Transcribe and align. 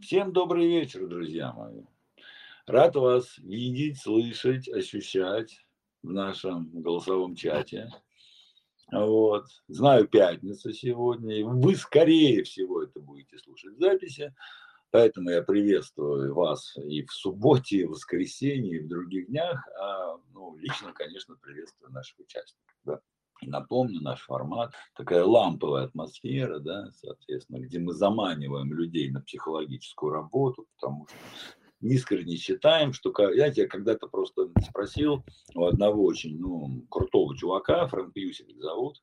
Всем 0.00 0.32
добрый 0.32 0.68
вечер, 0.68 1.08
друзья 1.08 1.52
мои. 1.52 1.82
Рад 2.66 2.94
вас 2.94 3.36
видеть, 3.38 4.00
слышать, 4.00 4.68
ощущать 4.68 5.66
в 6.04 6.12
нашем 6.12 6.70
голосовом 6.70 7.34
чате. 7.34 7.90
Вот. 8.92 9.46
Знаю, 9.66 10.06
пятница 10.06 10.72
сегодня, 10.72 11.40
и 11.40 11.42
вы, 11.42 11.74
скорее 11.74 12.44
всего, 12.44 12.84
это 12.84 13.00
будете 13.00 13.38
слушать 13.38 13.74
в 13.74 13.80
записи. 13.80 14.32
Поэтому 14.92 15.30
я 15.30 15.42
приветствую 15.42 16.32
вас 16.32 16.76
и 16.76 17.02
в 17.02 17.12
субботе, 17.12 17.78
и 17.78 17.84
в 17.84 17.90
воскресенье, 17.90 18.76
и 18.76 18.84
в 18.84 18.88
других 18.88 19.26
днях. 19.26 19.66
А, 19.80 20.16
ну, 20.32 20.56
лично, 20.58 20.92
конечно, 20.92 21.34
приветствую 21.42 21.90
наших 21.90 22.20
участников. 22.20 22.76
Да. 22.84 23.00
Напомню, 23.42 24.00
наш 24.00 24.22
формат, 24.22 24.74
такая 24.96 25.24
ламповая 25.24 25.84
атмосфера, 25.84 26.58
да, 26.58 26.90
соответственно, 26.92 27.58
где 27.58 27.78
мы 27.78 27.92
заманиваем 27.92 28.72
людей 28.72 29.10
на 29.10 29.20
психологическую 29.20 30.12
работу, 30.12 30.66
потому 30.76 31.06
что 31.06 31.16
искренне 31.80 32.36
считаем, 32.36 32.92
что, 32.92 33.12
я 33.32 33.50
тебя 33.52 33.68
когда-то 33.68 34.08
просто 34.08 34.50
спросил 34.68 35.24
у 35.54 35.64
одного 35.64 36.04
очень 36.04 36.38
ну, 36.38 36.82
крутого 36.90 37.36
чувака, 37.36 37.86
Фрэнк 37.86 38.16
Юсик 38.16 38.48
зовут, 38.58 39.00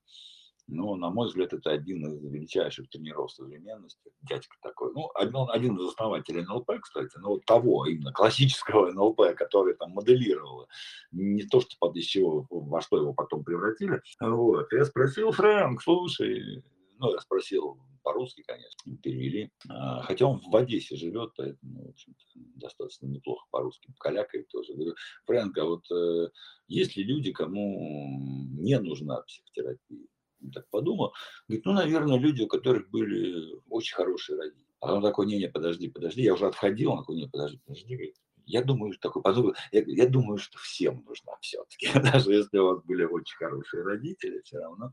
ну, 0.67 0.95
на 0.95 1.09
мой 1.09 1.27
взгляд, 1.27 1.53
это 1.53 1.71
один 1.71 2.05
из 2.07 2.23
величайших 2.23 2.89
тренеров 2.89 3.31
современности, 3.31 4.11
дядька 4.21 4.55
такой. 4.61 4.91
Ну, 4.93 5.09
один, 5.13 5.47
один 5.49 5.77
из 5.77 5.89
основателей 5.89 6.43
НЛП, 6.43 6.71
кстати, 6.81 7.17
но 7.17 7.29
вот 7.29 7.45
того 7.45 7.85
именно 7.85 8.11
классического 8.11 8.91
НЛП, 8.91 9.35
который 9.35 9.75
там 9.75 9.91
моделировал, 9.91 10.67
не 11.11 11.43
то, 11.43 11.61
что 11.61 11.75
под 11.79 11.95
из 11.97 12.05
чего, 12.05 12.47
во 12.49 12.81
что 12.81 12.97
его 12.97 13.13
потом 13.13 13.43
превратили. 13.43 14.01
Вот. 14.19 14.71
Я 14.73 14.85
спросил, 14.85 15.31
Фрэнк, 15.31 15.81
слушай, 15.81 16.63
ну, 16.97 17.11
я 17.11 17.19
спросил 17.19 17.77
по-русски, 18.01 18.43
конечно, 18.45 18.97
перевели. 19.01 19.51
А, 19.67 20.01
хотя 20.03 20.27
он 20.27 20.39
в 20.39 20.55
Одессе 20.55 20.95
живет, 20.95 21.31
поэтому, 21.35 21.85
в 21.85 21.89
общем 21.89 22.15
достаточно 22.55 23.07
неплохо 23.07 23.45
по-русски 23.51 23.93
калякает 23.99 24.47
тоже. 24.47 24.73
Говорю, 24.73 24.95
Фрэнк, 25.25 25.57
а 25.57 25.65
вот 25.65 25.91
э, 25.91 26.29
есть 26.67 26.95
ли 26.95 27.03
люди, 27.03 27.31
кому 27.31 28.19
не 28.57 28.79
нужна 28.79 29.21
психотерапия? 29.21 30.07
Так 30.53 30.69
подумал, 30.69 31.13
говорит, 31.47 31.65
ну, 31.65 31.73
наверное, 31.73 32.17
люди, 32.17 32.43
у 32.43 32.47
которых 32.47 32.89
были 32.89 33.61
очень 33.69 33.95
хорошие 33.95 34.37
родители. 34.37 34.65
А 34.79 34.93
он 34.93 35.01
такой, 35.01 35.25
не-не, 35.25 35.49
подожди, 35.49 35.89
подожди, 35.89 36.21
я 36.21 36.33
уже 36.33 36.47
отходил, 36.47 36.91
он 36.91 36.99
такой, 36.99 37.15
не, 37.15 37.27
подожди, 37.27 37.59
подожди, 37.65 38.13
я 38.45 38.63
думаю, 38.63 38.93
такой 38.99 39.21
подумал, 39.21 39.55
я, 39.71 39.83
я 39.85 40.07
думаю, 40.07 40.37
что 40.37 40.57
всем 40.59 41.03
нужна 41.05 41.33
все-таки, 41.41 41.87
даже 41.99 42.33
если 42.33 42.57
у 42.59 42.67
вас 42.67 42.83
были 42.83 43.03
очень 43.03 43.37
хорошие 43.37 43.83
родители, 43.83 44.41
все 44.43 44.59
равно. 44.59 44.91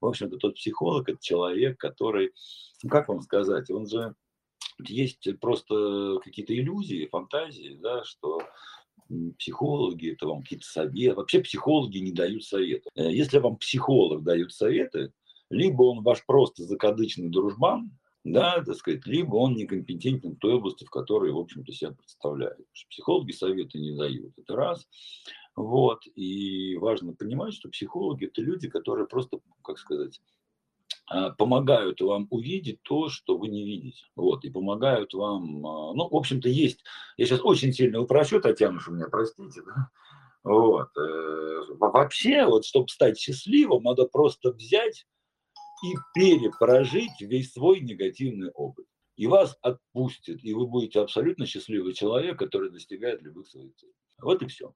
В 0.00 0.06
общем-то, 0.06 0.36
тот 0.38 0.54
психолог, 0.56 1.08
это 1.08 1.18
человек, 1.20 1.78
который, 1.78 2.32
ну, 2.82 2.90
как 2.90 3.08
вам 3.08 3.20
сказать, 3.20 3.70
он 3.70 3.86
же 3.86 4.14
есть 4.78 5.28
просто 5.40 6.18
какие-то 6.24 6.54
иллюзии, 6.54 7.06
фантазии, 7.06 7.78
да, 7.80 8.02
что 8.04 8.40
психологи, 9.38 10.12
это 10.12 10.26
вам 10.26 10.42
какие-то 10.42 10.66
советы. 10.66 11.14
Вообще 11.16 11.40
психологи 11.40 11.98
не 11.98 12.12
дают 12.12 12.44
советов. 12.44 12.92
Э, 12.94 13.12
если 13.12 13.38
вам 13.38 13.56
психолог 13.56 14.22
дает 14.22 14.52
советы, 14.52 15.12
либо 15.50 15.82
он 15.82 16.02
ваш 16.02 16.24
просто 16.24 16.64
закадычный 16.64 17.28
дружбан, 17.28 17.90
да, 18.24 18.62
так 18.62 18.76
сказать, 18.76 19.06
либо 19.06 19.36
он 19.36 19.54
некомпетентен 19.54 20.32
в 20.32 20.38
той 20.38 20.54
области, 20.54 20.84
в 20.84 20.90
которой, 20.90 21.32
в 21.32 21.38
общем-то, 21.38 21.72
себя 21.72 21.92
представляет. 21.92 22.66
Психологи 22.90 23.32
советы 23.32 23.78
не 23.78 23.96
дают, 23.96 24.32
это 24.36 24.56
раз. 24.56 24.86
Вот, 25.56 26.00
и 26.14 26.76
важно 26.76 27.14
понимать, 27.14 27.54
что 27.54 27.68
психологи– 27.70 28.26
это 28.26 28.42
люди, 28.42 28.68
которые 28.68 29.06
просто, 29.06 29.40
как 29.64 29.78
сказать, 29.78 30.20
помогают 31.38 32.00
вам 32.00 32.28
увидеть 32.30 32.82
то, 32.82 33.08
что 33.08 33.36
вы 33.36 33.48
не 33.48 33.64
видите. 33.64 34.04
Вот, 34.14 34.44
и 34.44 34.50
помогают 34.50 35.12
вам, 35.12 35.66
а, 35.66 35.92
ну, 35.92 36.08
в 36.08 36.14
общем-то, 36.14 36.48
есть, 36.48 36.84
я 37.16 37.26
сейчас 37.26 37.40
очень 37.42 37.72
сильно 37.72 38.00
упрощу, 38.00 38.40
Татьяна, 38.40 38.78
что 38.78 38.92
меня 38.92 39.08
простите, 39.10 39.62
да? 39.66 39.90
вот, 40.44 40.88
э, 40.96 41.60
вообще, 41.78 42.46
вот, 42.46 42.64
чтобы 42.64 42.88
стать 42.88 43.18
счастливым, 43.18 43.82
надо 43.82 44.06
просто 44.06 44.52
взять 44.52 45.06
и 45.82 45.94
перепрожить 46.14 47.20
весь 47.20 47.52
свой 47.52 47.80
негативный 47.80 48.50
опыт. 48.50 48.86
И 49.16 49.26
вас 49.26 49.58
отпустит, 49.60 50.42
и 50.44 50.54
вы 50.54 50.66
будете 50.66 51.00
абсолютно 51.00 51.44
счастливый 51.44 51.92
человек, 51.92 52.38
который 52.38 52.70
достигает 52.70 53.20
любых 53.22 53.48
своих 53.48 53.74
целей. 53.74 53.92
Вот 54.22 54.42
и 54.42 54.46
все. 54.46 54.72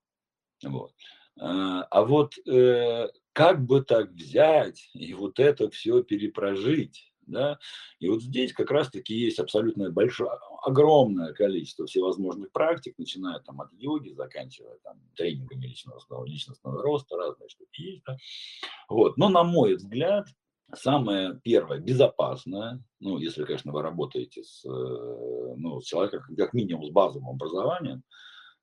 Вот. 0.62 0.92
А, 1.38 1.82
а 1.82 2.04
вот 2.04 2.34
э, 2.46 3.08
как 3.32 3.64
бы 3.64 3.82
так 3.82 4.10
взять 4.10 4.90
и 4.94 5.14
вот 5.14 5.40
это 5.40 5.68
все 5.70 6.02
перепрожить, 6.02 7.12
да, 7.26 7.58
и 7.98 8.08
вот 8.08 8.22
здесь 8.22 8.52
как 8.52 8.70
раз-таки 8.70 9.14
есть 9.14 9.38
абсолютно 9.38 9.90
большое, 9.90 10.30
огромное 10.62 11.32
количество 11.32 11.86
всевозможных 11.86 12.52
практик, 12.52 12.94
начиная 12.98 13.40
там 13.40 13.60
от 13.60 13.72
йоги, 13.72 14.10
заканчивая 14.10 14.78
там 14.84 15.00
тренингами 15.16 15.66
личностного, 15.66 16.24
личностного 16.24 16.82
роста, 16.82 17.16
разные 17.16 17.48
штуки 17.48 17.80
есть, 17.80 18.02
да? 18.06 18.16
вот, 18.88 19.16
но 19.16 19.28
на 19.28 19.42
мой 19.42 19.74
взгляд, 19.74 20.26
самое 20.74 21.40
первое, 21.42 21.78
безопасное, 21.78 22.82
ну, 23.00 23.18
если, 23.18 23.44
конечно, 23.44 23.72
вы 23.72 23.82
работаете 23.82 24.44
с, 24.44 24.64
э, 24.64 25.54
ну, 25.56 25.80
с 25.80 25.84
человеком, 25.84 26.36
как 26.36 26.52
минимум 26.52 26.84
с 26.86 26.90
базовым 26.90 27.30
образованием, 27.30 28.02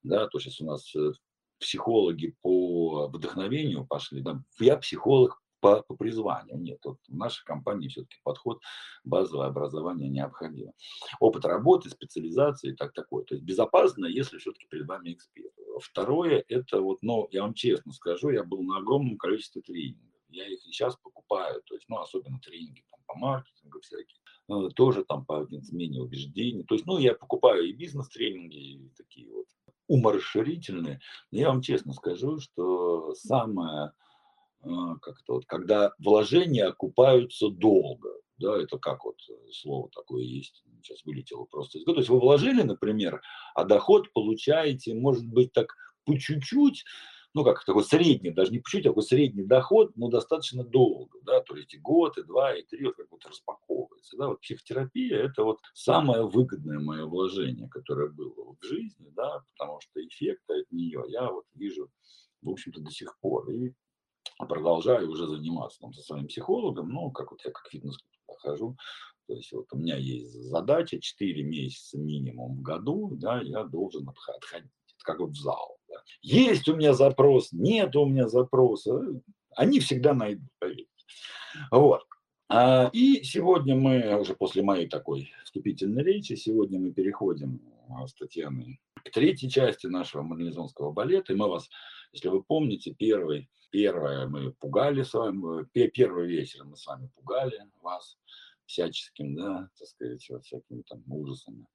да, 0.02 0.26
то 0.28 0.38
сейчас 0.38 0.60
у 0.60 0.66
нас 0.66 0.94
э, 0.94 1.12
психологи 1.62 2.36
по 2.42 3.08
вдохновению 3.08 3.86
пошли, 3.86 4.20
да, 4.20 4.42
я 4.58 4.76
психолог 4.76 5.42
по, 5.62 5.82
по 5.82 5.94
призванию. 5.94 6.58
Нет, 6.58 6.80
вот 6.84 6.98
в 7.08 7.16
нашей 7.16 7.44
компании 7.44 7.88
все-таки 7.88 8.16
подход 8.24 8.60
базовое 9.04 9.46
образование 9.46 10.10
необходимо. 10.10 10.72
Опыт 11.20 11.44
работы, 11.44 11.88
специализации, 11.88 12.74
так 12.74 12.92
такое. 12.92 13.24
То 13.24 13.34
есть 13.34 13.44
безопасно, 13.44 14.06
если 14.06 14.38
все-таки 14.38 14.66
перед 14.68 14.86
вами 14.86 15.12
эксперт. 15.12 15.52
Второе, 15.80 16.44
это 16.48 16.80
вот, 16.80 16.98
ну, 17.02 17.28
я 17.30 17.42
вам 17.42 17.54
честно 17.54 17.92
скажу, 17.92 18.30
я 18.30 18.42
был 18.44 18.62
на 18.62 18.78
огромном 18.78 19.16
количестве 19.16 19.62
тренингов. 19.62 20.10
Я 20.28 20.48
их 20.48 20.60
сейчас 20.62 20.96
покупаю, 20.96 21.62
то 21.62 21.74
есть, 21.74 21.86
ну, 21.88 21.98
особенно 21.98 22.40
тренинги 22.40 22.82
там, 22.90 23.00
по 23.06 23.14
маркетингу 23.14 23.80
всякие, 23.80 24.18
э, 24.48 24.70
тоже 24.74 25.04
там 25.04 25.24
по 25.24 25.46
смене 25.62 26.00
убеждений. 26.00 26.64
То 26.64 26.74
есть, 26.74 26.86
ну, 26.86 26.98
я 26.98 27.14
покупаю 27.14 27.64
и 27.64 27.72
бизнес-тренинги, 27.72 28.56
и 28.56 28.88
такие 28.96 29.30
вот 29.30 29.46
уморасширительные. 29.92 31.00
Но 31.30 31.38
я 31.38 31.48
вам 31.48 31.60
честно 31.60 31.92
скажу, 31.92 32.38
что 32.38 33.14
самое, 33.14 33.92
а, 34.62 34.96
как 35.02 35.22
то 35.24 35.34
вот, 35.34 35.46
когда 35.46 35.92
вложения 35.98 36.66
окупаются 36.66 37.50
долго, 37.50 38.08
да, 38.38 38.56
это 38.56 38.78
как 38.78 39.04
вот 39.04 39.18
слово 39.52 39.90
такое 39.94 40.22
есть, 40.22 40.64
сейчас 40.82 41.04
вылетело 41.04 41.44
просто 41.44 41.78
из 41.78 41.84
То 41.84 41.94
есть 41.94 42.08
вы 42.08 42.18
вложили, 42.18 42.62
например, 42.62 43.20
а 43.54 43.64
доход 43.64 44.12
получаете, 44.14 44.94
может 44.94 45.26
быть, 45.26 45.52
так 45.52 45.74
по 46.04 46.18
чуть-чуть, 46.18 46.84
ну, 47.34 47.44
как 47.44 47.64
такой 47.64 47.84
средний, 47.84 48.30
даже 48.30 48.52
не 48.52 48.58
чуть-чуть, 48.58 48.86
а 48.86 48.90
такой 48.90 49.02
средний 49.02 49.44
доход, 49.44 49.96
но 49.96 50.08
достаточно 50.08 50.64
долго, 50.64 51.18
да, 51.22 51.40
то 51.40 51.56
есть 51.56 51.72
и 51.74 51.78
год, 51.78 52.18
и 52.18 52.22
два, 52.22 52.54
и 52.54 52.62
три, 52.62 52.84
вот 52.84 52.96
как 52.96 53.08
будто 53.08 53.28
распаковывается, 53.30 54.16
да, 54.16 54.28
вот 54.28 54.40
психотерапия– 54.40 55.18
это 55.24 55.44
вот 55.44 55.58
самое 55.72 56.26
выгодное 56.26 56.78
мое 56.78 57.06
вложение, 57.06 57.68
которое 57.68 58.10
было 58.10 58.54
в 58.60 58.64
жизни, 58.64 59.08
да, 59.16 59.42
потому 59.56 59.80
что 59.80 60.04
эффекта 60.06 60.54
от 60.54 60.70
нее 60.70 61.04
я 61.08 61.30
вот 61.30 61.44
вижу, 61.54 61.90
в 62.42 62.50
общем-то, 62.50 62.80
до 62.80 62.90
сих 62.90 63.18
пор, 63.20 63.50
и 63.50 63.72
продолжаю 64.38 65.10
уже 65.10 65.26
заниматься 65.26 65.80
там 65.80 65.92
со 65.94 66.02
своим 66.02 66.26
психологом, 66.26 66.90
ну, 66.90 67.10
как 67.10 67.30
вот 67.30 67.40
я 67.44 67.50
как 67.50 67.66
фитнес 67.68 67.96
хожу, 68.38 68.76
то 69.26 69.34
есть 69.34 69.52
вот 69.52 69.66
у 69.72 69.78
меня 69.78 69.96
есть 69.96 70.32
задача 70.32 71.00
4 71.00 71.42
месяца 71.44 71.98
минимум 71.98 72.56
в 72.56 72.62
году, 72.62 73.10
да, 73.14 73.40
я 73.40 73.64
должен 73.64 74.08
отходить, 74.08 74.70
как 75.02 75.20
вот 75.20 75.30
в 75.30 75.40
зал, 75.40 75.78
есть 76.20 76.68
у 76.68 76.76
меня 76.76 76.92
запрос, 76.94 77.52
нет 77.52 77.94
у 77.96 78.06
меня 78.06 78.28
запроса. 78.28 79.00
Они 79.56 79.80
всегда 79.80 80.14
найдут, 80.14 80.48
поверьте. 80.58 80.86
Вот. 81.70 82.02
А, 82.48 82.90
и 82.92 83.22
сегодня 83.22 83.74
мы, 83.74 84.18
уже 84.18 84.34
после 84.34 84.62
моей 84.62 84.88
такой 84.88 85.32
вступительной 85.44 86.02
речи, 86.02 86.34
сегодня 86.34 86.78
мы 86.78 86.92
переходим 86.92 87.60
а, 87.88 88.06
с 88.06 88.14
Татьяной 88.14 88.80
к 89.04 89.10
третьей 89.10 89.50
части 89.50 89.86
нашего 89.86 90.22
марлезонского 90.22 90.92
балета. 90.92 91.32
И 91.32 91.36
мы 91.36 91.48
вас, 91.48 91.68
если 92.12 92.28
вы 92.28 92.42
помните, 92.42 92.94
первый, 92.94 93.48
первое 93.70 94.28
мы 94.28 94.52
пугали 94.52 95.02
с 95.02 95.14
вами, 95.14 95.64
первый 95.88 96.28
вечер 96.28 96.64
мы 96.64 96.76
с 96.76 96.86
вами 96.86 97.08
пугали 97.14 97.58
вас 97.80 98.18
всяческим, 98.66 99.34
да, 99.34 99.68
так 99.78 99.88
сказать, 99.88 100.22
всякими 100.22 100.82
там 100.82 101.02
ужасами 101.06 101.66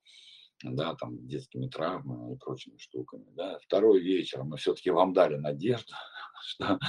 да, 0.63 0.95
там, 0.95 1.27
детскими 1.27 1.68
травмами 1.68 2.33
и 2.33 2.38
прочими 2.38 2.77
штуками, 2.77 3.25
да. 3.36 3.59
Второй 3.63 4.01
вечер 4.01 4.44
мы 4.44 4.57
все-таки 4.57 4.89
вам 4.89 5.13
дали 5.13 5.36
надежду, 5.36 5.94
что 6.44 6.80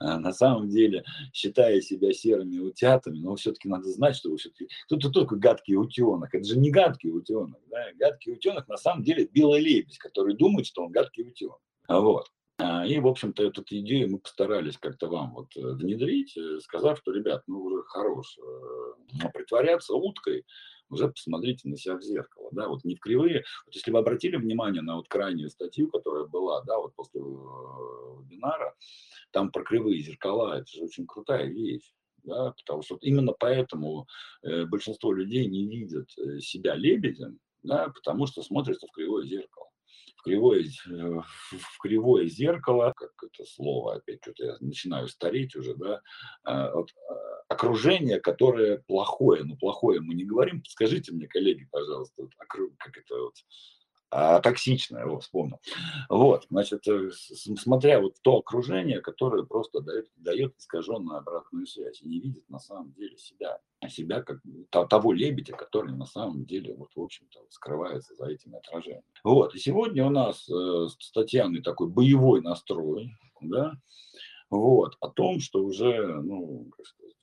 э, 0.00 0.16
на 0.16 0.32
самом 0.32 0.68
деле, 0.68 1.04
считая 1.32 1.80
себя 1.80 2.12
серыми 2.12 2.58
утятами, 2.58 3.18
но 3.18 3.36
все-таки 3.36 3.68
надо 3.68 3.90
знать, 3.90 4.16
что 4.16 4.30
вы 4.30 4.38
все-таки, 4.38 4.68
кто-то 4.86 5.10
только 5.10 5.36
гадкий 5.36 5.76
утенок, 5.76 6.34
это 6.34 6.44
же 6.44 6.58
не 6.58 6.70
гадкий 6.70 7.10
утенок, 7.10 7.60
да, 7.70 7.86
гадкий 7.98 8.32
утенок 8.32 8.66
на 8.68 8.76
самом 8.76 9.02
деле 9.02 9.26
белый 9.26 9.60
лебедь, 9.60 9.98
который 9.98 10.34
думает, 10.34 10.66
что 10.66 10.82
он 10.82 10.92
гадкий 10.92 11.28
утенок, 11.28 11.60
вот. 11.88 12.26
А, 12.60 12.84
и, 12.84 12.98
в 12.98 13.06
общем-то, 13.06 13.44
эту 13.44 13.62
идею 13.68 14.10
мы 14.10 14.18
постарались 14.18 14.78
как-то 14.78 15.06
вам 15.06 15.32
вот 15.32 15.56
э, 15.56 15.60
внедрить, 15.60 16.36
э, 16.36 16.58
сказав, 16.60 16.98
что, 16.98 17.12
ребят, 17.12 17.44
ну, 17.46 17.60
уже 17.60 17.84
хорош, 17.84 18.36
притворяться 19.32 19.94
уткой, 19.94 20.44
уже 20.90 21.08
посмотрите 21.08 21.68
на 21.68 21.76
себя 21.76 21.96
в 21.96 22.02
зеркало, 22.02 22.48
да, 22.52 22.68
вот 22.68 22.84
не 22.84 22.94
в 22.94 23.00
кривые, 23.00 23.44
вот 23.66 23.74
если 23.74 23.90
вы 23.90 23.98
обратили 23.98 24.36
внимание 24.36 24.82
на 24.82 24.96
вот 24.96 25.08
крайнюю 25.08 25.50
статью, 25.50 25.90
которая 25.90 26.24
была, 26.24 26.62
да, 26.62 26.78
вот 26.78 26.94
после 26.94 27.20
э, 27.20 27.24
вебинара, 27.24 28.74
там 29.30 29.50
про 29.50 29.64
кривые 29.64 30.00
зеркала, 30.00 30.58
это 30.60 30.70
же 30.70 30.84
очень 30.84 31.06
крутая 31.06 31.46
вещь, 31.46 31.92
да, 32.24 32.52
потому 32.52 32.82
что 32.82 32.96
именно 33.00 33.32
поэтому 33.38 34.06
э, 34.42 34.64
большинство 34.64 35.12
людей 35.12 35.46
не 35.46 35.66
видят 35.66 36.08
э, 36.18 36.40
себя 36.40 36.74
лебедем, 36.74 37.38
да, 37.62 37.88
потому 37.88 38.26
что 38.26 38.42
смотрятся 38.42 38.86
в 38.86 38.92
кривое 38.92 39.26
зеркало 39.26 39.57
кривое, 40.22 40.64
э, 40.64 41.20
в 41.52 41.78
кривое 41.80 42.26
зеркало, 42.26 42.92
как 42.96 43.12
это 43.22 43.44
слово, 43.44 43.96
опять 43.96 44.20
что-то 44.22 44.44
я 44.44 44.56
начинаю 44.60 45.08
стареть 45.08 45.56
уже, 45.56 45.74
да, 45.74 46.00
а, 46.44 46.72
вот, 46.74 46.90
а, 47.08 47.14
окружение, 47.48 48.20
которое 48.20 48.78
плохое, 48.86 49.44
но 49.44 49.56
плохое 49.56 50.00
мы 50.00 50.14
не 50.14 50.24
говорим, 50.24 50.62
скажите 50.66 51.12
мне, 51.12 51.26
коллеги, 51.26 51.68
пожалуйста, 51.70 52.22
вот, 52.22 52.32
как 52.36 52.96
это 52.96 53.20
вот, 53.20 53.34
а 54.10 54.40
токсичное, 54.40 55.02
его 55.04 55.20
вспомнил. 55.20 55.60
Вот, 56.08 56.46
значит, 56.50 56.86
э, 56.88 57.10
смотря 57.58 58.00
вот 58.00 58.14
то 58.22 58.38
окружение, 58.38 59.00
которое 59.00 59.44
просто 59.44 59.80
дает, 59.80 60.08
дает 60.16 60.56
искаженную 60.56 61.18
обратную 61.18 61.66
связь 61.66 62.00
и 62.00 62.08
не 62.08 62.20
видит 62.20 62.48
на 62.48 62.58
самом 62.58 62.92
деле 62.92 63.18
себя, 63.18 63.58
себя 63.88 64.22
как 64.22 64.40
того 64.70 65.12
лебедя, 65.12 65.54
который 65.54 65.94
на 65.94 66.04
самом 66.04 66.44
деле, 66.44 66.74
вот, 66.74 66.90
в 66.94 67.00
общем-то, 67.00 67.40
скрывается 67.50 68.14
за 68.14 68.26
этими 68.26 68.56
отражениями. 68.56 69.04
Вот, 69.22 69.54
и 69.54 69.58
сегодня 69.58 70.04
у 70.04 70.10
нас 70.10 70.48
э, 70.48 70.88
с 70.98 71.12
Татьяной 71.12 71.62
такой 71.62 71.88
боевой 71.88 72.42
настрой, 72.42 73.12
да, 73.40 73.74
вот, 74.50 74.96
о 75.00 75.08
том, 75.08 75.40
что 75.40 75.62
уже, 75.62 76.20
ну, 76.22 76.70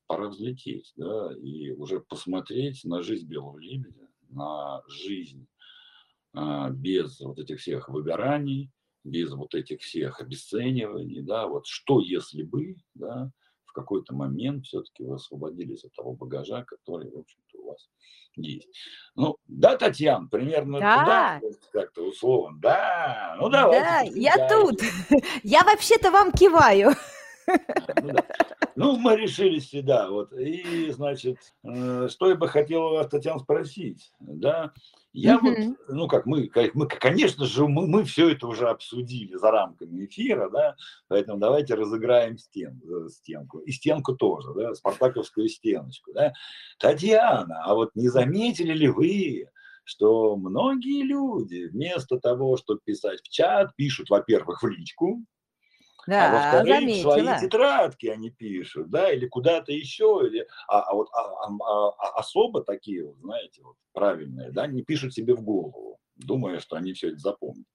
пора 0.08 0.30
взлететь, 0.30 0.94
да, 0.96 1.32
и 1.34 1.72
уже 1.72 2.00
посмотреть 2.00 2.84
на 2.86 3.02
жизнь 3.02 3.28
белого 3.28 3.58
лебедя, 3.60 4.08
на 4.30 4.82
жизнь 4.88 5.48
а, 6.34 6.70
без 6.70 7.20
вот 7.22 7.40
этих 7.40 7.60
всех 7.60 7.90
выгораний, 7.90 8.72
без 9.04 9.32
вот 9.34 9.56
этих 9.56 9.82
всех 9.82 10.20
обесцениваний, 10.20 11.22
да, 11.22 11.48
вот 11.48 11.66
что 11.68 12.00
если 12.00 12.44
бы, 12.44 12.76
да, 12.94 13.32
какой-то 13.76 14.16
момент 14.16 14.66
все-таки 14.66 15.04
вы 15.04 15.16
освободились 15.16 15.84
от 15.84 15.94
того 15.94 16.14
багажа, 16.14 16.64
который, 16.64 17.12
в 17.12 17.20
общем-то, 17.20 17.60
у 17.60 17.68
вас 17.68 17.90
есть. 18.36 18.70
Ну, 19.16 19.38
да, 19.48 19.78
Татьяна, 19.78 20.28
примерно 20.28 20.80
да. 20.80 21.40
туда 21.40 21.42
как-то 21.72 22.08
условно. 22.08 22.58
Да, 22.62 23.36
ну 23.40 23.50
давайте. 23.50 23.86
Да, 23.86 24.02
я 24.20 24.48
тут. 24.48 24.82
Я 25.44 25.64
вообще-то 25.64 26.12
вам 26.12 26.32
киваю. 26.32 26.94
Ну, 27.48 28.14
да. 28.14 28.26
Ну, 28.76 28.98
мы 28.98 29.16
решили 29.16 29.60
всегда. 29.60 30.10
Вот. 30.10 30.34
И, 30.34 30.92
значит, 30.92 31.38
э, 31.64 32.08
что 32.10 32.30
я 32.30 32.36
бы 32.36 32.48
хотел 32.48 32.86
у 32.86 32.92
вас, 32.92 33.08
Татьяна, 33.08 33.40
спросить. 33.40 34.12
Да? 34.20 34.74
Я 35.18 35.40
вот, 35.40 35.56
ну 35.88 36.10
как 36.10 36.26
мы, 36.26 36.48
как 36.48 36.76
мы, 36.76 36.88
конечно 36.88 37.46
же, 37.46 37.66
мы, 37.70 37.88
мы 37.88 38.04
все 38.04 38.32
это 38.32 38.48
уже 38.48 38.68
обсудили 38.68 39.36
за 39.36 39.50
рамками 39.50 40.06
эфира, 40.06 40.50
да, 40.50 40.76
поэтому 41.08 41.40
давайте 41.40 41.76
разыграем 41.76 42.38
стен, 42.38 42.82
э, 42.84 43.08
стенку. 43.08 43.60
И 43.60 43.72
стенку 43.72 44.14
тоже, 44.18 44.54
да, 44.54 44.76
спартаковскую 44.76 45.48
стеночку, 45.48 46.12
да. 46.12 46.34
Татьяна, 46.80 47.64
а 47.64 47.76
вот 47.76 47.92
не 47.96 48.10
заметили 48.10 48.74
ли 48.74 48.90
вы, 48.90 49.48
что 49.86 50.36
многие 50.36 51.04
люди 51.04 51.70
вместо 51.72 52.20
того, 52.20 52.58
чтобы 52.58 52.82
писать 52.84 53.22
в 53.22 53.30
чат, 53.30 53.74
пишут, 53.78 54.10
во-первых, 54.10 54.64
в 54.64 54.68
личку, 54.68 55.24
да, 56.08 56.30
а 56.30 56.58
во-вторых, 56.58 57.02
свои 57.02 57.40
тетрадки 57.40 58.08
они 58.08 58.30
пишут, 58.30 58.90
да, 58.90 59.12
или 59.12 59.28
куда-то 59.28 59.72
еще, 59.72 60.22
или, 60.26 60.48
а, 60.68 60.82
а 60.82 60.94
вот 60.94 61.10
а, 61.14 61.48
а, 61.48 61.90
а, 61.90 62.20
особо 62.20 62.64
такие, 62.64 63.06
вот, 63.06 63.18
знаете, 63.20 63.62
вот, 63.64 63.76
правильные, 63.94 64.52
да, 64.52 64.68
не 64.68 64.84
пишут 64.84 65.14
себе 65.14 65.34
в 65.36 65.42
голову, 65.42 66.00
думая, 66.16 66.60
что 66.60 66.76
они 66.76 66.94
все 66.94 67.10
это 67.10 67.18
запомнят. 67.18 67.66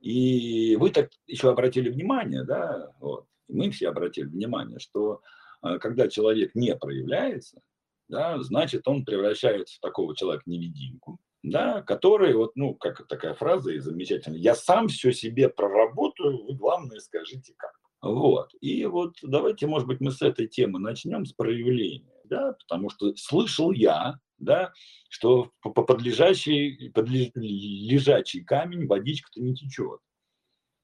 И 0.00 0.76
вы 0.76 0.90
так 0.90 1.10
еще 1.26 1.50
обратили 1.50 1.90
внимание, 1.90 2.44
да, 2.44 2.92
вот, 3.00 3.26
мы 3.48 3.70
все 3.70 3.88
обратили 3.88 4.26
внимание, 4.26 4.78
что 4.78 5.20
а, 5.60 5.78
когда 5.78 6.08
человек 6.08 6.54
не 6.54 6.74
проявляется, 6.74 7.60
да, 8.08 8.40
значит, 8.42 8.86
он 8.86 9.04
превращается 9.04 9.76
в 9.76 9.80
такого 9.80 10.16
человека-невидимку, 10.16 11.18
да, 11.46 11.80
который, 11.82 12.34
вот, 12.34 12.56
ну, 12.56 12.74
как 12.74 13.06
такая 13.06 13.34
фраза 13.34 13.70
и 13.72 13.78
замечательная, 13.78 14.38
я 14.38 14.56
сам 14.56 14.88
все 14.88 15.12
себе 15.12 15.48
проработаю, 15.48 16.44
вы 16.44 16.54
главное 16.54 16.98
скажите 16.98 17.54
как. 17.56 17.72
Вот. 18.02 18.50
И 18.60 18.84
вот 18.86 19.14
давайте, 19.22 19.68
может 19.68 19.86
быть, 19.86 20.00
мы 20.00 20.10
с 20.10 20.22
этой 20.22 20.48
темы 20.48 20.80
начнем, 20.80 21.24
с 21.24 21.32
проявления, 21.32 22.20
да, 22.24 22.56
потому 22.58 22.90
что 22.90 23.14
слышал 23.16 23.70
я, 23.70 24.18
да, 24.38 24.72
что 25.08 25.52
по 25.62 25.70
подлежащий, 25.70 26.90
подлежачий 26.90 28.42
камень 28.42 28.88
водичка-то 28.88 29.40
не 29.40 29.54
течет. 29.54 30.00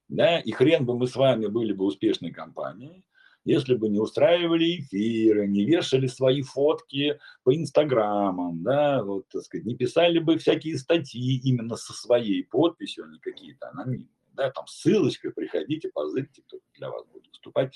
Да, 0.09 0.39
и 0.39 0.53
хрен 0.53 0.87
бы 0.87 0.97
мы 0.97 1.09
с 1.09 1.17
вами 1.17 1.47
были 1.47 1.73
бы 1.73 1.87
успешной 1.87 2.33
компанией, 2.33 3.05
если 3.45 3.75
бы 3.75 3.89
не 3.89 3.99
устраивали 3.99 4.81
эфиры, 4.81 5.47
не 5.47 5.65
вешали 5.65 6.07
свои 6.07 6.43
фотки 6.43 7.19
по 7.43 7.55
инстаграмам, 7.55 8.63
да, 8.63 9.03
вот, 9.03 9.29
так 9.29 9.43
сказать, 9.43 9.67
не 9.67 9.77
писали 9.77 10.19
бы 10.19 10.39
всякие 10.39 10.79
статьи 10.79 11.41
именно 11.43 11.77
со 11.77 11.93
своей 11.93 12.45
подписью, 12.45 13.05
а 13.05 13.09
не 13.09 13.19
какие-то 13.19 13.71
анонимные, 13.71 14.09
да, 14.35 14.51
там 14.51 14.67
ссылочкой 14.67 15.33
приходите, 15.33 15.91
позырьте, 15.93 16.43
кто 16.43 16.59
для 16.75 16.91
вас 16.91 17.05
будет 17.07 17.29
выступать. 17.29 17.75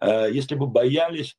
Э, 0.00 0.30
если 0.30 0.54
бы 0.54 0.66
боялись 0.66 1.36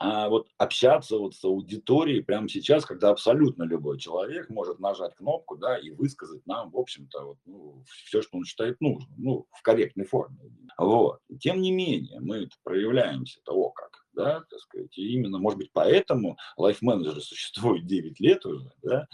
вот 0.00 0.48
общаться 0.56 1.18
вот 1.18 1.34
с 1.34 1.44
аудиторией 1.44 2.22
прямо 2.22 2.48
сейчас, 2.48 2.86
когда 2.86 3.10
абсолютно 3.10 3.64
любой 3.64 3.98
человек 3.98 4.48
может 4.48 4.78
нажать 4.78 5.14
кнопку, 5.14 5.56
да, 5.56 5.76
и 5.78 5.90
высказать 5.90 6.46
нам, 6.46 6.70
в 6.70 6.78
общем-то, 6.78 7.22
вот, 7.22 7.38
ну, 7.44 7.84
все, 8.06 8.22
что 8.22 8.38
он 8.38 8.44
считает 8.44 8.80
нужным, 8.80 9.14
ну, 9.18 9.46
в 9.50 9.62
корректной 9.62 10.06
форме. 10.06 10.38
Вот. 10.78 11.20
Тем 11.40 11.60
не 11.60 11.70
менее, 11.70 12.18
мы 12.20 12.48
проявляемся 12.62 13.40
того, 13.44 13.70
как, 13.70 13.90
да, 14.14 14.40
так 14.48 14.60
сказать, 14.60 14.96
и 14.96 15.12
именно, 15.12 15.38
может 15.38 15.58
быть, 15.58 15.70
поэтому 15.72 16.38
лайф-менеджеры 16.56 17.20
существуют 17.20 17.86
9 17.86 18.20
лет 18.20 18.46
уже, 18.46 18.72
да, 18.82 19.06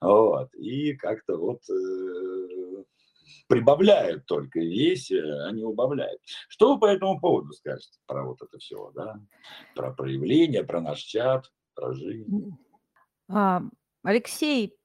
вот, 0.00 0.54
и 0.54 0.94
как-то 0.94 1.36
вот 1.36 1.60
э, 1.68 2.84
прибавляют 3.48 4.26
только 4.26 4.60
весе, 4.60 5.22
а 5.22 5.50
не 5.52 5.64
убавляют. 5.64 6.20
Что 6.48 6.74
вы 6.74 6.80
по 6.80 6.86
этому 6.86 7.20
поводу 7.20 7.52
скажете 7.52 7.98
про 8.06 8.24
вот 8.24 8.42
это 8.42 8.58
все, 8.58 8.90
да? 8.94 9.20
Про 9.74 9.92
проявление, 9.92 10.64
про 10.64 10.80
наш 10.80 11.00
чат, 11.00 11.50
про 11.74 11.92
жизнь? 11.92 12.56
А, 13.28 13.62
Алексей, 14.02 14.76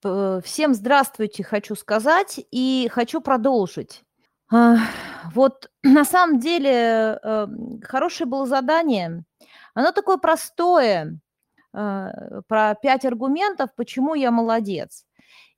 всем 0.00 0.74
здравствуйте, 0.74 1.44
хочу 1.44 1.74
сказать, 1.74 2.40
и 2.50 2.88
хочу 2.90 3.20
продолжить. 3.20 4.02
А, 4.52 4.76
вот 5.34 5.70
на 5.82 6.04
самом 6.04 6.38
деле 6.38 7.18
э, 7.22 7.46
хорошее 7.82 8.28
было 8.28 8.46
задание. 8.46 9.24
Оно 9.74 9.92
такое 9.92 10.18
простое, 10.18 11.18
про 11.72 12.74
пять 12.82 13.04
аргументов, 13.06 13.70
почему 13.74 14.14
я 14.14 14.30
молодец. 14.30 15.06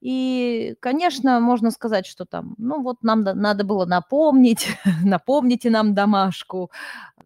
И, 0.05 0.77
конечно, 0.81 1.41
можно 1.41 1.71
сказать, 1.71 2.05
что 2.05 2.27
там, 2.27 2.55
ну 2.59 2.83
вот 2.83 3.03
нам 3.03 3.23
надо 3.23 3.65
было 3.65 3.87
напомнить, 3.87 4.69
напомните 5.03 5.71
нам 5.71 5.95
домашку, 5.95 6.71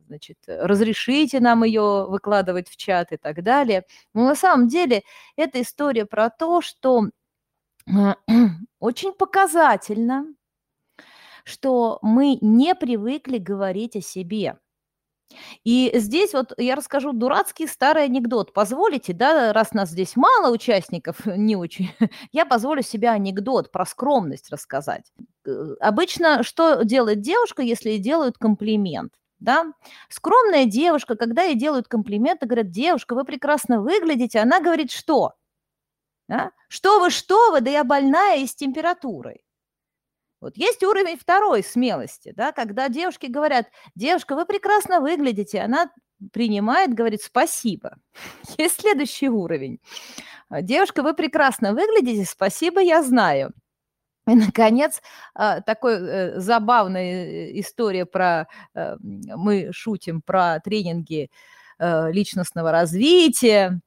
значит, 0.07 0.39
разрешите 0.47 1.41
нам 1.41 1.65
ее 1.65 2.07
выкладывать 2.09 2.69
в 2.69 2.77
чат 2.77 3.11
и 3.11 3.17
так 3.17 3.43
далее. 3.43 3.83
Но 4.15 4.29
на 4.29 4.37
самом 4.37 4.69
деле 4.69 5.03
это 5.35 5.61
история 5.61 6.07
про 6.07 6.31
то, 6.31 6.61
что 6.61 7.07
очень 8.79 9.13
показательно, 9.13 10.27
что 11.43 11.99
мы 12.03 12.39
не 12.41 12.77
привыкли 12.77 13.39
говорить 13.39 13.97
о 13.97 14.01
себе. 14.03 14.57
И 15.65 15.91
здесь 15.95 16.33
вот 16.33 16.53
я 16.57 16.75
расскажу 16.75 17.13
дурацкий 17.13 17.67
старый 17.67 18.05
анекдот. 18.05 18.53
Позволите, 18.53 19.13
да, 19.13 19.53
раз 19.53 19.73
нас 19.73 19.91
здесь 19.91 20.17
мало 20.17 20.53
участников, 20.53 21.25
не 21.27 21.57
очень, 21.57 21.91
я 22.33 22.47
позволю 22.47 22.83
себе 22.83 23.11
анекдот 23.11 23.71
про 23.71 23.87
скромность 23.87 24.51
рассказать. 24.51 25.13
Э, 25.47 25.75
обычно 25.81 26.43
что 26.43 26.83
делает 26.83 27.21
девушка, 27.21 27.63
если 27.63 27.91
ей 27.91 27.99
делают 27.99 28.39
комплимент? 28.39 29.13
Да? 29.41 29.73
Скромная 30.09 30.65
девушка, 30.65 31.15
когда 31.17 31.45
ей 31.45 31.55
делают 31.55 31.87
комплименты, 31.87 32.47
говорят, 32.47 32.71
девушка, 32.71 33.15
вы 33.15 33.25
прекрасно 33.25 33.81
выглядите, 33.81 34.41
она 34.41 34.61
говорит, 34.61 34.91
что? 34.91 35.35
Да? 36.29 36.51
Что 36.69 37.01
вы, 37.01 37.11
что 37.11 37.53
вы, 37.53 37.61
да 37.61 37.71
я 37.71 37.85
больная 37.85 38.39
и 38.39 38.47
с 38.47 38.55
температурой. 38.55 39.45
Вот 40.41 40.57
есть 40.57 40.83
уровень 40.85 41.19
второй 41.19 41.63
смелости, 41.65 42.33
да, 42.37 42.53
когда 42.53 42.89
девушки 42.89 43.27
говорят, 43.27 43.67
девушка, 43.95 44.37
вы 44.37 44.47
прекрасно 44.47 45.01
выглядите, 45.01 45.61
она 45.61 45.91
принимает, 46.33 46.95
говорит 46.95 47.23
спасибо. 47.23 47.97
Есть 48.59 48.81
следующий 48.81 49.29
уровень. 49.29 49.81
Девушка, 50.51 51.03
вы 51.03 51.15
прекрасно 51.15 51.73
выглядите, 51.73 52.25
спасибо, 52.25 52.81
я 52.81 53.03
знаю. 53.03 53.53
И, 54.29 54.35
наконец, 54.35 55.01
а, 55.35 55.63
такой 55.63 55.95
э, 55.95 56.39
забавная 56.39 57.25
э, 57.25 57.61
история 57.61 58.05
про, 58.05 58.47
э, 58.75 58.97
мы 59.01 59.71
шутим 59.73 60.23
про 60.23 60.61
тренинги 60.61 61.31
личностного 61.81 62.73
развития, 62.73 63.81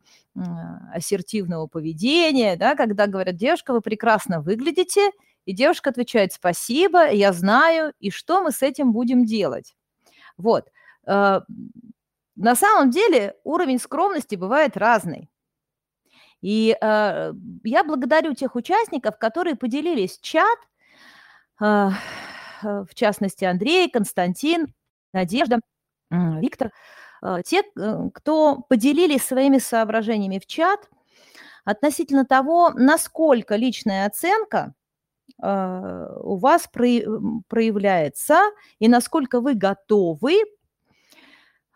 ассертивного 0.94 1.68
поведения, 1.68 2.56
да, 2.56 2.76
когда 2.76 3.06
говорят, 3.06 3.36
девушка, 3.36 3.74
вы 3.74 3.82
прекрасно 3.82 4.40
выглядите, 4.40 5.12
и 5.46 5.54
девушка 5.54 5.90
отвечает, 5.90 6.34
спасибо, 6.34 7.10
я 7.12 7.34
знаю, 7.34 7.94
и 8.00 8.12
что 8.12 8.42
мы 8.42 8.52
с 8.52 8.62
этим 8.62 8.92
будем 8.92 9.26
делать? 9.26 9.76
Вот. 10.38 10.70
Э, 11.08 11.42
на 12.36 12.56
самом 12.56 12.92
деле 12.92 13.36
уровень 13.44 13.80
скромности 13.80 14.36
бывает 14.36 14.78
разный. 14.78 15.30
И 16.42 16.76
э, 16.80 17.34
я 17.64 17.84
благодарю 17.84 18.34
тех 18.34 18.56
участников, 18.56 19.18
которые 19.18 19.56
поделились 19.56 20.20
чат, 20.20 20.60
э, 21.62 21.90
в 22.62 22.94
частности 22.94 23.44
Андрей, 23.46 23.90
Константин, 23.90 24.74
Надежда, 25.14 25.60
Виктор, 26.10 26.72
те, 27.44 27.64
кто 28.14 28.62
поделились 28.70 29.26
своими 29.26 29.58
соображениями 29.58 30.40
в 30.40 30.46
чат 30.46 30.90
относительно 31.66 32.26
того, 32.26 32.72
насколько 32.76 33.56
личная 33.56 34.06
оценка 34.06 34.74
у 35.40 36.36
вас 36.38 36.68
проявляется 36.68 38.40
и 38.80 38.88
насколько 38.88 39.42
вы 39.42 39.54
готовы 39.54 40.42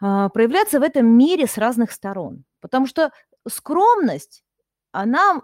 а, 0.02 0.30
проявляться 0.30 0.80
в 0.80 0.84
этом 0.84 1.08
мире 1.08 1.48
с 1.48 1.58
разных 1.58 1.92
сторон. 1.92 2.44
Потому 2.60 2.86
что 2.86 3.12
скромность, 3.48 4.44
она 4.92 5.42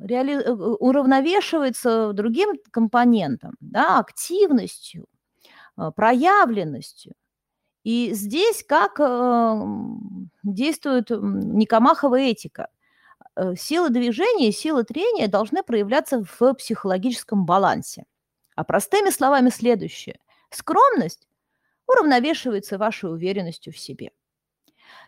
реали... 0.00 0.34
Э, 0.34 0.52
уравновешивается 0.52 2.12
другим 2.12 2.56
компонентом, 2.70 3.54
да, 3.60 3.98
активностью, 3.98 5.06
а, 5.76 5.90
проявленностью. 5.92 7.14
И 7.84 8.14
здесь 8.14 8.64
как 8.66 8.98
э, 8.98 9.62
действует 10.42 11.10
Никомахова 11.10 12.18
этика– 12.18 12.68
Э, 12.73 12.73
сила 13.56 13.90
движения 13.90 14.48
и 14.48 14.52
сила 14.52 14.84
трения 14.84 15.28
должны 15.28 15.62
проявляться 15.62 16.24
в 16.38 16.54
психологическом 16.54 17.46
балансе. 17.46 18.04
А 18.56 18.64
простыми 18.64 19.10
словами 19.10 19.50
следующее. 19.50 20.18
Скромность 20.50 21.28
уравновешивается 21.86 22.78
вашей 22.78 23.10
уверенностью 23.10 23.72
в 23.72 23.78
себе. 23.78 24.12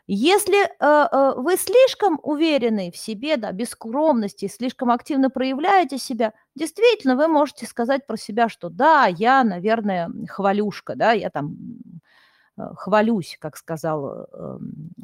Если 0.08 0.66
э, 0.66 0.68
э, 0.78 1.34
вы 1.36 1.56
слишком 1.56 2.20
уверены 2.22 2.92
в 2.92 2.96
себе, 2.96 3.36
да, 3.36 3.50
без 3.50 3.70
скромности, 3.70 4.46
слишком 4.46 4.90
активно 4.90 5.30
проявляете 5.30 5.98
себя, 5.98 6.32
действительно, 6.54 7.16
вы 7.16 7.26
можете 7.26 7.66
сказать 7.66 8.06
про 8.06 8.16
себя, 8.16 8.48
что 8.48 8.68
да, 8.68 9.06
я, 9.06 9.42
наверное, 9.42 10.08
хвалюшка, 10.28 10.94
да, 10.94 11.10
я 11.10 11.28
там 11.30 11.56
э, 12.56 12.62
хвалюсь, 12.76 13.36
как 13.40 13.56
сказал 13.56 14.28
э, 14.32 14.58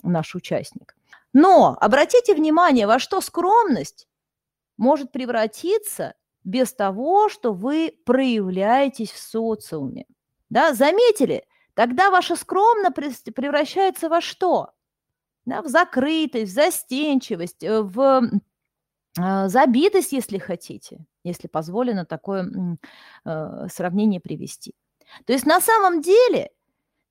наш 0.04 0.36
участник. 0.36 0.94
Но 1.32 1.76
обратите 1.80 2.34
внимание, 2.34 2.86
во 2.86 2.98
что 2.98 3.20
скромность 3.20 4.06
может 4.76 5.12
превратиться 5.12 6.14
без 6.44 6.72
того, 6.74 7.28
что 7.28 7.52
вы 7.52 7.94
проявляетесь 8.04 9.10
в 9.10 9.18
социуме. 9.18 10.06
Да, 10.50 10.74
заметили? 10.74 11.44
Тогда 11.74 12.10
ваша 12.10 12.36
скромность 12.36 13.32
превращается 13.34 14.08
во 14.08 14.20
что? 14.20 14.72
Да, 15.44 15.62
в 15.62 15.68
закрытость, 15.68 16.52
в 16.52 16.54
застенчивость, 16.54 17.64
э, 17.64 17.82
в 17.82 18.22
э, 19.18 19.48
забитость, 19.48 20.12
если 20.12 20.38
хотите, 20.38 21.04
если 21.24 21.48
позволено 21.48 22.04
такое 22.04 22.78
э, 23.24 23.66
сравнение 23.72 24.20
привести. 24.20 24.74
То 25.24 25.32
есть 25.32 25.46
на 25.46 25.60
самом 25.60 26.00
деле 26.00 26.50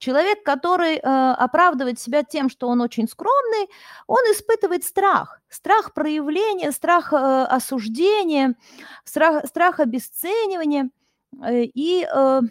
Человек, 0.02 0.42
который 0.42 0.96
э, 0.96 1.00
оправдывает 1.00 2.00
себя 2.00 2.24
тем, 2.24 2.50
что 2.50 2.68
он 2.70 2.82
очень 2.82 3.08
скромный, 3.08 3.70
он 4.08 4.18
испытывает 4.32 4.84
страх. 4.84 5.40
Страх 5.48 5.94
проявления, 5.94 6.72
страх 6.72 7.14
э, 7.14 7.18
осуждения, 7.18 8.56
страх, 9.04 9.46
страх 9.46 9.80
обесценивания. 9.80 10.90
Э, 11.46 11.66
и 11.66 12.04
э, 12.12 12.42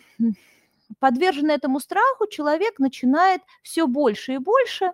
подверженный 1.01 1.55
этому 1.57 1.81
страху 1.81 2.29
человек 2.29 2.79
начинает 2.79 3.43
все 3.65 3.89
больше 3.89 4.35
и 4.35 4.39
больше 4.39 4.93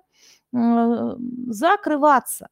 э, 0.54 1.16
закрываться. 1.48 2.48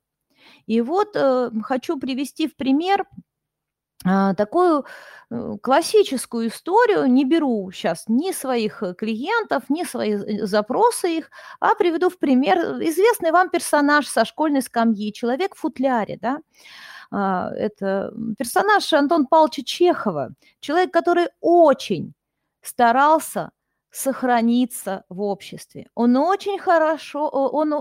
И 0.66 0.82
вот 0.82 1.16
э, 1.16 1.50
хочу 1.62 1.98
привести 1.98 2.46
в 2.46 2.56
пример 2.56 3.06
такую 4.36 4.84
э, 5.30 5.56
классическую 5.62 6.48
историю, 6.48 7.06
не 7.06 7.24
беру 7.24 7.70
сейчас 7.72 8.04
ни 8.08 8.32
своих 8.32 8.82
э, 8.82 8.94
клиентов, 8.94 9.62
ни 9.70 9.84
свои 9.84 10.12
э, 10.12 10.46
запросы 10.46 11.18
их, 11.18 11.30
а 11.60 11.74
приведу 11.74 12.10
в 12.10 12.18
пример. 12.18 12.58
Известный 12.82 13.30
вам 13.30 13.48
персонаж 13.48 14.06
со 14.06 14.24
школьной 14.24 14.60
скамьи, 14.62 15.12
человек 15.12 15.54
в 15.54 15.60
футляре, 15.60 16.18
да, 16.20 16.40
а, 17.10 17.50
это 17.56 18.12
персонаж 18.38 18.92
Антон 18.92 19.26
Павловича 19.26 19.62
Чехова, 19.64 20.34
человек, 20.60 20.92
который 20.92 21.28
очень 21.40 22.12
старался 22.62 23.50
сохраниться 23.94 25.04
в 25.08 25.20
обществе. 25.20 25.86
Он 25.94 26.16
очень 26.16 26.58
хорошо, 26.58 27.28
он 27.28 27.72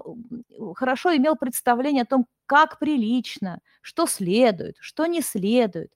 хорошо 0.76 1.16
имел 1.16 1.36
представление 1.36 2.04
о 2.04 2.06
том, 2.06 2.28
как 2.46 2.78
прилично, 2.78 3.62
что 3.82 4.06
следует, 4.06 4.78
что 4.80 5.08
не 5.08 5.22
следует. 5.22 5.92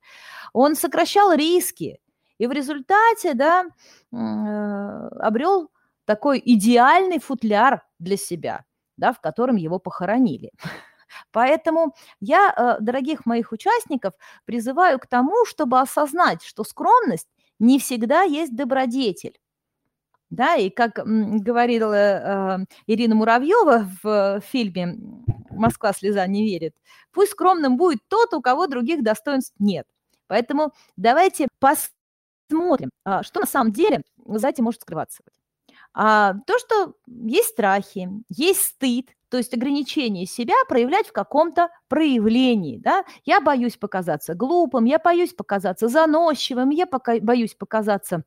Он 0.54 0.76
сокращал 0.76 1.34
риски, 1.34 2.00
и 2.40 2.48
в 2.48 2.52
результате 2.52 3.36
да, 3.36 3.66
э, 4.12 4.16
обрел 4.16 5.70
такой 6.06 6.42
идеальный 6.44 7.20
футляр 7.20 7.84
для 8.00 8.18
себя, 8.18 8.66
да, 8.98 9.14
в 9.14 9.22
котором 9.22 9.56
его 9.56 9.78
похоронили. 9.78 10.52
Поэтому 11.32 11.94
я, 12.20 12.54
э, 12.58 12.82
дорогих 12.82 13.28
моих 13.28 13.52
участников, 13.52 14.14
призываю 14.46 14.98
к 14.98 15.06
тому, 15.06 15.46
чтобы 15.46 15.80
осознать, 15.80 16.42
что 16.44 16.64
скромность 16.64 17.28
не 17.60 17.78
всегда 17.78 18.24
есть 18.24 18.56
добродетель. 18.56 19.38
Да, 20.30 20.56
и 20.56 20.70
как 20.70 21.00
говорила 21.06 21.94
э, 21.94 22.66
Ирина 22.86 23.16
Муравьева 23.16 23.90
в 24.04 24.42
фильме 24.42 24.98
«Москва 25.50 25.94
слеза 25.94 26.28
не 26.28 26.46
верит», 26.46 26.76
пусть 27.12 27.32
скромным 27.32 27.78
будет 27.78 28.00
тот, 28.10 28.34
у 28.34 28.42
кого 28.42 28.68
других 28.68 29.04
достоинств 29.04 29.54
нет. 29.60 29.88
Поэтому 30.28 30.74
давайте 30.98 31.48
посмотрим, 31.60 32.90
а, 33.06 33.24
что 33.24 33.40
на 33.40 33.46
самом 33.46 33.72
деле 33.72 34.02
за 34.26 34.50
этим 34.50 34.66
может 34.66 34.82
скрываться. 34.82 35.24
А, 35.94 36.36
то, 36.46 36.60
что 36.60 36.94
есть 37.08 37.50
страхи, 37.50 38.10
есть 38.30 38.62
стыд, 38.62 39.10
то 39.30 39.38
есть 39.38 39.54
ограничение 39.54 40.26
себя 40.26 40.54
проявлять 40.68 41.08
в 41.08 41.12
каком-то 41.12 41.70
проявлении. 41.88 42.78
Да? 42.78 43.04
Я 43.26 43.42
боюсь 43.42 43.78
показаться 43.78 44.36
глупым, 44.36 44.86
я 44.86 45.00
боюсь 45.00 45.34
показаться 45.34 45.88
заносчивым, 45.88 46.70
я 46.70 46.86
пока 46.86 47.20
боюсь 47.20 47.56
показаться 47.56 48.24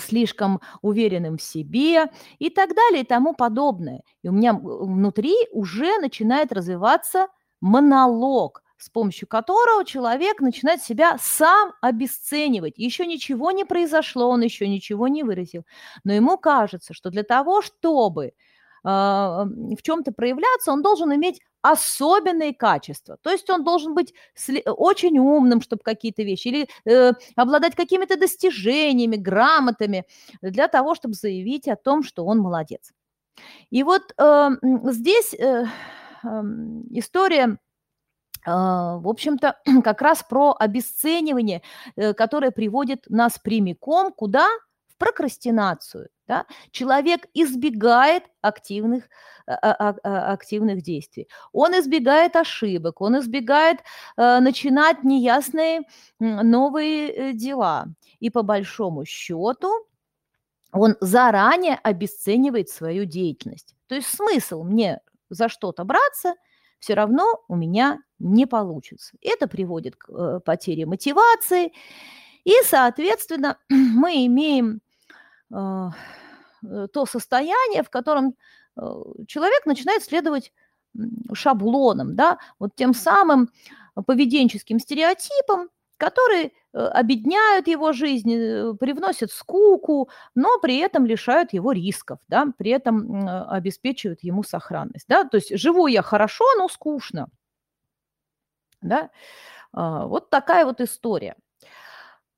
слишком 0.00 0.60
уверенным 0.82 1.38
в 1.38 1.42
себе 1.42 2.10
и 2.38 2.50
так 2.50 2.74
далее 2.74 3.02
и 3.02 3.06
тому 3.06 3.34
подобное. 3.34 4.02
И 4.22 4.28
у 4.28 4.32
меня 4.32 4.52
внутри 4.52 5.34
уже 5.52 5.98
начинает 5.98 6.52
развиваться 6.52 7.28
монолог, 7.60 8.62
с 8.76 8.90
помощью 8.90 9.28
которого 9.28 9.84
человек 9.84 10.40
начинает 10.40 10.82
себя 10.82 11.16
сам 11.18 11.72
обесценивать. 11.80 12.74
Еще 12.76 13.06
ничего 13.06 13.50
не 13.50 13.64
произошло, 13.64 14.28
он 14.28 14.42
еще 14.42 14.68
ничего 14.68 15.08
не 15.08 15.22
выразил. 15.22 15.64
Но 16.04 16.12
ему 16.12 16.36
кажется, 16.36 16.92
что 16.92 17.10
для 17.10 17.22
того, 17.22 17.62
чтобы 17.62 18.32
а, 18.84 19.44
в 19.44 19.82
чем-то 19.82 20.12
проявляться, 20.12 20.72
он 20.72 20.82
должен 20.82 21.14
иметь 21.14 21.40
особенные 21.70 22.54
качества. 22.54 23.16
То 23.22 23.30
есть 23.30 23.48
он 23.50 23.64
должен 23.64 23.94
быть 23.94 24.14
очень 24.66 25.18
умным, 25.18 25.60
чтобы 25.60 25.82
какие-то 25.82 26.22
вещи, 26.22 26.48
или 26.48 26.68
э, 26.84 27.12
обладать 27.36 27.74
какими-то 27.74 28.16
достижениями, 28.16 29.16
грамотами 29.16 30.04
для 30.42 30.68
того, 30.68 30.94
чтобы 30.94 31.14
заявить 31.14 31.68
о 31.68 31.76
том, 31.76 32.02
что 32.02 32.24
он 32.24 32.38
молодец. 32.38 32.92
И 33.70 33.82
вот 33.82 34.14
э, 34.16 34.48
здесь 34.84 35.34
э, 35.34 35.64
э, 36.24 36.42
история 36.90 37.58
в 38.48 39.08
общем-то, 39.08 39.58
как 39.82 40.00
раз 40.02 40.22
про 40.22 40.54
обесценивание, 40.56 41.62
э, 41.96 42.14
которое 42.14 42.52
приводит 42.52 43.04
нас 43.08 43.40
прямиком 43.42 44.12
куда? 44.12 44.46
В 44.86 44.98
прокрастинацию. 44.98 46.10
Да? 46.26 46.46
Человек 46.72 47.26
избегает 47.34 48.24
активных, 48.40 49.08
а, 49.46 49.94
а, 50.02 50.32
активных 50.32 50.82
действий. 50.82 51.28
Он 51.52 51.72
избегает 51.78 52.34
ошибок, 52.34 53.00
он 53.00 53.18
избегает 53.20 53.78
э, 54.16 54.40
начинать 54.40 55.04
неясные 55.04 55.82
новые 56.18 57.10
э, 57.10 57.32
дела. 57.32 57.86
И 58.18 58.30
по 58.30 58.42
большому 58.42 59.04
счету 59.04 59.86
он 60.72 60.96
заранее 61.00 61.78
обесценивает 61.82 62.68
свою 62.68 63.04
деятельность. 63.04 63.76
То 63.86 63.94
есть 63.94 64.08
смысл 64.08 64.64
мне 64.64 65.00
за 65.30 65.48
что-то 65.48 65.84
браться 65.84 66.34
все 66.78 66.94
равно 66.94 67.40
у 67.48 67.56
меня 67.56 68.00
не 68.18 68.46
получится. 68.46 69.16
Это 69.22 69.46
приводит 69.46 69.96
к 69.96 70.10
э, 70.10 70.40
потере 70.40 70.86
мотивации, 70.86 71.72
и, 72.44 72.52
соответственно, 72.64 73.58
мы 73.68 74.26
имеем 74.26 74.80
то 75.50 77.06
состояние, 77.06 77.82
в 77.82 77.90
котором 77.90 78.34
э, 78.76 78.80
человек 79.26 79.66
начинает 79.66 80.02
следовать 80.02 80.52
шаблоном, 81.32 82.16
да, 82.16 82.38
вот 82.58 82.74
тем 82.74 82.94
самым 82.94 83.50
поведенческим 83.94 84.78
стереотипом, 84.78 85.68
которые 85.98 86.46
э, 86.46 86.78
обедняют 86.78 87.68
его 87.68 87.92
жизнь, 87.92 88.32
э, 88.32 88.74
привносят 88.74 89.30
скуку, 89.30 90.08
но 90.34 90.58
при 90.60 90.78
этом 90.78 91.06
лишают 91.06 91.52
его 91.52 91.72
рисков, 91.72 92.18
да, 92.28 92.46
при 92.58 92.70
этом 92.70 93.28
обеспечивают 93.48 94.22
ему 94.22 94.42
сохранность. 94.42 95.06
Да? 95.08 95.24
То 95.24 95.36
есть 95.36 95.56
живу 95.58 95.86
я 95.86 96.02
хорошо, 96.02 96.44
но 96.58 96.68
скучно. 96.68 97.28
Да? 98.82 99.10
А, 99.72 100.06
вот 100.06 100.30
такая 100.30 100.64
вот 100.64 100.80
история. 100.80 101.36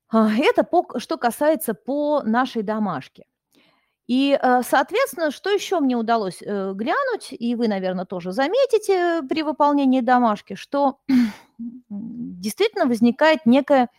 А, 0.09 0.31
это 0.33 0.63
по, 0.63 0.99
что 0.99 1.17
касается 1.17 1.73
по 1.73 2.21
нашей 2.23 2.63
домашке. 2.63 3.25
И, 4.07 4.37
э, 4.41 4.61
соответственно, 4.63 5.29
что 5.29 5.51
еще 5.51 5.79
мне 5.79 5.95
удалось 5.95 6.41
э, 6.41 6.73
глянуть, 6.73 7.27
и 7.31 7.53
вы, 7.53 7.67
наверное, 7.67 8.05
тоже 8.05 8.31
заметите 8.31 9.21
при 9.29 9.43
выполнении 9.43 10.01
домашки, 10.01 10.55
что 10.55 10.99
действительно 11.89 12.85
возникает 12.87 13.45
некое 13.45 13.89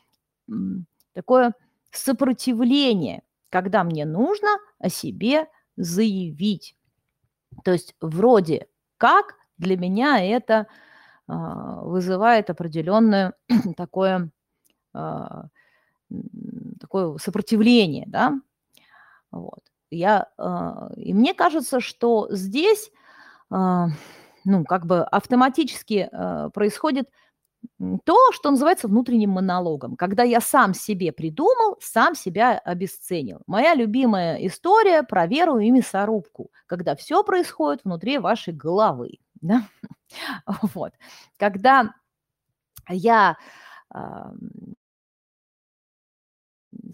такое 1.14 1.54
сопротивление, 1.92 3.22
когда 3.50 3.84
мне 3.84 4.04
нужно 4.04 4.48
о 4.80 4.88
себе 4.88 5.46
заявить. 5.76 6.76
То 7.64 7.72
есть 7.72 7.94
вроде 8.00 8.66
как 8.96 9.34
для 9.58 9.76
меня 9.76 10.20
это 10.22 10.66
а, 11.26 11.82
вызывает 11.82 12.50
определенное 12.50 13.34
такое, 13.76 14.30
а, 14.92 15.46
такое 16.80 17.16
сопротивление, 17.18 18.04
да, 18.06 18.40
вот. 19.30 19.60
Я, 19.90 20.28
а, 20.38 20.90
и 20.96 21.12
мне 21.12 21.34
кажется, 21.34 21.80
что 21.80 22.28
здесь, 22.30 22.90
ну, 23.50 24.64
как 24.64 24.86
бы 24.86 25.02
автоматически 25.02 26.08
происходит 26.54 27.08
то, 28.04 28.32
что 28.32 28.50
называется 28.50 28.88
внутренним 28.88 29.30
монологом, 29.30 29.96
когда 29.96 30.22
я 30.22 30.40
сам 30.40 30.74
себе 30.74 31.12
придумал, 31.12 31.76
сам 31.80 32.14
себя 32.14 32.58
обесценил. 32.58 33.42
Моя 33.46 33.74
любимая 33.74 34.36
история 34.46 35.02
про 35.02 35.26
веру 35.26 35.58
и 35.58 35.70
мясорубку, 35.70 36.50
когда 36.66 36.96
все 36.96 37.22
происходит 37.22 37.84
внутри 37.84 38.18
вашей 38.18 38.52
головы. 38.52 39.18
Да? 39.42 39.66
Вот. 40.74 40.92
Когда 41.38 41.94
я 42.90 43.38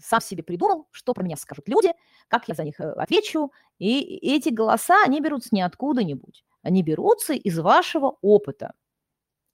сам 0.03 0.21
себе 0.21 0.43
придумал, 0.43 0.87
что 0.91 1.13
про 1.13 1.23
меня 1.23 1.35
скажут 1.37 1.67
люди, 1.67 1.93
как 2.27 2.47
я 2.47 2.55
за 2.55 2.63
них 2.63 2.79
э, 2.79 2.91
отвечу, 2.91 3.51
и 3.79 4.17
эти 4.35 4.49
голоса, 4.49 5.03
они 5.03 5.21
берутся 5.21 5.49
не 5.51 5.61
откуда-нибудь, 5.61 6.43
они 6.63 6.83
берутся 6.83 7.33
из 7.33 7.59
вашего 7.59 8.17
опыта. 8.21 8.73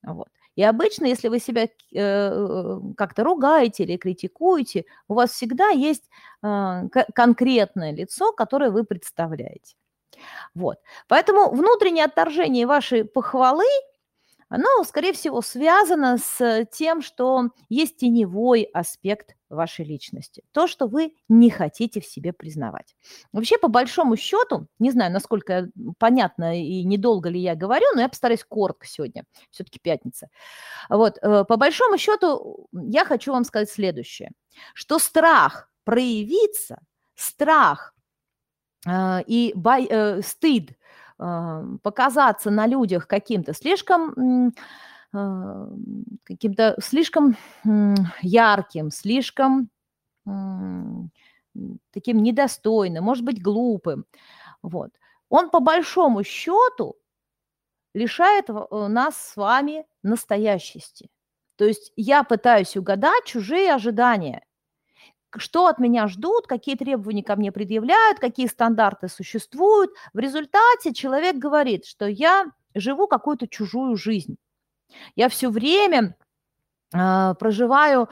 Вот. 0.04 0.30
И 0.56 0.64
обычно, 0.64 1.06
если 1.06 1.30
вы 1.30 1.40
себя 1.40 1.68
э, 1.94 2.80
как-то 2.96 3.24
ругаете 3.24 3.84
или 3.84 3.98
критикуете, 3.98 4.86
у 5.08 5.16
вас 5.16 5.32
всегда 5.32 5.70
есть 5.70 6.04
э, 6.44 6.84
конкретное 7.16 7.92
лицо, 7.92 8.32
которое 8.34 8.70
вы 8.70 8.84
представляете. 8.84 9.76
Вот. 10.54 10.78
Поэтому 11.08 11.50
внутреннее 11.50 12.06
отторжение 12.06 12.68
вашей 12.68 13.04
похвалы– 13.04 13.66
оно, 14.54 14.84
скорее 14.84 15.14
всего, 15.14 15.42
связано 15.42 16.20
с 16.20 16.68
тем, 16.72 17.02
что 17.02 17.50
есть 17.70 17.98
теневой 17.98 18.62
аспект 18.62 19.36
вашей 19.50 19.84
личности. 19.84 20.44
То, 20.52 20.68
что 20.68 20.86
вы 20.86 21.16
не 21.28 21.50
хотите 21.50 22.00
в 22.00 22.06
себе 22.06 22.34
признавать. 22.34 22.96
Вообще, 23.32 23.58
по 23.58 23.68
большому 23.68 24.16
счету, 24.16 24.68
не 24.78 24.92
знаю, 24.92 25.12
насколько 25.12 25.70
понятно 25.98 26.62
и 26.62 26.84
недолго 26.84 27.30
ли 27.30 27.40
я 27.40 27.56
говорю, 27.56 27.88
но 27.96 28.02
я 28.02 28.10
постараюсь 28.10 28.44
коротко 28.44 28.86
сегодня. 28.86 29.24
Все-таки 29.50 29.80
пятница. 29.80 30.28
Вот, 30.88 31.18
э, 31.24 31.46
по 31.46 31.58
большому 31.58 31.98
счету, 31.98 32.68
я 32.74 33.06
хочу 33.06 33.32
вам 33.32 33.46
сказать 33.46 33.72
следующее. 33.72 34.34
Что 34.76 35.00
страх 35.00 35.68
проявиться, 35.84 36.78
страх 37.16 37.96
э, 38.86 39.24
и 39.26 39.52
бай, 39.56 39.88
э, 39.90 40.22
стыд 40.22 40.74
показаться 41.82 42.52
на 42.52 42.68
людях 42.68 43.08
каким-то 43.08 43.54
слишком 43.54 44.54
а, 45.14 45.70
каким-то 46.24 46.76
слишком 46.82 47.38
ярким, 48.22 48.92
слишком 48.92 49.70
таким 51.92 52.24
недостойным, 52.24 53.04
может 53.04 53.24
быть, 53.24 53.42
глупым. 53.42 54.06
Вот. 54.62 54.92
Он 55.30 55.50
по 55.50 55.60
большому 55.60 56.24
счету 56.24 56.96
лишает 57.94 58.50
э, 58.50 58.88
нас 58.88 59.16
с 59.18 59.36
вами 59.36 59.86
настоящести. 60.02 61.10
То 61.58 61.66
есть 61.66 61.92
я 61.96 62.24
пытаюсь 62.24 62.76
угадать 62.76 63.26
чужие 63.26 63.74
ожидания 63.74 64.44
что 65.40 65.68
от 65.68 65.80
меня 65.80 66.08
ждут, 66.08 66.48
какие 66.48 66.76
требования 66.76 67.24
ко 67.24 67.36
мне 67.36 67.52
предъявляют, 67.52 68.20
какие 68.20 68.48
стандарты 68.48 69.08
существуют. 69.08 69.92
В 70.14 70.20
результате 70.20 70.94
человек 70.94 71.36
говорит, 71.38 71.86
что 71.86 72.06
я 72.06 72.46
живу 72.76 73.08
какую-то 73.08 73.48
чужую 73.48 73.96
жизнь. 73.96 74.38
Я 75.16 75.30
все 75.30 75.50
время 75.50 76.16
э, 76.94 77.34
проживаю 77.40 78.10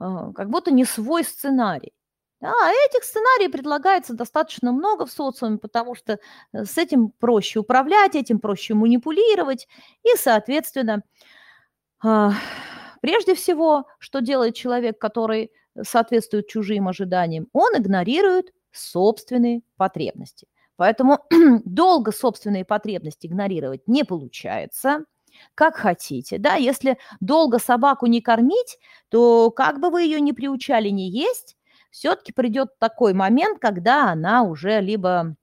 э, 0.00 0.04
как 0.34 0.50
будто 0.50 0.70
не 0.70 0.84
свой 0.84 1.24
сценарий. 1.24 1.92
Да, 2.40 2.52
этих 2.86 3.02
сценариев 3.02 3.50
предлагается 3.50 4.14
достаточно 4.14 4.70
много 4.70 5.06
в 5.06 5.10
социуме, 5.10 5.58
потому 5.58 5.96
что 5.96 6.20
э, 6.52 6.64
с 6.64 6.78
этим 6.78 7.10
проще 7.10 7.58
управлять, 7.60 8.14
этим 8.14 8.38
проще 8.38 8.74
манипулировать. 8.74 9.66
И, 10.04 10.16
соответственно, 10.16 11.02
э, 12.04 12.30
прежде 13.00 13.34
всего, 13.34 13.86
что 13.98 14.20
делает 14.20 14.54
человек, 14.54 15.00
который 15.00 15.50
соответствует 15.82 16.48
чужим 16.48 16.88
ожиданиям, 16.88 17.48
он 17.52 17.76
игнорирует 17.76 18.52
собственные 18.72 19.62
потребности. 19.76 20.46
Поэтому 20.76 21.18
долго 21.64 22.12
собственные 22.12 22.64
потребности 22.64 23.26
игнорировать 23.26 23.86
не 23.86 24.04
получается, 24.04 25.04
как 25.54 25.76
хотите. 25.76 26.38
Да? 26.38 26.54
Если 26.54 26.98
долго 27.20 27.58
собаку 27.58 28.06
не 28.06 28.20
кормить, 28.20 28.78
то 29.08 29.50
как 29.50 29.80
бы 29.80 29.90
вы 29.90 30.02
ее 30.02 30.20
не 30.20 30.32
приучали 30.32 30.88
не 30.88 31.10
есть, 31.10 31.56
все-таки 31.90 32.32
придет 32.32 32.78
такой 32.78 33.12
момент, 33.14 33.58
когда 33.58 34.10
она 34.10 34.42
уже 34.42 34.80
либо 34.80 35.34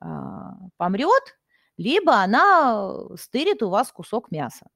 а, 0.00 0.54
помрет, 0.76 1.38
либо 1.76 2.16
она 2.16 2.92
стырит 3.16 3.62
у 3.62 3.70
вас 3.70 3.92
кусок 3.92 4.30
мяса. 4.30 4.66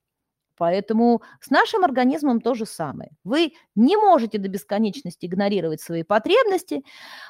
Поэтому 0.60 1.22
с 1.40 1.50
нашим 1.50 1.84
организмом 1.84 2.42
то 2.42 2.54
же 2.54 2.66
самое. 2.66 3.10
Вы 3.24 3.54
не 3.76 3.96
можете 3.98 4.38
до 4.38 4.48
бесконечности 4.48 5.26
игнорировать 5.26 5.82
свои 5.82 6.04
потребности, 6.04 6.84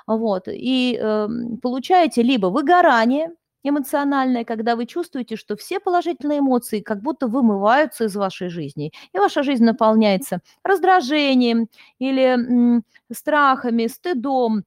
вот, 0.07 0.45
и 0.49 0.99
э, 1.01 1.29
получаете 1.63 2.23
либо 2.23 2.49
выгорание 2.49 3.31
эмоциональное, 3.63 4.45
когда 4.45 4.75
вы 4.77 4.87
чувствуете, 4.87 5.37
что 5.37 5.57
все 5.57 5.81
положительные 5.81 6.41
эмоции 6.41 6.81
как 6.81 7.03
будто 7.03 7.29
вымываются 7.29 8.05
из 8.07 8.17
вашей 8.17 8.49
жизни, 8.49 8.93
и 9.15 9.19
ваша 9.19 9.43
жизнь 9.43 9.65
наполняется 9.65 10.41
раздражением 10.65 11.69
или 11.99 12.23
м, 12.25 12.85
страхами, 13.13 13.87
стыдом, 13.89 14.65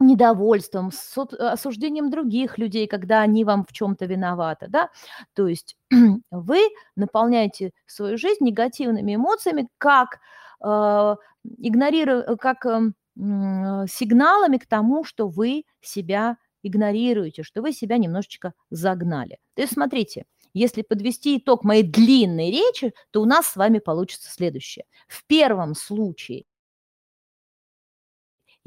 недовольством, 0.00 0.90
осуждением 1.38 2.10
других 2.10 2.58
людей, 2.58 2.86
когда 2.86 3.20
они 3.20 3.44
вам 3.44 3.64
в 3.64 3.72
чем-то 3.72 4.06
виноваты, 4.06 4.66
да, 4.68 4.90
то 5.34 5.48
есть 5.48 5.76
вы 6.30 6.60
наполняете 6.96 7.72
свою 7.86 8.16
жизнь 8.16 8.44
негативными 8.44 9.16
эмоциями, 9.16 9.68
как 9.78 10.20
э, 10.64 11.16
игнорируя, 11.58 12.36
как 12.36 12.64
э, 12.66 12.92
сигналами 13.16 14.58
к 14.58 14.66
тому, 14.66 15.04
что 15.04 15.28
вы 15.28 15.64
себя 15.80 16.36
игнорируете, 16.62 17.42
что 17.42 17.62
вы 17.62 17.72
себя 17.72 17.98
немножечко 17.98 18.54
загнали. 18.70 19.38
То 19.54 19.62
есть 19.62 19.74
смотрите, 19.74 20.26
если 20.54 20.82
подвести 20.82 21.38
итог 21.38 21.64
моей 21.64 21.82
длинной 21.82 22.50
речи, 22.50 22.94
то 23.10 23.22
у 23.22 23.24
нас 23.24 23.48
с 23.48 23.56
вами 23.56 23.78
получится 23.78 24.30
следующее. 24.30 24.84
В 25.06 25.24
первом 25.26 25.74
случае 25.74 26.44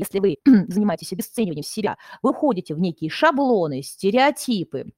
если 0.01 0.19
вы 0.19 0.37
занимаетесь 0.67 1.13
обесцениванием 1.13 1.63
себя, 1.63 1.97
вы 2.21 2.33
входите 2.33 2.73
в 2.73 2.79
некие 2.79 3.09
шаблоны, 3.09 3.83
стереотипы, 3.83 4.91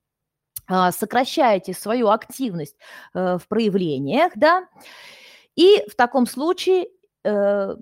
а, 0.65 0.91
сокращаете 0.91 1.73
свою 1.73 2.07
активность 2.07 2.77
э, 3.13 3.37
в 3.37 3.47
проявлениях, 3.49 4.31
да, 4.35 4.67
и 5.55 5.83
в 5.89 5.95
таком 5.95 6.25
случае 6.25 6.87
э, 7.25 7.75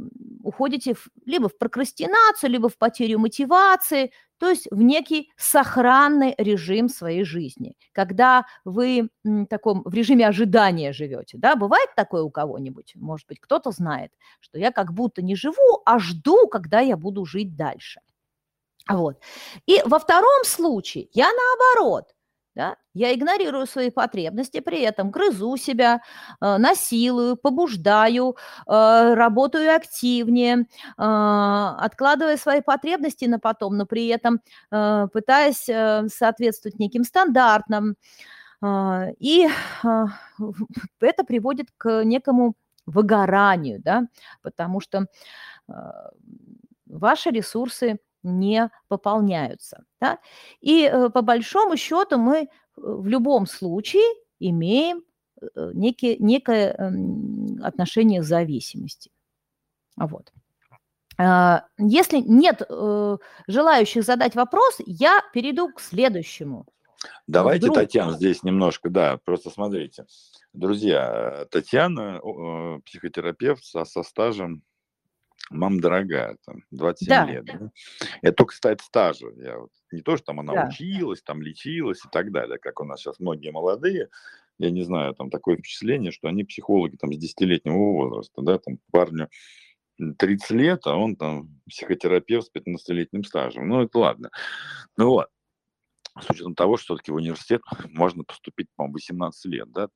уходите 0.43 0.95
в, 0.95 1.07
либо 1.25 1.47
в 1.47 1.57
прокрастинацию, 1.57 2.49
либо 2.49 2.69
в 2.69 2.77
потерю 2.77 3.19
мотивации, 3.19 4.11
то 4.41 4.49
есть 4.49 4.67
в 4.71 4.81
некий 4.81 5.31
сохранный 5.37 6.33
режим 6.39 6.89
своей 6.89 7.23
жизни, 7.23 7.75
когда 7.91 8.47
вы 8.65 9.09
в 9.23 9.45
таком 9.45 9.83
в 9.85 9.93
режиме 9.93 10.27
ожидания 10.27 10.93
живете. 10.93 11.37
Да? 11.37 11.55
Бывает 11.55 11.89
такое 11.95 12.23
у 12.23 12.31
кого-нибудь? 12.31 12.93
Может 12.95 13.27
быть, 13.27 13.39
кто-то 13.39 13.69
знает, 13.69 14.11
что 14.39 14.57
я 14.57 14.71
как 14.71 14.93
будто 14.93 15.21
не 15.21 15.35
живу, 15.35 15.83
а 15.85 15.99
жду, 15.99 16.47
когда 16.47 16.79
я 16.79 16.97
буду 16.97 17.23
жить 17.23 17.55
дальше. 17.55 18.01
Вот. 18.89 19.19
И 19.67 19.79
во 19.85 19.99
втором 19.99 20.43
случае 20.43 21.07
я 21.13 21.29
наоборот, 21.31 22.15
да, 22.55 22.75
я 22.93 23.13
игнорирую 23.13 23.65
свои 23.65 23.89
потребности, 23.89 24.59
при 24.59 24.81
этом 24.81 25.09
грызу 25.09 25.55
себя, 25.57 26.01
э, 26.41 26.57
насилую, 26.57 27.37
побуждаю, 27.37 28.35
э, 28.67 29.13
работаю 29.13 29.73
активнее, 29.75 30.65
а, 30.97 31.77
откладывая 31.79 32.37
свои 32.37 32.61
потребности 32.61 33.25
на 33.25 33.39
потом, 33.39 33.77
но 33.77 33.85
при 33.85 34.07
этом 34.07 34.41
э, 34.71 35.07
пытаясь 35.13 35.63
соответствовать 36.13 36.79
неким 36.79 37.03
стандартам. 37.03 37.95
А, 38.61 39.07
и 39.19 39.47
а, 39.83 40.07
это 40.99 41.23
приводит 41.23 41.67
к 41.77 42.03
некому 42.03 42.55
выгоранию, 42.85 43.81
да, 43.81 44.07
потому 44.41 44.81
что 44.81 45.05
ваши 46.87 47.29
ресурсы 47.29 47.99
не 48.23 48.69
пополняются. 48.87 49.83
Да? 49.99 50.19
И 50.59 50.83
э, 50.83 51.09
по 51.09 51.21
большому 51.21 51.77
счету 51.77 52.17
мы 52.17 52.37
э, 52.37 52.47
в 52.75 53.07
любом 53.07 53.45
случае 53.47 54.03
имеем 54.39 55.03
э, 55.41 55.71
некие, 55.73 56.17
некое 56.17 56.71
отношение 57.63 58.21
зависимости. 58.21 59.11
Вот. 59.97 60.31
А, 61.17 61.65
если 61.77 62.19
нет 62.19 62.61
желающих 63.47 64.03
задать 64.03 64.35
вопрос, 64.35 64.77
я 64.85 65.21
перейду 65.33 65.71
к 65.71 65.79
следующему. 65.79 66.65
Давайте, 67.27 67.65
Вдруг... 67.65 67.77
Татьяна, 67.77 68.13
здесь 68.13 68.43
немножко, 68.43 68.89
да, 68.89 69.19
просто 69.25 69.49
смотрите. 69.49 70.05
Друзья, 70.53 71.45
Татьяна, 71.49 72.21
психотерапевт 72.85 73.63
со, 73.63 73.85
со 73.85 74.03
стажем 74.03 74.61
Мама 75.51 75.81
дорогая, 75.81 76.37
там, 76.45 76.63
27 76.71 77.09
да. 77.09 77.25
лет. 77.25 77.45
Да? 77.45 77.71
Это 78.21 78.35
только, 78.35 78.53
кстати, 78.53 78.81
стажа. 78.83 79.27
Я 79.35 79.59
вот, 79.59 79.71
не 79.91 80.01
то, 80.01 80.15
что 80.15 80.27
там 80.27 80.39
она 80.39 80.53
да. 80.53 80.67
училась, 80.69 81.21
там 81.21 81.41
лечилась 81.41 82.03
и 82.05 82.09
так 82.09 82.31
далее, 82.31 82.57
как 82.57 82.79
у 82.79 82.85
нас 82.85 83.01
сейчас 83.01 83.19
многие 83.19 83.51
молодые. 83.51 84.09
Я 84.57 84.71
не 84.71 84.83
знаю, 84.83 85.13
там 85.13 85.29
такое 85.29 85.57
впечатление, 85.57 86.11
что 86.11 86.27
они 86.27 86.43
психологи 86.43 86.95
там 86.95 87.11
с 87.11 87.17
10-летнего 87.17 87.75
возраста, 87.75 88.41
да, 88.41 88.59
там 88.59 88.79
парню 88.91 89.29
30 90.17 90.51
лет, 90.51 90.81
а 90.85 90.95
он 90.95 91.15
там 91.15 91.61
психотерапевт 91.69 92.47
с 92.47 92.51
15-летним 92.55 93.23
стажем. 93.23 93.67
Ну, 93.67 93.81
это 93.81 93.97
ладно. 93.99 94.29
Ну 94.97 95.09
вот. 95.09 95.27
С 96.19 96.29
учетом 96.29 96.55
того, 96.55 96.77
что 96.77 96.93
все-таки 96.93 97.11
в 97.11 97.15
университет 97.15 97.61
можно 97.89 98.23
поступить, 98.23 98.67
по-моему, 98.75 98.93
18 98.95 99.45
лет, 99.45 99.71
да, 99.71 99.87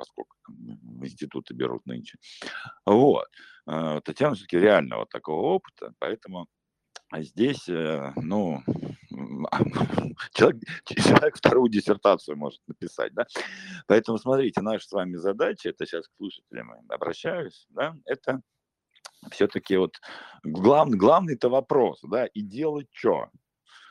во 0.00 0.04
сколько 0.04 0.36
там, 0.46 1.04
институты 1.04 1.54
берут 1.54 1.84
нынче. 1.86 2.18
Вот. 2.86 3.26
Татьяна 4.04 4.34
все-таки 4.34 4.58
реального 4.58 5.06
такого 5.06 5.54
опыта, 5.54 5.92
поэтому 5.98 6.48
здесь, 7.18 7.68
э, 7.68 8.12
ну, 8.16 8.62
человек, 10.32 10.62
человек 10.84 11.36
вторую 11.36 11.70
диссертацию 11.70 12.36
может 12.36 12.60
написать, 12.66 13.12
да. 13.14 13.26
Поэтому 13.86 14.18
смотрите, 14.18 14.60
наша 14.60 14.86
с 14.86 14.92
вами 14.92 15.16
задача, 15.16 15.70
это 15.70 15.86
сейчас 15.86 16.08
к 16.08 16.16
слушателям 16.16 16.72
обращаюсь, 16.88 17.66
да, 17.70 17.96
это 18.06 18.40
все-таки 19.30 19.76
вот 19.76 20.00
главный, 20.42 20.96
главный-то 20.96 21.48
вопрос, 21.48 22.00
да, 22.02 22.26
и 22.26 22.42
делать 22.42 22.88
что? 22.92 23.28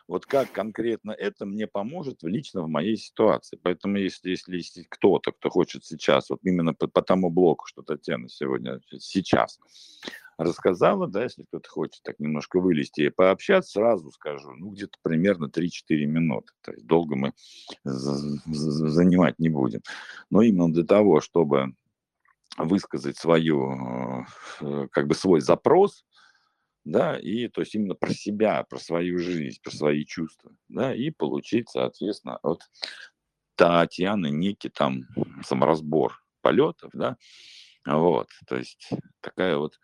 Вот 0.10 0.26
как 0.26 0.52
конкретно 0.52 1.12
это 1.12 1.45
мне 1.45 1.67
поможет 1.67 2.24
лично 2.24 2.63
в 2.63 2.67
моей 2.67 2.98
ситуации. 2.98 3.60
Поэтому 3.62 3.98
если, 3.98 4.32
если 4.32 4.56
есть 4.56 4.80
кто-то, 4.89 5.32
кто 5.32 5.52
хочет 5.52 5.86
сейчас, 5.86 6.32
вот 6.32 6.39
именно 6.41 6.74
по, 6.74 6.88
по 6.88 7.04
тому 7.04 7.30
блоку, 7.30 7.67
что 7.67 7.84
Татьяна 7.84 8.28
сегодня 8.28 8.82
сейчас 8.98 9.60
рассказала, 10.39 11.06
да, 11.08 11.26
если 11.26 11.43
кто-то 11.43 11.69
хочет 11.69 12.02
так 12.02 12.19
немножко 12.19 12.60
вылезти 12.60 13.02
и 13.02 13.10
пообщаться, 13.10 13.74
сразу 13.74 14.10
скажу, 14.10 14.52
ну, 14.56 14.72
где-то 14.72 14.98
примерно 15.04 15.45
3-4 15.45 15.69
минуты. 16.06 16.54
То 16.62 16.72
есть 16.72 16.88
долго 16.88 17.15
мы 17.15 17.34
занимать 17.84 19.38
не 19.38 19.50
будем. 19.50 19.82
Но 20.32 20.41
именно 20.41 20.74
для 20.74 20.86
того, 20.86 21.22
чтобы 21.22 21.76
высказать 22.58 23.15
свою, 23.15 24.26
э, 24.62 24.88
как 24.91 25.06
бы 25.06 25.13
свой 25.13 25.41
запрос, 25.41 26.04
да, 26.91 27.17
и 27.17 27.47
то 27.47 27.62
есть 27.62 27.75
именно 27.75 27.95
про 27.95 28.13
себя, 28.13 28.63
про 28.63 28.80
свою 28.80 29.19
жизнь, 29.19 29.60
про 29.62 29.71
свои 29.71 30.06
чувства, 30.06 30.52
да, 30.67 30.93
и 30.93 31.12
получить, 31.12 31.69
соответственно, 31.69 32.38
от 32.38 32.62
Татьяны 33.56 34.30
некий 34.30 34.69
там 34.69 35.04
саморазбор 35.43 36.21
полетов, 36.41 36.91
да, 36.93 37.17
вот, 37.86 38.28
то 38.47 38.58
есть 38.58 38.89
такая 39.21 39.58
вот 39.58 39.80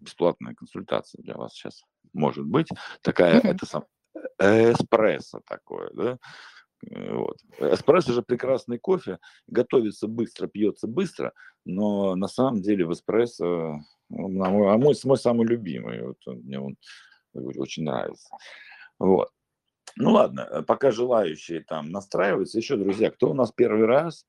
бесплатная 0.00 0.54
консультация 0.54 1.22
для 1.22 1.34
вас 1.34 1.54
сейчас 1.54 1.82
может 2.14 2.46
быть, 2.46 2.68
такая, 3.02 3.40
mm-hmm. 3.40 3.50
это 3.50 3.66
сам, 3.66 3.84
эспрессо 4.38 5.40
такое, 5.46 5.90
да, 5.92 6.18
э, 6.88 7.14
вот. 7.14 7.38
Эспрессо 7.58 8.12
же 8.12 8.22
прекрасный 8.22 8.78
кофе, 8.78 9.18
готовится 9.46 10.06
быстро, 10.06 10.46
пьется 10.46 10.86
быстро, 10.86 11.32
но 11.64 12.14
на 12.14 12.28
самом 12.28 12.62
деле 12.62 12.86
в 12.86 12.92
эспрессо 12.92 13.80
а 14.10 14.14
мой, 14.16 14.78
мой, 14.78 14.94
мой 15.04 15.18
самый 15.18 15.46
любимый, 15.46 16.02
вот 16.02 16.18
он, 16.26 16.38
мне 16.40 16.60
он 16.60 16.76
очень 17.34 17.84
нравится. 17.84 18.28
Вот. 18.98 19.30
Ну 19.96 20.12
ладно, 20.12 20.40
э, 20.40 20.62
пока 20.62 20.90
желающие 20.90 21.60
там 21.60 21.90
настраиваются, 21.90 22.58
еще, 22.58 22.76
друзья, 22.76 23.10
кто 23.10 23.30
у 23.30 23.34
нас 23.34 23.52
первый 23.52 23.86
раз, 23.86 24.26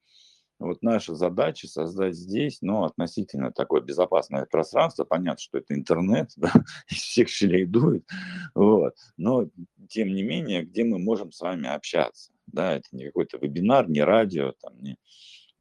вот 0.60 0.82
наша 0.82 1.16
задача 1.16 1.68
создать 1.68 2.16
здесь, 2.16 2.60
ну, 2.62 2.84
относительно 2.84 3.52
такое 3.52 3.82
безопасное 3.82 4.46
пространство. 4.46 5.04
Понятно, 5.04 5.40
что 5.40 5.58
это 5.58 5.74
интернет, 5.74 6.32
да, 6.38 6.52
из 6.90 6.98
всех 6.98 7.30
щелей 7.30 7.66
дует, 7.66 8.08
вот. 8.54 8.96
Но, 9.18 9.50
тем 9.90 10.14
не 10.14 10.24
менее, 10.24 10.64
где 10.64 10.84
мы 10.84 10.98
можем 10.98 11.32
с 11.32 11.42
вами 11.42 11.68
общаться, 11.68 12.32
да, 12.48 12.76
это 12.76 12.88
не 12.92 13.06
какой-то 13.06 13.38
вебинар, 13.38 13.90
не 13.90 14.02
радио, 14.02 14.54
там, 14.62 14.82
не, 14.82 14.98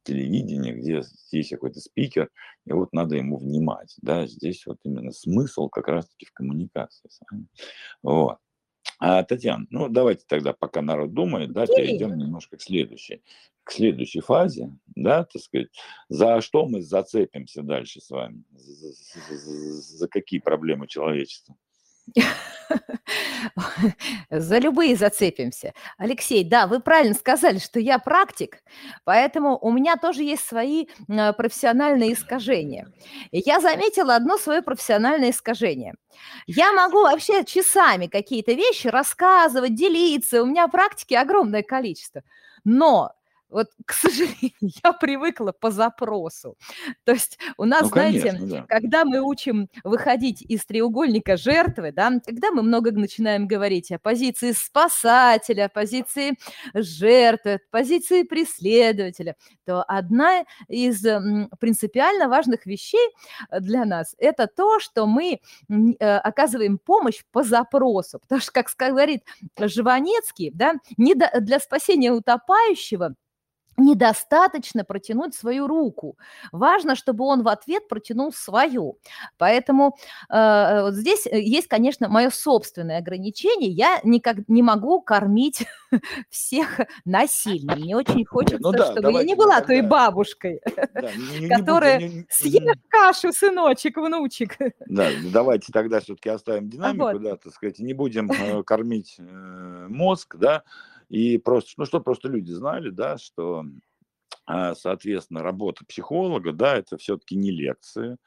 телевидение, 0.05 0.73
где 0.73 1.01
есть 1.31 1.49
какой-то 1.49 1.79
спикер, 1.81 2.29
и 2.65 2.71
вот 2.71 2.93
надо 2.93 3.15
ему 3.15 3.37
внимать, 3.37 3.95
да, 4.01 4.27
здесь 4.27 4.65
вот 4.65 4.77
именно 4.83 5.11
смысл 5.11 5.67
как 5.67 5.87
раз-таки 5.87 6.25
в 6.25 6.31
коммуникации. 6.31 7.09
Вот. 8.01 8.37
А, 8.99 9.23
Татьяна, 9.23 9.65
ну 9.71 9.89
давайте 9.89 10.23
тогда, 10.27 10.53
пока 10.53 10.81
народ 10.81 11.13
думает, 11.13 11.51
да, 11.51 11.65
перейдем 11.65 12.17
немножко 12.17 12.57
к 12.57 12.61
следующей, 12.61 13.23
к 13.63 13.71
следующей 13.71 14.21
фазе, 14.21 14.71
да, 14.95 15.25
так 15.25 15.41
сказать, 15.41 15.67
за 16.07 16.39
что 16.41 16.65
мы 16.65 16.81
зацепимся 16.81 17.61
дальше 17.63 17.99
с 17.99 18.09
вами, 18.09 18.43
за, 18.51 18.91
за, 18.91 19.81
за 19.81 20.07
какие 20.07 20.39
проблемы 20.39 20.87
человечества? 20.87 21.55
За 24.29 24.57
любые 24.57 24.95
зацепимся. 24.95 25.73
Алексей, 25.97 26.43
да, 26.43 26.67
вы 26.67 26.79
правильно 26.79 27.13
сказали, 27.13 27.59
что 27.59 27.79
я 27.79 27.99
практик, 27.99 28.57
поэтому 29.03 29.57
у 29.57 29.71
меня 29.71 29.97
тоже 29.97 30.23
есть 30.23 30.47
свои 30.47 30.87
э, 31.07 31.33
профессиональные 31.33 32.13
искажения. 32.13 32.91
Я 33.31 33.59
заметила 33.59 34.15
одно 34.15 34.37
свое 34.37 34.61
профессиональное 34.61 35.31
искажение. 35.31 35.95
Я 36.47 36.73
могу 36.73 37.01
вообще 37.01 37.43
часами 37.43 38.07
какие-то 38.07 38.53
вещи 38.53 38.87
рассказывать, 38.87 39.75
делиться, 39.75 40.41
у 40.41 40.45
меня 40.45 40.67
практики 40.67 41.13
огромное 41.13 41.63
количество. 41.63 42.21
Но 42.63 43.11
вот, 43.55 43.69
к 43.85 43.93
сожалению, 43.93 44.51
я 44.83 44.91
привыкла 44.91 45.53
по 45.53 45.71
запросу. 45.71 46.57
То 47.05 47.13
есть 47.13 47.39
у 47.57 47.63
нас, 47.63 47.83
ну, 47.83 47.87
знаете, 47.87 48.31
конечно, 48.31 48.47
да. 48.47 48.65
когда 48.67 49.05
мы 49.05 49.21
учим 49.21 49.69
выходить 49.85 50.41
из 50.41 50.65
треугольника 50.65 51.37
жертвы, 51.37 51.93
да, 51.93 52.11
когда 52.25 52.51
мы 52.51 52.63
много 52.63 52.91
начинаем 52.91 53.47
говорить 53.47 53.93
о 53.93 53.97
позиции 53.97 54.51
спасателя, 54.51 55.65
о 55.67 55.69
позиции 55.69 56.37
жертвы, 56.73 57.61
позиции 57.71 58.23
преследователя, 58.23 59.37
то 59.63 59.83
одна 59.83 60.43
из 60.67 61.01
принципиально 61.57 62.27
важных 62.27 62.65
вещей 62.65 63.09
для 63.57 63.85
нас– 63.85 64.15
это 64.17 64.47
то, 64.47 64.81
что 64.81 65.07
мы 65.07 65.39
э, 65.69 66.17
оказываем 66.17 66.77
помощь 66.77 67.23
по 67.31 67.41
запросу. 67.43 68.19
Потому 68.19 68.41
что, 68.41 68.51
как 68.51 68.67
говорит 68.77 69.23
Жванецкий, 69.57 70.51
да, 70.53 70.73
не 70.97 71.15
для 71.15 71.59
спасения 71.61 72.11
утопающего– 72.11 73.15
недостаточно 73.77 74.83
протянуть 74.83 75.35
свою 75.35 75.67
руку. 75.67 76.17
Важно, 76.51 76.95
чтобы 76.95 77.25
он 77.25 77.43
в 77.43 77.47
ответ 77.47 77.87
протянул 77.87 78.31
свою. 78.31 78.97
Поэтому 79.37 79.97
э, 80.29 80.81
вот 80.83 80.93
здесь 80.93 81.27
э, 81.27 81.39
есть, 81.41 81.67
конечно, 81.67 82.09
мое 82.09 82.29
собственное 82.29 82.99
ограничение. 82.99 83.69
Я 83.69 83.99
никак 84.03 84.47
не 84.47 84.63
могу 84.63 85.01
кормить 85.01 85.65
всех 86.29 86.79
насильно. 87.05 87.75
Мне 87.75 87.95
очень 87.95 88.19
ну 88.19 88.25
хочется, 88.25 88.59
ну, 88.61 88.71
да, 88.71 88.91
чтобы 88.91 89.13
я 89.13 89.23
не 89.23 89.35
была 89.35 89.61
той 89.61 89.81
бабушкой, 89.81 90.61
да, 90.93 91.09
которая 91.57 92.25
съест 92.29 92.79
кашу, 92.89 93.31
сыночек, 93.31 93.97
внучек. 93.97 94.57
Да, 94.87 95.09
давайте 95.31 95.71
тогда 95.71 95.99
все-таки 95.99 96.29
оставим 96.29 96.69
динамику, 96.69 97.11
вот. 97.11 97.21
да, 97.21 97.35
так 97.35 97.53
сказать, 97.53 97.79
не 97.79 97.93
будем 97.93 98.31
э, 98.31 98.63
кормить 98.63 99.15
э, 99.19 99.87
мозг, 99.89 100.35
да, 100.37 100.63
и 101.09 101.37
просто, 101.37 101.73
ну 101.77 101.85
что 101.85 101.99
просто 101.99 102.29
люди 102.29 102.51
знали, 102.51 102.89
да, 102.89 103.17
что, 103.17 103.65
а, 104.45 104.75
соответственно, 104.75 105.43
работа 105.43 105.85
психолога, 105.85 106.51
да, 106.51 106.77
это 106.77 106.97
все-таки 106.97 107.35
не 107.35 107.51
лекции, 107.51 108.17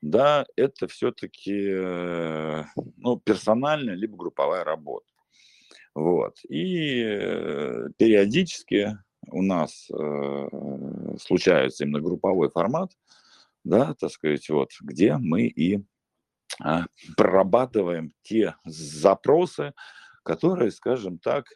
да, 0.00 0.44
это 0.56 0.86
все-таки, 0.86 1.66
э, 1.66 2.64
ну, 2.96 3.18
персональная 3.18 3.94
либо 3.94 4.16
групповая 4.16 4.62
работа. 4.62 5.06
Вот. 5.94 6.36
И 6.48 7.02
э, 7.02 7.88
периодически 7.96 8.98
у 9.28 9.42
нас 9.42 9.88
э, 9.90 10.48
случается 11.20 11.84
именно 11.84 12.00
групповой 12.00 12.50
формат, 12.50 12.90
да, 13.64 13.94
так 13.94 14.10
сказать, 14.10 14.48
вот, 14.50 14.70
где 14.82 15.16
мы 15.16 15.46
и 15.46 15.76
э, 16.62 16.80
прорабатываем 17.16 18.12
те 18.22 18.56
запросы, 18.64 19.72
которые, 20.22 20.70
скажем 20.70 21.18
так, 21.18 21.46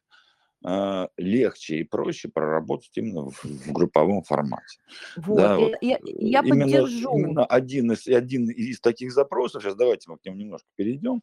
легче 1.16 1.76
и 1.76 1.84
проще 1.84 2.28
проработать 2.28 2.90
именно 2.94 3.30
в, 3.30 3.44
в 3.44 3.72
групповом 3.72 4.22
формате. 4.22 4.78
Вот, 5.16 5.36
да, 5.36 5.52
я, 5.52 5.58
вот. 5.58 5.72
я, 5.80 5.98
я 6.02 6.40
именно, 6.40 6.64
поддержу. 6.64 7.16
Именно 7.16 7.46
один 7.46 7.92
из, 7.92 8.06
один 8.08 8.50
из 8.50 8.80
таких 8.80 9.12
запросов, 9.12 9.62
сейчас 9.62 9.76
давайте 9.76 10.10
мы 10.10 10.18
к 10.18 10.24
нему 10.24 10.36
немножко 10.36 10.66
перейдем, 10.74 11.22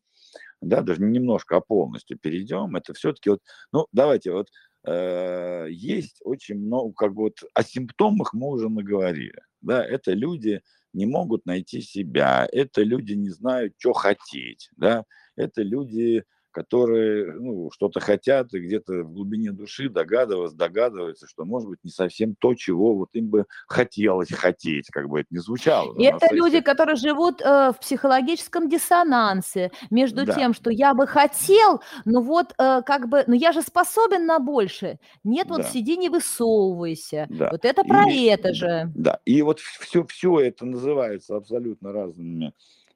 да, 0.61 0.81
даже 0.81 1.01
не 1.01 1.19
немножко, 1.19 1.57
а 1.57 1.61
полностью 1.61 2.17
перейдем, 2.17 2.75
это 2.75 2.93
все-таки 2.93 3.29
вот, 3.29 3.41
ну, 3.73 3.87
давайте 3.91 4.31
вот, 4.31 4.47
э, 4.85 5.67
есть 5.69 6.21
очень 6.23 6.55
много, 6.55 6.93
как 6.93 7.13
бы 7.13 7.23
вот, 7.23 7.39
о 7.53 7.63
симптомах 7.63 8.33
мы 8.33 8.47
уже 8.47 8.69
наговорили, 8.69 9.41
да, 9.59 9.85
это 9.85 10.13
люди 10.13 10.61
не 10.93 11.05
могут 11.05 11.45
найти 11.45 11.81
себя, 11.81 12.47
это 12.49 12.83
люди 12.83 13.13
не 13.13 13.29
знают, 13.29 13.73
что 13.77 13.91
хотеть, 13.91 14.69
да, 14.77 15.03
это 15.35 15.61
люди 15.61 16.23
которые 16.55 17.33
ну, 17.33 17.69
что-то 17.69 17.99
хотят 17.99 18.53
и 18.53 18.59
где-то 18.59 19.03
в 19.03 19.11
глубине 19.11 19.51
души 19.51 19.89
догадываются, 19.89 20.55
догадываются, 20.55 21.27
что, 21.27 21.43
может 21.43 21.69
быть, 21.69 21.79
не 21.83 21.91
совсем 21.91 22.33
то, 22.33 22.55
чего 22.55 22.95
вот 22.95 23.09
им 23.11 23.27
бы 23.27 23.45
хотелось 23.67 24.31
хотеть, 24.31 24.87
как 24.87 25.09
бы 25.09 25.19
это 25.19 25.27
ни 25.31 25.39
звучало. 25.39 25.93
И 25.99 26.05
это 26.05 26.33
люди, 26.33 26.61
которые 26.61 26.95
живут 26.95 27.41
э, 27.41 27.73
в 27.73 27.79
психологическом 27.81 28.69
диссонансе 28.69 29.71
между 29.91 30.25
да. 30.25 30.33
тем, 30.33 30.53
что 30.53 30.69
я 30.71 30.93
бы 30.93 31.07
хотел, 31.07 31.81
но 32.05 32.21
вот 32.21 32.53
э, 32.57 32.81
как 32.85 33.09
бы, 33.09 33.25
но 33.27 33.35
я 33.35 33.51
же 33.51 33.61
способен 33.61 34.25
на 34.25 34.39
больше. 34.39 34.97
Нет, 35.25 35.49
да. 35.49 35.55
вот 35.55 35.65
сиди, 35.65 35.97
не 35.97 36.07
высовывайся. 36.07 37.27
Да. 37.29 37.49
Вот 37.51 37.65
это 37.65 37.83
про 37.83 38.09
и, 38.09 38.23
это 38.27 38.53
же. 38.53 38.89
Да, 38.95 39.19
и 39.25 39.41
вот 39.41 39.59
все, 39.59 40.05
все 40.05 40.39
это 40.39 40.65
называется 40.65 41.35
абсолютно 41.35 41.91
разными 41.91 42.53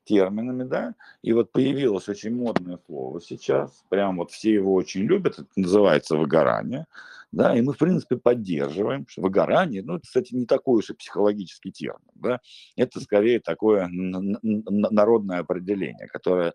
терминами, 0.10 0.64
да, 0.64 0.96
и 1.22 1.34
вот 1.34 1.52
появилось 1.52 2.10
очень 2.10 2.36
модное 2.36 2.80
слово 2.88 3.22
сейчас, 3.22 3.84
прям 3.90 4.18
вот 4.18 4.32
все 4.32 4.52
его 4.52 4.74
очень 4.74 5.02
любят, 5.02 5.38
это 5.38 5.48
называется 5.56 6.18
выгорание, 6.18 6.88
да, 7.32 7.56
и 7.56 7.62
мы, 7.62 7.74
в 7.74 7.78
принципе, 7.78 8.18
поддерживаем, 8.18 9.06
что 9.08 9.22
выгорание, 9.22 9.84
ну, 9.84 9.98
это, 9.98 10.08
кстати, 10.08 10.34
не 10.34 10.48
такой 10.48 10.80
уж 10.80 10.90
и 10.90 10.96
психологический 10.96 11.72
термин, 11.72 12.10
да, 12.16 12.40
это 12.76 13.00
скорее 13.02 13.40
такое 13.40 13.88
народное 13.92 15.40
определение, 15.40 16.08
которое 16.08 16.54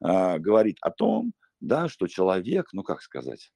э, 0.00 0.38
говорит 0.38 0.78
о 0.80 0.90
том, 0.90 1.34
да, 1.60 1.88
что 1.90 2.06
человек, 2.06 2.70
ну, 2.72 2.82
как 2.82 3.02
сказать, 3.02 3.52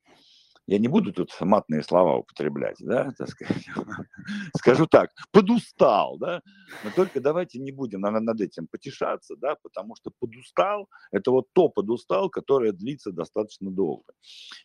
я 0.68 0.78
не 0.78 0.87
буду 0.87 1.14
тут 1.14 1.35
матные 1.40 1.83
слова 1.83 2.18
употреблять, 2.18 2.76
да, 2.81 3.11
так 3.16 3.31
сказать. 3.31 3.66
скажу 4.57 4.87
так, 4.87 5.11
подустал, 5.33 6.18
да, 6.18 6.42
но 6.85 6.90
только 6.94 7.22
давайте 7.22 7.59
не 7.59 7.72
будем 7.72 8.02
над 8.02 8.40
этим 8.42 8.66
потешаться, 8.66 9.35
да, 9.37 9.57
потому 9.62 9.96
что 9.96 10.11
подустал, 10.20 10.87
это 11.11 11.31
вот 11.31 11.46
то 11.54 11.70
подустал, 11.70 12.28
которое 12.28 12.72
длится 12.72 13.12
достаточно 13.12 13.70
долго. 13.70 14.12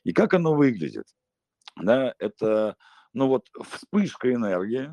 И 0.03 0.11
как 0.11 0.33
оно 0.33 0.53
выглядит? 0.55 1.05
Да, 1.81 2.13
это, 2.19 2.75
ну 3.13 3.29
вот, 3.29 3.47
вспышка 3.71 4.33
энергии, 4.33 4.91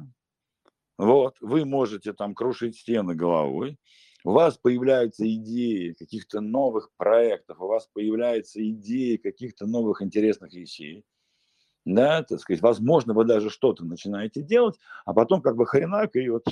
вот, 0.96 1.34
вы 1.40 1.64
можете 1.64 2.12
там 2.12 2.36
крушить 2.36 2.76
стены 2.76 3.16
головой, 3.16 3.78
у 4.24 4.32
вас 4.32 4.58
появляются 4.58 5.26
идеи 5.26 5.92
каких-то 5.98 6.40
новых 6.40 6.90
проектов, 6.96 7.60
у 7.60 7.66
вас 7.66 7.88
появляются 7.92 8.66
идеи 8.70 9.16
каких-то 9.16 9.66
новых 9.66 10.02
интересных 10.02 10.52
вещей, 10.52 11.04
да, 11.84 12.22
так 12.22 12.40
сказать, 12.40 12.62
возможно, 12.62 13.14
вы 13.14 13.24
даже 13.24 13.50
что-то 13.50 13.84
начинаете 13.84 14.42
делать, 14.42 14.76
а 15.04 15.14
потом 15.14 15.42
как 15.42 15.56
бы 15.56 15.66
хренак 15.66 16.16
и 16.16 16.28
вот 16.28 16.44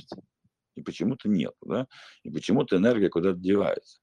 и 0.75 0.83
почему-то 0.83 1.29
нет, 1.29 1.55
да, 1.65 1.87
и 2.23 2.31
почему-то 2.31 2.77
энергия 2.77 3.09
куда-то 3.09 3.39
девается. 3.39 3.99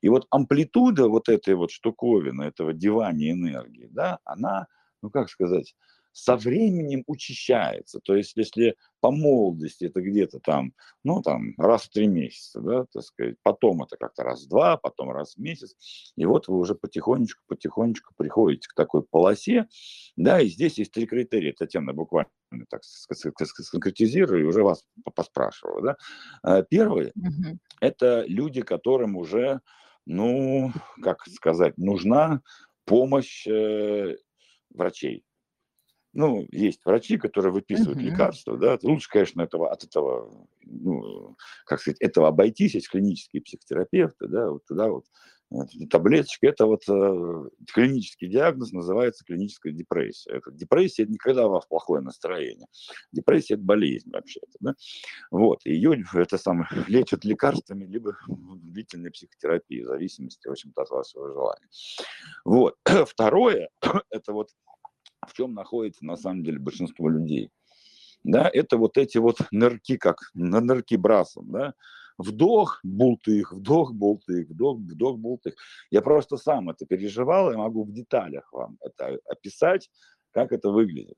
И 0.00 0.08
вот 0.08 0.26
амплитуда 0.30 1.08
вот 1.08 1.28
этой 1.28 1.54
вот 1.54 1.70
штуковины, 1.70 2.42
этого 2.42 2.72
девания 2.72 3.32
энергии, 3.32 3.88
да, 3.90 4.18
она, 4.24 4.66
ну 5.02 5.10
как 5.10 5.30
сказать, 5.30 5.74
со 6.12 6.36
временем 6.36 7.04
учащается. 7.06 8.00
То 8.00 8.16
есть, 8.16 8.36
если 8.36 8.76
по 9.00 9.10
молодости 9.10 9.84
это 9.84 10.00
где-то 10.00 10.40
там, 10.40 10.72
ну, 11.04 11.22
там, 11.22 11.54
раз 11.56 11.84
в 11.84 11.90
три 11.90 12.08
месяца, 12.08 12.60
да, 12.60 12.86
так 12.92 13.02
сказать, 13.04 13.36
потом 13.42 13.82
это 13.82 13.96
как-то 13.96 14.24
раз 14.24 14.44
в 14.44 14.48
два, 14.48 14.76
потом 14.76 15.10
раз 15.10 15.34
в 15.34 15.38
месяц, 15.38 15.76
и 16.16 16.24
вот 16.24 16.48
вы 16.48 16.58
уже 16.58 16.74
потихонечку, 16.74 17.42
потихонечку 17.46 18.14
приходите 18.16 18.68
к 18.68 18.74
такой 18.74 19.02
полосе, 19.02 19.68
да, 20.16 20.40
и 20.40 20.48
здесь 20.48 20.78
есть 20.78 20.92
три 20.92 21.06
критерия, 21.06 21.54
Татьяна 21.56 21.92
буквально 21.92 22.30
так 22.68 22.82
сконкретизирую, 22.82 24.42
и 24.42 24.46
уже 24.46 24.62
вас 24.62 24.84
поспрашиваю, 25.14 25.82
да. 25.82 25.96
А, 26.42 26.62
первый 26.62 27.12
это 27.80 28.24
люди, 28.26 28.62
которым 28.62 29.16
уже, 29.16 29.60
ну, 30.06 30.72
как 31.02 31.26
сказать, 31.26 31.76
нужна 31.78 32.42
помощь 32.84 33.46
э, 33.46 34.16
врачей, 34.70 35.24
ну, 36.18 36.44
есть 36.50 36.80
врачи, 36.84 37.16
которые 37.16 37.52
выписывают 37.52 38.00
uh-huh. 38.00 38.10
лекарства, 38.10 38.56
да, 38.56 38.76
лучше, 38.82 39.08
конечно, 39.08 39.40
этого, 39.40 39.70
от 39.70 39.84
этого, 39.84 40.48
ну, 40.64 41.36
как 41.64 41.80
сказать, 41.80 42.00
этого 42.00 42.26
обойтись, 42.26 42.74
есть 42.74 42.90
клинические 42.90 43.40
психотерапевты, 43.40 44.26
да, 44.26 44.50
вот 44.50 44.66
туда 44.66 44.88
вот 44.88 45.04
таблеточки, 45.88 46.46
это 46.46 46.66
вот 46.66 46.82
э, 46.88 47.48
клинический 47.72 48.28
диагноз 48.28 48.72
называется 48.72 49.24
клиническая 49.24 49.72
депрессия. 49.72 50.30
Это, 50.32 50.50
депрессия– 50.50 51.02
это 51.04 51.12
никогда 51.12 51.46
у 51.46 51.50
вас 51.50 51.66
плохое 51.66 52.02
настроение. 52.02 52.66
Депрессия– 53.12 53.54
это 53.54 53.62
болезнь 53.62 54.10
вообще-то, 54.10 54.58
да. 54.60 54.74
Вот, 55.30 55.64
ее 55.64 56.04
это 56.14 56.36
самое 56.36 56.68
лечат 56.88 57.24
лекарствами, 57.24 57.86
либо 57.86 58.18
длительной 58.26 59.10
психотерапией, 59.10 59.84
в 59.84 59.86
зависимости, 59.86 60.48
в 60.48 60.50
общем-то, 60.50 60.82
от 60.82 60.90
вашего 60.90 61.32
желания. 61.32 61.68
Вот. 62.44 62.74
Второе– 63.06 63.70
это 64.10 64.32
вот 64.32 64.50
в 65.28 65.34
чем 65.34 65.54
находится 65.54 66.04
на 66.04 66.16
самом 66.16 66.42
деле 66.42 66.58
большинство 66.58 67.08
людей. 67.08 67.50
Да, 68.24 68.50
это 68.52 68.76
вот 68.76 68.98
эти 68.98 69.18
вот 69.18 69.38
нырки, 69.52 69.96
как 69.96 70.16
на 70.34 70.60
нырки 70.60 70.96
брасом, 70.96 71.52
да, 71.52 71.74
вдох, 72.18 72.80
бултых, 72.82 73.52
вдох, 73.52 73.92
бултых, 73.92 74.48
вдох, 74.48 74.78
вдох, 74.78 75.18
бултых. 75.18 75.54
Я 75.90 76.02
просто 76.02 76.36
сам 76.36 76.68
это 76.68 76.84
переживал, 76.84 77.52
я 77.52 77.58
могу 77.58 77.84
в 77.84 77.92
деталях 77.92 78.52
вам 78.52 78.76
это 78.80 79.18
описать, 79.30 79.88
как 80.32 80.52
это 80.52 80.70
выглядит. 80.70 81.16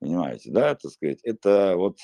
Понимаете, 0.00 0.50
да, 0.52 0.74
так 0.74 0.92
сказать, 0.92 1.18
это 1.22 1.74
вот 1.76 1.96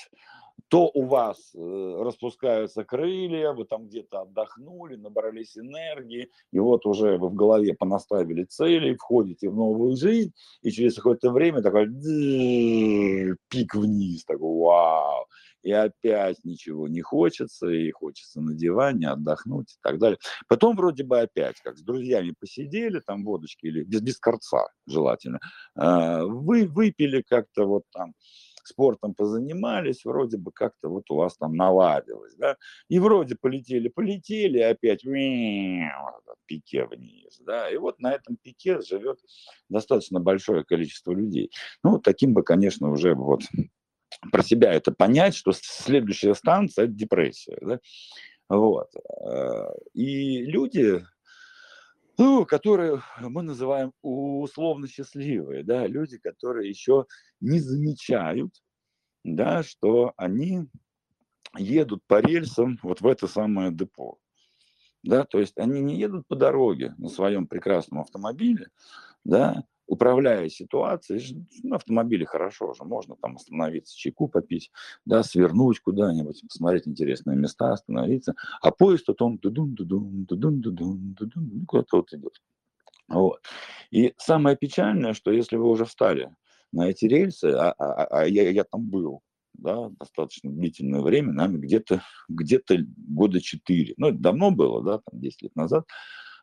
то 0.67 0.89
у 0.93 1.05
вас 1.05 1.53
э, 1.53 2.01
распускаются 2.01 2.83
крылья, 2.83 3.53
вы 3.53 3.65
там 3.65 3.87
где-то 3.87 4.21
отдохнули, 4.21 4.95
набрались 4.95 5.57
энергии, 5.57 6.29
и 6.51 6.59
вот 6.59 6.85
уже 6.85 7.17
вы 7.17 7.29
в 7.29 7.35
голове 7.35 7.73
понаставили 7.73 8.43
цели, 8.45 8.95
входите 8.95 9.49
в 9.49 9.55
новую 9.55 9.95
жизнь, 9.95 10.33
и 10.61 10.71
через 10.71 10.95
какое-то 10.95 11.31
время 11.31 11.61
такой 11.61 11.85
пик 13.49 13.75
вниз, 13.75 14.25
такой 14.25 14.59
вау, 14.59 15.27
и 15.65 15.71
опять 15.71 16.43
ничего 16.43 16.87
не 16.87 17.01
хочется, 17.01 17.67
и 17.67 17.89
хочется 17.91 18.39
на 18.39 18.53
диване 18.53 19.09
отдохнуть 19.09 19.73
и 19.73 19.77
так 19.81 19.97
далее. 19.97 20.19
Потом 20.47 20.75
вроде 20.75 21.03
бы 21.03 21.19
опять, 21.19 21.59
как 21.61 21.77
с 21.77 21.81
друзьями 21.81 22.35
посидели, 22.39 22.99
там 22.99 23.23
водочки 23.23 23.65
или 23.65 23.83
без, 23.83 24.01
без 24.01 24.19
корца 24.19 24.67
желательно, 24.87 25.39
а, 25.75 26.23
вы 26.23 26.67
выпили 26.67 27.23
как-то 27.27 27.65
вот 27.65 27.83
там, 27.91 28.13
спортом 28.67 29.13
позанимались, 29.13 30.05
вроде 30.05 30.37
бы 30.37 30.51
как-то 30.51 30.89
вот 30.89 31.09
у 31.09 31.15
вас 31.15 31.37
там 31.37 31.55
наладилось, 31.55 32.35
да, 32.35 32.57
и 32.89 32.99
вроде 32.99 33.35
полетели, 33.35 33.87
полетели, 33.87 34.59
опять 34.59 35.03
пике 36.45 36.85
вниз, 36.85 37.39
да, 37.39 37.69
и 37.69 37.77
вот 37.77 37.99
на 37.99 38.13
этом 38.13 38.37
пике 38.37 38.81
живет 38.81 39.19
достаточно 39.69 40.19
большое 40.19 40.63
количество 40.63 41.11
людей. 41.11 41.51
Ну, 41.83 41.99
таким 41.99 42.33
бы, 42.33 42.43
конечно, 42.43 42.91
уже 42.91 43.15
вот 43.15 43.41
про 44.31 44.43
себя 44.43 44.73
это 44.73 44.91
понять, 44.91 45.35
что 45.35 45.51
следующая 45.53 46.35
станция– 46.35 46.85
это 46.85 46.93
депрессия, 46.93 47.57
да, 47.61 47.79
вот. 48.49 48.89
Э, 49.25 49.73
и 49.93 50.43
люди, 50.43 51.03
ну, 52.17 52.45
которые 52.45 53.01
мы 53.19 53.41
называем 53.41 53.91
условно 54.01 54.87
счастливые, 54.87 55.63
да, 55.63 55.87
люди, 55.87 56.17
которые 56.17 56.69
еще 56.69 57.05
не 57.39 57.59
замечают, 57.59 58.53
да, 59.23 59.63
что 59.63 60.13
они 60.17 60.67
едут 61.57 62.03
по 62.07 62.21
рельсам 62.21 62.79
вот 62.83 63.01
в 63.01 63.07
это 63.07 63.27
самое 63.27 63.71
депо. 63.71 64.17
Да, 65.03 65.23
то 65.23 65.39
есть 65.39 65.57
они 65.57 65.81
не 65.81 65.99
едут 65.99 66.27
по 66.27 66.35
дороге 66.35 66.95
на 66.97 67.09
своем 67.09 67.47
прекрасном 67.47 67.99
автомобиле, 68.01 68.69
да, 69.23 69.63
управляя 69.87 70.49
ситуацией, 70.49 71.45
на 71.63 71.77
автомобиле 71.77 72.25
хорошо 72.25 72.73
же, 72.73 72.83
можно 72.83 73.15
там 73.21 73.35
остановиться, 73.35 73.97
чайку 73.97 74.27
попить, 74.27 74.71
да, 75.05 75.23
свернуть 75.23 75.79
куда-нибудь, 75.79 76.41
посмотреть 76.47 76.87
интересные 76.87 77.37
места, 77.37 77.71
остановиться, 77.71 78.35
а 78.61 78.71
поезд, 78.71 79.07
вот 79.07 79.21
он 79.21 79.37
дудун, 79.37 79.75
дудун, 79.75 80.25
дудун, 80.25 80.61
дудун, 80.61 81.13
дудун, 81.13 81.49
ну, 81.53 81.65
куда-то 81.65 81.97
вот 81.97 82.13
идет. 82.13 82.41
Вот. 83.07 83.41
И 83.91 84.13
самое 84.17 84.57
печальное, 84.57 85.13
что 85.13 85.31
если 85.31 85.57
вы 85.57 85.69
уже 85.69 85.85
встали 85.85 86.35
на 86.71 86.89
эти 86.89 87.05
рельсы, 87.05 87.45
а, 87.45 87.71
а, 87.77 88.03
а, 88.03 88.21
а 88.21 88.25
я, 88.25 88.49
я 88.49 88.63
там 88.63 88.89
был, 88.89 89.21
да, 89.53 89.89
достаточно 89.99 90.51
длительное 90.51 91.01
время, 91.01 91.31
нами 91.31 91.57
где-то 91.57 92.01
где 92.27 92.61
года 92.97 93.39
четыре, 93.39 93.93
ну, 93.97 94.07
это 94.07 94.17
давно 94.17 94.51
было, 94.51 94.83
да, 94.83 95.01
там 95.09 95.19
10 95.19 95.43
лет 95.43 95.55
назад, 95.55 95.85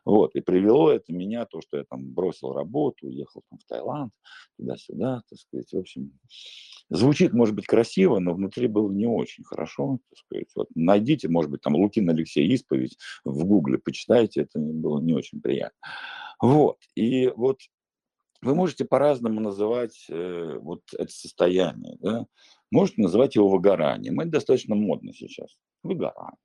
вот, 0.05 0.35
и 0.35 0.41
привело 0.41 0.91
это 0.91 1.13
меня, 1.13 1.45
то, 1.45 1.61
что 1.61 1.77
я 1.77 1.83
там 1.89 2.11
бросил 2.11 2.53
работу, 2.53 3.07
уехал 3.07 3.41
там 3.49 3.59
в 3.59 3.65
Таиланд, 3.65 4.11
туда-сюда, 4.57 5.23
так 5.29 5.39
сказать, 5.39 5.71
в 5.71 5.77
общем, 5.77 6.11
звучит, 6.89 7.33
может 7.33 7.55
быть, 7.55 7.65
красиво, 7.65 8.19
но 8.19 8.33
внутри 8.33 8.67
было 8.67 8.91
не 8.91 9.05
очень 9.05 9.43
хорошо, 9.43 9.99
так 10.09 10.17
сказать, 10.19 10.47
вот, 10.55 10.67
найдите, 10.75 11.29
может 11.29 11.51
быть, 11.51 11.61
там 11.61 11.75
Лукин 11.75 12.09
Алексей 12.09 12.47
исповедь 12.47 12.97
в 13.23 13.45
гугле, 13.45 13.77
почитайте, 13.77 14.41
это 14.41 14.59
было 14.59 14.99
не 14.99 15.13
очень 15.13 15.41
приятно, 15.41 15.77
вот, 16.41 16.77
и 16.95 17.29
вот 17.35 17.59
вы 18.41 18.55
можете 18.55 18.83
по-разному 18.83 19.39
называть 19.39 20.05
э, 20.09 20.57
вот 20.59 20.81
это 20.97 21.11
состояние, 21.11 21.95
да? 22.01 22.25
можете 22.71 23.01
называть 23.01 23.35
его 23.35 23.47
выгоранием, 23.47 24.19
это 24.19 24.31
достаточно 24.31 24.75
модно 24.75 25.13
сейчас, 25.13 25.55
выгорание, 25.81 26.37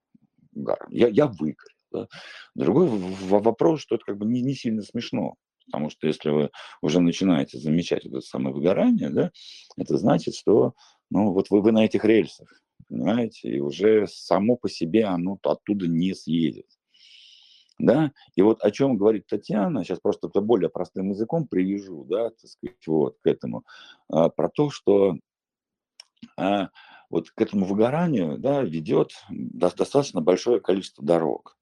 выгорание. 0.52 1.00
Я, 1.00 1.08
я 1.08 1.26
выгорел, 1.26 1.77
да? 1.90 2.08
Другой 2.54 2.88
вопрос, 2.88 3.80
что 3.80 3.96
это 3.96 4.04
как 4.04 4.18
бы 4.18 4.26
не, 4.26 4.42
не 4.42 4.54
сильно 4.54 4.82
смешно, 4.82 5.34
потому 5.66 5.90
что 5.90 6.06
если 6.06 6.30
вы 6.30 6.50
уже 6.82 7.00
начинаете 7.00 7.58
замечать 7.58 8.06
это 8.06 8.20
самое 8.20 8.54
выгорание, 8.54 9.10
да, 9.10 9.30
это 9.76 9.96
значит, 9.98 10.34
что 10.34 10.74
ну, 11.10 11.32
вот 11.32 11.50
вы, 11.50 11.62
вы 11.62 11.72
на 11.72 11.84
этих 11.84 12.04
рельсах, 12.04 12.62
понимаете, 12.88 13.48
и 13.48 13.60
уже 13.60 14.06
само 14.06 14.56
по 14.56 14.68
себе 14.68 15.04
оно 15.04 15.38
оттуда 15.42 15.86
не 15.86 16.14
съедет. 16.14 16.66
Да? 17.78 18.12
И 18.34 18.42
вот 18.42 18.62
о 18.64 18.70
чем 18.70 18.96
говорит 18.96 19.26
Татьяна, 19.28 19.84
сейчас 19.84 20.00
просто 20.00 20.26
это 20.26 20.40
более 20.40 20.68
простым 20.68 21.10
языком 21.10 21.46
привяжу, 21.46 22.04
да, 22.04 22.30
так 22.30 22.50
сказать, 22.50 22.86
вот 22.86 23.16
к 23.22 23.26
этому, 23.26 23.64
а, 24.08 24.30
про 24.30 24.48
то, 24.48 24.70
что 24.70 25.16
а, 26.36 26.70
вот 27.08 27.30
к 27.30 27.40
этому 27.40 27.66
выгоранию 27.66 28.36
да, 28.38 28.62
ведет 28.62 29.12
достаточно 29.30 30.20
большое 30.20 30.60
количество 30.60 31.04
дорог. 31.04 31.57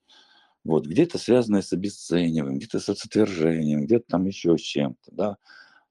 Вот, 0.66 0.84
где-то 0.84 1.18
связанное 1.18 1.62
с 1.62 1.72
обесцениванием, 1.72 2.58
где-то 2.58 2.80
с 2.80 2.88
отвержением, 2.88 3.84
где-то 3.84 4.06
там 4.08 4.26
еще 4.26 4.58
с 4.58 4.62
чем-то, 4.62 5.12
да, 5.12 5.36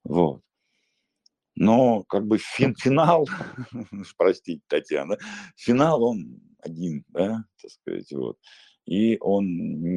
вот. 0.04 0.42
Но 1.56 2.04
как 2.04 2.28
бы 2.28 2.38
фин, 2.38 2.76
финал, 2.76 3.26
простите, 4.18 4.62
Татьяна, 4.68 5.18
финал 5.56 6.04
он 6.04 6.42
один, 6.60 7.06
да, 7.08 7.46
так 7.62 7.72
сказать, 7.72 8.12
вот. 8.12 8.38
И 8.86 9.18
он 9.22 9.46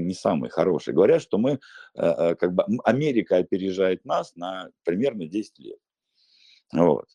не 0.07 0.14
самый 0.14 0.49
хороший. 0.49 0.95
Говорят, 0.95 1.23
что 1.23 1.38
мы, 1.38 1.53
э, 1.53 1.59
э, 1.97 2.35
как 2.37 2.55
бы, 2.55 2.64
Америка 2.85 3.37
опережает 3.37 4.05
нас 4.05 4.35
на 4.37 4.71
примерно 4.85 5.27
10 5.27 5.59
лет. 5.59 5.79
Вот. 6.73 7.07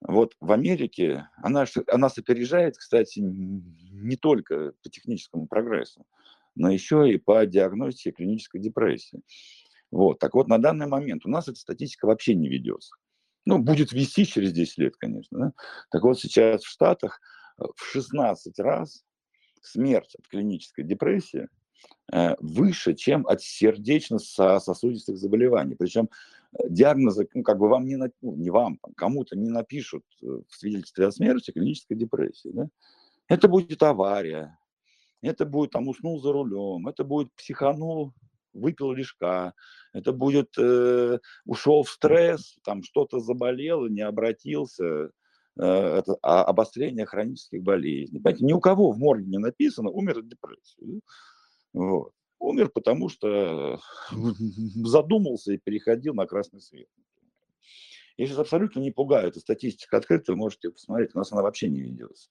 Вот 0.00 0.34
в 0.40 0.50
Америке 0.52 1.28
она, 1.36 1.64
она 1.86 2.08
опережает, 2.08 2.76
кстати, 2.76 3.20
не 3.20 4.16
только 4.16 4.72
по 4.82 4.90
техническому 4.90 5.46
прогрессу, 5.46 6.04
но 6.58 6.70
еще 6.70 7.10
и 7.10 7.18
по 7.18 7.46
диагностике 7.46 8.12
клинической 8.12 8.60
депрессии. 8.60 9.20
Вот. 9.90 10.18
Так 10.18 10.34
вот, 10.34 10.48
на 10.48 10.58
данный 10.58 10.86
момент 10.86 11.24
у 11.24 11.30
нас 11.30 11.48
эта 11.48 11.58
статистика 11.58 12.06
вообще 12.06 12.34
не 12.34 12.48
ведется. 12.48 12.94
Ну, 13.46 13.58
будет 13.58 13.92
вести 13.92 14.26
через 14.26 14.52
10 14.52 14.78
лет, 14.78 14.96
конечно. 14.96 15.38
Да? 15.38 15.52
Так 15.90 16.02
вот, 16.02 16.18
сейчас 16.18 16.62
в 16.62 16.68
Штатах 16.68 17.20
э, 17.58 17.64
в 17.74 17.84
16 17.84 18.58
раз 18.58 19.04
смерть 19.62 20.14
от 20.18 20.28
клинической 20.28 20.84
депрессии 20.84 21.48
э, 22.12 22.34
выше, 22.40 22.94
чем 22.94 23.26
от 23.26 23.40
сердечно-сосудистых 23.40 25.16
заболеваний. 25.16 25.76
Причем 25.76 26.10
э, 26.52 26.68
диагнозы, 26.68 27.26
ну, 27.32 27.42
как 27.42 27.58
бы 27.58 27.68
вам 27.68 27.86
не, 27.86 27.96
ну, 27.96 28.10
не 28.20 28.50
вам, 28.50 28.78
кому-то 28.96 29.36
не 29.36 29.48
напишут 29.48 30.04
в 30.20 30.44
свидетельстве 30.50 31.06
о 31.06 31.10
смерти 31.10 31.52
клинической 31.52 31.96
депрессии. 31.96 32.50
Да? 32.52 32.68
Это 33.28 33.48
будет 33.48 33.82
авария, 33.82 34.58
это 35.22 35.44
будет 35.44 35.70
там 35.70 35.88
уснул 35.88 36.20
за 36.20 36.32
рулем, 36.32 36.88
это 36.88 37.04
будет 37.04 37.32
психанул, 37.34 38.12
выпил 38.52 38.92
лишка, 38.92 39.54
это 39.92 40.12
будет 40.12 40.50
э, 40.58 41.18
ушел 41.44 41.82
в 41.82 41.90
стресс, 41.90 42.58
там 42.64 42.82
что-то 42.82 43.20
заболело, 43.20 43.86
не 43.88 44.02
обратился, 44.02 45.10
э, 45.58 45.62
это 45.62 46.16
а, 46.22 46.44
обострение 46.44 47.06
хронических 47.06 47.62
болезней. 47.62 48.20
Понимаете, 48.20 48.44
ни 48.44 48.52
у 48.52 48.60
кого 48.60 48.92
в 48.92 48.98
морге 48.98 49.26
не 49.26 49.38
написано, 49.38 49.90
умер 49.90 50.18
от 50.18 50.28
депрессии. 50.28 51.00
Вот. 51.72 52.12
Умер, 52.38 52.70
потому 52.70 53.08
что 53.08 53.80
задумался 54.10 55.52
и 55.52 55.58
переходил 55.58 56.14
на 56.14 56.26
красный 56.26 56.60
свет. 56.60 56.88
Я 58.16 58.26
сейчас 58.26 58.38
абсолютно 58.38 58.80
не 58.80 58.90
пугаю, 58.90 59.28
эта 59.28 59.38
статистика 59.38 59.96
открыта, 59.96 60.34
можете 60.34 60.70
посмотреть, 60.70 61.14
у 61.14 61.18
нас 61.18 61.30
она 61.32 61.42
вообще 61.42 61.68
не 61.68 61.80
ведется. 61.80 62.30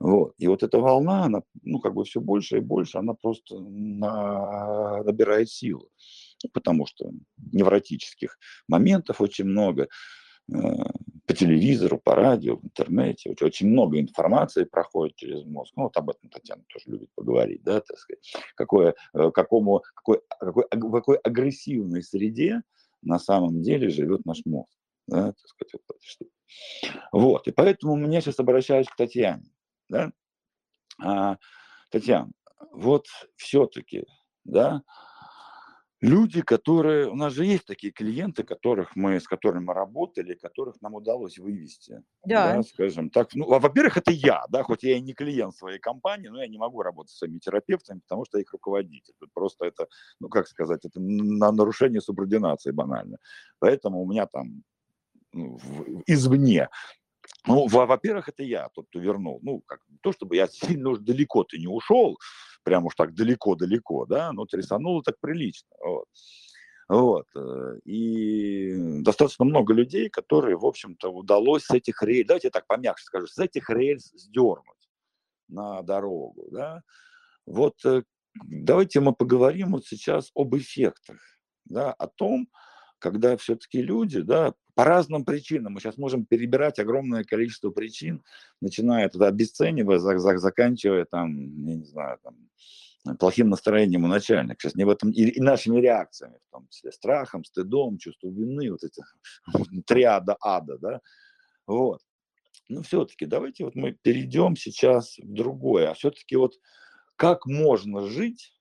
Вот. 0.00 0.34
И 0.38 0.48
вот 0.48 0.62
эта 0.62 0.78
волна, 0.78 1.24
она, 1.24 1.42
ну, 1.62 1.78
как 1.80 1.94
бы 1.94 2.04
все 2.04 2.20
больше 2.20 2.58
и 2.58 2.60
больше, 2.60 2.98
она 2.98 3.14
просто 3.14 3.58
на... 3.58 5.02
набирает 5.02 5.48
силу. 5.48 5.88
Потому 6.52 6.86
что 6.86 7.10
невротических 7.52 8.38
моментов 8.68 9.20
очень 9.20 9.46
много 9.46 9.88
э, 10.52 10.58
по 11.26 11.32
телевизору, 11.32 11.98
по 11.98 12.14
радио, 12.14 12.56
в 12.56 12.64
интернете. 12.64 13.30
Очень, 13.30 13.46
очень 13.46 13.68
много 13.68 13.98
информации 13.98 14.64
проходит 14.64 15.16
через 15.16 15.44
мозг. 15.46 15.72
Ну, 15.76 15.84
вот 15.84 15.96
об 15.96 16.10
этом 16.10 16.28
Татьяна 16.28 16.64
тоже 16.68 16.84
любит 16.86 17.08
поговорить, 17.14 17.62
да, 17.62 17.80
так 17.80 17.96
сказать. 17.96 18.34
Какое, 18.56 18.94
э, 19.14 19.30
какому, 19.30 19.82
какой, 19.94 20.20
какой, 20.38 20.64
в 20.70 20.92
какой 20.92 21.16
агрессивной 21.18 22.02
среде 22.02 22.62
на 23.00 23.18
самом 23.18 23.62
деле 23.62 23.88
живет 23.88 24.26
наш 24.26 24.40
мозг. 24.44 24.70
Да, 25.06 25.32
так 25.32 25.48
сказать, 25.48 25.82
вот, 25.86 25.98
вот. 27.12 27.48
И 27.48 27.52
поэтому 27.52 27.96
меня 27.96 28.20
сейчас 28.20 28.38
обращаюсь 28.38 28.86
к 28.86 28.96
Татьяне. 28.96 29.44
Да? 29.88 30.12
А, 31.02 31.38
Татьяна, 31.90 32.30
вот 32.72 33.06
все-таки, 33.36 34.04
да, 34.44 34.82
люди, 36.04 36.42
которые, 36.42 37.08
у 37.08 37.14
нас 37.14 37.32
же 37.32 37.46
есть 37.46 37.64
такие 37.64 37.92
клиенты, 37.92 38.42
которых 38.42 38.94
мы, 38.94 39.18
с 39.18 39.26
которыми 39.26 39.64
мы 39.64 39.74
работали, 39.74 40.34
которых 40.34 40.80
нам 40.82 40.94
удалось 40.94 41.38
вывести, 41.38 42.02
да. 42.24 42.56
Да, 42.56 42.62
скажем 42.62 43.10
так. 43.10 43.34
Ну, 43.34 43.46
во-первых, 43.46 43.96
это 43.96 44.10
я, 44.10 44.44
да, 44.50 44.62
хоть 44.62 44.82
я 44.82 44.96
и 44.96 45.00
не 45.00 45.14
клиент 45.14 45.56
своей 45.56 45.78
компании, 45.78 46.28
но 46.28 46.42
я 46.42 46.48
не 46.48 46.58
могу 46.58 46.82
работать 46.82 47.12
с 47.12 47.18
своими 47.18 47.38
терапевтами, 47.38 48.00
потому 48.00 48.24
что 48.26 48.38
я 48.38 48.42
их 48.42 48.52
руководитель. 48.52 49.14
Тут 49.18 49.32
просто 49.32 49.64
это, 49.64 49.88
ну, 50.20 50.28
как 50.28 50.46
сказать, 50.46 50.84
это 50.84 51.00
на 51.00 51.50
нарушение 51.52 52.00
субординации 52.00 52.70
банально. 52.70 53.16
Поэтому 53.58 54.02
у 54.02 54.06
меня 54.06 54.26
там 54.26 54.62
ну, 55.32 55.58
извне 56.06 56.68
ну, 57.46 57.66
во-первых, 57.66 58.28
это 58.28 58.42
я 58.42 58.68
тот, 58.70 58.86
кто 58.88 58.98
вернул. 58.98 59.38
Ну, 59.42 59.60
как 59.66 59.80
то, 60.02 60.12
чтобы 60.12 60.36
я 60.36 60.46
сильно 60.48 60.90
уж 60.90 60.98
далеко-то 60.98 61.58
не 61.58 61.66
ушел, 61.66 62.18
прям 62.62 62.86
уж 62.86 62.94
так 62.94 63.14
далеко-далеко, 63.14 64.06
да, 64.06 64.32
но 64.32 64.46
трясануло 64.46 65.02
так 65.02 65.18
прилично. 65.20 65.68
Вот. 65.84 66.06
Вот. 66.88 67.26
Э, 67.36 67.78
и 67.84 69.00
достаточно 69.02 69.44
много 69.44 69.72
людей, 69.72 70.08
которые, 70.10 70.56
в 70.56 70.66
общем-то, 70.66 71.10
удалось 71.10 71.64
с 71.64 71.70
этих 71.70 72.02
рельс, 72.02 72.26
давайте 72.26 72.48
я 72.48 72.50
так 72.50 72.66
помягче 72.66 73.04
скажу, 73.04 73.26
с 73.26 73.38
этих 73.38 73.70
рельс 73.70 74.10
сдернуть 74.14 74.90
на 75.48 75.82
дорогу. 75.82 76.48
Да? 76.50 76.82
Вот 77.46 77.74
э, 77.84 78.02
давайте 78.34 79.00
мы 79.00 79.14
поговорим 79.14 79.72
вот 79.72 79.86
сейчас 79.86 80.30
об 80.34 80.56
эффектах, 80.56 81.18
да, 81.64 81.92
о 81.92 82.06
том, 82.06 82.48
когда 82.98 83.36
все-таки 83.36 83.82
люди, 83.82 84.20
да, 84.20 84.54
по 84.74 84.84
разным 84.84 85.24
причинам, 85.24 85.74
мы 85.74 85.80
сейчас 85.80 85.96
можем 85.98 86.24
перебирать 86.24 86.78
огромное 86.78 87.24
количество 87.24 87.70
причин, 87.70 88.22
начиная 88.60 89.06
от 89.06 89.16
обесценивая, 89.16 89.98
заканчивая 89.98 91.04
там, 91.04 91.66
я 91.66 91.76
не 91.76 91.84
знаю, 91.84 92.18
там, 92.22 92.36
плохим 93.18 93.50
настроением 93.50 94.04
у 94.04 94.08
начальника, 94.08 94.56
сейчас 94.60 94.74
не 94.74 94.84
в 94.84 94.88
этом, 94.88 95.10
и, 95.10 95.24
и 95.24 95.40
нашими 95.40 95.80
реакциями, 95.80 96.38
в 96.48 96.50
том 96.50 96.66
числе 96.68 96.90
страхом, 96.90 97.44
стыдом, 97.44 97.98
чувством 97.98 98.34
вины, 98.34 98.70
вот 98.70 98.82
эти 98.82 99.02
триада 99.86 100.36
ада, 100.40 100.78
да, 100.78 101.00
вот. 101.66 102.00
Но 102.68 102.82
все-таки 102.82 103.26
давайте 103.26 103.64
вот 103.64 103.74
мы 103.74 103.92
перейдем 103.92 104.56
сейчас 104.56 105.18
в 105.18 105.32
другое, 105.34 105.90
а 105.90 105.94
все-таки 105.94 106.36
вот 106.36 106.54
как 107.16 107.46
можно 107.46 108.08
жить, 108.08 108.54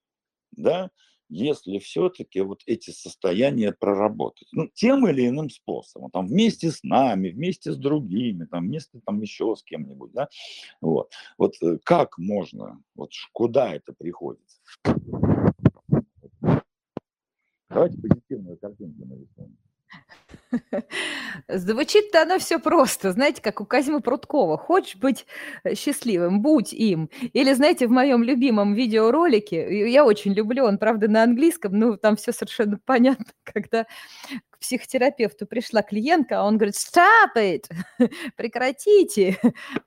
да, 0.51 0.91
если 1.33 1.79
все-таки 1.79 2.41
вот 2.41 2.61
эти 2.65 2.91
состояния 2.91 3.71
проработать. 3.71 4.47
Ну, 4.51 4.69
тем 4.73 5.07
или 5.07 5.27
иным 5.27 5.49
способом, 5.49 6.11
там, 6.11 6.27
вместе 6.27 6.71
с 6.71 6.83
нами, 6.83 7.29
вместе 7.29 7.71
с 7.71 7.77
другими, 7.77 8.45
там, 8.45 8.67
вместе 8.67 8.99
там 9.05 9.21
еще 9.21 9.55
с 9.55 9.63
кем-нибудь, 9.63 10.11
да, 10.13 10.29
вот. 10.81 11.11
Вот 11.37 11.55
э, 11.61 11.79
как 11.83 12.17
можно, 12.17 12.81
вот 12.95 13.11
куда 13.31 13.73
это 13.73 13.93
приходится? 13.93 14.61
Давайте 17.69 17.97
позитивную 17.97 18.57
картинку 18.57 19.05
нарисуем. 19.05 19.57
Звучит-то 21.47 22.21
оно 22.21 22.39
все 22.39 22.59
просто, 22.59 23.11
знаете, 23.11 23.41
как 23.41 23.61
у 23.61 23.65
Казьмы 23.65 24.01
Пруткова. 24.01 24.57
Хочешь 24.57 24.95
быть 24.95 25.25
э, 25.63 25.75
счастливым, 25.75 26.41
будь 26.41 26.73
им. 26.73 27.09
Или, 27.33 27.53
знаете, 27.53 27.87
в 27.87 27.91
моем 27.91 28.23
любимом 28.23 28.73
видеоролике, 28.73 29.89
я 29.89 30.05
очень 30.05 30.33
люблю, 30.33 30.65
он, 30.65 30.77
правда, 30.77 31.07
на 31.07 31.23
английском, 31.23 31.77
ну, 31.77 31.97
там 31.97 32.15
все 32.15 32.31
совершенно 32.31 32.79
понятно, 32.85 33.25
когда 33.43 33.85
к 34.49 34.59
психотерапевту 34.59 35.45
пришла 35.45 35.81
клиентка, 35.81 36.39
а 36.39 36.43
он 36.43 36.57
говорит, 36.57 36.75
stop 36.75 37.35
it, 37.35 37.65
прекратите. 38.37 39.37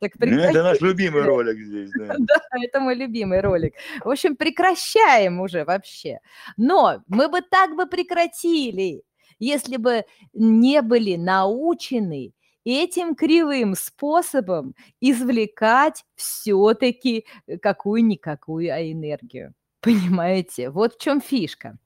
Так, 0.01 0.13
прекратите. 0.13 0.37
Ну, 0.37 0.43
это 0.43 0.63
наш 0.63 0.81
любимый 0.81 1.23
ролик 1.23 1.59
здесь, 1.59 1.91
да. 1.99 2.15
Да, 2.19 2.41
это 2.63 2.81
мой 2.81 2.95
любимый 2.95 3.41
ролик. 3.41 3.75
В 4.05 4.11
общем, 4.11 4.37
прекращаем 4.37 5.41
уже 5.41 5.65
вообще. 5.65 6.19
Но 6.57 7.03
мы 7.07 7.29
бы 7.29 7.41
так 7.41 7.75
бы 7.75 7.87
прекратили, 7.87 9.03
если 9.39 9.77
бы 9.77 10.05
не 10.33 10.83
были 10.83 11.17
научены 11.17 12.33
этим 12.65 13.15
кривым 13.15 13.75
способом 13.75 14.75
извлекать 15.01 16.05
все-таки 16.17 17.25
э, 17.47 17.59
какую-никакую 17.59 18.69
энергию. 18.69 19.55
Понимаете? 19.81 20.71
Вот 20.71 20.95
в 20.95 21.01
чем 21.01 21.21
фишка. 21.21 21.79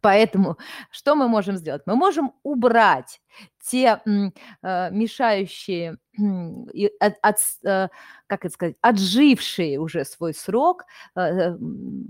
Поэтому 0.00 0.56
что 0.90 1.14
мы 1.14 1.28
можем 1.28 1.56
сделать? 1.56 1.82
Мы 1.86 1.96
можем 1.96 2.32
убрать 2.42 3.20
те 3.62 4.00
э, 4.62 4.90
мешающие, 4.90 5.98
э, 6.18 6.86
от, 6.98 7.14
от, 7.22 7.36
э, 7.64 7.88
как 8.26 8.44
это 8.44 8.54
сказать, 8.54 8.76
отжившие 8.80 9.78
уже 9.78 10.04
свой 10.04 10.32
срок 10.32 10.84
э, 11.14 11.20
э 11.20 11.56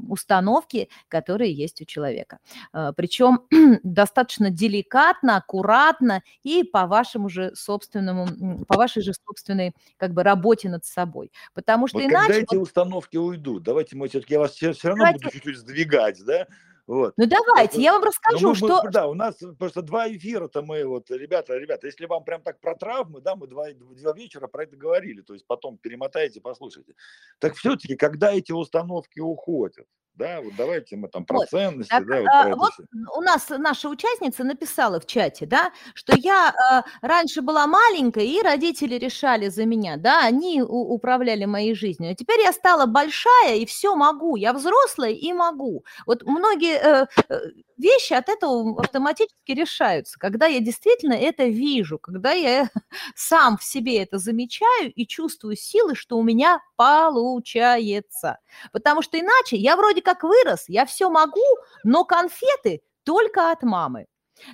установки, 0.09 0.89
которые 1.09 1.53
есть 1.53 1.81
у 1.81 1.85
человека. 1.85 2.39
Э, 2.73 2.93
причем 2.97 3.41
достаточно 3.83 4.51
деликатно, 4.51 5.37
аккуратно 5.37 6.23
и 6.43 6.63
по 6.65 6.87
вашему 6.87 7.29
же 7.29 7.55
собственному, 7.55 8.65
по 8.67 8.77
вашей 8.77 9.03
же 9.03 9.13
собственной 9.15 9.75
как 9.97 10.13
бы 10.13 10.23
работе 10.23 10.69
над 10.69 10.85
собой. 10.85 11.33
Потому 11.55 11.89
что 11.89 11.99
вот 11.99 12.09
иначе... 12.09 12.27
Когда 12.27 12.43
эти 12.43 12.57
установки 12.57 13.17
уйдут, 13.17 13.63
давайте 13.65 13.97
мы 13.97 14.09
все-таки, 14.09 14.35
я 14.35 14.41
вас 14.41 14.53
все, 14.53 14.73
все 14.73 14.89
равно 14.89 15.05
давайте... 15.05 15.25
буду 15.25 15.35
чуть-чуть 15.35 15.59
сдвигать, 15.59 16.25
да? 16.25 16.47
Вот. 16.91 17.15
Ну 17.17 17.27
давайте, 17.27 17.81
я 17.81 17.93
вам 17.93 18.03
расскажу, 18.03 18.49
мы, 18.49 18.55
что... 18.57 18.83
Мы, 18.83 18.91
да, 18.91 19.07
у 19.07 19.15
нас 19.15 19.37
просто 19.61 19.81
два 19.81 20.09
эфира-то 20.11 20.61
мы, 20.63 20.85
вот, 20.85 21.09
ребята, 21.13 21.57
ребята, 21.57 21.87
если 21.87 22.05
вам 22.07 22.25
прям 22.25 22.43
так 22.43 22.59
про 22.59 22.75
травмы, 22.75 23.21
да, 23.21 23.37
мы 23.37 23.47
два, 23.47 23.69
два 23.73 24.13
вечера 24.13 24.49
про 24.49 24.65
это 24.65 24.77
говорили, 24.77 25.21
то 25.21 25.35
есть 25.35 25.47
потом 25.47 25.79
перемотайте, 25.79 26.41
послушайте. 26.41 26.97
Так 27.39 27.55
все-таки, 27.55 27.95
когда 27.95 28.33
эти 28.33 28.51
установки 28.51 29.21
уходят, 29.21 29.87
да, 30.21 30.41
вот 30.43 30.53
давайте 30.57 30.97
мы 30.97 31.09
там 31.09 31.25
про 31.25 31.39
вот. 31.39 31.49
ценности, 31.49 31.89
так, 31.89 32.07
да, 32.07 32.21
вот, 32.21 32.29
а, 32.31 32.57
вот 32.57 32.73
у 33.17 33.21
нас 33.23 33.49
наша 33.49 33.89
участница 33.89 34.45
написала 34.45 35.01
в 35.01 35.07
чате, 35.07 35.47
да, 35.47 35.73
что 35.95 36.15
я 36.15 36.51
а, 36.51 36.85
раньше 37.01 37.41
была 37.41 37.67
маленькой, 37.67 38.29
и 38.29 38.43
родители 38.43 38.97
решали 38.97 39.49
за 39.49 39.65
меня, 39.65 39.97
да, 39.97 40.23
они 40.23 40.63
у, 40.63 40.67
управляли 40.67 41.47
моей 41.47 41.75
жизнью, 41.75 42.13
а 42.13 42.15
теперь 42.15 42.41
я 42.41 42.53
стала 42.53 42.85
большая, 42.85 43.57
и 43.57 43.65
все 43.65 43.97
могу, 43.97 44.37
я 44.37 44.53
взрослая 44.53 45.13
и 45.13 45.33
могу. 45.33 45.85
Вот 46.07 46.23
многие 46.25 46.77
э, 46.77 47.07
э, 47.31 47.41
вещи 47.79 48.13
от 48.13 48.29
этого 48.29 48.79
автоматически 48.79 49.53
решаются, 49.53 50.19
когда 50.19 50.47
я 50.47 50.61
действительно 50.61 51.15
это 51.15 51.45
вижу, 51.45 51.99
когда 51.99 52.33
я 52.33 52.69
сам 53.15 53.57
в 53.57 53.65
себе 53.65 54.03
это 54.03 54.19
замечаю 54.19 54.93
и 54.95 55.07
чувствую 55.07 55.57
силы, 55.57 55.95
что 55.95 56.19
у 56.19 56.23
меня 56.23 56.61
получается. 56.81 58.39
Потому 58.73 59.03
что 59.03 59.21
иначе 59.21 59.57
я 59.57 59.77
вроде 59.77 60.01
как 60.01 60.23
вырос, 60.23 60.65
я 60.67 60.87
все 60.87 61.11
могу, 61.11 61.45
но 61.85 62.07
конфеты 62.07 62.81
только 63.05 63.51
от 63.51 63.63
мамы. 63.63 64.07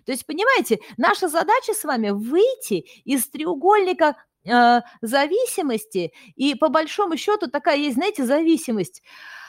То 0.04 0.10
есть, 0.10 0.26
понимаете, 0.26 0.80
наша 0.96 1.28
задача 1.28 1.72
с 1.72 1.84
вами 1.84 2.10
выйти 2.10 2.84
из 3.04 3.28
треугольника 3.28 4.16
э, 4.44 4.80
зависимости, 5.02 6.12
и 6.34 6.56
по 6.56 6.68
большому 6.68 7.16
счету 7.16 7.46
такая 7.48 7.76
есть, 7.76 7.94
знаете, 7.94 8.24
зависимость 8.24 9.02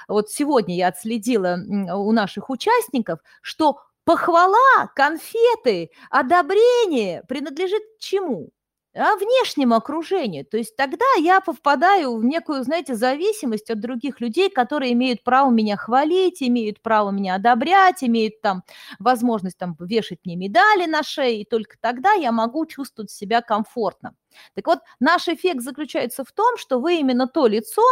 вот 0.07 0.29
сегодня 0.29 0.75
я 0.75 0.89
отследила 0.89 1.57
у 1.95 2.11
наших 2.11 2.51
участников, 2.51 3.19
что 3.41 3.79
похвала, 4.05 4.87
конфеты, 4.95 5.89
одобрение 6.11 7.23
принадлежит 7.27 7.81
чему? 7.99 8.51
А 8.97 9.15
внешнему 9.15 9.75
окружению. 9.75 10.45
То 10.45 10.57
есть 10.57 10.75
тогда 10.75 11.05
я 11.19 11.39
попадаю 11.41 12.17
в 12.17 12.23
некую, 12.25 12.63
знаете, 12.63 12.95
зависимость 12.95 13.69
от 13.69 13.79
других 13.79 14.19
людей, 14.21 14.49
которые 14.49 14.93
имеют 14.93 15.23
право 15.23 15.51
меня 15.51 15.77
хвалить, 15.77 16.41
имеют 16.41 16.81
право 16.81 17.11
меня 17.11 17.35
одобрять, 17.35 18.03
имеют 18.03 18.41
там 18.41 18.63
возможность 18.99 19.57
там 19.57 19.75
вешать 19.79 20.19
мне 20.25 20.35
медали 20.35 20.85
на 20.85 21.03
шее, 21.03 21.41
и 21.41 21.45
только 21.45 21.77
тогда 21.79 22.13
я 22.13 22.31
могу 22.31 22.65
чувствовать 22.65 23.11
себя 23.11 23.41
комфортно. 23.41 24.15
Так 24.55 24.67
вот, 24.67 24.79
наш 24.99 25.27
эффект 25.27 25.61
заключается 25.61 26.23
в 26.23 26.31
том, 26.31 26.57
что 26.57 26.79
вы 26.79 26.97
именно 26.97 27.27
то 27.27 27.47
лицо, 27.47 27.83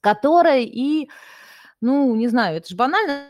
которая 0.00 0.60
и, 0.62 1.08
ну, 1.80 2.14
не 2.14 2.28
знаю, 2.28 2.58
это 2.58 2.68
же 2.68 2.76
банально 2.76 3.26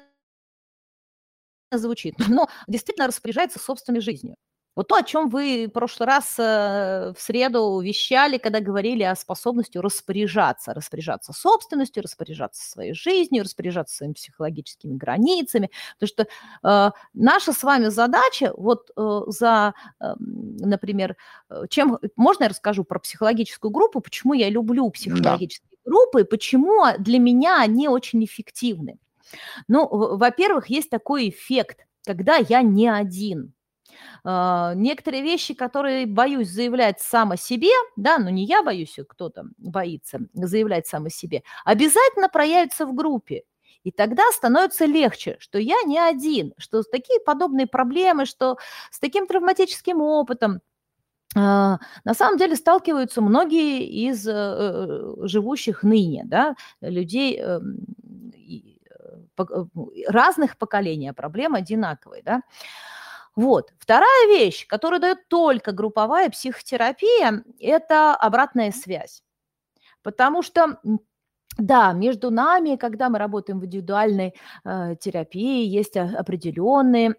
звучит, 1.73 2.15
но 2.29 2.49
действительно 2.67 3.07
распоряжается 3.07 3.59
собственной 3.59 4.01
жизнью. 4.01 4.37
Вот 4.81 4.89
то, 4.89 4.97
о 4.97 5.03
чем 5.03 5.29
вы 5.29 5.67
в 5.67 5.73
прошлый 5.73 6.07
раз 6.07 6.37
э, 6.39 7.13
в 7.15 7.21
среду 7.21 7.81
вещали, 7.81 8.39
когда 8.39 8.61
говорили 8.61 9.03
о 9.03 9.15
способности 9.15 9.77
распоряжаться, 9.77 10.73
распоряжаться 10.73 11.35
собственностью, 11.35 12.03
распоряжаться 12.03 12.67
своей 12.67 12.95
жизнью, 12.95 13.45
распоряжаться 13.45 13.95
своими 13.95 14.15
психологическими 14.15 14.97
границами. 14.97 15.71
Потому 15.99 16.09
что 16.09 16.27
э, 16.67 16.93
наша 17.13 17.53
с 17.53 17.63
вами 17.63 17.89
задача 17.89 18.55
вот 18.57 18.91
э, 18.97 19.21
за, 19.27 19.75
э, 20.01 20.15
например, 20.19 21.15
э, 21.51 21.65
чем 21.69 21.99
можно 22.17 22.45
я 22.45 22.49
расскажу 22.49 22.83
про 22.85 23.01
психологическую 23.01 23.71
группу, 23.71 24.01
почему 24.01 24.33
я 24.33 24.49
люблю 24.49 24.89
психологические 24.89 25.77
да. 25.85 25.91
группы, 25.91 26.25
почему 26.25 26.87
для 26.99 27.19
меня 27.19 27.61
они 27.61 27.89
очень 27.89 28.25
эффективны. 28.25 28.97
Ну, 29.69 29.87
во-первых, 30.17 30.71
есть 30.71 30.89
такой 30.89 31.29
эффект, 31.29 31.81
когда 32.03 32.37
я 32.37 32.63
не 32.63 32.89
один. 32.89 33.53
Uh, 34.23 34.75
некоторые 34.75 35.23
вещи, 35.23 35.55
которые 35.55 36.07
боюсь 36.07 36.49
заявлять 36.49 37.01
сам 37.01 37.33
о 37.33 37.37
себе, 37.37 37.71
да, 37.97 38.19
но 38.19 38.29
не 38.29 38.45
я 38.45 38.63
боюсь, 38.63 38.99
а 38.99 39.05
кто-то 39.05 39.45
боится 39.57 40.21
заявлять 40.35 40.87
сам 40.87 41.07
о 41.07 41.11
себе, 41.11 41.43
обязательно 41.65 42.29
проявятся 42.29 42.85
в 42.85 42.95
группе. 42.95 43.45
И 43.83 43.91
тогда 43.91 44.23
становится 44.33 44.85
легче, 44.85 45.37
что 45.39 45.59
я 45.59 45.83
не 45.87 45.99
один, 45.99 46.53
что 46.59 46.83
такие 46.83 47.19
подобные 47.21 47.67
проблемы, 47.67 48.27
что 48.27 48.59
с 48.91 48.99
таким 48.99 49.27
травматическим 49.27 50.03
опытом, 50.03 50.61
а, 51.37 51.79
на 52.05 52.15
самом 52.15 52.39
деле 52.39 52.57
сталкиваются 52.57 53.23
многие 53.23 53.87
из 53.87 54.27
э, 54.27 54.33
э, 54.33 55.15
живущих 55.23 55.85
ныне, 55.85 56.25
да, 56.27 56.57
людей 56.81 57.41
э, 57.41 57.61
разных 60.09 60.59
поколений, 60.59 61.09
а 61.09 61.15
проблемы 61.15 61.59
одинаковые, 61.59 62.23
да. 62.23 62.43
Вот. 63.37 63.73
Вторая 63.79 64.27
вещь, 64.29 64.67
которую 64.67 65.01
дает 65.01 65.29
только 65.29 65.73
групповая 65.73 66.31
психотерапия, 66.31 67.45
это 67.61 68.15
обратная 68.15 68.73
связь. 68.73 69.23
Потому 70.03 70.43
что 70.43 70.81
да, 71.59 71.93
между 71.93 72.31
нами, 72.31 72.77
когда 72.77 73.09
мы 73.11 73.19
работаем 73.19 73.61
в 73.61 73.67
индивидуальной 73.67 74.35
э, 74.65 74.97
терапии, 75.01 75.67
есть 75.67 75.97
определенные 75.97 77.17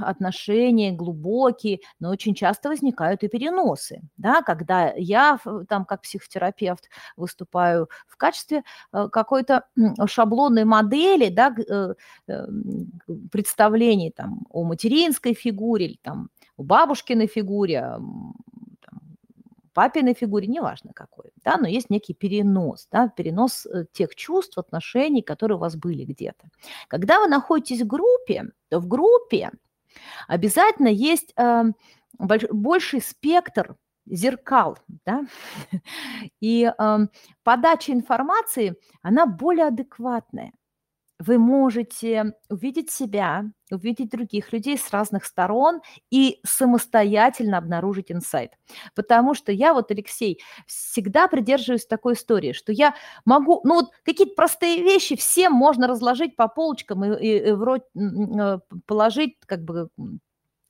отношения 0.00 0.92
глубокие, 0.92 1.80
но 2.00 2.10
очень 2.10 2.34
часто 2.34 2.68
возникают 2.68 3.22
и 3.22 3.28
переносы. 3.28 4.00
Да, 4.16 4.42
когда 4.42 4.92
я 4.96 5.38
там 5.68 5.84
как 5.84 6.02
психотерапевт 6.02 6.88
выступаю 7.16 7.88
в 8.06 8.16
качестве 8.16 8.62
э, 8.92 9.08
какой-то 9.10 9.64
шаблонной 10.06 10.64
модели, 10.64 11.28
да, 11.28 11.54
э, 11.58 11.94
э, 12.28 12.46
представлений 13.30 14.10
там, 14.10 14.46
о 14.50 14.64
материнской 14.64 15.34
фигуре 15.34 15.86
или 15.86 15.98
там, 16.02 16.30
о 16.56 16.62
бабушкиной 16.62 17.26
фигуре, 17.26 17.98
папиной 19.76 20.14
фигуре, 20.14 20.46
неважно 20.46 20.92
какой, 20.94 21.32
да, 21.44 21.58
но 21.58 21.68
есть 21.68 21.90
некий 21.90 22.14
перенос, 22.14 22.88
да, 22.90 23.08
перенос 23.08 23.66
э, 23.66 23.84
тех 23.92 24.14
чувств, 24.14 24.56
отношений, 24.56 25.20
которые 25.20 25.58
у 25.58 25.60
вас 25.60 25.76
были 25.76 26.04
где-то. 26.04 26.48
Когда 26.88 27.20
вы 27.20 27.28
находитесь 27.28 27.82
в 27.82 27.86
группе, 27.86 28.44
то 28.70 28.80
в 28.80 28.88
группе 28.88 29.50
обязательно 30.28 30.88
есть 30.88 31.34
э, 31.36 31.64
больш, 32.18 32.44
больший 32.50 33.02
спектр 33.02 33.76
зеркал, 34.06 34.78
да, 35.04 35.26
и 36.40 36.72
э, 36.78 36.98
подача 37.42 37.92
информации, 37.92 38.76
она 39.02 39.26
более 39.26 39.66
адекватная 39.66 40.52
вы 41.18 41.38
можете 41.38 42.34
увидеть 42.50 42.90
себя, 42.90 43.44
увидеть 43.70 44.10
других 44.10 44.52
людей 44.52 44.76
с 44.76 44.90
разных 44.90 45.24
сторон 45.24 45.80
и 46.10 46.40
самостоятельно 46.44 47.58
обнаружить 47.58 48.12
инсайт. 48.12 48.52
Потому 48.94 49.34
что 49.34 49.50
я 49.50 49.72
вот, 49.72 49.90
Алексей, 49.90 50.40
всегда 50.66 51.28
придерживаюсь 51.28 51.86
такой 51.86 52.14
истории, 52.14 52.52
что 52.52 52.72
я 52.72 52.94
могу, 53.24 53.60
ну 53.64 53.76
вот 53.76 53.90
какие-то 54.04 54.34
простые 54.34 54.82
вещи 54.82 55.16
всем 55.16 55.52
можно 55.52 55.86
разложить 55.86 56.36
по 56.36 56.48
полочкам 56.48 57.04
и, 57.04 57.18
и, 57.18 57.48
и 57.48 57.52
в 57.52 57.62
рот 57.62 57.84
э, 57.96 58.58
положить 58.86 59.36
как 59.46 59.64
бы, 59.64 59.88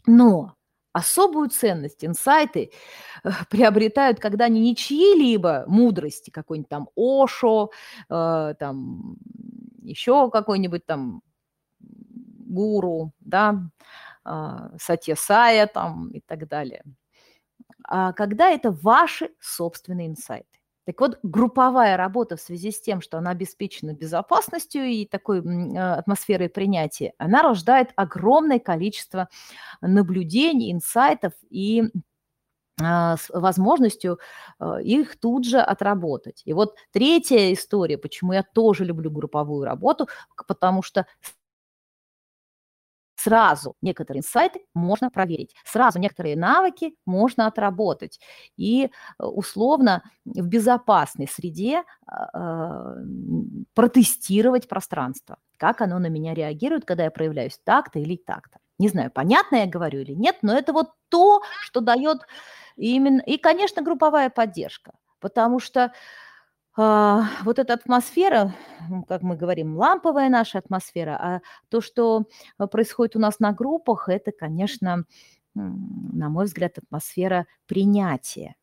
но 0.07 0.55
особую 0.93 1.51
ценность 1.51 2.05
инсайты 2.05 2.71
э, 3.25 3.31
приобретают, 3.51 4.21
когда 4.21 4.47
они 4.47 4.61
не 4.61 4.77
чьи-либо 4.77 5.65
мудрости, 5.67 6.31
какой-нибудь 6.31 6.71
там 6.71 6.89
Ошо, 6.97 7.71
э, 8.09 8.55
там 8.59 9.17
еще 9.87 10.31
какой-нибудь 10.31 10.85
там 10.87 11.23
гуру, 11.81 13.13
да, 13.21 13.71
э, 14.25 14.77
Сатья 14.79 15.17
Сая 15.17 15.67
там 15.67 16.11
и 16.11 16.21
так 16.21 16.49
далее. 16.49 16.83
А 17.85 18.13
когда 18.13 18.51
это 18.51 18.71
ваши 18.71 19.31
собственные 19.41 20.09
инсайты. 20.09 20.49
Так 20.87 21.01
вот, 21.01 21.19
групповая 21.25 21.97
работа 21.97 22.37
в 22.37 22.41
связи 22.41 22.71
с 22.71 22.81
тем, 22.81 23.01
что 23.01 23.19
она 23.19 23.33
обеспечена 23.33 23.93
безопасностью 23.93 24.85
и 24.85 25.05
такой 25.05 25.41
э, 25.41 25.79
атмосферой 25.79 26.49
принятия, 26.49 27.13
она 27.19 27.43
рождает 27.43 27.91
огромное 27.97 28.61
количество 28.61 29.29
наблюдений, 29.81 30.71
инсайтов 30.71 31.33
и 31.51 31.83
а, 31.83 31.89
с 32.79 33.31
возможностью 33.31 34.19
э, 34.61 34.83
их 34.83 35.19
тут 35.19 35.47
же 35.47 35.59
отработать. 35.61 36.43
И 36.45 36.53
вот 36.53 36.77
третья 36.93 37.53
история, 37.53 37.97
почему 37.99 38.33
я 38.35 38.43
тоже 38.43 38.85
люблю 38.85 39.11
групповую 39.11 39.65
работу, 39.65 40.09
потому 40.47 40.83
что 40.83 41.07
сразу 43.17 43.75
некоторые 43.83 44.21
инсайты 44.21 44.61
можно 44.75 45.11
проверить, 45.11 45.55
сразу 45.65 45.99
некоторые 45.99 46.37
навыки 46.37 46.95
можно 47.07 47.47
отработать 47.47 48.21
и 48.57 48.85
э, 48.85 49.25
условно 49.25 50.03
в 50.25 50.47
безопасной 50.47 51.27
среде 51.27 51.83
э, 52.07 52.95
протестировать 53.75 54.69
пространство, 54.69 55.39
как 55.57 55.81
оно 55.81 55.99
на 55.99 56.09
меня 56.09 56.35
реагирует, 56.35 56.85
когда 56.85 57.05
я 57.05 57.11
проявляюсь 57.11 57.59
так-то 57.65 57.99
или 57.99 58.17
так-то. 58.17 58.59
Не 58.79 58.89
знаю, 58.89 59.11
понятно 59.11 59.57
я 59.57 59.67
говорю 59.67 60.01
или 60.01 60.13
нет, 60.13 60.37
но 60.43 60.57
это 60.57 60.75
вот 60.75 60.91
то, 61.09 61.41
что 61.63 61.81
дает 61.81 62.19
именно... 62.77 63.21
И, 63.21 63.39
конечно, 63.39 63.83
групповая 63.83 64.31
поддержка, 64.31 64.93
потому 65.21 65.61
что 65.61 65.93
а, 66.77 67.25
вот 67.45 67.59
эта 67.59 67.73
атмосфера, 67.75 68.55
как 69.09 69.23
мы 69.23 69.37
говорим, 69.37 69.77
ламповая 69.77 70.29
наша 70.29 70.59
атмосфера, 70.59 71.17
а 71.17 71.41
то, 71.71 71.81
что 71.81 72.25
а, 72.59 72.67
происходит 72.67 73.17
у 73.17 73.19
нас 73.19 73.41
на 73.41 73.53
группах, 73.53 74.09
это, 74.09 74.31
конечно, 74.31 75.05
на 75.55 76.29
мой 76.29 76.45
взгляд, 76.45 76.77
атмосфера 76.77 77.47
принятия. 77.67 78.57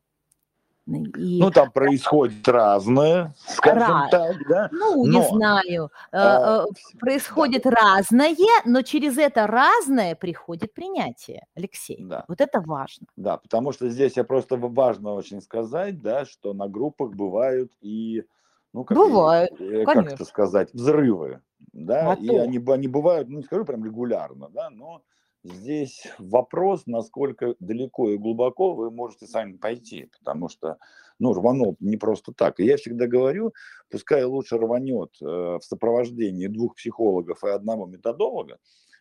И... 0.86 1.40
Ну, 1.40 1.50
там 1.50 1.72
происходит 1.72 2.46
разное, 2.46 3.34
скажем 3.48 4.02
Раз. 4.02 4.10
так, 4.12 4.36
да? 4.50 4.70
Ну, 4.74 5.06
но... 5.06 5.20
не 5.20 5.28
знаю. 5.30 5.86
Э, 6.12 6.18
а, 6.18 6.66
э, 6.66 6.98
происходит 7.00 7.64
да. 7.64 7.72
разное, 7.72 8.36
но 8.66 8.82
через 8.82 9.18
это 9.18 9.48
разное 9.48 10.16
приходит 10.16 10.74
принятие, 10.74 11.46
Алексей. 11.56 11.98
Да. 12.02 12.26
Вот 12.28 12.42
это 12.42 12.60
важно. 12.60 13.08
Да, 13.16 13.38
потому 13.38 13.72
что 13.72 13.90
здесь 13.90 14.18
я 14.18 14.26
просто 14.26 14.58
важно 14.58 15.14
очень 15.14 15.42
сказать, 15.42 16.02
да, 16.02 16.26
что 16.26 16.54
на 16.54 16.68
группах 16.68 17.12
бывают 17.12 17.72
и, 17.80 18.26
ну, 18.74 18.84
как, 18.84 18.98
бывают, 18.98 19.52
э, 19.62 19.86
как 19.86 20.06
это 20.06 20.26
сказать, 20.26 20.74
взрывы, 20.74 21.40
да, 21.72 22.12
а 22.12 22.16
и 22.16 22.28
то. 22.28 22.42
они, 22.42 22.58
они 22.58 22.88
бывают, 22.90 23.30
ну, 23.30 23.38
не 23.38 23.44
скажу 23.44 23.64
прям 23.64 23.86
регулярно, 23.86 24.50
да, 24.50 24.70
но 24.70 25.02
Здесь 25.44 26.08
вопрос, 26.20 26.84
насколько 26.86 27.56
далеко 27.60 28.12
и 28.12 28.18
глубоко 28.18 28.74
вы 28.74 28.92
можете 28.92 29.28
сами 29.28 29.58
пойти, 29.58 30.10
потому 30.20 30.48
что, 30.48 30.78
ну, 31.20 31.34
рванул 31.34 31.76
не 31.82 31.98
просто 31.98 32.32
так. 32.32 32.62
И 32.62 32.66
я 32.66 32.78
всегда 32.78 33.08
говорю, 33.08 33.54
пускай 33.90 34.24
лучше 34.24 34.58
рванет 34.58 35.18
э, 35.22 35.26
в 35.26 35.60
сопровождении 35.62 36.48
двух 36.48 36.76
психологов 36.76 37.44
и 37.44 37.50
одного 37.50 37.88
методолога, 37.88 38.58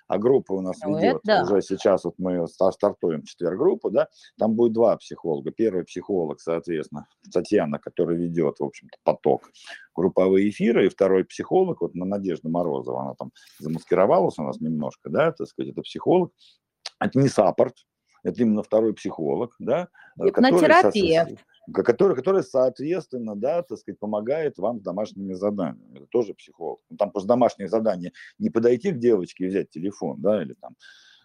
а 0.08 0.18
группа 0.18 0.52
у 0.52 0.60
нас 0.60 0.78
ну, 0.82 0.98
ведет, 0.98 1.20
да. 1.24 1.42
уже 1.42 1.62
сейчас 1.62 2.04
вот 2.04 2.14
мы 2.18 2.46
стартуем 2.48 3.22
четверг 3.22 3.58
группу, 3.58 3.90
да, 3.90 4.08
там 4.38 4.54
будет 4.54 4.72
два 4.72 4.96
психолога. 4.96 5.50
Первый 5.50 5.84
психолог, 5.84 6.40
соответственно, 6.40 7.06
Татьяна, 7.32 7.78
которая 7.78 8.16
ведет, 8.16 8.58
в 8.58 8.64
общем-то, 8.64 8.98
поток 9.04 9.50
групповые 9.94 10.48
эфиры, 10.48 10.86
и 10.86 10.88
второй 10.88 11.24
психолог, 11.24 11.80
вот 11.80 11.94
Надежда 11.94 12.48
Морозова, 12.48 13.02
она 13.02 13.14
там 13.14 13.30
замаскировалась 13.58 14.38
у 14.38 14.42
нас 14.42 14.60
немножко, 14.60 15.10
да, 15.10 15.32
так 15.32 15.46
сказать, 15.46 15.72
это 15.72 15.82
психолог, 15.82 16.32
это 16.98 17.18
не 17.18 17.28
саппорт, 17.28 17.74
это 18.22 18.42
именно 18.42 18.62
второй 18.62 18.94
психолог, 18.94 19.54
да, 19.58 19.88
Гипнотерапевт 20.16 21.44
который, 21.72 22.16
который, 22.16 22.42
соответственно, 22.42 23.36
да, 23.36 23.62
так 23.62 23.78
сказать, 23.78 23.98
помогает 23.98 24.58
вам 24.58 24.80
с 24.80 24.82
домашними 24.82 25.34
заданиями. 25.34 25.98
Это 25.98 26.06
тоже 26.06 26.34
психолог. 26.34 26.80
Ну, 26.90 26.96
там 26.96 27.10
просто 27.10 27.28
домашнее 27.28 27.68
задание 27.68 28.12
не 28.38 28.50
подойти 28.50 28.90
к 28.90 28.98
девочке 28.98 29.44
и 29.44 29.48
взять 29.48 29.70
телефон, 29.70 30.20
да, 30.20 30.42
или 30.42 30.54
там, 30.54 30.76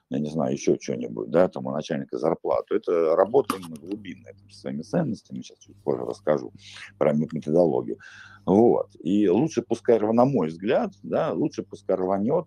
я 0.10 0.20
не 0.20 0.30
знаю, 0.30 0.54
еще 0.54 0.78
что-нибудь, 0.80 1.30
да, 1.32 1.48
там 1.48 1.66
у 1.66 1.72
начальника 1.72 2.18
зарплату. 2.18 2.76
Это 2.76 3.16
работа 3.16 3.56
именно 3.58 3.76
глубинная, 3.76 4.34
там, 4.34 4.50
со 4.50 4.60
своими 4.60 4.84
ценностями, 4.84 5.42
сейчас 5.42 5.58
чуть 5.58 5.76
позже 5.84 6.04
расскажу 6.06 6.54
про 6.98 7.14
методологию. 7.14 7.98
Вот. 8.46 8.96
И 9.00 9.28
лучше 9.28 9.64
пускай, 9.64 10.00
на 10.00 10.26
мой 10.26 10.50
взгляд, 10.50 10.94
да, 11.02 11.34
лучше 11.34 11.64
пускай 11.64 11.96
рванет, 11.96 12.46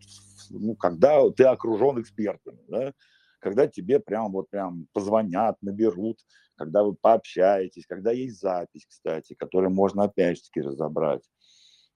ну, 0.49 0.75
когда 0.77 1.29
ты 1.31 1.45
окружен 1.45 2.01
экспертами, 2.01 2.61
да, 2.69 2.93
когда 3.41 3.67
тебе 3.67 3.99
прям 4.01 4.33
вот 4.33 4.51
прям 4.51 4.87
позвонят, 4.93 5.57
наберут, 5.63 6.21
когда 6.57 6.85
вы 6.85 6.95
пообщаетесь, 6.95 7.87
когда 7.87 8.13
есть 8.13 8.41
запись, 8.41 8.87
кстати, 8.89 9.35
которую 9.35 9.73
можно 9.73 10.05
опять 10.05 10.37
же 10.37 10.45
таки 10.45 10.61
разобрать. 10.61 11.23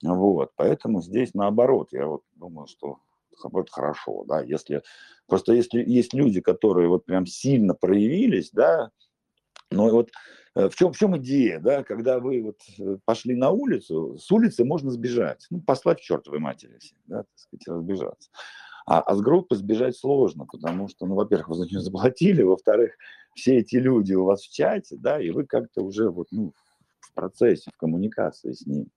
Вот, 0.03 0.53
поэтому 0.57 1.03
здесь 1.03 1.35
наоборот, 1.35 1.89
я 1.93 2.07
вот 2.07 2.23
думаю, 2.35 2.67
что 2.67 2.99
будет 3.45 3.71
хорошо, 3.71 4.25
да, 4.27 4.43
если, 4.43 4.83
просто 5.27 5.53
если 5.53 5.83
есть 5.83 6.15
люди, 6.15 6.41
которые 6.41 6.89
вот 6.89 7.05
прям 7.05 7.27
сильно 7.27 7.75
проявились, 7.75 8.51
да, 8.53 8.91
но 9.71 9.89
вот 9.91 10.11
э, 10.55 10.69
в 10.69 10.75
чем, 10.75 10.93
в 10.93 10.99
чем 10.99 11.17
идея, 11.19 11.59
да, 11.59 11.83
когда 11.83 12.21
вы 12.21 12.43
вот 12.43 12.61
э, 12.79 12.99
пошли 13.05 13.35
на 13.35 13.51
улицу, 13.51 14.19
с 14.19 14.31
улицы 14.31 14.65
можно 14.65 14.91
сбежать, 14.91 15.47
ну, 15.51 15.61
послать 15.61 15.99
к 15.99 16.03
чертовой 16.03 16.39
матери, 16.39 16.79
да, 17.07 17.19
так 17.25 17.29
сказать, 17.37 17.67
разбежаться. 17.67 18.31
А, 18.87 19.01
а 19.01 19.15
с 19.15 19.21
группы 19.21 19.57
сбежать 19.57 19.97
сложно, 19.97 20.47
потому 20.47 20.89
что, 20.89 21.07
ну, 21.07 21.15
во-первых, 21.15 21.49
вы 21.49 21.55
за 21.55 21.67
нее 21.67 21.81
заплатили, 21.81 22.43
во-вторых, 22.43 22.93
все 23.35 23.59
эти 23.59 23.77
люди 23.77 24.13
у 24.13 24.25
вас 24.25 24.43
в 24.43 24.53
чате, 24.53 24.97
да, 24.99 25.21
и 25.21 25.31
вы 25.31 25.47
как-то 25.47 25.83
уже 25.83 26.11
вот, 26.11 26.29
ну, 26.31 26.53
в 27.01 27.15
процессе, 27.15 27.71
в 27.73 27.79
коммуникации 27.79 28.53
с 28.53 28.67
ним. 28.67 28.89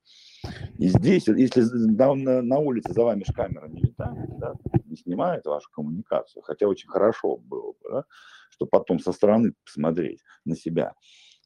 И 0.77 0.87
здесь, 0.87 1.27
если 1.27 1.61
на, 1.61 2.13
на, 2.41 2.57
улице 2.59 2.93
за 2.93 3.03
вами 3.03 3.23
же 3.25 3.33
камера 3.33 3.67
не 3.67 3.81
летает, 3.81 4.37
да, 4.39 4.53
не 4.85 4.97
снимает 4.97 5.45
вашу 5.45 5.69
коммуникацию, 5.71 6.43
хотя 6.43 6.67
очень 6.67 6.89
хорошо 6.89 7.37
было 7.37 7.71
бы, 7.71 7.89
да, 7.89 8.03
что 8.49 8.65
потом 8.65 8.99
со 8.99 9.11
стороны 9.11 9.53
посмотреть 9.65 10.21
на 10.45 10.55
себя, 10.55 10.93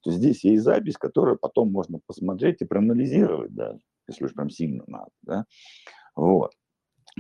то 0.04 0.12
здесь 0.12 0.44
есть 0.44 0.64
запись, 0.64 0.98
которую 0.98 1.38
потом 1.38 1.72
можно 1.72 2.00
посмотреть 2.06 2.62
и 2.62 2.66
проанализировать, 2.66 3.54
да, 3.54 3.78
если 4.08 4.26
уж 4.26 4.34
прям 4.34 4.50
сильно 4.50 4.84
надо, 4.88 5.12
да, 5.22 5.46
вот. 6.16 6.54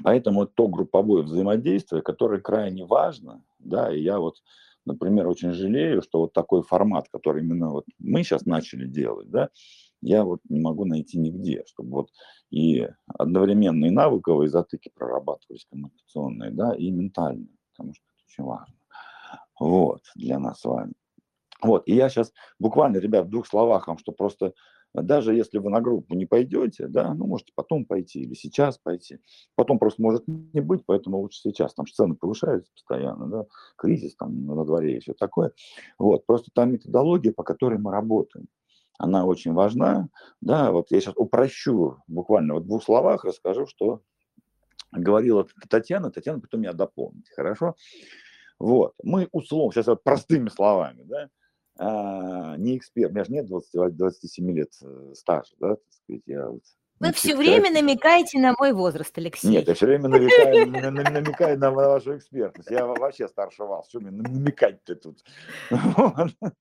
Поэтому 0.04 0.46
то 0.46 0.68
групповое 0.68 1.24
взаимодействие, 1.24 2.02
которое 2.02 2.39
крайне 2.39 2.86
важно, 2.86 3.44
да, 3.60 3.94
и 3.94 4.02
я 4.02 4.20
вот, 4.20 4.42
например, 4.86 5.28
очень 5.28 5.52
жалею, 5.52 6.02
что 6.02 6.22
вот 6.22 6.34
такой 6.34 6.64
формат, 6.64 7.08
который 7.12 7.44
именно 7.44 7.72
вот 7.72 7.86
мы 8.00 8.24
сейчас 8.24 8.46
начали 8.46 8.88
делать, 8.88 9.30
да, 9.30 9.50
я 10.02 10.24
вот 10.24 10.39
не 10.50 10.60
могу 10.60 10.86
найти 10.86 11.20
нигде, 11.20 11.64
чтобы 11.68 11.92
вот 11.92 12.10
и 12.50 12.88
одновременно 13.08 13.86
и 13.86 13.92
навыковые 13.92 14.50
затыки 14.50 14.89
прорабатывались 14.94 15.68
коммуникационные, 15.70 16.52
да, 16.52 16.74
и 16.74 16.89
ментальные, 16.89 17.56
потому 17.72 17.94
что 17.94 18.04
это 18.08 18.24
очень 18.28 18.44
важно. 18.44 18.76
Вот, 19.60 20.02
для 20.16 20.39
нас 20.39 20.62
с 20.62 20.66
вами. 20.66 20.94
Вот, 21.62 21.84
и 21.86 21.94
я 21.94 22.10
сейчас 22.10 22.34
буквально, 22.58 22.98
ребят, 22.98 23.28
в 23.28 23.30
двух 23.30 23.46
словах 23.46 23.88
вам, 23.88 24.00
что 24.00 24.12
просто 24.12 24.54
даже 24.94 25.34
если 25.34 25.58
вы 25.58 25.70
на 25.70 25.82
группу 25.82 26.16
не 26.16 26.26
пойдете, 26.26 26.88
да, 26.88 27.14
ну, 27.14 27.26
можете 27.26 27.54
потом 27.56 27.86
пойти 27.86 28.22
или 28.22 28.34
сейчас 28.34 28.78
пойти. 28.78 29.20
Потом 29.56 29.80
просто 29.80 30.02
может 30.02 30.28
не 30.28 30.62
быть, 30.62 30.84
поэтому 30.86 31.20
лучше 31.20 31.39
сейчас. 31.42 31.74
Там 31.74 31.86
цены 31.88 32.16
повышаются 32.16 32.72
постоянно, 32.74 33.28
да, 33.28 33.46
кризис 33.78 34.16
там 34.16 34.46
на 34.46 34.66
дворе 34.66 34.98
и 34.98 35.00
все 35.00 35.14
такое. 35.14 35.54
Вот, 35.98 36.26
просто 36.26 36.52
там 36.54 36.74
методология, 36.74 37.32
по 37.32 37.44
которой 37.44 37.80
мы 37.80 37.92
работаем. 37.92 38.48
Она 38.98 39.26
очень 39.26 39.54
важна, 39.54 40.10
да, 40.42 40.72
вот 40.72 40.92
я 40.92 41.00
сейчас 41.02 41.16
упрощу 41.18 41.98
буквально 42.08 42.56
в 42.56 42.64
двух 42.64 42.84
словах, 42.84 43.26
расскажу, 43.26 43.66
что 43.66 44.02
говорила 44.92 45.48
Татьяна, 45.70 46.12
Татьяна 46.12 46.39
потом 46.39 46.62
меня 46.62 46.74
дополнит, 46.74 47.26
хорошо? 47.36 47.76
Вот, 48.60 48.94
мы 49.02 49.28
условно, 49.32 49.72
сейчас 49.72 49.88
вот 49.88 50.04
простыми 50.04 50.50
словами, 50.50 51.02
да, 51.04 51.30
а, 51.78 52.58
не 52.58 52.78
эксперт, 52.78 53.12
у 53.12 53.14
меня 53.14 53.24
же 53.24 53.32
нет 53.32 53.48
20, 53.48 53.96
27 53.96 54.52
лет 54.52 54.70
э, 54.82 55.14
стажа, 55.16 55.54
да, 55.60 55.76
так 55.76 55.84
сказать, 55.92 56.24
я 56.26 56.50
вот 56.50 56.64
вы 57.02 57.14
все 57.14 57.36
время 57.36 57.72
намекаете 57.72 58.38
на 58.38 58.54
мой 58.60 58.74
возраст, 58.74 59.18
Алексей. 59.18 59.50
Нет, 59.50 59.68
я 59.68 59.74
все 59.74 59.88
время 59.88 60.08
намекаю, 60.08 60.68
намекаю 60.70 61.58
на 61.58 61.72
вашу 61.72 62.16
экспертность. 62.16 62.70
Я 62.70 62.86
вообще 62.86 63.28
старше 63.28 63.64
вас. 63.64 63.90
Что 63.90 64.02
мне 64.02 64.12
намекать-то 64.12 64.96
тут? 64.96 65.24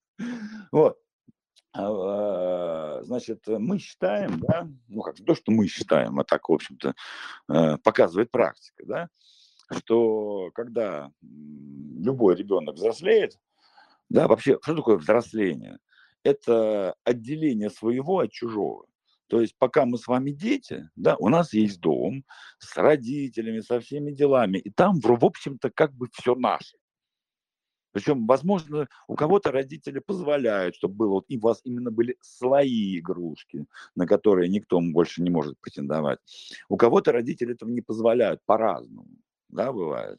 Вот. 0.72 0.98
А, 1.72 3.02
значит, 3.02 3.46
мы 3.46 3.78
считаем, 3.78 4.40
да, 4.40 4.68
ну 4.88 5.02
как 5.02 5.16
то, 5.16 5.34
что 5.34 5.52
мы 5.52 5.66
считаем, 5.68 6.18
а 6.18 6.24
так, 6.24 6.48
в 6.48 6.52
общем-то, 6.52 6.94
э, 7.48 7.76
показывает 7.78 8.30
практика, 8.30 8.84
да, 8.84 9.08
что 9.78 10.50
когда 10.52 11.10
любой 11.22 12.34
ребенок 12.34 12.74
взрослеет, 12.74 13.38
да, 14.10 14.28
вообще, 14.28 14.58
что 14.62 14.76
такое 14.76 14.96
взросление? 14.96 15.78
Это 16.22 16.94
отделение 17.04 17.70
своего 17.70 18.18
от 18.18 18.32
чужого. 18.32 18.86
То 19.28 19.40
есть 19.40 19.56
пока 19.56 19.86
мы 19.86 19.96
с 19.96 20.08
вами 20.08 20.32
дети, 20.32 20.90
да, 20.96 21.16
у 21.16 21.28
нас 21.28 21.52
есть 21.52 21.80
дом 21.80 22.24
с 22.58 22.76
родителями, 22.76 23.60
со 23.60 23.78
всеми 23.80 24.10
делами, 24.10 24.58
и 24.58 24.70
там, 24.70 25.00
в 25.00 25.24
общем-то, 25.24 25.70
как 25.70 25.94
бы 25.94 26.08
все 26.12 26.34
наше. 26.34 26.76
Причем, 27.92 28.26
возможно, 28.26 28.88
у 29.08 29.14
кого-то 29.14 29.52
родители 29.52 30.00
позволяют, 30.00 30.74
чтобы 30.74 30.94
было, 30.94 31.24
и 31.28 31.38
у 31.38 31.40
вас 31.40 31.60
именно 31.64 31.90
были 31.90 32.16
свои 32.20 32.98
игрушки, 32.98 33.66
на 33.94 34.06
которые 34.06 34.48
никто 34.48 34.80
больше 34.80 35.22
не 35.22 35.30
может 35.30 35.58
претендовать. 35.60 36.18
У 36.68 36.76
кого-то 36.76 37.12
родители 37.12 37.54
этого 37.54 37.70
не 37.70 37.80
позволяют 37.80 38.40
по-разному, 38.44 39.08
да, 39.48 39.72
бывает. 39.72 40.18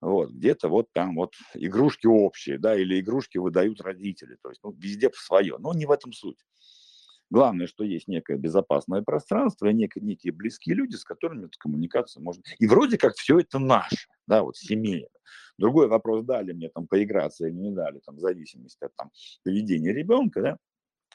Вот, 0.00 0.30
где-то 0.30 0.68
вот 0.68 0.92
там 0.92 1.16
вот 1.16 1.34
игрушки 1.54 2.06
общие, 2.06 2.58
да, 2.58 2.76
или 2.76 3.00
игрушки 3.00 3.38
выдают 3.38 3.80
родители, 3.80 4.36
то 4.42 4.50
есть 4.50 4.62
ну, 4.62 4.72
везде 4.72 5.10
свое, 5.14 5.56
но 5.58 5.72
не 5.72 5.86
в 5.86 5.90
этом 5.90 6.12
суть. 6.12 6.38
Главное, 7.28 7.66
что 7.66 7.82
есть 7.82 8.06
некое 8.06 8.36
безопасное 8.36 9.02
пространство 9.02 9.66
и 9.66 9.74
некие, 9.74 10.04
некие 10.04 10.32
близкие 10.32 10.76
люди, 10.76 10.94
с 10.94 11.02
которыми 11.02 11.46
эту 11.46 11.58
коммуникацию 11.58 12.22
можно... 12.22 12.42
И 12.58 12.66
вроде 12.66 12.98
как 12.98 13.16
все 13.16 13.40
это 13.40 13.58
наше, 13.58 14.06
да, 14.26 14.42
вот 14.42 14.56
семейно. 14.56 15.08
Другой 15.58 15.88
вопрос, 15.88 16.24
дали 16.24 16.52
мне 16.52 16.68
там 16.68 16.86
поиграться 16.86 17.46
или 17.46 17.54
не 17.54 17.72
дали, 17.72 18.00
там, 18.04 18.16
в 18.16 18.20
зависимости 18.20 18.84
от 18.84 18.94
там, 18.94 19.10
поведения 19.42 19.92
ребенка, 19.92 20.42
да, 20.42 20.58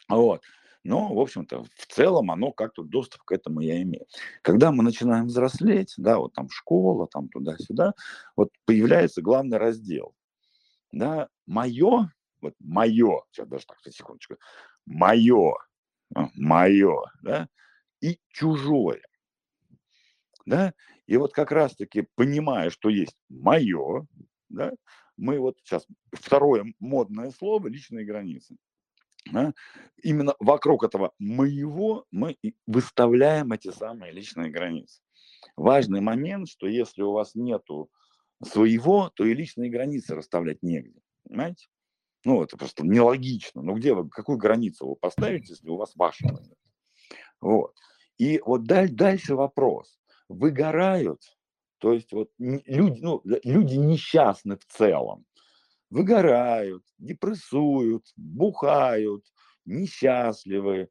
вот. 0.10 0.42
Но, 0.84 1.14
в 1.14 1.20
общем-то, 1.20 1.64
в 1.64 1.86
целом 1.88 2.32
оно 2.32 2.52
как-то 2.52 2.84
доступ 2.84 3.22
к 3.24 3.32
этому 3.32 3.62
я 3.62 3.82
имею. 3.84 4.06
Когда 4.42 4.72
мы 4.72 4.84
начинаем 4.84 5.28
взрослеть, 5.28 5.94
да, 5.98 6.18
вот 6.18 6.34
там 6.34 6.50
школа, 6.50 7.08
там 7.08 7.30
туда-сюда, 7.30 7.94
вот 8.36 8.50
появляется 8.66 9.22
главный 9.22 9.58
раздел. 9.58 10.16
Да, 10.92 11.30
мое, 11.46 12.12
вот 12.42 12.56
мое, 12.60 13.24
сейчас 13.32 13.48
даже 13.48 13.66
так, 13.66 13.78
секундочку, 13.94 14.36
мое, 14.86 15.54
а, 16.16 16.30
мое, 16.34 17.04
да, 17.22 17.48
и 18.02 18.20
чужое. 18.30 19.02
Да, 20.48 20.74
и 21.06 21.18
вот 21.18 21.34
как 21.34 21.52
раз-таки 21.52 22.08
понимая, 22.16 22.72
что 22.72 22.90
есть 22.90 23.16
мое, 23.30 24.08
да, 24.50 24.74
мы 25.16 25.40
вот 25.40 25.58
сейчас, 25.60 25.86
второе 26.12 26.74
модное 26.80 27.30
слово– 27.30 27.68
личные 27.70 28.06
границы. 28.06 28.58
Да? 29.32 29.54
Именно 30.02 30.36
вокруг 30.40 30.84
этого 30.84 31.14
моего 31.20 32.06
мы 32.12 32.38
выставляем 32.66 33.52
эти 33.52 33.72
самые 33.72 34.12
личные 34.12 34.50
границы. 34.50 35.02
Важный 35.56 36.02
момент, 36.02 36.50
что 36.50 36.68
если 36.68 37.02
у 37.02 37.12
вас 37.12 37.36
нету 37.36 37.90
своего, 38.44 39.10
то 39.10 39.26
и 39.26 39.34
личные 39.34 39.70
границы 39.70 40.16
расставлять 40.16 40.64
негде. 40.64 41.00
Понимаете? 41.24 41.68
Ну, 42.24 42.44
это 42.44 42.58
просто 42.58 42.86
нелогично. 42.86 43.62
Ну, 43.62 43.76
где 43.76 43.94
вы, 43.94 44.10
какую 44.10 44.38
границу 44.38 44.88
вы 44.88 44.96
поставите, 44.96 45.54
если 45.54 45.70
у 45.70 45.78
вас 45.78 45.96
ваша? 45.96 46.26
Вот. 47.40 47.76
И 48.18 48.40
вот 48.46 48.64
дальше 48.66 49.36
вопрос. 49.36 50.00
Выгорают 50.30 51.22
то 51.82 51.94
есть 51.94 52.14
вот 52.14 52.30
люди, 52.38 53.00
ну, 53.02 53.22
люди 53.26 53.76
несчастны 53.76 54.56
в 54.56 54.66
целом. 54.66 55.26
Выгорают, 55.92 56.84
депрессуют, 56.98 58.06
бухают, 58.16 59.24
несчастливы 59.66 60.90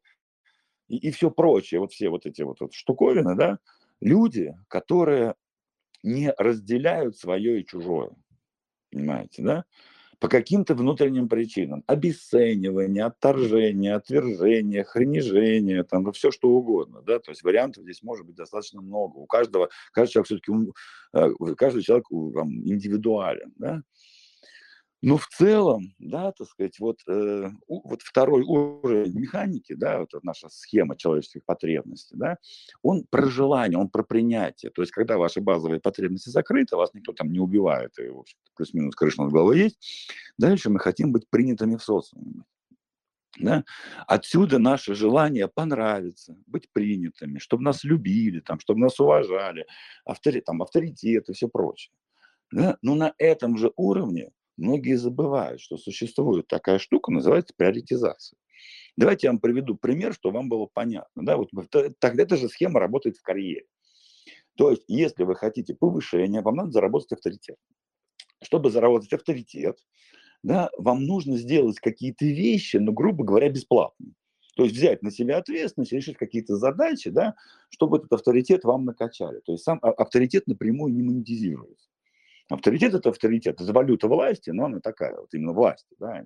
и, 0.87 0.97
и 0.97 1.11
все 1.11 1.29
прочее. 1.29 1.81
Вот 1.81 1.91
все 1.91 2.09
вот 2.09 2.25
эти 2.25 2.43
вот, 2.43 2.61
вот 2.61 2.73
штуковины, 2.73 3.35
да, 3.35 3.59
люди, 3.99 4.55
которые 4.69 5.35
не 6.03 6.31
разделяют 6.37 7.17
свое 7.17 7.59
и 7.59 7.65
чужое. 7.65 8.11
Понимаете, 8.91 9.43
да? 9.43 9.65
по 10.21 10.27
каким-то 10.27 10.75
внутренним 10.75 11.27
причинам. 11.27 11.83
Обесценивание, 11.87 13.05
отторжение, 13.05 13.95
отвержение, 13.95 14.83
хранижение, 14.83 15.83
там 15.83 16.11
все 16.11 16.29
что 16.29 16.49
угодно. 16.49 17.01
Да? 17.01 17.17
То 17.17 17.31
есть 17.31 17.41
вариантов 17.41 17.83
здесь 17.83 18.03
может 18.03 18.27
быть 18.27 18.35
достаточно 18.35 18.81
много. 18.81 19.17
У 19.17 19.25
каждого, 19.25 19.69
каждый 19.91 20.13
человек 20.13 20.27
все-таки, 20.27 20.51
э, 21.13 21.55
каждый 21.57 21.81
человек 21.81 22.05
там, 22.35 22.49
индивидуален. 22.49 23.51
Да? 23.57 23.81
Но 25.01 25.17
в 25.17 25.27
целом, 25.27 25.95
да, 25.97 26.31
так 26.31 26.47
сказать, 26.47 26.79
вот, 26.79 26.99
э, 27.07 27.49
вот 27.67 28.01
второй 28.03 28.43
уровень 28.43 29.17
механики, 29.19 29.73
да, 29.73 29.99
вот 29.99 30.23
наша 30.23 30.47
схема 30.49 30.95
человеческих 30.95 31.43
потребностей, 31.43 32.15
да, 32.15 32.37
он 32.83 33.05
про 33.09 33.27
желание, 33.27 33.79
он 33.79 33.89
про 33.89 34.03
принятие. 34.03 34.71
То 34.71 34.83
есть, 34.83 34.91
когда 34.91 35.17
ваши 35.17 35.41
базовые 35.41 35.81
потребности 35.81 36.29
закрыты, 36.29 36.75
вас 36.75 36.93
никто 36.93 37.13
там 37.13 37.31
не 37.31 37.39
убивает, 37.39 37.97
и, 37.97 38.09
в 38.09 38.19
общем 38.19 38.37
плюс-минус 38.55 38.95
крыша 38.95 39.23
над 39.23 39.31
головой 39.31 39.57
есть, 39.59 39.79
дальше 40.37 40.69
мы 40.69 40.79
хотим 40.79 41.11
быть 41.11 41.27
принятыми 41.29 41.77
в 41.77 41.83
социуме. 41.83 42.43
Да? 43.39 43.63
Отсюда 44.07 44.59
наше 44.59 44.93
желание 44.93 45.47
понравиться, 45.47 46.35
быть 46.45 46.69
принятыми, 46.71 47.39
чтобы 47.39 47.63
нас 47.63 47.83
любили, 47.83 48.39
там, 48.41 48.59
чтобы 48.59 48.81
нас 48.81 48.99
уважали, 48.99 49.65
авторитет, 50.05 50.45
там, 50.45 50.61
авторитет 50.61 51.29
и 51.29 51.33
все 51.33 51.47
прочее. 51.47 51.93
Да? 52.51 52.77
Но 52.81 52.93
на 52.93 53.13
этом 53.17 53.57
же 53.57 53.71
уровне 53.77 54.31
многие 54.57 54.95
забывают, 54.95 55.61
что 55.61 55.77
существует 55.77 56.47
такая 56.47 56.79
штука, 56.79 57.11
называется 57.11 57.53
приоритизация. 57.55 58.37
Давайте 58.97 59.27
я 59.27 59.31
вам 59.31 59.39
приведу 59.39 59.75
пример, 59.75 60.13
чтобы 60.13 60.37
вам 60.37 60.49
было 60.49 60.67
понятно. 60.71 61.25
Да, 61.25 61.37
вот 61.37 61.49
тогда 61.99 62.23
эта 62.23 62.37
же 62.37 62.49
схема 62.49 62.79
работает 62.79 63.17
в 63.17 63.21
карьере. 63.21 63.65
То 64.57 64.71
есть, 64.71 64.83
если 64.87 65.23
вы 65.23 65.35
хотите 65.35 65.73
повышения, 65.73 66.41
вам 66.41 66.55
надо 66.55 66.71
заработать 66.71 67.13
авторитет. 67.13 67.57
Чтобы 68.43 68.69
заработать 68.69 69.13
авторитет, 69.13 69.77
да, 70.43 70.69
вам 70.77 71.05
нужно 71.05 71.37
сделать 71.37 71.79
какие-то 71.79 72.25
вещи, 72.25 72.77
но, 72.77 72.91
грубо 72.91 73.23
говоря, 73.23 73.49
бесплатно. 73.49 74.13
То 74.55 74.63
есть 74.63 74.75
взять 74.75 75.01
на 75.01 75.11
себя 75.11 75.37
ответственность, 75.37 75.93
решить 75.93 76.17
какие-то 76.17 76.57
задачи, 76.57 77.09
да, 77.09 77.35
чтобы 77.69 77.97
этот 77.97 78.11
авторитет 78.11 78.63
вам 78.63 78.85
накачали. 78.85 79.39
То 79.39 79.53
есть 79.53 79.63
сам 79.63 79.79
а, 79.81 79.91
авторитет 79.91 80.47
напрямую 80.47 80.93
не 80.93 81.03
монетизируется. 81.03 81.89
Авторитет– 82.51 82.93
это 82.95 83.09
авторитет, 83.09 83.61
это 83.61 83.73
валюта 83.73 84.07
власти, 84.07 84.49
но 84.49 84.65
она 84.65 84.79
такая, 84.79 85.15
вот 85.15 85.33
именно 85.33 85.53
власть. 85.53 85.87
Да? 85.99 86.23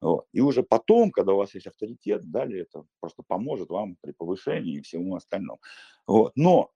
Вот. 0.00 0.26
И 0.32 0.40
уже 0.40 0.62
потом, 0.62 1.10
когда 1.10 1.32
у 1.32 1.36
вас 1.36 1.54
есть 1.54 1.66
авторитет, 1.66 2.28
далее 2.30 2.62
это 2.62 2.84
просто 3.00 3.22
поможет 3.26 3.70
вам 3.70 3.96
при 4.00 4.12
повышении 4.12 4.78
и 4.78 4.82
всему 4.82 5.14
остальному. 5.14 5.60
Вот. 6.06 6.32
Но, 6.34 6.72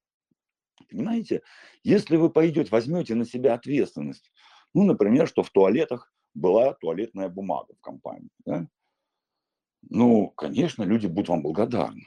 понимаете, 0.89 1.43
если 1.83 2.17
вы 2.17 2.31
пойдете, 2.31 2.71
возьмете 2.71 3.15
на 3.15 3.25
себя 3.25 3.55
ответственность, 3.55 4.31
ну, 4.75 4.85
например, 4.85 5.27
что 5.27 5.43
в 5.43 5.51
туалетах 5.51 6.13
была 6.35 6.75
туалетная 6.75 7.29
бумага 7.29 7.75
в 7.75 7.81
компании, 7.81 8.31
да? 8.45 8.69
ну, 9.89 10.29
конечно, 10.31 10.83
люди 10.85 11.07
будут 11.07 11.29
вам 11.29 11.43
благодарны. 11.43 12.07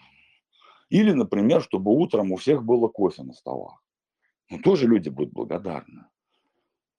Или, 0.90 1.12
например, 1.12 1.62
чтобы 1.62 1.92
утром 1.92 2.32
у 2.32 2.38
всех 2.38 2.64
было 2.64 2.88
кофе 2.88 3.24
на 3.24 3.34
столах. 3.34 3.84
Ну, 4.50 4.60
тоже 4.60 4.88
люди 4.88 5.10
будут 5.10 5.34
благодарны. 5.34 6.06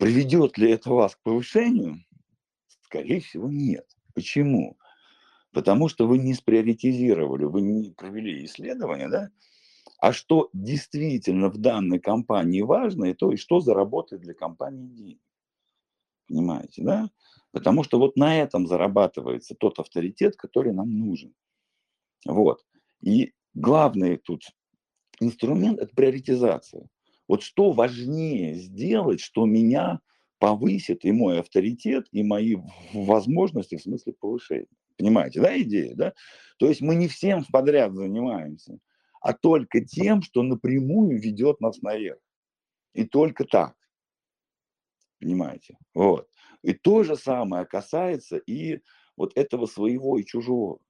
Приведет 0.01 0.57
ли 0.57 0.70
это 0.70 0.88
вас 0.88 1.14
к 1.14 1.22
повышению? 1.22 2.03
Скорее 2.84 3.20
всего, 3.20 3.51
нет. 3.51 3.86
Почему? 4.14 4.78
Потому 5.53 5.90
что 5.90 6.07
вы 6.07 6.16
не 6.16 6.32
сприоритизировали, 6.32 7.44
вы 7.44 7.61
не 7.61 7.90
провели 7.90 8.46
исследование, 8.46 9.11
да? 9.11 9.30
А 9.98 10.14
что 10.14 10.48
действительно 10.55 11.51
в 11.51 11.59
данной 11.59 11.98
компании 11.98 12.62
важно, 12.62 13.05
и 13.05 13.12
то, 13.12 13.30
и 13.30 13.36
что 13.36 13.61
заработает 13.61 14.22
для 14.22 14.32
компании 14.32 14.86
денег. 14.86 15.20
Понимаете, 16.28 16.82
да? 16.82 17.11
Потому 17.53 17.84
что 17.84 17.98
вот 17.98 18.16
на 18.16 18.40
этом 18.40 18.66
зарабатывается 18.66 19.55
тот 19.55 19.80
авторитет, 19.80 20.34
который 20.34 20.72
нам 20.72 20.98
нужен. 20.98 21.34
Вот. 22.24 22.64
И 23.03 23.34
главный 23.53 24.16
тут 24.16 24.44
инструмент– 25.20 25.78
это 25.80 25.94
приоритизация. 25.94 26.88
Вот 27.31 27.45
что 27.45 27.70
важнее 27.70 28.57
сделать, 28.57 29.20
что 29.20 29.47
меня 29.47 30.01
повысит 30.41 31.05
и 31.05 31.12
мой 31.12 31.39
авторитет, 31.39 32.09
и 32.11 32.24
мои 32.24 32.57
возможности 32.93 33.76
в 33.76 33.83
смысле 33.83 34.14
повышения. 34.14 34.66
Понимаете, 34.99 35.41
да, 35.41 35.57
идея, 35.62 35.95
да? 35.95 36.12
То 36.59 36.66
есть 36.66 36.81
мы 36.81 36.97
не 36.97 37.07
всем 37.07 37.45
подряд 37.45 37.95
занимаемся, 37.95 38.81
а 39.20 39.33
только 39.33 39.81
тем, 39.81 40.22
что 40.22 40.43
напрямую 40.43 41.20
ведет 41.20 41.61
нас 41.61 41.81
наверх. 41.83 42.18
И 42.95 43.05
только 43.05 43.45
так. 43.45 43.76
Понимаете? 45.20 45.78
Вот. 45.95 46.28
И 46.62 46.72
то 46.72 47.05
же 47.05 47.14
самое 47.14 47.64
касается 47.64 48.39
и 48.39 48.81
вот 49.16 49.31
этого 49.37 49.66
своего 49.66 50.18
и 50.18 50.24
чужого 50.24 50.81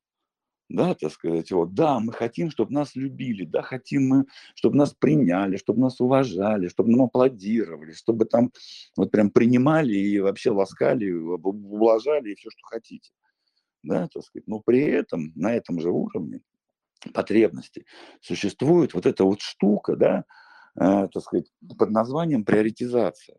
да, 0.70 0.94
так 0.94 1.10
сказать, 1.10 1.50
вот, 1.50 1.74
да, 1.74 1.98
мы 1.98 2.12
хотим, 2.12 2.50
чтобы 2.50 2.72
нас 2.72 2.94
любили, 2.94 3.44
да, 3.44 3.60
хотим 3.60 4.08
мы, 4.08 4.26
чтобы 4.54 4.76
нас 4.76 4.94
приняли, 4.94 5.56
чтобы 5.56 5.80
нас 5.80 6.00
уважали, 6.00 6.68
чтобы 6.68 6.92
нам 6.92 7.02
аплодировали, 7.02 7.92
чтобы 7.92 8.24
там 8.24 8.52
вот 8.96 9.10
прям 9.10 9.30
принимали 9.30 9.92
и 9.92 10.20
вообще 10.20 10.50
ласкали, 10.50 11.10
ублажали 11.10 12.30
и 12.30 12.34
все, 12.36 12.50
что 12.50 12.62
хотите, 12.62 13.10
да, 13.82 14.06
так 14.12 14.22
сказать, 14.22 14.46
но 14.46 14.60
при 14.60 14.82
этом 14.82 15.32
на 15.34 15.52
этом 15.52 15.80
же 15.80 15.90
уровне 15.90 16.40
потребности 17.12 17.84
существует 18.20 18.94
вот 18.94 19.06
эта 19.06 19.24
вот 19.24 19.40
штука, 19.40 19.96
да, 19.96 20.24
э, 20.80 21.08
так 21.12 21.22
сказать, 21.22 21.50
под 21.76 21.90
названием 21.90 22.44
приоритизация. 22.44 23.38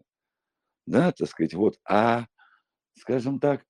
Да, 0.86 1.14
так 1.14 1.30
сказать, 1.30 1.54
вот, 1.54 1.80
а, 1.88 2.26
скажем 3.00 3.40
так, 3.40 3.64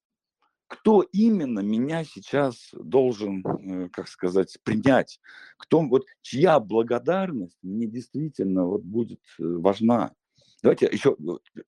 кто 0.72 1.02
именно 1.02 1.60
меня 1.60 2.06
сейчас 2.06 2.70
должен, 2.72 3.46
э, 3.46 3.90
как 3.90 4.08
сказать, 4.08 4.58
принять, 4.64 5.20
кто, 5.58 5.82
вот, 5.82 6.06
чья 6.22 6.62
благодарность 6.62 7.58
мне 7.62 7.88
действительно 7.88 8.66
вот 8.66 8.82
будет 8.82 9.20
э, 9.38 9.44
важна. 9.44 10.14
Давайте 10.64 10.88
еще 10.90 11.18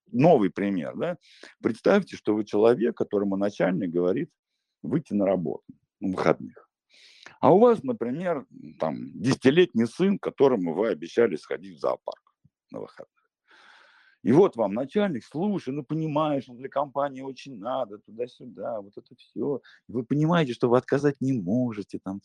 новый 0.09 0.51
пример. 0.51 0.95
Да? 0.95 1.17
Представьте, 1.61 2.15
что 2.15 2.33
вы 2.33 2.45
человек, 2.45 2.95
которому 2.95 3.35
начальник 3.35 3.91
говорит 3.91 4.29
выйти 4.81 5.11
на 5.13 5.25
работу 5.25 5.65
на 5.99 6.11
выходных. 6.11 6.69
А 7.41 7.53
у 7.53 7.59
вас, 7.59 7.83
например, 7.83 8.45
там, 8.79 9.11
десятилетний 9.19 9.85
сын, 9.85 10.17
которому 10.17 10.75
вы 10.75 10.87
обещали 10.87 11.35
сходить 11.35 11.75
в 11.75 11.81
зоопарк 11.81 12.33
на 12.71 12.79
выходных. 12.79 13.22
И 14.23 14.31
вот 14.31 14.55
вам 14.55 14.73
начальник, 14.73 15.23
слушай, 15.25 15.73
ну 15.73 15.83
понимаешь, 15.83 16.45
ну 16.47 16.55
для 16.55 16.69
компании 16.69 17.21
очень 17.21 17.59
надо, 17.59 17.97
туда-сюда, 17.99 18.79
вот 18.81 18.93
это 18.97 19.15
все. 19.17 19.61
Вы 19.89 20.03
понимаете, 20.03 20.53
что 20.53 20.69
вы 20.69 20.77
отказать 20.77 21.15
не 21.19 21.33
можете, 21.33 21.99
там, 22.03 22.21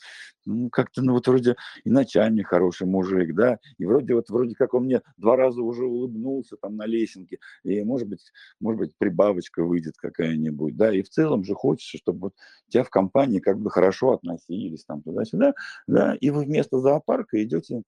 ну 0.46 0.70
как-то, 0.70 1.02
ну 1.02 1.14
вот 1.14 1.26
вроде 1.26 1.56
и 1.84 1.90
начальник 1.90 2.46
хороший 2.48 2.86
мужик, 2.86 3.34
да, 3.34 3.58
и 3.78 3.84
вроде 3.84 4.14
вот, 4.14 4.30
вроде 4.30 4.54
как 4.54 4.74
он 4.74 4.84
мне 4.84 5.02
два 5.16 5.36
раза 5.36 5.60
уже 5.62 5.84
улыбнулся 5.86 6.56
там 6.56 6.76
на 6.76 6.86
лесенке, 6.86 7.38
и 7.64 7.82
может 7.82 8.08
быть, 8.08 8.32
может 8.60 8.78
быть 8.80 8.92
прибавочка 8.96 9.64
выйдет 9.64 9.96
какая-нибудь, 9.96 10.76
да, 10.76 10.94
и 10.94 11.02
в 11.02 11.08
целом 11.10 11.44
же 11.44 11.54
хочется, 11.54 11.98
чтобы 11.98 12.18
вот 12.20 12.34
тебя 12.68 12.84
в 12.84 12.90
компании 12.90 13.40
как 13.40 13.58
бы 13.58 13.70
хорошо 13.70 14.12
относились 14.12 14.84
там 14.84 15.02
туда-сюда, 15.02 15.54
да, 15.88 16.14
и 16.20 16.30
вы 16.30 16.44
вместо 16.44 16.78
зоопарка 16.78 17.42
идете 17.42 17.82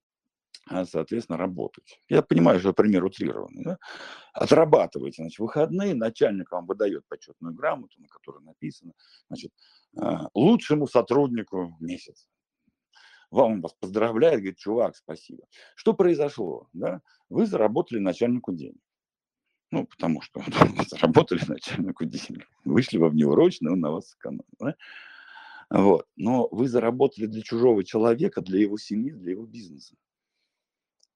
соответственно, 0.85 1.39
работать. 1.39 2.01
Я 2.09 2.23
понимаю, 2.23 2.61
что 2.61 2.73
пример 2.73 3.05
утрированный. 3.05 3.65
Да? 3.65 3.79
Отрабатываете, 4.33 5.23
значит, 5.23 5.39
выходные, 5.39 5.95
начальник 5.95 6.53
вам 6.53 6.67
выдает 6.67 7.07
почетную 7.09 7.55
грамоту, 7.55 8.01
на 8.01 8.09
которой 8.09 8.43
написано, 8.45 8.93
значит, 9.29 9.53
а, 9.97 10.29
лучшему 10.35 10.87
сотруднику 10.87 11.77
месяц. 11.81 12.29
Вам 13.31 13.61
вас 13.61 13.75
поздравляет, 13.79 14.39
говорит, 14.39 14.59
чувак, 14.59 14.97
спасибо. 14.97 15.45
Что 15.75 15.95
произошло? 15.95 16.69
Да? 16.73 17.01
Вы 17.29 17.47
заработали 17.47 17.99
начальнику 17.99 18.53
денег. 18.53 18.81
Ну, 19.71 19.87
потому 19.87 20.21
что 20.21 20.41
вы 20.47 20.85
заработали 20.85 21.41
начальнику 21.47 22.05
денег. 22.05 22.49
Вышли 22.65 22.99
во 22.99 23.09
внеурочный, 23.09 23.73
он 23.73 23.81
на 23.81 23.91
вас 23.91 24.11
сэкономил. 24.11 24.45
Да? 24.59 24.75
Вот. 25.71 26.07
Но 26.17 26.49
вы 26.51 26.69
заработали 26.69 27.27
для 27.27 27.43
чужого 27.43 27.85
человека, 27.85 28.41
для 28.41 28.61
его 28.61 28.77
семьи, 28.79 29.13
для 29.13 29.33
его 29.33 29.47
бизнеса. 29.47 29.95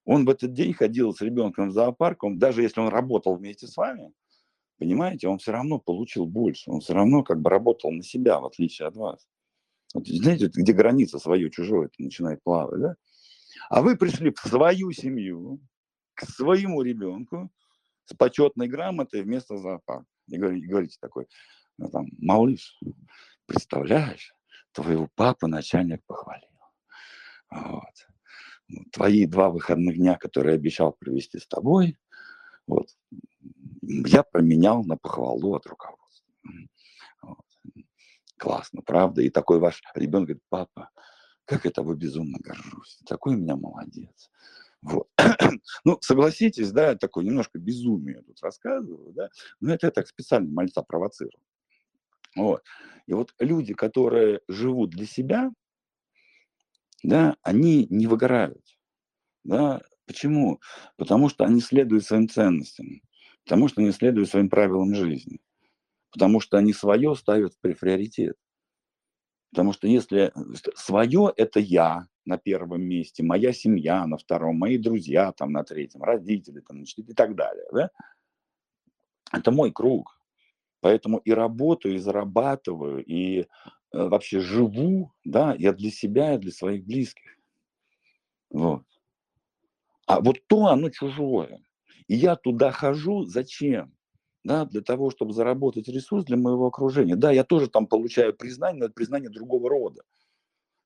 Он 0.05 0.26
в 0.26 0.30
этот 0.30 0.52
день 0.52 0.74
ходил 0.74 1.14
с 1.14 1.20
ребенком 1.22 1.68
в 1.68 1.72
зоопарк, 1.72 2.24
он, 2.24 2.38
даже 2.38 2.62
если 2.62 2.80
он 2.80 2.88
работал 2.88 3.36
вместе 3.36 3.66
с 3.66 3.76
вами, 3.76 4.12
понимаете, 4.78 5.28
он 5.28 5.38
все 5.38 5.52
равно 5.52 5.78
получил 5.78 6.26
больше, 6.26 6.70
он 6.70 6.80
все 6.80 6.92
равно 6.92 7.22
как 7.22 7.40
бы 7.40 7.48
работал 7.48 7.90
на 7.90 8.02
себя, 8.02 8.38
в 8.38 8.46
отличие 8.46 8.88
от 8.88 8.96
вас. 8.96 9.26
Вот, 9.94 10.07
знаете, 10.07 10.50
где 10.52 10.72
граница 10.72 11.18
свое, 11.18 11.50
чужое 11.50 11.90
начинает 11.98 12.42
плавать, 12.42 12.80
да? 12.80 12.96
А 13.70 13.80
вы 13.80 13.96
пришли 13.96 14.30
в 14.30 14.38
свою 14.40 14.92
семью, 14.92 15.61
к 16.14 16.26
своему 16.28 16.82
ребенку 16.82 17.50
с 18.05 18.14
почетной 18.14 18.68
грамотой 18.68 19.22
вместо 19.22 19.57
зоопарка. 19.57 20.07
И 20.28 20.36
говорите 20.36 20.98
такой, 21.00 21.28
ну, 21.78 21.88
там, 21.90 22.09
малыш, 22.18 22.78
представляешь, 23.46 24.34
твоего 24.72 25.09
папу 25.14 25.46
начальник 25.46 26.05
похвалил. 26.07 26.50
Вот 27.50 28.14
твои 28.93 29.27
два 29.27 29.51
выходных 29.51 29.97
дня, 29.97 30.17
которые 30.17 30.55
обещал 30.55 30.93
провести 30.93 31.39
с 31.39 31.47
тобой, 31.47 31.99
вот, 32.67 32.89
я 33.83 34.23
променял 34.23 34.85
на 34.85 34.97
похвалу 34.97 35.55
от 35.55 35.67
руководства. 35.67 36.27
Вот. 37.23 37.39
Классно, 38.39 38.83
правда? 38.83 39.23
И 39.23 39.31
такой 39.31 39.59
ваш 39.59 39.83
ребенок 39.95 40.29
говорит, 40.29 40.45
папа, 40.49 40.91
как 41.45 41.67
это 41.67 41.83
вы 41.83 41.97
безумно 41.97 42.39
горжусь, 42.41 42.99
такой 43.07 43.35
у 43.35 43.39
меня 43.39 43.57
молодец. 43.57 44.31
Вот. 44.83 45.09
ну, 45.85 45.99
согласитесь, 46.01 46.71
да, 46.71 46.91
я 46.91 46.95
такое 46.97 47.25
немножко 47.25 47.59
безумие 47.59 48.23
тут 48.23 48.43
рассказываю, 48.43 49.12
да, 49.12 49.29
но 49.61 49.75
это 49.75 49.87
я 49.87 49.91
так 49.91 50.07
специально 50.07 50.51
мальца 50.51 50.83
провоцирую. 50.83 51.41
Вот. 52.37 52.62
И 53.07 53.12
вот 53.12 53.35
люди, 53.39 53.75
которые 53.75 54.41
живут 54.49 54.91
для 54.91 55.07
себя, 55.07 55.51
да, 57.05 57.36
они 57.42 57.86
не 57.90 58.07
выгорают. 58.07 58.64
Да? 59.44 59.82
Почему? 60.07 60.61
Потому 60.96 61.28
что 61.28 61.44
они 61.44 61.61
следуют 61.61 62.05
своим 62.05 62.28
ценностям, 62.28 63.02
потому 63.44 63.68
что 63.68 63.82
они 63.82 63.92
следуют 63.92 64.30
своим 64.30 64.48
правилам 64.48 64.94
жизни, 64.94 65.40
потому 66.11 66.40
что 66.40 66.57
они 66.57 66.72
свое 66.72 67.14
ставят 67.14 67.55
в 67.55 67.61
приоритет. 67.61 68.36
Потому 69.50 69.72
что 69.72 69.86
если 69.86 70.32
свое– 70.74 71.32
это 71.36 71.61
я 71.61 72.09
на 72.24 72.38
первом 72.38 72.82
месте, 72.82 73.22
моя 73.22 73.52
семья 73.52 74.07
на 74.07 74.16
втором, 74.16 74.57
мои 74.57 74.78
друзья 74.78 75.30
там 75.32 75.52
на 75.52 75.62
третьем, 75.62 76.02
родители 76.02 76.61
там 76.61 76.80
на 76.80 76.86
четвертом 76.86 77.12
и 77.12 77.14
так 77.14 77.36
далее. 77.36 77.66
Да? 77.70 77.90
Это 79.30 79.50
мой 79.50 79.72
круг. 79.72 80.18
Поэтому 80.80 81.18
и 81.18 81.32
работаю, 81.32 81.94
и 81.94 81.98
зарабатываю, 81.98 83.05
и 83.05 83.40
э, 83.40 83.46
вообще 83.95 84.40
живу, 84.40 85.12
да, 85.24 85.55
я 85.59 85.72
для 85.72 85.90
себя, 85.90 86.34
и 86.34 86.38
для 86.38 86.51
своих 86.51 86.84
близких. 86.84 87.38
Вот. 88.51 88.84
А 90.07 90.20
вот 90.20 90.47
то, 90.47 90.66
оно 90.66 90.90
чужое. 90.90 91.62
И 92.09 92.14
я 92.14 92.36
туда 92.36 92.70
хожу 92.70 93.24
зачем? 93.24 93.95
Да, 94.42 94.66
для 94.66 94.82
того, 94.82 95.11
чтобы 95.11 95.32
заработать 95.32 95.88
ресурс 95.88 96.26
для 96.26 96.36
моего 96.36 96.66
окружения. 96.66 97.16
Да, 97.16 97.32
я 97.32 97.45
тоже 97.45 97.68
там 97.68 97.86
получаю 97.86 98.34
признание, 98.34 98.80
но 98.80 98.84
это 98.86 98.95
признание 98.95 99.30
другого 99.30 99.70
рода. 99.70 100.03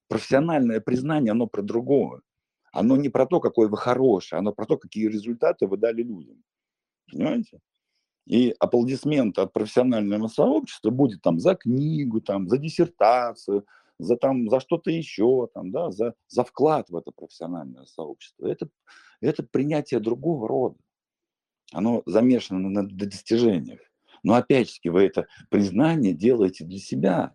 Профессиональное 0.07 0.81
признание, 0.81 1.33
оно 1.33 1.49
про 1.49 1.63
другое. 1.63 2.21
Оно 2.73 2.97
не 2.97 3.09
про 3.09 3.27
то, 3.27 3.41
какой 3.41 3.69
вы 3.69 3.77
хороший, 3.77 4.39
оно 4.39 4.53
про 4.53 4.67
то, 4.67 4.77
какие 4.77 5.09
результаты 5.09 5.67
вы 5.67 5.77
дали 5.77 6.03
людям. 6.03 6.45
Понимаете? 7.11 7.59
И 8.29 8.55
аплодисмент 8.59 9.39
от 9.39 9.55
профессионального 9.55 10.29
сообщества 10.29 10.91
будет 10.91 11.23
там 11.23 11.41
за 11.41 11.55
книгу, 11.55 12.21
там, 12.21 12.47
за 12.47 12.59
диссертацию, 12.59 13.65
за, 13.99 14.17
там, 14.17 14.51
за 14.51 14.61
что-то 14.61 14.91
еще, 14.91 15.49
там, 15.55 15.71
да, 15.71 15.91
за, 15.91 16.15
за 16.29 16.45
вклад 16.45 16.91
в 16.91 16.97
это 16.97 17.11
профессиональное 17.11 17.87
сообщество. 17.87 18.47
Это, 18.47 18.69
это 19.23 19.43
принятие 19.43 20.01
другого 20.01 20.47
рода. 20.47 20.77
Оно 21.73 22.03
замешано 22.05 22.69
на, 22.69 22.87
достижениях. 22.87 23.81
Но 24.23 24.35
опять-таки 24.35 24.91
вы 24.91 25.05
это 25.05 25.27
признание 25.49 26.13
делаете 26.13 26.67
для 26.67 26.79
себя. 26.79 27.35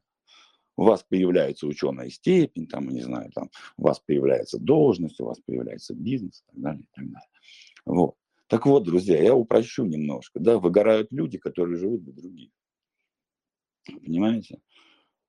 У 0.78 0.84
вас 0.84 1.04
появляется 1.04 1.66
ученая 1.66 2.12
степень, 2.12 2.68
там, 2.68 2.90
не 2.90 3.02
знаю, 3.02 3.32
там, 3.34 3.50
у 3.78 3.84
вас 3.84 4.00
появляется 4.00 4.60
должность, 4.60 5.20
у 5.20 5.26
вас 5.26 5.40
появляется 5.40 5.96
бизнес 5.96 6.44
и 6.44 6.52
так 6.52 6.62
далее. 6.62 6.84
И 6.84 6.96
так 6.96 7.06
далее. 7.06 7.30
Вот. 7.86 8.16
Так 8.48 8.66
вот, 8.66 8.84
друзья, 8.84 9.22
я 9.22 9.36
упрощу 9.36 9.86
немножко. 9.86 10.40
Да, 10.40 10.60
выгорают 10.60 11.12
люди, 11.12 11.38
которые 11.38 11.78
живут 11.78 12.04
для 12.04 12.14
других. 12.14 12.52
Понимаете? 13.86 14.60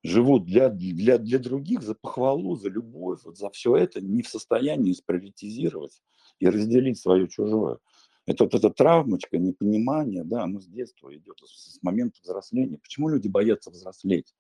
живут 0.05 0.45
для, 0.45 0.69
для, 0.69 1.19
для 1.19 1.39
других 1.39 1.83
за 1.83 1.95
похвалу, 1.95 2.57
за 2.57 2.69
любовь, 2.69 3.21
вот 3.25 3.39
за 3.39 3.51
все 3.51 3.75
это 3.75 4.01
не 4.03 4.23
в 4.23 4.29
состоянии 4.29 4.93
сприоритизировать 4.93 6.03
и 6.39 6.49
разделить 6.49 6.99
свое 6.99 7.27
чужое. 7.27 7.79
Это 8.27 8.45
вот 8.45 8.55
эта 8.55 8.71
травмочка, 8.71 9.39
непонимание, 9.39 10.25
да, 10.25 10.45
оно 10.45 10.61
с 10.61 10.67
детства 10.67 11.15
идет, 11.15 11.39
с 11.45 11.83
момента 11.83 12.21
взросления. 12.23 12.79
Почему 12.79 13.09
люди 13.09 13.29
боятся 13.29 13.71
взрослеть? 13.71 14.35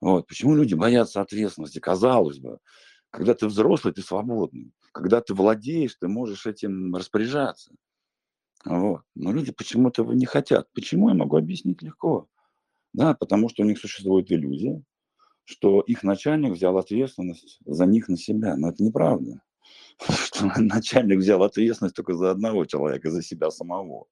Вот, 0.00 0.26
почему 0.26 0.54
люди 0.54 0.74
боятся 0.74 1.20
ответственности? 1.20 1.78
Казалось 1.78 2.38
бы, 2.38 2.58
когда 3.10 3.34
ты 3.34 3.46
взрослый, 3.46 3.92
ты 3.92 4.02
свободный. 4.02 4.72
Когда 4.92 5.20
ты 5.20 5.34
владеешь, 5.34 5.96
ты 5.96 6.08
можешь 6.08 6.46
этим 6.46 6.94
распоряжаться. 6.94 7.72
Вот. 8.64 9.02
Но 9.14 9.32
люди 9.32 9.52
почему-то 9.52 10.04
не 10.04 10.26
хотят. 10.26 10.68
Почему, 10.72 11.08
я 11.08 11.14
могу 11.14 11.36
объяснить 11.36 11.82
легко. 11.82 12.28
Да, 12.92 13.14
потому 13.14 13.48
что 13.48 13.62
у 13.62 13.66
них 13.66 13.78
существует 13.78 14.30
иллюзия, 14.30 14.82
что 15.44 15.80
их 15.80 16.02
начальник 16.02 16.52
взял 16.52 16.76
ответственность 16.76 17.60
за 17.64 17.86
них 17.86 18.08
на 18.08 18.16
себя. 18.16 18.56
Но 18.56 18.70
это 18.70 18.82
неправда. 18.82 19.42
Что 20.00 20.50
начальник 20.56 21.18
взял 21.18 21.42
ответственность 21.42 21.94
только 21.94 22.14
за 22.14 22.30
одного 22.30 22.64
человека, 22.64 23.10
за 23.10 23.22
себя 23.22 23.50
самого. 23.50 24.06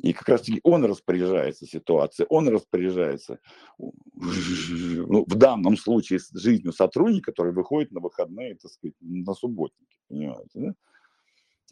И 0.00 0.12
как 0.12 0.28
раз 0.28 0.42
таки 0.42 0.60
он 0.62 0.84
распоряжается 0.84 1.66
ситуацией, 1.66 2.26
он 2.30 2.48
распоряжается 2.48 3.40
ну, 3.76 5.24
в 5.26 5.34
данном 5.34 5.76
случае 5.76 6.20
с 6.20 6.30
жизнью 6.32 6.72
сотрудника, 6.72 7.32
который 7.32 7.52
выходит 7.52 7.90
на 7.90 8.00
выходные, 8.00 8.54
так 8.54 8.70
сказать, 8.70 8.94
на 9.00 9.34
субботники, 9.34 9.98
понимаете, 10.08 10.50
да? 10.54 10.74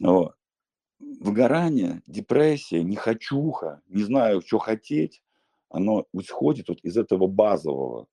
Вот. 0.01 0.35
Выгорание, 0.99 2.01
депрессия, 2.07 2.83
нехочуха, 2.83 3.81
не 3.87 4.03
знаю, 4.03 4.41
что 4.41 4.57
хотеть, 4.57 5.21
оно 5.69 6.05
исходит 6.13 6.69
вот 6.69 6.79
из 6.81 6.97
этого 6.97 7.27
базового, 7.27 8.07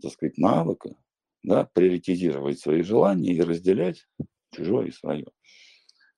так 0.00 0.12
сказать, 0.12 0.38
навыка, 0.38 0.96
да, 1.42 1.68
приоритизировать 1.72 2.58
свои 2.58 2.82
желания 2.82 3.32
и 3.32 3.40
разделять 3.40 4.08
чужое 4.50 4.88
и 4.88 4.92
свое. 4.92 5.26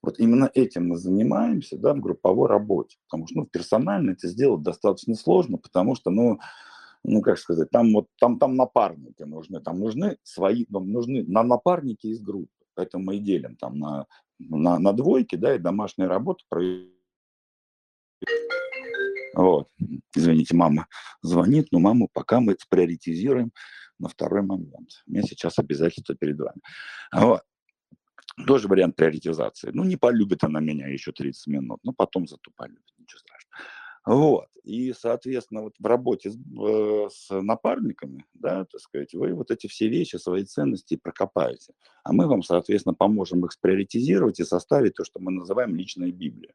Вот 0.05 0.19
именно 0.19 0.51
этим 0.55 0.89
мы 0.89 0.97
занимаемся 0.97 1.79
да, 1.79 1.95
в 1.95 2.01
групповой 2.01 2.49
работе. 2.49 2.97
Потому 3.09 3.27
что 3.27 3.41
ну, 3.41 3.47
персонально 3.47 4.13
это 4.13 4.29
сделать 4.29 4.63
достаточно 4.63 5.15
сложно, 5.15 5.59
потому 5.59 5.95
что, 5.95 6.11
ну, 6.11 6.39
ну 7.03 7.23
как 7.23 7.39
сказать, 7.39 7.71
там 7.71 7.93
вот 7.93 8.09
там, 8.19 8.39
там 8.39 8.55
напарники 8.55 9.23
нужны, 9.23 9.61
там 9.61 9.79
нужны 9.79 10.19
свои, 10.23 10.67
нужны 10.69 11.25
на 11.25 11.43
напарники 11.43 12.07
из 12.09 12.21
группы. 12.21 12.51
Поэтому 12.75 13.05
мы 13.05 13.17
и 13.17 13.21
делим 13.21 13.57
там 13.57 13.79
на, 13.79 14.07
на, 14.39 14.79
на 14.79 14.93
двойки, 14.93 15.37
да, 15.37 15.55
и 15.55 15.59
домашняя 15.59 16.09
работа 16.09 16.43
вот. 19.35 19.69
Извините, 20.15 20.55
мама 20.55 20.87
звонит, 21.23 21.69
но 21.73 21.81
маму 21.81 22.09
пока 22.13 22.41
мы 22.41 22.57
приоритизируем 22.69 23.53
на 23.99 24.09
второй 24.09 24.43
момент. 24.43 24.91
У 25.07 25.13
меня 25.13 25.23
сейчас 25.23 25.59
обязательства 25.59 26.15
перед 26.15 26.39
вами. 26.39 26.61
Вот. 27.13 27.43
Тоже 28.47 28.69
вариант 28.69 28.97
приоритизации. 28.97 29.71
Ну, 29.73 29.85
не 29.85 29.97
полюбит 29.97 30.45
она 30.45 30.61
меня 30.61 30.89
еще 30.89 31.13
30 31.13 31.47
минут, 31.47 31.81
но 31.85 31.93
потом 31.93 32.27
зато 32.27 32.51
полюбит, 32.57 32.83
ничего 32.99 33.19
страшного. 33.19 33.55
Вот. 34.07 34.49
И, 34.65 34.93
соответственно, 34.93 35.63
вот 35.63 35.75
в 35.79 35.87
работе 35.87 36.31
с, 36.31 36.37
э, 36.37 37.09
с 37.11 37.41
напарниками, 37.41 38.25
да, 38.35 38.65
так 38.65 38.81
сказать, 38.81 39.15
вы 39.15 39.33
вот 39.35 39.51
эти 39.51 39.67
все 39.67 39.89
вещи, 39.89 40.17
свои 40.17 40.45
ценности 40.45 40.97
прокопаете. 40.97 41.75
А 42.03 42.13
мы 42.13 42.27
вам, 42.27 42.43
соответственно, 42.43 42.95
поможем 42.95 43.45
их 43.45 43.53
сприоритизировать 43.53 44.41
и 44.41 44.45
составить 44.45 44.95
то, 44.95 45.05
что 45.05 45.21
мы 45.21 45.33
называем 45.33 45.75
личная 45.75 46.11
Библия 46.11 46.55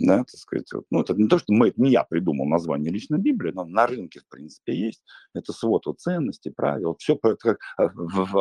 да, 0.00 0.18
так 0.18 0.30
сказать, 0.30 0.72
вот, 0.72 0.86
ну, 0.90 1.00
это 1.00 1.14
не 1.14 1.28
то, 1.28 1.38
что 1.38 1.52
мы, 1.52 1.72
не 1.76 1.90
я 1.90 2.04
придумал 2.04 2.46
название 2.46 2.90
личной 2.90 3.18
Библии, 3.18 3.52
но 3.52 3.64
на 3.64 3.86
рынке, 3.86 4.20
в 4.20 4.28
принципе, 4.28 4.74
есть, 4.74 5.02
это 5.34 5.52
свод 5.52 5.86
вот, 5.86 6.00
ценностей, 6.00 6.50
правил, 6.50 6.96
все 6.98 7.18
это 7.22 7.36
как 7.36 7.58
а, 7.76 7.88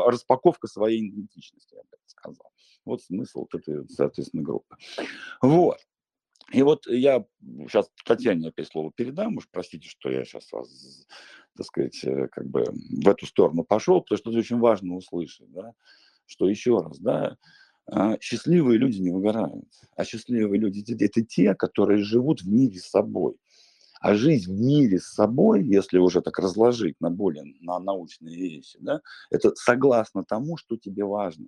распаковка 0.09 0.67
своей 0.67 1.07
идентичности, 1.07 1.75
я 1.75 1.81
бы 1.81 1.97
сказал. 2.05 2.51
Вот 2.85 3.03
смысл 3.03 3.41
вот 3.41 3.55
этой, 3.55 3.87
соответственно, 3.89 4.43
группы. 4.43 4.75
Вот. 5.41 5.77
И 6.51 6.63
вот 6.63 6.87
я 6.87 7.25
сейчас 7.67 7.91
Татьяне 8.05 8.47
опять 8.47 8.67
слово 8.67 8.91
передам, 8.95 9.37
уж 9.37 9.47
простите, 9.51 9.87
что 9.87 10.09
я 10.09 10.25
сейчас 10.25 10.51
вас, 10.51 11.05
так 11.55 11.65
сказать, 11.65 12.03
э, 12.03 12.27
как 12.29 12.47
бы 12.47 12.63
в 12.63 13.07
эту 13.07 13.27
сторону 13.27 13.63
пошел, 13.63 14.01
потому 14.01 14.17
что 14.17 14.29
это 14.31 14.39
очень 14.39 14.57
важно 14.57 14.95
услышать, 14.95 15.51
да, 15.51 15.73
что 16.25 16.49
еще 16.49 16.79
раз, 16.79 16.97
да, 16.99 17.37
счастливые 18.21 18.77
люди 18.77 18.99
не 18.99 19.11
выгорают. 19.11 19.65
А 19.95 20.03
счастливые 20.03 20.59
люди– 20.59 20.83
это 21.03 21.23
те, 21.23 21.55
которые 21.55 22.03
живут 22.03 22.41
в 22.41 22.47
мире 22.47 22.79
с 22.79 22.89
собой. 22.89 23.35
А 24.01 24.15
жизнь 24.15 24.53
в 24.53 24.59
мире 24.59 24.99
с 24.99 25.07
собой, 25.13 25.65
если 25.65 25.97
уже 25.97 26.21
так 26.21 26.39
разложить 26.39 26.95
на 27.01 27.09
более 27.09 27.43
на 27.59 27.79
научные 27.79 28.37
вещи, 28.37 28.77
да, 28.79 29.01
это 29.29 29.53
согласно 29.55 30.23
тому, 30.23 30.55
что 30.55 30.77
тебе 30.77 31.03
важно. 31.03 31.47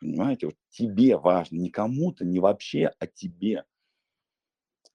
Понимаете, 0.00 0.46
вот 0.46 0.56
тебе 0.70 1.16
важно, 1.16 1.58
не 1.58 1.70
кому-то, 1.70 2.24
не 2.24 2.40
вообще, 2.40 2.90
а 2.98 3.06
тебе. 3.06 3.64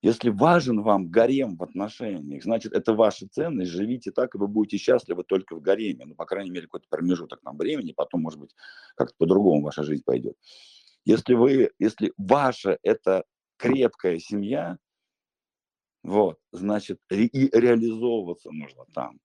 Если 0.07 0.29
важен 0.29 0.83
вам 0.83 1.09
гарем 1.09 1.57
в 1.57 1.63
отношениях, 1.63 2.41
значит, 2.41 2.71
это 2.71 2.93
ваша 2.93 3.27
ценность, 3.27 3.71
живите 3.71 4.11
так, 4.11 4.33
и 4.33 4.37
вы 4.37 4.47
будете 4.47 4.77
счастливы 4.77 5.25
только 5.25 5.53
в 5.53 5.61
гареме. 5.61 6.05
Ну, 6.05 6.15
по 6.15 6.23
крайней 6.23 6.49
мере, 6.49 6.67
какой-то 6.67 6.87
промежуток 6.89 7.41
там 7.41 7.57
времени, 7.57 7.91
потом, 7.91 8.21
может 8.21 8.39
быть, 8.39 8.55
как-то 8.95 9.13
по-другому 9.17 9.63
ваша 9.63 9.83
жизнь 9.83 10.03
пойдет. 10.05 10.37
Если 11.03 11.33
вы, 11.33 11.71
если 11.77 12.13
ваша 12.15 12.79
это 12.83 13.25
крепкая 13.57 14.17
семья, 14.19 14.77
вот, 16.03 16.39
значит, 16.53 17.01
и 17.09 17.49
реализовываться 17.51 18.49
нужно 18.51 18.85
там, 18.93 19.19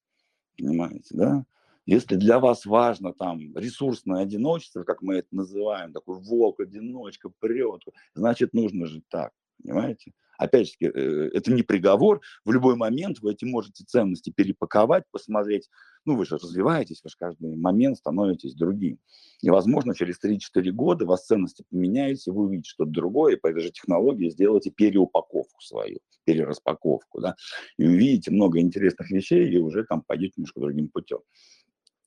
понимаете, 0.59 1.15
да? 1.15 1.47
Если 1.87 2.17
для 2.17 2.41
вас 2.41 2.67
важно 2.67 3.13
там 3.13 3.39
ресурсное 3.57 4.23
одиночество, 4.23 4.83
как 4.83 5.01
мы 5.01 5.19
это 5.19 5.29
называем, 5.31 5.93
такой 5.93 6.21
волк-одиночка, 6.21 7.31
прет, 7.39 7.83
значит, 8.15 8.53
нужно 8.53 8.87
жить 8.87 9.05
так, 9.09 9.33
понимаете? 9.63 10.13
Опять 10.39 10.69
же, 10.69 10.75
э, 10.81 11.31
это 11.33 11.53
не 11.53 11.63
приговор. 11.63 12.21
В 12.45 12.53
любой 12.53 12.75
момент 12.75 13.21
вы 13.21 13.33
эти 13.33 13.45
можете 13.45 13.85
ценности 13.85 14.31
перепаковать, 14.31 15.05
посмотреть. 15.11 15.69
Ну, 16.05 16.17
вы 16.17 16.27
же 16.27 16.37
развиваетесь, 16.37 17.01
вы 17.05 17.11
же 17.11 17.17
каждый 17.17 17.57
момент 17.57 17.99
становитесь 17.99 18.55
другим. 18.55 18.99
И, 19.41 19.51
возможно, 19.51 19.95
через 19.95 20.19
3-4 20.19 20.71
года 20.73 21.07
вас 21.07 21.27
ценности 21.27 21.65
поменяются, 21.71 22.33
вы 22.33 22.45
увидите 22.45 22.71
что-то 22.71 22.91
другое, 22.91 23.35
и 23.35 23.39
по 23.39 23.49
этой 23.49 23.63
же 23.63 23.71
технологии 23.71 24.31
сделаете 24.31 24.71
переупаковку 24.71 25.61
свою, 25.61 26.01
перераспаковку, 26.25 27.21
да, 27.21 27.37
и 27.77 27.87
увидите 27.87 28.33
много 28.33 28.59
интересных 28.59 29.11
вещей, 29.11 29.49
и 29.49 29.59
уже 29.59 29.85
там 29.85 30.03
пойдете 30.03 30.35
немножко 30.39 30.61
другим 30.61 30.89
путем. 30.89 31.19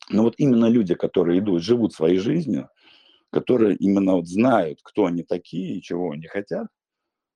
Но 0.10 0.24
вот 0.24 0.36
именно 0.38 0.66
люди, 0.66 0.94
которые 0.94 1.40
идут, 1.40 1.64
живут 1.64 1.94
своей 1.94 2.18
жизнью, 2.18 2.70
которые 3.32 3.76
именно 3.78 4.16
вот 4.16 4.28
знают, 4.28 4.80
кто 4.84 5.06
они 5.06 5.24
такие 5.24 5.78
и 5.78 5.82
чего 5.82 6.12
они 6.12 6.28
хотят, 6.28 6.68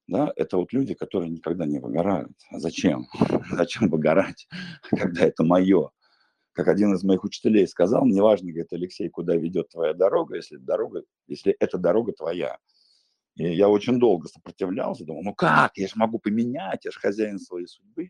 да, 0.10 0.34
это 0.36 0.58
вот 0.58 0.74
люди, 0.74 0.94
которые 0.96 1.30
никогда 1.30 1.66
не 1.66 1.80
выгорают. 1.80 2.32
А 2.52 2.60
зачем? 2.60 3.08
Зачем 3.52 3.90
выгорать, 3.90 4.48
когда 4.90 5.26
это 5.26 5.44
мое? 5.44 5.92
Как 6.54 6.68
один 6.68 6.94
из 6.94 7.04
моих 7.04 7.24
учителей 7.24 7.68
сказал, 7.68 8.06
неважно, 8.06 8.50
говорит, 8.50 8.74
Алексей, 8.74 9.08
куда 9.10 9.36
ведет 9.36 9.70
твоя 9.70 9.94
дорога, 9.94 10.36
если 10.36 10.58
дорога, 10.58 11.04
если 11.28 11.56
эта 11.60 11.78
дорога 11.78 12.12
твоя. 12.12 12.58
И 13.36 13.54
я 13.54 13.70
очень 13.70 14.00
долго 14.00 14.28
сопротивлялся, 14.28 15.06
думал, 15.06 15.24
ну 15.24 15.34
как, 15.36 15.78
я 15.78 15.88
же 15.88 15.94
могу 15.96 16.18
поменять, 16.18 16.86
я 16.86 16.92
же 16.92 17.00
хозяин 17.00 17.40
своей 17.40 17.68
судьбы. 17.68 18.10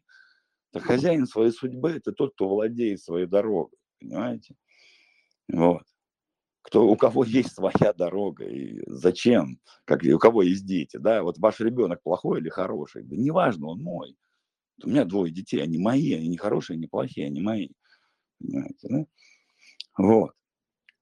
Так 0.71 0.83
хозяин 0.83 1.27
своей 1.27 1.51
судьбы– 1.51 1.91
это 1.97 2.13
тот, 2.13 2.33
кто 2.33 2.47
владеет 2.47 3.01
своей 3.01 3.25
дорогой, 3.25 3.77
понимаете? 3.99 4.55
Вот 5.51 5.83
кто, 6.61 6.87
у 6.87 6.95
кого 6.95 7.23
есть 7.23 7.53
своя 7.53 7.93
дорога, 7.93 8.45
и 8.45 8.81
зачем, 8.87 9.59
как, 9.85 10.03
у 10.03 10.19
кого 10.19 10.43
есть 10.43 10.65
дети, 10.65 10.97
да, 10.97 11.23
вот 11.23 11.37
ваш 11.37 11.59
ребенок 11.59 12.01
плохой 12.03 12.39
или 12.39 12.49
хороший, 12.49 13.03
да 13.03 13.15
неважно, 13.15 13.67
он 13.67 13.81
мой. 13.81 14.15
У 14.83 14.89
меня 14.89 15.05
двое 15.05 15.31
детей, 15.31 15.61
они 15.61 15.77
мои, 15.77 16.13
они 16.13 16.27
не 16.27 16.37
хорошие, 16.37 16.77
не 16.77 16.87
плохие, 16.87 17.27
они 17.27 17.41
мои. 17.41 17.69
Понимаете, 18.39 18.87
да? 18.89 19.05
Вот. 19.97 20.31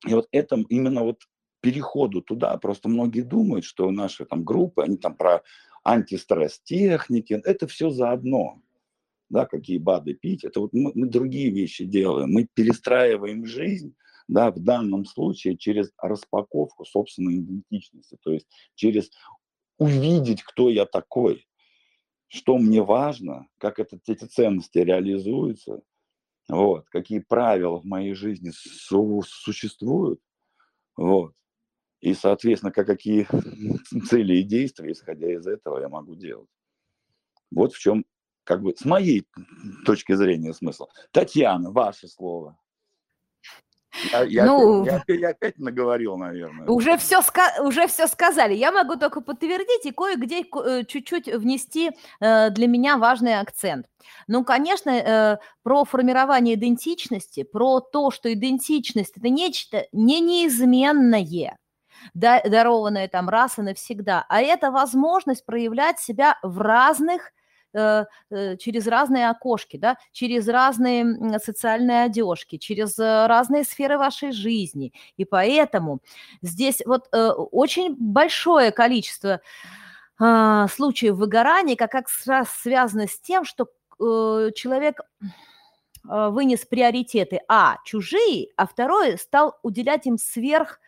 И 0.07 0.13
вот 0.13 0.27
это 0.31 0.63
именно 0.69 1.03
вот 1.03 1.21
переходу 1.61 2.21
туда, 2.21 2.55
просто 2.57 2.89
многие 2.89 3.21
думают, 3.21 3.65
что 3.65 3.89
наши 3.91 4.25
там 4.25 4.43
группы, 4.43 4.83
они 4.83 4.97
там 4.97 5.15
про 5.15 5.43
антистресс 5.83 6.59
техники, 6.63 7.39
это 7.43 7.67
все 7.67 7.89
заодно. 7.89 8.61
Да, 9.29 9.45
какие 9.45 9.77
БАДы 9.77 10.13
пить, 10.13 10.45
это 10.45 10.61
вот 10.61 10.71
мы, 10.71 10.91
мы 10.95 11.07
другие 11.07 11.49
вещи 11.51 11.83
делаем. 11.83 12.31
Мы 12.31 12.47
перестраиваем 12.53 13.45
жизнь 13.45 13.93
да, 14.27 14.51
в 14.51 14.59
данном 14.59 15.05
случае 15.05 15.57
через 15.57 15.91
распаковку 15.97 16.85
собственной 16.85 17.37
идентичности, 17.37 18.17
то 18.21 18.31
есть 18.31 18.47
через 18.75 19.09
увидеть, 19.77 20.43
кто 20.43 20.69
я 20.69 20.85
такой, 20.85 21.47
что 22.27 22.57
мне 22.57 22.81
важно, 22.81 23.47
как 23.57 23.79
это, 23.79 23.99
эти 24.07 24.25
ценности 24.25 24.79
реализуются, 24.79 25.81
вот, 26.49 26.87
какие 26.89 27.19
правила 27.19 27.79
в 27.79 27.85
моей 27.85 28.13
жизни 28.13 28.51
су- 28.53 29.23
существуют, 29.23 30.19
вот, 30.95 31.33
и, 32.01 32.13
соответственно, 32.13 32.71
как, 32.71 32.87
какие 32.87 33.27
цели 34.09 34.37
и 34.37 34.43
действия, 34.43 34.91
исходя 34.91 35.31
из 35.33 35.47
этого, 35.47 35.79
я 35.79 35.89
могу 35.89 36.15
делать. 36.15 36.49
Вот 37.49 37.73
в 37.73 37.79
чем, 37.79 38.05
как 38.43 38.61
бы, 38.61 38.75
с 38.75 38.85
моей 38.85 39.25
точки 39.85 40.13
зрения 40.13 40.53
смысл. 40.53 40.87
Татьяна, 41.11 41.71
ваше 41.71 42.07
слово. 42.07 42.57
Я, 44.11 44.23
я, 44.23 44.45
ну, 44.45 44.81
опять, 44.83 45.03
я, 45.07 45.15
я 45.15 45.29
опять 45.29 45.57
наговорил, 45.57 46.17
наверное. 46.17 46.67
Уже 46.67 46.97
все, 46.97 47.21
уже 47.61 47.87
все 47.87 48.07
сказали. 48.07 48.53
Я 48.53 48.71
могу 48.71 48.95
только 48.95 49.21
подтвердить 49.21 49.85
и 49.85 49.91
кое-где 49.91 50.41
э, 50.43 50.83
чуть-чуть 50.85 51.27
внести 51.27 51.91
э, 52.19 52.49
для 52.49 52.67
меня 52.67 52.97
важный 52.97 53.39
акцент. 53.39 53.87
Ну, 54.27 54.43
конечно, 54.43 54.89
э, 54.89 55.37
про 55.63 55.83
формирование 55.85 56.55
идентичности, 56.55 57.43
про 57.43 57.79
то, 57.79 58.11
что 58.11 58.31
идентичность– 58.31 59.13
это 59.17 59.29
нечто 59.29 59.85
не 59.91 60.19
неизменное, 60.19 61.57
дарованное 62.13 63.07
там 63.07 63.29
раз 63.29 63.57
и 63.57 63.61
навсегда, 63.61 64.25
а 64.29 64.41
это 64.41 64.71
возможность 64.71 65.45
проявлять 65.45 65.99
себя 65.99 66.37
в 66.43 66.61
разных 66.61 67.31
через 68.59 68.87
разные 68.87 69.29
окошки, 69.29 69.77
да, 69.77 69.97
через 70.11 70.47
разные 70.47 71.39
социальные 71.39 72.03
одежки, 72.03 72.57
через 72.57 72.97
э, 72.99 73.27
разные 73.27 73.63
сферы 73.63 73.97
вашей 73.97 74.31
жизни. 74.31 74.93
И 75.17 75.25
поэтому 75.25 75.99
здесь 76.41 76.81
вот 76.85 77.07
очень 77.11 77.95
большое 77.95 78.71
количество 78.71 79.41
а, 80.19 80.67
случаев 80.67 81.15
выгорания 81.15 81.75
как 81.75 81.93
раз 81.93 82.49
связано 82.61 83.07
с 83.07 83.19
тем, 83.19 83.45
что 83.45 83.67
человек 83.99 85.01
вынес 86.03 86.65
приоритеты, 86.65 87.41
а, 87.47 87.77
чужие, 87.83 88.49
а 88.55 88.67
второе, 88.67 89.17
стал 89.17 89.57
уделять 89.63 90.05
им 90.05 90.17
сверх 90.17 90.79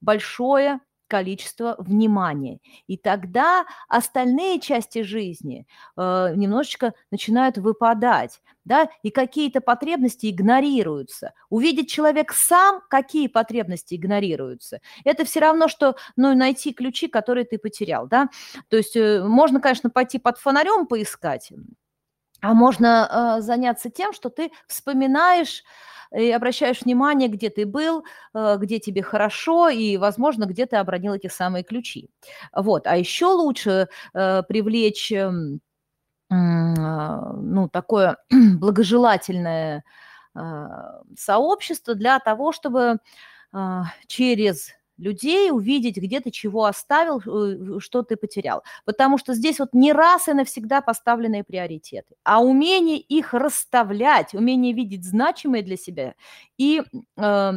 большое 0.00 0.80
количество 1.10 1.74
внимания. 1.78 2.60
И 2.86 2.96
тогда 2.96 3.66
остальные 3.88 4.60
части 4.60 5.02
жизни 5.02 5.66
э, 5.96 6.32
немножечко 6.36 6.94
начинают 7.10 7.58
выпадать, 7.58 8.40
да, 8.64 8.88
и 9.02 9.10
какие-то 9.10 9.60
потребности 9.60 10.30
игнорируются. 10.30 11.32
Увидеть 11.50 11.90
человек 11.90 12.32
сам, 12.32 12.80
какие 12.88 13.26
потребности 13.26 13.96
игнорируются, 13.96 14.80
это 15.04 15.24
все 15.24 15.40
равно, 15.40 15.66
что 15.68 15.96
ну, 16.16 16.34
найти 16.34 16.72
ключи, 16.72 17.08
которые 17.08 17.44
ты 17.44 17.58
потерял, 17.58 18.06
да. 18.06 18.28
То 18.68 18.76
есть 18.76 18.96
э, 18.96 19.22
можно, 19.24 19.60
конечно, 19.60 19.90
пойти 19.90 20.18
под 20.18 20.38
фонарем 20.38 20.86
поискать, 20.86 21.52
а 22.42 22.54
можно 22.54 23.36
э, 23.38 23.42
заняться 23.42 23.90
тем, 23.90 24.12
что 24.12 24.30
ты 24.30 24.50
вспоминаешь 24.66 25.64
и 26.12 26.30
обращаешь 26.30 26.82
внимание, 26.82 27.28
где 27.28 27.50
ты 27.50 27.66
был, 27.66 28.04
э, 28.34 28.56
где 28.58 28.78
тебе 28.78 29.02
хорошо, 29.02 29.68
и, 29.68 29.96
возможно, 29.96 30.44
где 30.46 30.66
ты 30.66 30.76
обронил 30.76 31.14
эти 31.14 31.28
самые 31.28 31.64
ключи. 31.64 32.10
Вот. 32.54 32.86
А 32.86 32.96
еще 32.96 33.26
лучше 33.26 33.88
э, 34.14 34.42
привлечь 34.44 35.12
эм, 35.12 35.60
а, 36.30 37.32
ну, 37.34 37.68
такое 37.68 38.16
благожелательное 38.30 39.84
а, 40.34 41.02
сообщество 41.16 41.94
для 41.94 42.20
того, 42.20 42.52
чтобы 42.52 42.98
а, 43.52 43.84
через 44.06 44.70
людей, 45.00 45.50
увидеть, 45.50 45.96
где 45.96 46.20
ты 46.20 46.30
чего 46.30 46.64
оставил, 46.66 47.20
э, 47.20 47.80
что 47.80 48.02
ты 48.02 48.16
потерял. 48.16 48.62
Потому 48.84 49.18
что 49.18 49.34
здесь 49.34 49.58
вот 49.58 49.70
не 49.72 49.92
раз 49.92 50.28
и 50.28 50.32
навсегда 50.32 50.80
поставленные 50.80 51.44
приоритеты, 51.44 52.14
а 52.24 52.42
умение 52.42 52.98
их 52.98 53.34
расставлять, 53.34 54.34
умение 54.34 54.72
видеть 54.72 55.04
значимые 55.04 55.62
для 55.62 55.76
себя 55.76 56.14
и 56.58 56.82
э, 57.16 57.52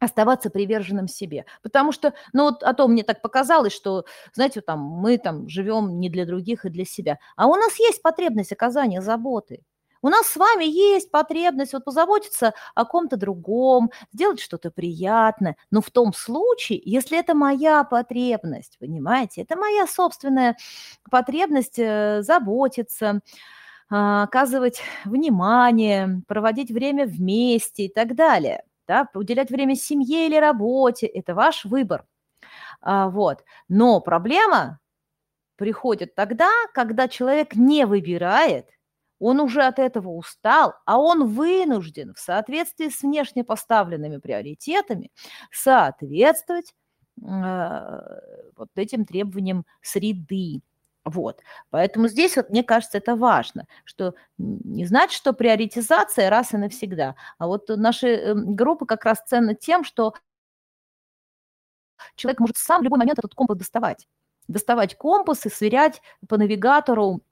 оставаться 0.00 0.50
приверженным 0.50 1.08
себе. 1.08 1.44
Потому 1.62 1.92
что, 1.92 2.14
ну 2.32 2.44
вот, 2.44 2.62
а 2.62 2.72
то 2.74 2.88
мне 2.88 3.02
так 3.02 3.22
показалось, 3.22 3.72
что, 3.72 4.04
знаете, 4.32 4.60
там, 4.60 4.80
мы 4.80 5.18
там 5.18 5.48
живем 5.48 6.00
не 6.00 6.08
для 6.08 6.24
других 6.26 6.64
и 6.64 6.70
для 6.70 6.84
себя. 6.84 7.18
А 7.36 7.46
у 7.48 7.54
нас 7.56 7.78
есть 7.78 8.02
потребность 8.02 8.52
оказания 8.52 9.02
заботы. 9.02 9.62
У 10.02 10.08
нас 10.08 10.28
с 10.28 10.36
вами 10.36 10.64
есть 10.64 11.10
потребность 11.10 11.72
вот 11.72 11.84
позаботиться 11.84 12.54
о 12.74 12.84
ком-то 12.84 13.16
другом, 13.16 13.90
сделать 14.12 14.40
что-то 14.40 14.70
приятное. 14.70 15.56
Но 15.70 15.80
в 15.80 15.90
том 15.90 16.12
случае, 16.12 16.80
если 16.84 17.18
это 17.18 17.34
моя 17.34 17.84
потребность, 17.84 18.78
понимаете, 18.78 19.42
это 19.42 19.56
моя 19.56 19.86
собственная 19.86 20.56
потребность 21.10 21.78
э, 21.78 22.22
заботиться, 22.22 23.20
а, 23.90 24.24
оказывать 24.24 24.82
внимание, 25.04 26.22
проводить 26.28 26.70
время 26.70 27.06
вместе 27.06 27.84
и 27.86 27.92
так 27.92 28.14
далее. 28.14 28.64
Да, 28.86 29.08
уделять 29.14 29.50
время 29.50 29.76
семье 29.76 30.26
или 30.26 30.36
работе– 30.36 31.06
это 31.08 31.34
ваш 31.34 31.64
выбор. 31.64 32.06
А, 32.80 33.08
вот. 33.08 33.44
Но 33.68 34.00
проблема 34.00 34.80
приходит 35.56 36.14
тогда, 36.14 36.50
когда 36.74 37.08
человек 37.08 37.54
не 37.56 37.86
выбирает 37.86 38.66
он 39.18 39.40
уже 39.40 39.62
от 39.62 39.78
этого 39.78 40.10
устал, 40.10 40.74
а 40.84 40.98
он 40.98 41.28
вынужден 41.28 42.14
в 42.14 42.18
соответствии 42.18 42.88
с 42.88 43.02
внешне 43.02 43.44
поставленными 43.44 44.18
приоритетами 44.18 45.10
соответствовать 45.50 46.74
э, 47.22 48.00
вот 48.56 48.68
этим 48.76 49.04
требованиям 49.04 49.64
среды. 49.82 50.62
Вот. 51.04 51.40
Поэтому 51.70 52.08
здесь, 52.08 52.36
вот, 52.36 52.50
мне 52.50 52.62
кажется, 52.62 52.98
это 52.98 53.16
важно, 53.16 53.66
что 53.84 54.14
не 54.36 54.84
значит, 54.84 55.16
что 55.16 55.32
приоритизация 55.32 56.28
раз 56.28 56.52
и 56.52 56.58
навсегда. 56.58 57.14
А 57.38 57.46
вот 57.46 57.68
наши 57.68 58.08
эм, 58.08 58.54
группы 58.54 58.84
как 58.86 59.04
раз 59.04 59.22
ценны 59.26 59.54
тем, 59.54 59.84
что 59.84 60.14
человек 62.14 62.40
может 62.40 62.56
сам 62.58 62.80
в 62.80 62.84
любой 62.84 62.98
момент 62.98 63.18
этот 63.18 63.34
компас 63.34 63.56
доставать. 63.56 64.06
Доставать 64.48 64.96
компас 64.96 65.46
и 65.46 65.50
сверять 65.50 66.02
по 66.28 66.36
навигатору 66.36 67.22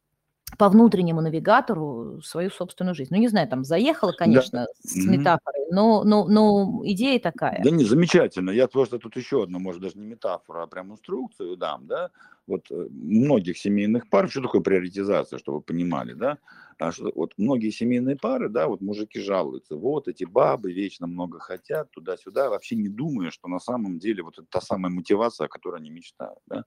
по 0.59 0.69
внутреннему 0.69 1.21
навигатору 1.21 2.21
свою 2.23 2.51
собственную 2.51 2.95
жизнь. 2.95 3.13
Ну, 3.13 3.21
не 3.21 3.29
знаю, 3.29 3.49
там 3.49 3.65
заехала, 3.65 4.13
конечно, 4.13 4.61
да. 4.61 4.91
с 4.91 4.95
метафорой, 5.05 5.67
но, 5.71 6.05
но, 6.05 6.27
но 6.29 6.83
идея 6.85 7.19
такая. 7.19 7.61
Да 7.63 7.71
не, 7.71 7.85
замечательно. 7.85 8.51
Я 8.51 8.69
просто 8.69 8.99
тут 8.99 9.17
еще 9.17 9.43
одну, 9.43 9.59
может, 9.59 9.83
даже 9.83 9.99
не 9.99 10.07
метафору, 10.07 10.63
а 10.63 10.67
прям 10.67 10.93
инструкцию 10.93 11.57
дам, 11.57 11.87
да. 11.87 12.11
Вот 12.47 12.71
э, 12.71 12.87
многих 12.91 13.59
семейных 13.59 14.09
пар, 14.09 14.31
что 14.31 14.41
такое 14.41 14.61
приоритизация, 14.61 15.39
чтобы 15.39 15.59
вы 15.59 15.63
понимали, 15.63 16.13
да? 16.13 16.39
А 16.79 16.93
что, 16.93 17.11
вот 17.15 17.33
многие 17.39 17.71
семейные 17.71 18.17
пары, 18.17 18.49
да, 18.49 18.69
вот 18.69 18.81
мужики 18.81 19.19
жалуются, 19.21 19.77
вот 19.77 20.09
эти 20.09 20.25
бабы 20.25 20.73
вечно 20.73 21.07
много 21.07 21.39
хотят, 21.41 21.91
туда-сюда, 21.91 22.51
вообще 22.51 22.77
не 22.77 22.89
думая, 22.89 23.31
что 23.31 23.49
на 23.49 23.59
самом 23.59 23.99
деле 23.99 24.23
вот 24.23 24.39
это 24.39 24.47
та 24.49 24.61
самая 24.61 24.93
мотивация, 24.93 25.47
о 25.47 25.49
которой 25.49 25.81
они 25.81 25.91
мечтают, 25.91 26.39
да. 26.47 26.65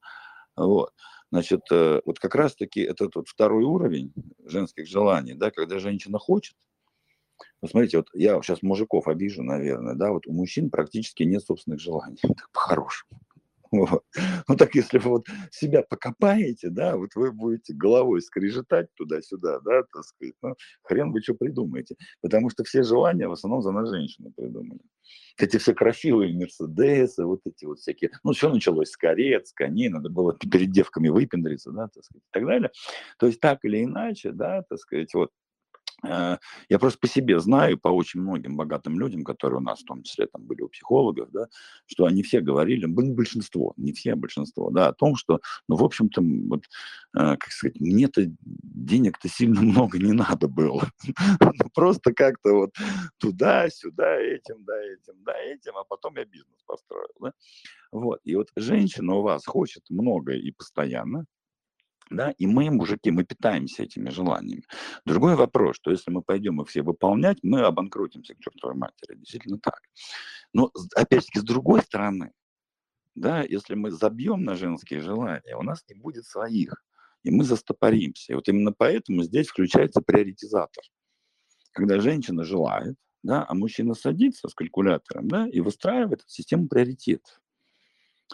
Вот. 0.57 0.91
Значит, 1.31 1.61
э, 1.71 2.01
вот 2.05 2.19
как 2.19 2.35
раз-таки 2.35 2.81
этот 2.81 3.15
вот 3.15 3.27
второй 3.27 3.63
уровень 3.63 4.13
женских 4.45 4.87
желаний, 4.87 5.33
да, 5.33 5.51
когда 5.51 5.77
женщина 5.79 6.17
хочет, 6.17 6.55
вот 7.61 7.71
смотрите, 7.71 7.97
вот 7.97 8.07
я 8.13 8.41
сейчас 8.41 8.63
мужиков 8.63 9.07
обижу, 9.07 9.43
наверное, 9.43 9.95
да, 9.95 10.11
вот 10.11 10.25
у 10.27 10.33
мужчин 10.33 10.69
практически 10.69 11.23
нет 11.23 11.43
собственных 11.43 11.79
желаний, 11.79 12.21
по-хорошему. 12.53 13.21
Вот. 13.71 14.03
Ну 14.47 14.55
так 14.55 14.73
если 14.75 14.97
вы 14.97 15.09
вот 15.11 15.27
себя 15.51 15.83
покопаете, 15.83 16.69
да, 16.69 16.97
вот 16.97 17.11
вы 17.15 17.31
будете 17.31 17.73
головой 17.73 18.21
скрежетать 18.21 18.87
туда-сюда, 18.95 19.59
да, 19.59 19.83
так 19.93 20.03
сказать, 20.03 20.33
ну, 20.41 20.55
хрен 20.83 21.11
вы 21.11 21.21
что 21.21 21.35
придумаете. 21.35 21.95
Потому 22.21 22.49
что 22.49 22.63
все 22.63 22.83
желания 22.83 23.27
в 23.27 23.31
основном 23.33 23.61
за 23.61 23.71
нас 23.71 23.89
женщины 23.89 24.31
придумали. 24.35 24.79
Эти 25.37 25.57
все 25.57 25.73
красивые 25.73 26.33
Мерседесы, 26.35 27.25
вот 27.25 27.41
эти 27.45 27.65
вот 27.65 27.79
всякие, 27.79 28.11
ну, 28.23 28.33
все 28.33 28.49
началось 28.51 28.89
с 28.91 28.97
карет, 28.97 29.47
с 29.47 29.53
коней, 29.53 29.89
надо 29.89 30.09
было 30.09 30.33
перед 30.35 30.71
девками 30.71 31.09
выпендриться, 31.09 31.71
да, 31.71 31.87
так 31.87 32.03
сказать, 32.03 32.23
и 32.23 32.29
так 32.31 32.45
далее. 32.45 32.71
То 33.19 33.27
есть 33.27 33.39
так 33.39 33.59
или 33.63 33.83
иначе, 33.83 34.31
да, 34.31 34.63
так 34.69 34.79
сказать, 34.79 35.13
вот 35.13 35.29
я 36.03 36.79
просто 36.79 36.99
по 36.99 37.07
себе 37.07 37.39
знаю, 37.39 37.77
по 37.77 37.89
очень 37.89 38.21
многим 38.21 38.55
богатым 38.55 38.99
людям, 38.99 39.23
которые 39.23 39.59
у 39.59 39.63
нас 39.63 39.81
в 39.81 39.85
том 39.85 40.03
числе 40.03 40.27
там 40.27 40.43
были 40.43 40.61
у 40.61 40.69
психологов, 40.69 41.29
да, 41.31 41.47
что 41.87 42.05
они 42.05 42.23
все 42.23 42.41
говорили, 42.41 42.85
большинство, 42.85 43.73
не 43.77 43.91
все, 43.93 44.13
а 44.13 44.15
большинство, 44.15 44.69
да, 44.69 44.87
о 44.87 44.93
том, 44.93 45.15
что, 45.15 45.41
ну, 45.67 45.75
в 45.75 45.83
общем-то, 45.83 46.21
вот, 46.21 46.63
э, 47.15 47.37
как 47.37 47.51
сказать, 47.51 47.79
мне-то 47.79 48.25
денег-то 48.41 49.27
сильно 49.27 49.61
много 49.61 49.97
не 49.97 50.13
надо 50.13 50.47
было. 50.47 50.89
Ну, 51.39 51.69
просто 51.73 52.13
как-то 52.13 52.53
вот 52.53 52.75
туда-сюда, 53.17 54.17
этим, 54.17 54.63
да, 54.65 54.81
этим, 54.81 55.23
да, 55.23 55.33
этим, 55.37 55.77
а 55.77 55.83
потом 55.83 56.15
я 56.17 56.25
бизнес 56.25 56.61
построил, 56.65 57.09
да. 57.19 57.33
Вот, 57.91 58.19
и 58.23 58.35
вот 58.35 58.49
женщина 58.55 59.15
у 59.15 59.21
вас 59.21 59.45
хочет 59.45 59.83
много 59.89 60.33
и 60.33 60.51
постоянно, 60.51 61.25
да, 62.09 62.31
и 62.31 62.47
мы, 62.47 62.69
мужики, 62.71 63.11
мы 63.11 63.23
питаемся 63.23 63.83
этими 63.83 64.09
желаниями. 64.09 64.63
Другой 65.05 65.35
вопрос, 65.35 65.75
что 65.75 65.91
если 65.91 66.11
мы 66.11 66.21
пойдем 66.21 66.61
их 66.61 66.69
все 66.69 66.81
выполнять, 66.81 67.37
мы 67.43 67.61
обанкротимся 67.61 68.35
к 68.35 68.39
чертовой 68.39 68.75
матери. 68.75 69.15
Действительно 69.15 69.59
так. 69.59 69.81
Но, 70.53 70.71
опять-таки, 70.95 71.39
с 71.39 71.43
другой 71.43 71.81
стороны, 71.81 72.31
да, 73.15 73.43
если 73.43 73.75
мы 73.75 73.91
забьем 73.91 74.43
на 74.43 74.55
женские 74.55 75.01
желания, 75.01 75.55
у 75.55 75.63
нас 75.63 75.83
не 75.89 75.95
будет 75.95 76.25
своих, 76.25 76.83
и 77.23 77.31
мы 77.31 77.43
застопоримся. 77.43 78.33
И 78.33 78.35
вот 78.35 78.47
именно 78.47 78.71
поэтому 78.71 79.23
здесь 79.23 79.49
включается 79.49 80.01
приоритизатор. 80.01 80.83
Когда 81.71 81.99
женщина 81.99 82.43
желает, 82.43 82.95
да, 83.23 83.45
а 83.47 83.53
мужчина 83.53 83.93
садится 83.93 84.47
с 84.47 84.53
калькулятором 84.53 85.27
да, 85.27 85.47
и 85.47 85.59
выстраивает 85.59 86.23
систему 86.27 86.67
приоритетов. 86.67 87.41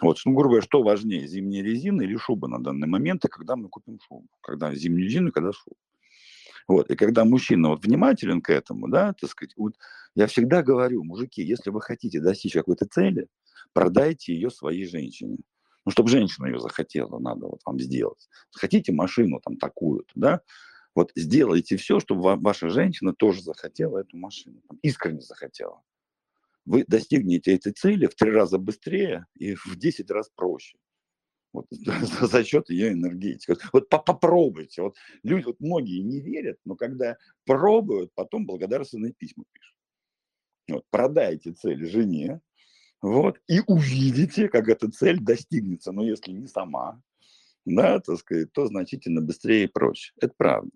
Вот, 0.02 0.18
ну, 0.24 0.32
грубо 0.32 0.50
говоря, 0.50 0.62
что 0.62 0.82
важнее, 0.82 1.26
зимняя 1.26 1.62
резина 1.62 2.02
или 2.02 2.16
шуба 2.16 2.48
на 2.48 2.58
данный 2.62 2.86
момент, 2.86 3.24
и 3.24 3.28
когда 3.28 3.56
мы 3.56 3.68
купим 3.68 3.98
шубу? 4.06 4.28
Когда 4.42 4.74
зимнюю 4.74 5.04
резину, 5.04 5.32
когда 5.32 5.52
шубу. 5.52 5.76
Вот, 6.68 6.90
и 6.90 6.96
когда 6.96 7.24
мужчина 7.24 7.70
вот 7.70 7.84
внимателен 7.84 8.42
к 8.42 8.50
этому, 8.50 8.88
да, 8.88 9.14
так 9.14 9.30
сказать, 9.30 9.54
вот 9.56 9.74
я 10.14 10.26
всегда 10.26 10.62
говорю, 10.62 11.04
мужики, 11.04 11.42
если 11.42 11.70
вы 11.70 11.80
хотите 11.80 12.20
достичь 12.20 12.52
какой-то 12.52 12.86
цели, 12.86 13.28
продайте 13.72 14.34
ее 14.34 14.50
своей 14.50 14.86
женщине. 14.86 15.38
Ну, 15.84 15.92
чтобы 15.92 16.08
женщина 16.08 16.46
ее 16.46 16.58
захотела, 16.58 17.18
надо 17.20 17.46
вот 17.46 17.60
вам 17.64 17.78
сделать. 17.78 18.28
Хотите 18.52 18.92
машину 18.92 19.40
там 19.40 19.56
такую-то, 19.56 20.10
да, 20.16 20.40
вот 20.94 21.12
сделайте 21.14 21.76
все, 21.76 22.00
чтобы 22.00 22.36
ваша 22.36 22.68
женщина 22.68 23.14
тоже 23.14 23.42
захотела 23.42 23.98
эту 23.98 24.16
машину, 24.16 24.60
там, 24.68 24.78
искренне 24.82 25.20
захотела 25.20 25.80
вы 26.66 26.84
достигнете 26.86 27.54
этой 27.54 27.72
цели 27.72 28.06
в 28.06 28.14
три 28.14 28.30
раза 28.30 28.58
быстрее 28.58 29.26
и 29.34 29.54
в 29.54 29.76
10 29.76 30.10
раз 30.10 30.28
проще. 30.34 30.76
Вот, 31.52 31.66
за, 31.70 32.44
счет 32.44 32.68
ее 32.68 32.92
энергетики. 32.92 33.50
Вот, 33.50 33.62
вот 33.72 33.88
попробуйте. 33.88 34.82
Вот, 34.82 34.96
люди, 35.22 35.44
вот 35.44 35.60
многие 35.60 36.02
не 36.02 36.20
верят, 36.20 36.58
но 36.64 36.74
когда 36.76 37.16
пробуют, 37.46 38.12
потом 38.14 38.44
благодарственные 38.44 39.14
письма 39.14 39.44
пишут. 39.52 39.76
Вот, 40.68 40.84
продайте 40.90 41.52
цель 41.52 41.86
жене, 41.86 42.40
вот, 43.00 43.40
и 43.48 43.60
увидите, 43.66 44.48
как 44.48 44.68
эта 44.68 44.90
цель 44.90 45.20
достигнется. 45.20 45.92
Но 45.92 46.04
если 46.04 46.32
не 46.32 46.48
сама, 46.48 47.00
да, 47.64 48.00
так 48.00 48.18
сказать, 48.18 48.52
то 48.52 48.66
значительно 48.66 49.20
быстрее 49.20 49.64
и 49.64 49.68
проще. 49.68 50.12
Это 50.20 50.34
правда. 50.36 50.70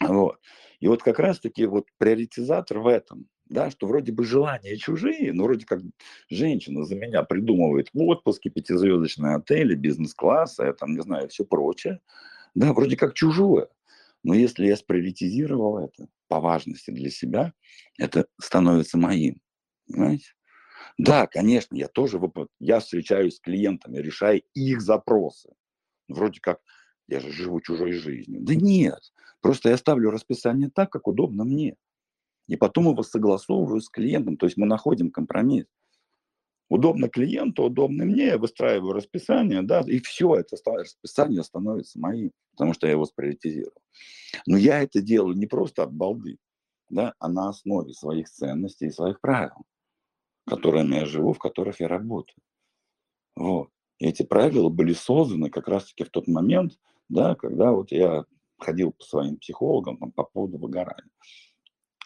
Вот. 0.00 0.38
И 0.80 0.88
вот 0.88 1.02
как 1.02 1.18
раз-таки 1.18 1.66
вот 1.66 1.86
приоритизатор 1.98 2.78
в 2.78 2.86
этом. 2.86 3.28
Да, 3.48 3.70
что 3.70 3.86
вроде 3.86 4.12
бы 4.12 4.24
желания 4.24 4.76
чужие, 4.76 5.32
но 5.32 5.44
вроде 5.44 5.66
как 5.66 5.80
женщина 6.30 6.84
за 6.84 6.96
меня 6.96 7.22
придумывает 7.22 7.88
отпуски, 7.94 8.48
пятизвездочные 8.48 9.36
отели, 9.36 9.74
бизнес-класс, 9.74 10.58
я 10.58 10.72
там, 10.72 10.94
не 10.94 11.02
знаю, 11.02 11.28
все 11.28 11.44
прочее, 11.44 12.00
да, 12.54 12.72
вроде 12.72 12.96
как 12.96 13.14
чужое. 13.14 13.68
Но 14.24 14.34
если 14.34 14.66
я 14.66 14.76
сприоритизировал 14.76 15.78
это 15.78 16.08
по 16.28 16.40
важности 16.40 16.90
для 16.90 17.10
себя, 17.10 17.52
это 17.98 18.26
становится 18.40 18.98
моим, 18.98 19.40
понимаете? 19.86 20.32
Да, 20.98 21.26
конечно, 21.26 21.76
я 21.76 21.88
тоже, 21.88 22.20
я 22.60 22.80
встречаюсь 22.80 23.36
с 23.36 23.40
клиентами, 23.40 23.98
решая 23.98 24.42
их 24.54 24.80
запросы. 24.80 25.50
Вроде 26.08 26.40
как 26.40 26.60
я 27.08 27.20
же 27.20 27.32
живу 27.32 27.60
чужой 27.60 27.92
жизнью. 27.92 28.40
Да 28.42 28.54
нет, 28.54 29.00
просто 29.40 29.70
я 29.70 29.76
ставлю 29.76 30.10
расписание 30.10 30.70
так, 30.74 30.90
как 30.90 31.08
удобно 31.08 31.44
мне. 31.44 31.76
И 32.46 32.56
потом 32.56 32.88
его 32.88 33.02
согласовываю 33.02 33.80
с 33.80 33.88
клиентом, 33.88 34.36
то 34.36 34.46
есть 34.46 34.56
мы 34.56 34.66
находим 34.66 35.10
компромисс. 35.10 35.66
Удобно 36.68 37.08
клиенту, 37.08 37.64
удобно 37.64 38.04
мне, 38.04 38.26
я 38.26 38.38
выстраиваю 38.38 38.92
расписание, 38.92 39.62
да, 39.62 39.82
и 39.86 40.00
все, 40.00 40.34
это 40.34 40.56
расписание 40.66 41.44
становится 41.44 41.98
моим, 42.00 42.32
потому 42.52 42.72
что 42.74 42.86
я 42.86 42.92
его 42.92 43.04
сприоритизировал. 43.04 43.80
Но 44.46 44.56
я 44.56 44.82
это 44.82 45.00
делаю 45.00 45.36
не 45.36 45.46
просто 45.46 45.84
от 45.84 45.92
балды, 45.92 46.38
да, 46.90 47.14
а 47.20 47.28
на 47.28 47.48
основе 47.48 47.92
своих 47.92 48.28
ценностей 48.28 48.86
и 48.86 48.90
своих 48.90 49.20
правил, 49.20 49.64
которыми 50.44 50.96
я 50.96 51.06
живу, 51.06 51.34
в 51.34 51.38
которых 51.38 51.78
я 51.80 51.86
работаю. 51.86 52.42
Вот. 53.36 53.68
И 53.98 54.06
эти 54.06 54.22
правила 54.22 54.68
были 54.68 54.92
созданы 54.92 55.50
как 55.50 55.68
раз-таки 55.68 56.04
в 56.04 56.10
тот 56.10 56.26
момент, 56.26 56.78
да, 57.08 57.36
когда 57.36 57.70
вот 57.70 57.92
я 57.92 58.24
ходил 58.58 58.92
по 58.92 59.04
своим 59.04 59.36
психологам 59.36 59.98
там, 59.98 60.12
по 60.12 60.24
поводу 60.24 60.58
выгорания. 60.58 61.10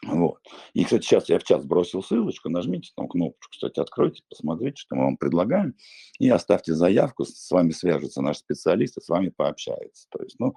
Вот. 0.07 0.39
И, 0.73 0.85
кстати, 0.85 1.05
сейчас 1.05 1.29
я 1.29 1.39
в 1.39 1.45
час 1.45 1.65
бросил 1.65 2.03
ссылочку, 2.03 2.49
нажмите 2.49 2.91
там 2.97 3.07
кнопочку, 3.07 3.51
кстати, 3.51 3.81
откройте, 3.81 4.23
посмотрите, 4.31 4.77
что 4.77 4.97
мы 4.97 5.05
вам 5.05 5.17
предлагаем, 5.19 5.75
и 6.19 6.29
оставьте 6.31 6.75
заявку, 6.75 7.25
с 7.25 7.51
вами 7.51 7.71
свяжется 7.71 8.23
наш 8.23 8.39
специалист 8.39 8.97
и 8.97 9.03
с 9.03 9.09
вами 9.09 9.29
пообщается. 9.29 10.07
То 10.11 10.23
есть, 10.23 10.37
ну, 10.39 10.55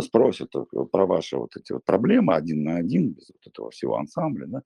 спросят 0.00 0.52
про 0.92 1.06
ваши 1.06 1.36
вот 1.36 1.56
эти 1.56 1.72
вот 1.72 1.84
проблемы 1.84 2.34
один 2.34 2.64
на 2.64 2.76
один, 2.76 3.12
без 3.12 3.30
вот 3.30 3.46
этого 3.46 3.70
всего 3.70 3.96
ансамбля, 3.96 4.46
да, 4.46 4.62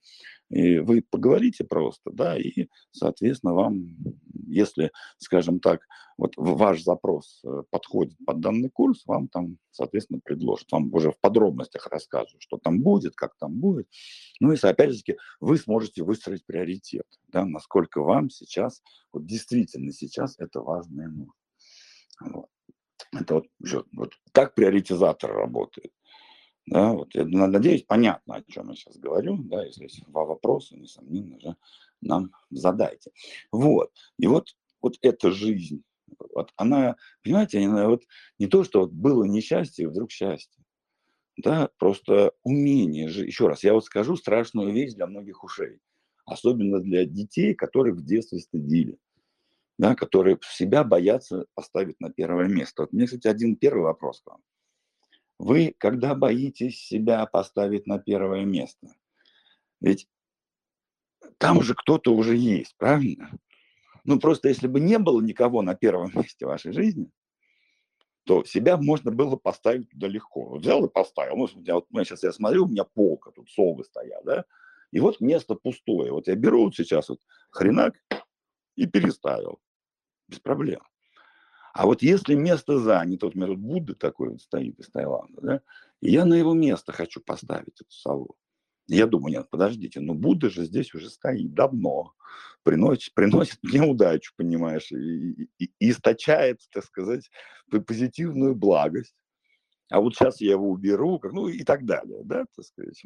и 0.51 0.79
вы 0.79 1.03
поговорите 1.09 1.64
просто, 1.64 2.11
да, 2.11 2.39
и, 2.39 2.68
соответственно, 2.91 3.55
вам, 3.55 3.97
если, 4.47 4.91
скажем 5.18 5.61
так, 5.61 5.83
вот 6.18 6.35
ваш 6.37 6.83
запрос 6.83 7.41
э, 7.45 7.62
подходит 7.71 8.16
под 8.27 8.41
данный 8.41 8.68
курс, 8.68 9.07
вам 9.07 9.29
там, 9.29 9.57
соответственно, 9.71 10.21
предложат, 10.23 10.71
вам 10.71 10.93
уже 10.93 11.12
в 11.12 11.18
подробностях 11.18 11.87
расскажут, 11.87 12.43
что 12.43 12.59
там 12.59 12.81
будет, 12.81 13.14
как 13.14 13.37
там 13.39 13.55
будет. 13.55 13.89
Ну 14.39 14.53
и, 14.53 14.57
опять 14.61 14.93
же, 14.93 15.03
вы 15.41 15.57
сможете 15.57 16.03
выстроить 16.03 16.45
приоритет, 16.45 17.07
да, 17.29 17.47
насколько 17.47 18.03
вам 18.03 18.29
сейчас, 18.29 18.83
вот 19.12 19.25
действительно 19.25 19.93
сейчас 19.93 20.35
это 20.39 20.61
важно 20.61 21.03
и 21.03 21.07
нужно. 21.07 21.33
Вот. 22.21 22.47
Это 23.12 23.34
вот, 23.34 23.46
вот 23.92 24.12
так 24.32 24.54
приоритизатор 24.54 25.32
работает. 25.32 25.92
Да, 26.66 26.92
вот 26.92 27.14
я 27.14 27.24
надеюсь, 27.24 27.82
понятно, 27.82 28.36
о 28.36 28.42
чем 28.42 28.70
я 28.70 28.76
сейчас 28.76 28.96
говорю. 28.96 29.38
Да, 29.38 29.64
если 29.64 29.84
есть 29.84 30.02
вопросы, 30.06 30.76
несомненно 30.76 31.40
же, 31.40 31.56
нам 32.00 32.30
задайте. 32.50 33.11
Вот. 33.50 33.90
И 34.18 34.26
вот, 34.26 34.54
вот 34.80 34.96
эта 35.02 35.32
жизнь, 35.32 35.82
вот 36.32 36.52
она, 36.56 36.96
понимаете, 37.24 37.64
она 37.64 37.88
вот 37.88 38.04
не 38.38 38.46
то, 38.46 38.62
что 38.62 38.82
вот 38.82 38.92
было 38.92 39.24
несчастье, 39.24 39.84
и 39.84 39.88
вдруг 39.88 40.12
счастье. 40.12 40.62
Да, 41.36 41.70
просто 41.78 42.32
умение 42.44 43.08
же. 43.08 43.24
Еще 43.24 43.48
раз, 43.48 43.64
я 43.64 43.72
вот 43.72 43.84
скажу 43.84 44.16
страшную 44.16 44.72
вещь 44.72 44.92
для 44.92 45.06
многих 45.06 45.42
ушей. 45.42 45.80
Особенно 46.26 46.80
для 46.80 47.04
детей, 47.04 47.54
которых 47.54 47.96
в 47.96 48.04
детстве 48.04 48.38
стыдили. 48.38 48.98
Да, 49.81 49.95
которые 49.95 50.39
себя 50.43 50.85
боятся 50.85 51.47
поставить 51.55 51.99
на 52.01 52.11
первое 52.11 52.49
место. 52.49 52.83
Вот 52.83 52.93
мне, 52.93 53.07
кстати, 53.07 53.28
один 53.28 53.57
первый 53.57 53.85
вопрос 53.85 54.20
к 54.20 54.26
вам. 54.26 54.43
Вы, 55.39 55.74
когда 55.78 56.14
боитесь 56.14 56.85
себя 56.85 57.24
поставить 57.24 57.87
на 57.87 57.99
первое 57.99 58.45
место, 58.45 58.89
ведь 59.81 60.07
там 61.39 61.62
же 61.62 61.74
кто-то 61.74 62.14
уже 62.14 62.37
есть, 62.37 62.76
правильно? 62.76 63.31
Ну, 64.05 64.20
просто 64.20 64.49
если 64.49 64.66
бы 64.66 64.81
не 64.81 64.99
было 64.99 65.22
никого 65.22 65.62
на 65.62 65.74
первом 65.74 66.11
месте 66.14 66.45
вашей 66.45 66.74
жизни, 66.74 67.11
то 68.24 68.45
себя 68.45 68.76
можно 68.76 69.11
было 69.11 69.37
поставить 69.37 69.89
туда 69.89 70.09
легко. 70.09 70.45
Вот 70.45 70.61
взял 70.61 70.85
и 70.85 70.93
поставил. 70.93 71.37
Ну, 71.37 71.49
вот, 71.72 71.87
вот 71.89 72.05
сейчас 72.07 72.22
я 72.22 72.33
смотрю, 72.33 72.66
у 72.66 72.68
меня 72.68 72.85
полка, 72.85 73.31
тут 73.31 73.49
совы 73.49 73.85
стоят, 73.85 74.26
да? 74.26 74.45
И 74.91 75.01
вот 75.01 75.22
место 75.22 75.55
пустое. 75.55 76.12
Вот 76.12 76.28
я 76.28 76.35
беру 76.35 76.64
вот 76.64 76.76
сейчас 76.76 77.09
вот 77.09 77.20
хренак 77.51 77.95
и 78.76 78.87
переставил. 78.87 79.59
Без 80.31 80.39
проблем. 80.39 80.81
А 81.74 81.87
вот 81.87 82.03
если 82.03 82.35
место 82.35 82.78
занято, 82.78 83.26
вот 83.26 83.35
у 83.35 83.39
меня 83.39 83.53
Будда 83.55 83.95
такой 83.95 84.31
вот 84.31 84.41
стоит 84.41 84.78
из 84.78 84.89
Таиланда, 84.89 85.41
да, 85.41 85.61
и 86.01 86.12
я 86.12 86.24
на 86.24 86.35
его 86.35 86.55
место 86.55 86.93
хочу 86.93 87.20
поставить 87.20 87.81
эту 87.81 87.91
сову. 87.91 88.37
Я 88.87 89.07
думаю, 89.07 89.33
нет, 89.33 89.51
подождите, 89.51 90.01
ну 90.01 90.14
Будда 90.14 90.51
же 90.51 90.64
здесь 90.64 90.95
уже 90.95 91.11
стоит 91.11 91.53
давно, 91.55 92.14
приносит, 92.62 93.14
приносит 93.14 93.59
мне 93.62 93.83
удачу, 93.83 94.33
понимаешь, 94.37 94.91
и, 94.93 95.49
и, 95.59 95.70
и 95.78 95.91
источает, 95.91 96.61
так 96.72 96.85
сказать, 96.85 97.31
позитивную 97.87 98.55
благость. 98.55 99.16
А 99.91 100.01
вот 100.01 100.14
сейчас 100.14 100.41
я 100.41 100.53
его 100.53 100.70
уберу, 100.70 101.18
как, 101.18 101.33
ну 101.33 101.49
и 101.49 101.64
так 101.64 101.85
далее, 101.85 102.22
да, 102.24 102.47
так 102.55 102.64
сказать. 102.64 103.03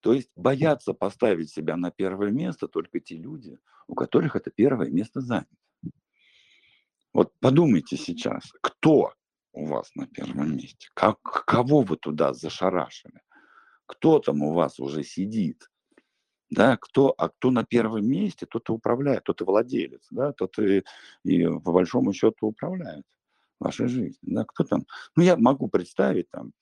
То 0.00 0.12
есть 0.12 0.30
боятся 0.36 0.92
поставить 0.94 1.50
себя 1.50 1.76
на 1.76 1.90
первое 1.90 2.30
место 2.30 2.68
только 2.68 3.00
те 3.00 3.16
люди, 3.16 3.58
у 3.86 3.94
которых 3.94 4.36
это 4.36 4.50
первое 4.50 4.90
место 4.90 5.20
занято. 5.20 5.57
Вот 7.18 7.32
подумайте 7.40 7.96
сейчас, 7.96 8.44
кто 8.60 9.12
у 9.52 9.66
вас 9.66 9.90
на 9.96 10.06
первом 10.06 10.56
месте? 10.56 10.86
Как, 10.94 11.20
кого 11.20 11.82
вы 11.82 11.96
туда 11.96 12.32
зашарашили? 12.32 13.22
Кто 13.86 14.20
там 14.20 14.40
у 14.42 14.52
вас 14.54 14.78
уже 14.78 15.02
сидит? 15.02 15.68
Да, 16.48 16.76
кто, 16.76 17.12
а 17.18 17.30
кто 17.30 17.50
на 17.50 17.64
первом 17.64 18.06
месте, 18.06 18.46
тот 18.46 18.68
и 18.68 18.72
управляет, 18.72 19.24
тот 19.24 19.40
и 19.40 19.44
владелец, 19.44 20.06
да, 20.12 20.32
тот 20.32 20.60
и, 20.60 20.84
и 21.24 21.44
по 21.44 21.72
большому 21.72 22.12
счету 22.12 22.46
управляет 22.46 23.02
вашей 23.58 23.88
жизнью. 23.88 24.20
Да, 24.22 24.44
кто 24.44 24.62
там? 24.62 24.84
Ну, 25.16 25.24
я 25.24 25.36
могу 25.36 25.66
представить 25.66 26.30
там, 26.30 26.52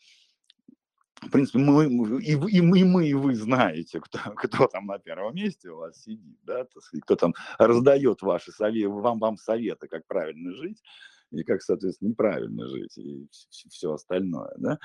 в 1.27 1.31
принципе, 1.31 1.59
мы, 1.59 1.85
и, 2.21 2.33
и, 2.33 2.61
мы, 2.61 2.79
и 2.79 2.85
мы, 2.85 3.09
и 3.09 3.15
вы 3.15 3.35
знаете, 3.35 4.01
кто, 4.01 4.19
кто 4.37 4.67
там 4.67 4.87
на 4.87 4.99
первом 4.99 5.35
месте 5.35 5.71
у 5.71 5.79
вас 5.79 6.03
сидит, 6.03 6.39
да, 6.45 6.67
кто 7.03 7.17
там 7.17 7.35
раздает 7.59 8.23
ваши 8.23 8.53
советы, 8.53 8.89
вам, 8.89 9.19
вам 9.19 9.37
советы, 9.37 9.89
как 9.89 10.07
правильно 10.07 10.53
жить, 10.55 10.83
и 11.31 11.43
как, 11.43 11.63
соответственно, 11.63 12.11
неправильно 12.11 12.67
жить, 12.69 12.97
и 12.99 13.29
все 13.71 13.93
остальное, 13.93 14.53
да, 14.57 14.79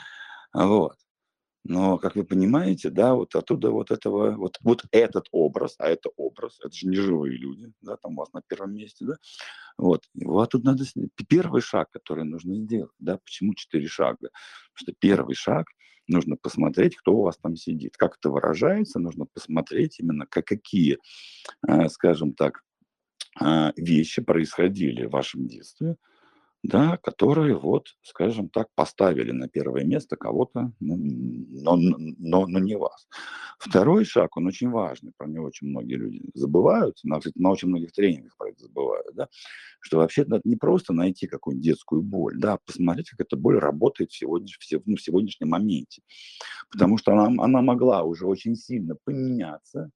вот. 0.54 0.96
Но, 1.64 2.00
как 2.00 2.16
вы 2.16 2.24
понимаете, 2.24 2.90
да, 2.90 3.14
вот 3.14 3.36
оттуда 3.36 3.70
вот 3.70 3.92
этого, 3.92 4.32
вот, 4.32 4.58
вот 4.62 4.84
этот 4.92 5.28
образ, 5.32 5.76
а 5.78 5.90
это 5.90 6.10
образ, 6.18 6.60
это 6.60 6.76
же 6.76 6.88
не 6.88 6.96
живые 6.96 7.38
люди, 7.38 7.72
да, 7.82 7.98
там 7.98 8.14
у 8.14 8.22
вас 8.22 8.34
на 8.34 8.42
первом 8.42 8.74
месте, 8.74 9.06
да, 9.06 9.14
вот, 9.78 10.04
вот 10.16 10.50
тут 10.50 10.64
надо, 10.64 10.86
первый 11.30 11.62
шаг, 11.62 11.92
который 11.92 12.24
нужно 12.24 12.56
сделать, 12.56 12.92
да, 12.98 13.20
почему 13.20 13.54
четыре 13.54 13.88
шага? 13.88 14.18
Потому 14.74 14.76
что 14.76 14.94
первый 15.00 15.36
шаг– 15.36 15.68
нужно 16.12 16.36
посмотреть, 16.36 16.96
кто 16.96 17.16
у 17.16 17.24
вас 17.24 17.38
там 17.38 17.56
сидит. 17.56 17.98
Как 17.98 18.18
это 18.18 18.30
выражается, 18.30 19.00
нужно 19.00 19.26
посмотреть 19.26 20.00
именно, 20.00 20.26
как, 20.28 20.46
какие, 20.46 20.98
э, 21.68 21.90
скажем 21.90 22.34
так, 22.34 22.62
э, 23.42 23.72
вещи 23.78 24.22
происходили 24.22 25.06
в 25.06 25.12
вашем 25.12 25.48
детстве, 25.48 25.96
да, 26.64 26.98
которые, 26.98 27.58
вот, 27.58 27.88
скажем 28.04 28.48
так, 28.50 28.68
поставили 28.76 29.32
на 29.32 29.48
первое 29.48 29.84
место 29.84 30.16
кого-то, 30.16 30.72
ну, 30.80 30.96
но, 30.98 31.76
но, 31.76 32.46
но 32.46 32.60
не 32.60 32.76
вас. 32.76 33.08
Второй 33.58 34.06
шаг, 34.06 34.38
он 34.38 34.48
очень 34.48 34.70
важный, 34.70 35.12
про 35.18 35.28
него 35.28 35.46
очень 35.46 35.68
многие 35.68 35.96
люди 35.96 36.22
забывают, 36.36 37.00
на, 37.04 37.18
кстати, 37.18 37.38
на 37.40 37.50
очень 37.50 37.68
многих 37.68 37.92
тренингах 37.92 38.38
про 38.38 38.50
это 38.50 38.64
забывают, 38.64 39.16
да, 39.16 39.28
что 39.80 39.98
вообще 39.98 40.24
надо 40.26 40.42
не 40.46 40.56
просто 40.56 40.94
найти 40.94 41.26
какую-нибудь 41.26 41.66
детскую 41.66 42.04
боль, 42.04 42.38
да, 42.38 42.54
а 42.54 42.60
посмотреть, 42.64 43.10
как 43.10 43.22
эта 43.22 43.36
боль 43.36 43.58
работает 43.58 44.12
в, 44.12 44.18
сегодня, 44.18 44.48
в, 44.48 44.82
ну, 44.86 44.96
в 44.96 45.02
сегодняшнем 45.02 45.50
моменте. 45.50 46.04
Потому 46.70 46.98
что 46.98 47.14
она, 47.14 47.44
она 47.44 47.62
могла 47.62 48.04
уже 48.04 48.28
очень 48.28 48.56
сильно 48.56 48.96
поменяться, 49.04 49.90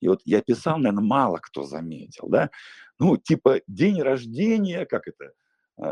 и 0.00 0.08
вот 0.08 0.20
я 0.24 0.42
писал, 0.42 0.78
наверное, 0.78 1.04
мало 1.04 1.38
кто 1.38 1.62
заметил, 1.62 2.28
да, 2.28 2.50
ну, 2.98 3.16
типа 3.16 3.60
день 3.68 4.02
рождения, 4.02 4.84
как 4.84 5.06
это, 5.06 5.32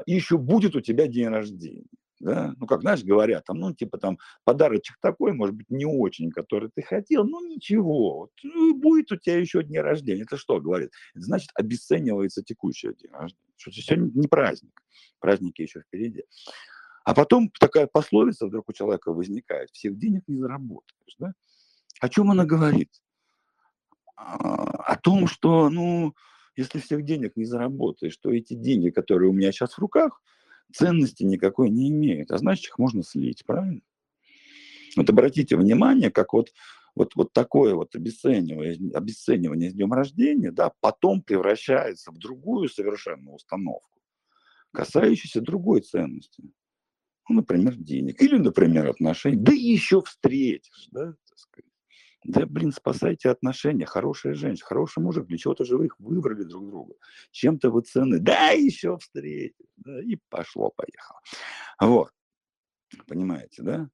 и 0.07 0.15
еще 0.15 0.39
будет 0.39 0.77
у 0.77 0.81
тебя 0.81 1.07
день 1.07 1.29
рождения. 1.29 1.87
Да? 2.19 2.55
Ну, 2.57 2.67
как, 2.67 2.81
знаешь, 2.81 3.05
говорят, 3.05 3.45
там, 3.45 3.59
ну, 3.59 3.75
типа 3.75 3.99
там 3.99 4.19
подарочек 4.45 4.97
такой, 5.01 5.33
может 5.33 5.55
быть, 5.55 5.71
не 5.71 5.85
очень, 5.85 6.31
который 6.31 6.71
ты 6.75 6.83
хотел, 6.83 7.25
ну, 7.25 7.47
ничего, 7.47 8.21
вот, 8.21 8.31
ну, 8.43 8.75
будет 8.75 9.13
у 9.13 9.17
тебя 9.17 9.37
еще 9.37 9.63
день 9.63 9.81
рождения. 9.81 10.23
Это 10.23 10.39
что 10.39 10.61
говорит? 10.61 10.93
Это 11.15 11.25
значит, 11.25 11.51
обесценивается 11.55 12.43
текущий 12.43 12.89
день 12.89 13.13
рождения. 13.13 13.53
Что 13.57 13.71
сегодня 13.71 14.11
не 14.15 14.29
праздник, 14.29 14.73
праздники 15.21 15.63
еще 15.63 15.83
впереди. 15.83 16.25
А 17.05 17.15
потом 17.15 17.51
такая 17.61 17.87
пословица 17.87 18.47
вдруг 18.47 18.69
у 18.69 18.73
человека 18.73 19.13
возникает, 19.13 19.71
всех 19.71 19.99
денег 19.99 20.23
не 20.27 20.37
заработаешь, 20.37 21.17
да? 21.19 21.35
О 22.01 22.09
чем 22.09 22.31
она 22.31 22.45
говорит? 22.45 22.91
о 24.17 24.97
том, 24.97 25.27
что, 25.27 25.69
ну, 25.69 26.15
если 26.57 26.79
всех 26.79 27.05
денег 27.05 27.37
не 27.37 27.45
заработаешь, 27.45 28.17
то 28.17 28.33
эти 28.33 28.55
деньги, 28.55 28.91
которые 28.91 29.31
у 29.31 29.33
меня 29.33 29.53
сейчас 29.53 29.75
в 29.75 29.79
руках, 29.79 30.23
ценности 30.73 31.23
никакой 31.23 31.71
не 31.71 31.89
имеют, 31.91 32.31
а 32.31 32.39
значит, 32.39 32.67
их 32.67 32.79
можно 32.79 33.03
слить, 33.03 33.45
правильно? 33.47 33.83
Вот 34.97 35.09
обратите 35.11 35.57
внимание, 35.57 36.11
как 36.11 36.33
вот, 36.33 36.53
вот, 36.95 37.15
вот 37.15 37.33
такое 37.33 37.75
вот 37.75 37.95
обесценивание, 37.95 38.79
обесценивание 38.95 39.71
с 39.71 39.75
днем 39.75 39.93
рождения, 39.93 40.51
да, 40.51 40.73
потом 40.81 41.23
превращается 41.23 42.11
в 42.11 42.19
другую 42.19 42.69
совершенно 42.69 43.33
установку, 43.33 44.01
касающуюся 44.73 45.43
другой 45.43 45.83
ценности. 45.83 46.43
Ну, 47.29 47.37
например, 47.37 47.75
денег. 47.75 48.23
Или, 48.23 48.39
например, 48.39 48.87
отношений. 48.89 49.37
Да 49.37 49.53
еще 49.53 50.01
встретишь, 50.01 50.89
да, 50.93 51.15
так 51.29 51.39
сказать. 51.39 51.71
Да, 52.29 52.45
блин, 52.45 52.73
спасайте 52.73 53.31
отношения. 53.31 53.87
Хорошая 53.87 54.35
женщина, 54.35 54.67
хороший 54.67 55.01
мужик. 55.01 55.27
Для 55.27 55.39
чего-то 55.39 55.65
же 55.65 55.77
вы 55.77 55.87
их 55.87 56.01
выбрали 56.01 56.43
друг 56.43 56.69
друга. 56.69 56.95
Чем-то 57.31 57.71
вы 57.71 57.83
цены. 57.83 58.19
Да, 58.19 58.51
еще 58.51 58.99
встретишь. 58.99 59.55
Да, 59.77 60.03
и 60.03 60.19
пошло-поехало. 60.29 61.21
Вот. 61.81 62.11
Понимаете, 63.07 63.63
да? 63.63 63.89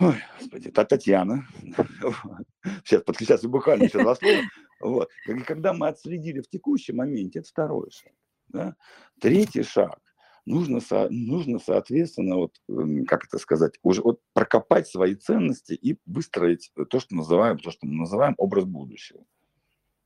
Ой, 0.00 0.16
господи, 0.40 0.70
та 0.70 0.84
Татьяна. 0.84 1.46
Сейчас 2.84 3.02
подключаться 3.02 3.48
буквально 3.48 3.84
еще 3.84 4.00
два 4.00 4.16
слова. 4.16 4.40
Вот. 4.80 5.08
Когда 5.46 5.72
мы 5.72 5.86
отследили 5.86 6.40
в 6.40 6.48
текущем 6.48 6.96
моменте, 6.96 7.40
это 7.40 7.48
второй 7.48 7.90
шаг. 7.92 8.12
Да? 8.48 8.76
Третий 9.20 9.62
шаг 9.62 10.00
нужно, 10.46 10.80
нужно, 11.10 11.58
соответственно, 11.58 12.36
вот, 12.36 12.60
эм, 12.68 13.04
как 13.04 13.24
это 13.24 13.38
сказать, 13.38 13.74
уже 13.82 14.02
вот 14.02 14.20
прокопать 14.32 14.88
свои 14.88 15.14
ценности 15.14 15.72
и 15.72 15.98
выстроить 16.06 16.72
то, 16.90 17.00
что 17.00 17.14
называем, 17.14 17.58
то, 17.58 17.70
что 17.70 17.86
мы 17.86 17.94
называем 17.94 18.34
образ 18.38 18.64
будущего. 18.64 19.24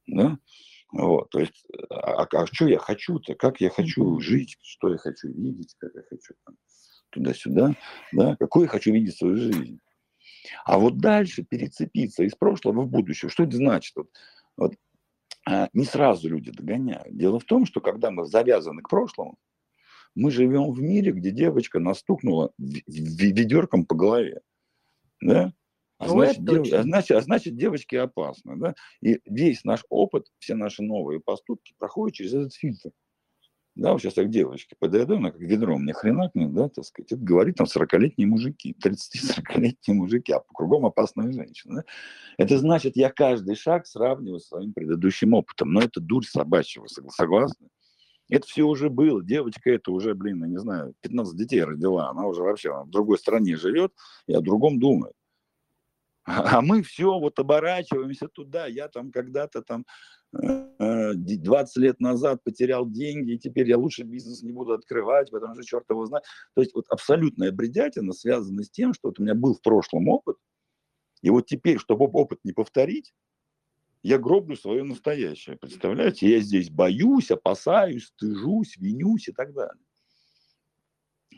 Да? 0.06 0.38
Вот, 0.92 1.30
то 1.30 1.40
есть, 1.40 1.66
а, 1.90 2.22
а, 2.22 2.28
а 2.30 2.46
что 2.46 2.68
я 2.68 2.78
хочу-то, 2.78 3.34
как 3.34 3.60
я 3.60 3.70
хочу 3.70 4.20
жить, 4.20 4.56
что 4.62 4.90
я 4.90 4.98
хочу 4.98 5.28
видеть, 5.28 5.74
как 5.78 5.92
я 5.94 6.02
хочу 6.02 6.34
туда-сюда, 7.10 7.74
да, 8.12 8.36
какой 8.36 8.62
я 8.62 8.68
хочу 8.68 8.92
видеть 8.92 9.16
свою 9.16 9.36
жизнь. 9.36 9.80
А 10.64 10.78
вот 10.78 10.98
дальше 10.98 11.42
перецепиться 11.42 12.22
из 12.22 12.34
прошлого 12.34 12.82
в 12.82 12.88
будущее, 12.88 13.28
что 13.28 13.44
это 13.44 13.56
значит? 13.56 13.96
Вот, 13.96 14.10
вот, 14.56 14.74
а, 15.46 15.68
не 15.72 15.84
сразу 15.84 16.28
люди 16.28 16.50
догоняют. 16.50 17.16
Дело 17.16 17.38
в 17.38 17.44
том, 17.44 17.66
что 17.66 17.80
когда 17.80 18.10
мы 18.10 18.26
завязаны 18.26 18.82
к 18.82 18.88
прошлому, 18.88 19.36
мы 20.14 20.30
живем 20.30 20.72
в 20.72 20.80
мире, 20.80 21.12
где 21.12 21.30
девочка 21.30 21.80
настукнула 21.80 22.52
ведерком 22.58 23.84
по 23.84 23.94
голове. 23.94 24.40
Да? 25.20 25.52
А 25.98 26.08
значит, 26.08 26.44
дев... 26.44 26.72
а, 26.72 26.82
значит, 26.82 27.16
а 27.16 27.20
значит, 27.20 27.56
девочки 27.56 27.96
опасны. 27.96 28.56
Да? 28.56 28.74
И 29.00 29.20
весь 29.24 29.64
наш 29.64 29.84
опыт, 29.88 30.26
все 30.38 30.54
наши 30.54 30.82
новые 30.82 31.20
поступки 31.20 31.74
проходят 31.78 32.16
через 32.16 32.34
этот 32.34 32.54
фильтр. 32.54 32.90
Да, 33.76 33.92
вот 33.92 34.00
сейчас 34.00 34.16
я 34.16 34.24
к 34.24 34.30
девочке 34.30 34.76
подойду, 34.78 35.16
она 35.16 35.32
как 35.32 35.40
ведро 35.40 35.76
мне 35.76 35.92
хренакнет, 35.92 36.54
да, 36.54 36.68
так 36.68 36.84
сказать, 36.84 37.10
это 37.10 37.20
говорит 37.20 37.56
там 37.56 37.66
40-летние 37.66 38.28
мужики, 38.28 38.76
30-40-летние 38.80 39.96
мужики, 39.96 40.32
а 40.32 40.38
по 40.38 40.54
кругом 40.54 40.86
опасные 40.86 41.32
женщины. 41.32 41.76
Да? 41.76 41.84
Это 42.38 42.58
значит, 42.58 42.96
я 42.96 43.10
каждый 43.10 43.56
шаг 43.56 43.88
сравниваю 43.88 44.38
с 44.38 44.46
своим 44.46 44.74
предыдущим 44.74 45.34
опытом, 45.34 45.72
но 45.72 45.80
это 45.80 46.00
дурь 46.00 46.24
собачьего, 46.24 46.86
согласны? 46.86 47.66
Это 48.34 48.48
все 48.48 48.64
уже 48.64 48.90
было. 48.90 49.22
Девочка 49.22 49.70
это 49.70 49.92
уже, 49.92 50.12
блин, 50.14 50.42
я 50.42 50.48
не 50.48 50.58
знаю, 50.58 50.92
15 51.02 51.36
детей 51.36 51.62
родила. 51.62 52.10
Она 52.10 52.26
уже 52.26 52.42
вообще 52.42 52.72
в 52.82 52.90
другой 52.90 53.16
стране 53.16 53.56
живет 53.56 53.92
и 54.26 54.34
о 54.34 54.40
другом 54.40 54.80
думает. 54.80 55.14
А, 56.24 56.60
мы 56.60 56.82
все 56.82 57.16
вот 57.20 57.38
оборачиваемся 57.38 58.26
туда. 58.26 58.66
Я 58.66 58.88
там 58.88 59.12
когда-то 59.12 59.62
там 59.62 59.84
20 60.32 60.76
э, 60.80 61.80
лет 61.80 62.00
назад 62.00 62.42
потерял 62.42 62.90
деньги, 62.90 63.34
и 63.34 63.38
теперь 63.38 63.68
я 63.68 63.78
лучше 63.78 64.02
бизнес 64.02 64.42
не 64.42 64.50
буду 64.50 64.72
открывать, 64.72 65.30
потому 65.30 65.54
что 65.54 65.62
черт 65.62 65.84
его 65.88 66.04
знает. 66.04 66.24
То 66.56 66.62
есть 66.62 66.74
вот 66.74 66.86
абсолютная 66.88 67.52
бредятина 67.52 68.12
связана 68.12 68.64
с 68.64 68.70
тем, 68.70 68.94
что 68.94 69.10
вот 69.10 69.20
у 69.20 69.22
меня 69.22 69.36
был 69.36 69.54
в 69.54 69.62
прошлом 69.62 70.08
опыт, 70.08 70.38
и 71.22 71.30
вот 71.30 71.46
теперь, 71.46 71.78
чтобы 71.78 72.06
опыт 72.06 72.40
не 72.42 72.50
повторить, 72.50 73.12
я 74.04 74.18
гроблю 74.18 74.54
свое 74.54 74.84
настоящее. 74.84 75.56
Представляете, 75.56 76.28
я 76.28 76.38
здесь 76.40 76.68
боюсь, 76.68 77.30
опасаюсь, 77.30 78.08
стыжусь, 78.08 78.76
винюсь 78.76 79.28
и 79.28 79.32
так 79.32 79.54
далее. 79.54 79.82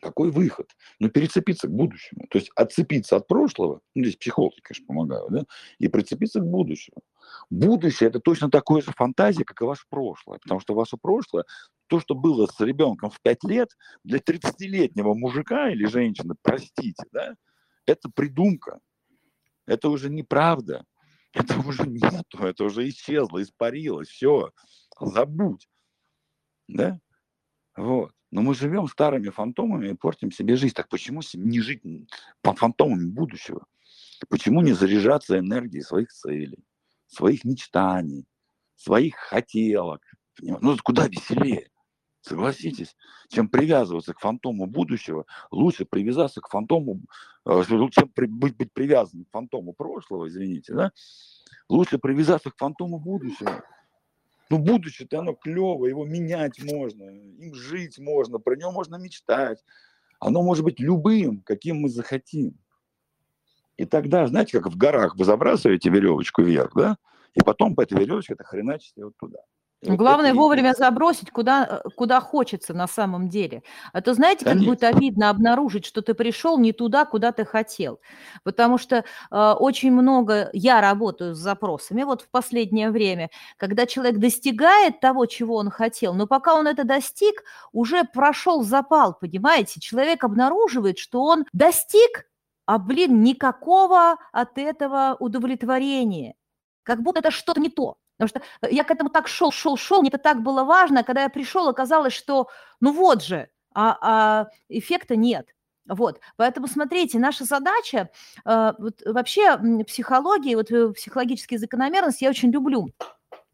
Какой 0.02 0.32
выход? 0.32 0.68
Ну, 0.98 1.08
перецепиться 1.08 1.68
к 1.68 1.70
будущему. 1.70 2.26
То 2.28 2.38
есть 2.38 2.50
отцепиться 2.56 3.16
от 3.16 3.28
прошлого, 3.28 3.80
ну, 3.94 4.02
здесь 4.02 4.16
психологи, 4.16 4.60
конечно, 4.60 4.84
помогают, 4.84 5.30
да, 5.30 5.44
и 5.78 5.86
прицепиться 5.86 6.40
к 6.40 6.44
будущему. 6.44 6.96
Будущее– 7.50 8.08
это 8.10 8.18
точно 8.18 8.50
такое 8.50 8.82
же 8.82 8.90
фантазия, 8.90 9.44
как 9.44 9.62
и 9.62 9.64
ваше 9.64 9.84
прошлое. 9.88 10.40
Потому 10.40 10.58
что 10.58 10.74
ваше 10.74 10.96
прошлое, 10.96 11.44
то, 11.86 12.00
что 12.00 12.16
было 12.16 12.46
с 12.46 12.60
ребенком 12.60 13.10
в 13.10 13.20
5 13.22 13.44
лет, 13.44 13.70
для 14.02 14.18
30-летнего 14.18 15.14
мужика 15.14 15.70
или 15.70 15.86
женщины, 15.86 16.34
простите, 16.42 17.04
да, 17.12 17.36
это 17.86 18.10
придумка. 18.12 18.80
Это 19.66 19.88
уже 19.88 20.10
неправда 20.10 20.84
это 21.36 21.58
уже 21.60 21.86
нету, 21.86 22.38
это 22.38 22.64
уже 22.64 22.88
исчезло, 22.88 23.42
испарилось, 23.42 24.08
все, 24.08 24.50
забудь, 25.00 25.68
да, 26.68 26.98
вот. 27.76 28.12
Но 28.32 28.42
мы 28.42 28.54
живем 28.54 28.88
старыми 28.88 29.28
фантомами 29.30 29.90
и 29.90 29.94
портим 29.94 30.32
себе 30.32 30.56
жизнь. 30.56 30.74
Так 30.74 30.88
почему 30.88 31.22
не 31.34 31.60
жить 31.60 31.82
фантомами 32.42 33.08
будущего? 33.08 33.66
Почему 34.28 34.62
не 34.62 34.72
заряжаться 34.72 35.38
энергией 35.38 35.82
своих 35.82 36.10
целей, 36.10 36.64
своих 37.06 37.44
мечтаний, 37.44 38.26
своих 38.74 39.14
хотелок? 39.14 40.02
Ну, 40.40 40.76
куда 40.82 41.06
веселее. 41.06 41.70
Согласитесь, 42.26 42.96
чем 43.28 43.48
привязываться 43.48 44.12
к 44.12 44.18
фантому 44.18 44.66
будущего, 44.66 45.26
лучше 45.52 45.84
привязаться 45.84 46.40
к 46.40 46.48
фантому, 46.48 47.02
э, 47.44 47.62
чем 47.92 48.10
быть, 48.16 48.56
быть 48.56 48.72
привязанным 48.72 49.26
к 49.26 49.30
фантому 49.30 49.72
прошлого, 49.72 50.26
извините, 50.26 50.74
да, 50.74 50.90
лучше 51.68 51.98
привязаться 51.98 52.50
к 52.50 52.56
фантому 52.56 52.98
будущего. 52.98 53.62
Ну, 54.50 54.58
будущее-то 54.58 55.20
оно 55.20 55.34
клевое, 55.34 55.90
его 55.90 56.04
менять 56.04 56.60
можно, 56.64 57.04
им 57.04 57.54
жить 57.54 57.96
можно, 58.00 58.40
про 58.40 58.56
него 58.56 58.72
можно 58.72 58.96
мечтать. 58.96 59.64
Оно 60.18 60.42
может 60.42 60.64
быть 60.64 60.80
любым, 60.80 61.42
каким 61.42 61.76
мы 61.76 61.88
захотим. 61.88 62.58
И 63.76 63.84
тогда, 63.84 64.26
знаете, 64.26 64.60
как 64.60 64.72
в 64.72 64.76
горах 64.76 65.14
вы 65.14 65.24
забрасываете 65.24 65.90
веревочку 65.90 66.42
вверх, 66.42 66.72
да, 66.74 66.96
и 67.34 67.40
потом 67.40 67.76
по 67.76 67.82
этой 67.82 67.96
веревочке 68.00 68.32
это 68.32 68.42
хреначите 68.42 69.04
вот 69.04 69.16
туда. 69.16 69.38
Главное 69.82 70.32
вовремя 70.32 70.72
забросить, 70.74 71.30
куда, 71.30 71.80
э, 71.84 71.88
куда 71.96 72.20
хочется 72.20 72.72
на 72.72 72.86
самом 72.88 73.28
деле. 73.28 73.62
А 73.92 74.00
то 74.00 74.14
знаете, 74.14 74.44
как 74.46 74.56
будет 74.58 74.82
обидно 74.82 75.28
обнаружить, 75.28 75.84
что 75.84 76.00
ты 76.00 76.14
пришел 76.14 76.58
не 76.58 76.72
туда, 76.72 77.04
куда 77.04 77.30
ты 77.30 77.44
хотел. 77.44 78.00
Потому 78.42 78.78
что 78.78 79.04
э, 79.30 79.52
очень 79.52 79.92
много, 79.92 80.48
я 80.54 80.80
работаю 80.80 81.34
с 81.34 81.38
запросами 81.38 82.04
вот 82.04 82.22
в 82.22 82.30
последнее 82.30 82.90
время, 82.90 83.28
когда 83.58 83.84
человек 83.86 84.18
достигает 84.18 85.00
того, 85.00 85.26
чего 85.26 85.56
он 85.56 85.70
хотел, 85.70 86.14
но 86.14 86.26
пока 86.26 86.54
он 86.54 86.66
это 86.66 86.84
достиг, 86.84 87.44
уже 87.72 88.04
прошел 88.04 88.62
запал, 88.62 89.14
понимаете? 89.20 89.78
Человек 89.80 90.24
обнаруживает, 90.24 90.98
что 90.98 91.22
он 91.22 91.44
достиг, 91.52 92.24
а, 92.64 92.78
блин, 92.78 93.22
никакого 93.22 94.16
от 94.32 94.56
этого 94.58 95.16
удовлетворения. 95.20 96.34
Как 96.82 97.02
будто 97.02 97.20
это 97.20 97.30
что-то 97.30 97.60
не 97.60 97.68
то. 97.68 97.96
Потому 98.18 98.28
что 98.28 98.40
э, 98.66 98.72
я 98.72 98.84
к 98.84 98.90
этому 98.90 99.10
так 99.10 99.28
шел, 99.28 99.50
шел, 99.50 99.76
шел, 99.76 100.00
мне 100.00 100.08
это 100.08 100.18
так 100.18 100.42
было 100.42 100.64
важно, 100.64 101.02
когда 101.02 101.22
я 101.22 101.28
пришел, 101.28 101.68
оказалось, 101.68 102.12
что 102.12 102.48
ну 102.80 102.92
вот 102.92 103.22
же, 103.22 103.48
а, 103.74 103.98
а 104.00 104.46
эффекта 104.68 105.16
нет. 105.16 105.48
Вот, 105.88 106.20
поэтому 106.36 106.66
смотрите, 106.66 107.18
наша 107.18 107.44
задача, 107.44 108.10
э, 108.44 108.72
вот 108.78 109.02
вообще 109.04 109.56
психологии, 109.86 110.54
вот 110.54 110.70
э, 110.72 110.92
психологические 110.92 111.58
закономерности 111.58 112.24
я 112.24 112.30
очень 112.30 112.50
люблю. 112.50 112.88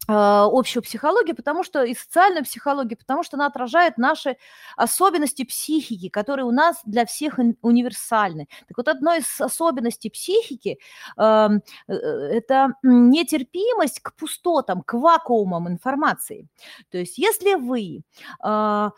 А, 0.07 0.45
общую 0.51 0.83
психологию, 0.83 1.35
потому 1.35 1.63
что 1.63 1.83
и 1.83 1.95
социальную 1.95 2.43
психологию, 2.43 2.97
потому 2.97 3.23
что 3.23 3.37
она 3.37 3.45
отражает 3.45 3.97
наши 3.97 4.35
особенности 4.75 5.45
психики, 5.45 6.09
которые 6.09 6.45
у 6.45 6.51
нас 6.51 6.81
для 6.85 7.05
всех 7.05 7.39
универсальны. 7.61 8.47
Так 8.67 8.77
вот, 8.77 8.87
одной 8.89 9.19
из 9.19 9.39
особенностей 9.39 10.09
психики 10.09 10.77
э, 11.17 11.49
э, 11.87 11.93
это 11.93 12.73
нетерпимость 12.83 14.01
к 14.01 14.13
пустотам, 14.15 14.81
к 14.81 14.93
вакуумам 14.93 15.69
информации. 15.69 16.47
То 16.91 16.97
есть, 16.97 17.17
если 17.17 17.55
вы 17.55 18.01
э, 18.43 18.89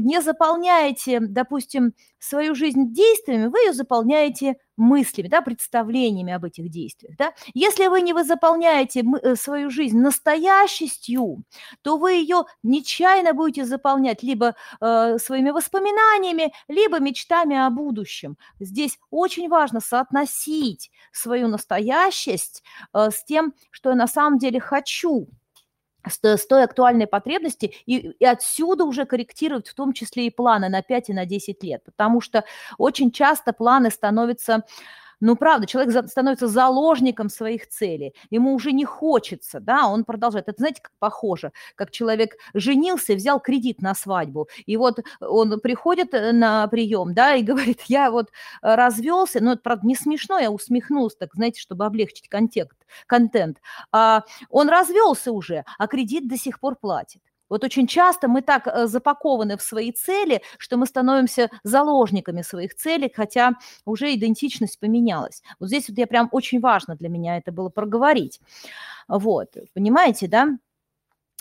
не 0.00 0.22
заполняете, 0.22 1.20
допустим, 1.20 1.92
свою 2.18 2.54
жизнь 2.54 2.94
действиями, 2.94 3.48
вы 3.48 3.58
ее 3.58 3.72
заполняете 3.74 4.56
мыслями, 4.76 5.28
да, 5.28 5.40
представлениями 5.40 6.32
об 6.32 6.44
этих 6.44 6.68
действиях. 6.68 7.16
Да? 7.16 7.32
Если 7.54 7.86
вы 7.86 8.02
не 8.02 8.12
вы 8.12 8.24
заполняете 8.24 9.04
э, 9.22 9.36
свою 9.36 9.70
жизнь 9.70 9.98
настоящестью, 9.98 11.44
то 11.82 11.98
вы 11.98 12.12
ее 12.14 12.44
нечаянно 12.62 13.34
будете 13.34 13.64
заполнять 13.64 14.22
либо 14.22 14.54
э, 14.80 15.18
своими 15.18 15.50
воспоминаниями, 15.50 16.52
либо 16.68 17.00
мечтами 17.00 17.56
о 17.56 17.70
будущем. 17.70 18.36
Здесь 18.60 18.98
очень 19.10 19.48
важно 19.48 19.80
соотносить 19.80 20.90
свою 21.12 21.48
настоящесть 21.48 22.62
э, 22.92 23.10
с 23.10 23.24
тем, 23.24 23.54
что 23.70 23.90
я 23.90 23.96
на 23.96 24.06
самом 24.06 24.38
деле 24.38 24.60
хочу 24.60 25.28
с, 26.08 26.18
с 26.22 26.46
той 26.46 26.64
актуальной 26.64 27.06
потребности 27.06 27.74
и, 27.86 28.10
и 28.18 28.24
отсюда 28.24 28.84
уже 28.84 29.04
корректировать 29.04 29.68
в 29.68 29.74
том 29.74 29.92
числе 29.92 30.26
и 30.26 30.30
планы 30.30 30.68
на 30.68 30.82
5 30.82 31.10
и 31.10 31.12
на 31.12 31.26
10 31.26 31.62
лет, 31.62 31.82
потому 31.84 32.20
что 32.20 32.44
очень 32.78 33.10
часто 33.10 33.52
планы 33.52 33.90
становятся 33.90 34.64
ну, 35.24 35.36
правда, 35.36 35.66
человек 35.66 36.06
становится 36.06 36.48
заложником 36.48 37.30
своих 37.30 37.66
целей. 37.70 38.14
Ему 38.28 38.54
уже 38.54 38.72
не 38.72 38.84
хочется, 38.84 39.58
да, 39.58 39.86
он 39.86 40.04
продолжает. 40.04 40.48
Это, 40.48 40.58
знаете, 40.58 40.82
как 40.82 40.92
похоже, 40.98 41.52
как 41.76 41.90
человек 41.90 42.36
женился, 42.52 43.14
взял 43.14 43.40
кредит 43.40 43.80
на 43.80 43.94
свадьбу, 43.94 44.48
и 44.66 44.76
вот 44.76 44.98
он 45.20 45.60
приходит 45.60 46.12
э, 46.12 46.32
на 46.32 46.68
прием, 46.68 47.14
да, 47.14 47.36
и 47.36 47.42
говорит, 47.54 47.80
я 47.86 48.10
вот 48.10 48.28
развелся, 48.60 49.42
ну, 49.42 49.52
это, 49.52 49.62
правда, 49.62 49.86
не 49.86 49.96
смешно, 49.96 50.38
я 50.38 50.50
усмехнулась, 50.50 51.16
так, 51.16 51.30
знаете, 51.34 51.58
чтобы 51.58 51.86
облегчить 51.86 52.28
контекст, 52.28 52.78
контент. 53.06 53.62
А, 53.92 54.24
он 54.50 54.68
развелся 54.68 55.32
уже, 55.32 55.64
а 55.78 55.86
кредит 55.86 56.28
до 56.28 56.36
сих 56.36 56.60
пор 56.60 56.76
платит. 56.76 57.22
Вот 57.54 57.62
очень 57.62 57.86
часто 57.86 58.26
мы 58.26 58.42
так 58.42 58.66
э, 58.66 58.88
запакованы 58.88 59.56
в 59.56 59.62
свои 59.62 59.92
цели, 59.92 60.42
что 60.58 60.76
мы 60.76 60.86
становимся 60.86 61.50
заложниками 61.62 62.42
своих 62.42 62.74
целей, 62.74 63.12
хотя 63.14 63.52
уже 63.84 64.12
идентичность 64.12 64.80
поменялась. 64.80 65.40
Вот 65.60 65.68
здесь 65.68 65.88
вот 65.88 65.96
я 65.96 66.08
прям 66.08 66.28
очень 66.32 66.58
важно 66.58 66.96
для 66.96 67.08
меня 67.08 67.36
это 67.36 67.52
было 67.52 67.68
проговорить. 67.68 68.40
Вот, 69.06 69.54
понимаете, 69.72 70.26
да? 70.26 70.58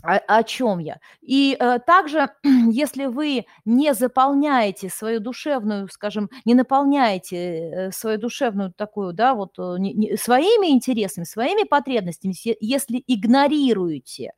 о, 0.04 0.18
о 0.18 0.44
чем 0.44 0.78
я. 0.78 1.00
И 1.22 1.58
э, 1.60 1.80
также, 1.80 2.30
если 2.44 3.06
вы 3.06 3.48
не 3.66 3.96
заполняете 3.96 4.90
свою 4.90 5.20
душевную, 5.20 5.88
скажем, 5.90 6.30
не 6.46 6.54
наполняете 6.54 7.38
э, 7.38 7.92
свою 7.92 8.20
душевную 8.20 8.72
такую, 8.72 9.14
да, 9.14 9.34
вот 9.34 9.58
э, 9.58 9.78
не, 9.80 9.94
не, 9.94 10.16
своими 10.16 10.68
интересами, 10.68 11.24
своими 11.24 11.64
потребностями, 11.64 12.36
если 12.60 13.04
игнорируете 13.08 14.34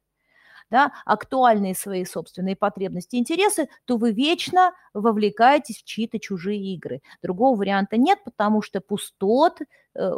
да, 0.75 0.91
актуальные 1.05 1.73
свои 1.73 2.03
собственные 2.03 2.57
потребности 2.57 3.15
и 3.15 3.19
интересы, 3.19 3.69
то 3.85 3.95
вы 3.95 4.11
вечно 4.11 4.73
вовлекаетесь 4.93 5.77
в 5.77 5.85
чьи-то 5.85 6.19
чужие 6.19 6.73
игры. 6.73 7.01
Другого 7.23 7.57
варианта 7.57 7.95
нет, 7.95 8.19
потому 8.25 8.61
что 8.61 8.81
пустот 8.81 9.61
э, 9.95 10.11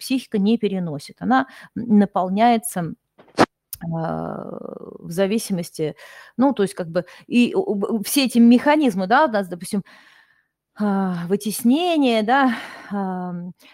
психика 0.00 0.38
не 0.38 0.58
переносит. 0.58 1.18
Она 1.20 1.46
наполняется 1.76 2.94
а, 3.94 4.48
в 4.98 5.12
зависимости, 5.12 5.94
ну, 6.36 6.52
то 6.52 6.64
есть 6.64 6.74
как 6.74 6.88
бы 6.88 7.04
и 7.28 7.54
все 8.04 8.24
эти 8.24 8.38
механизмы, 8.38 9.06
да, 9.06 9.26
у 9.26 9.28
нас, 9.28 9.46
допустим, 9.46 9.84
вытеснение, 10.78 12.22
да, 12.22 12.54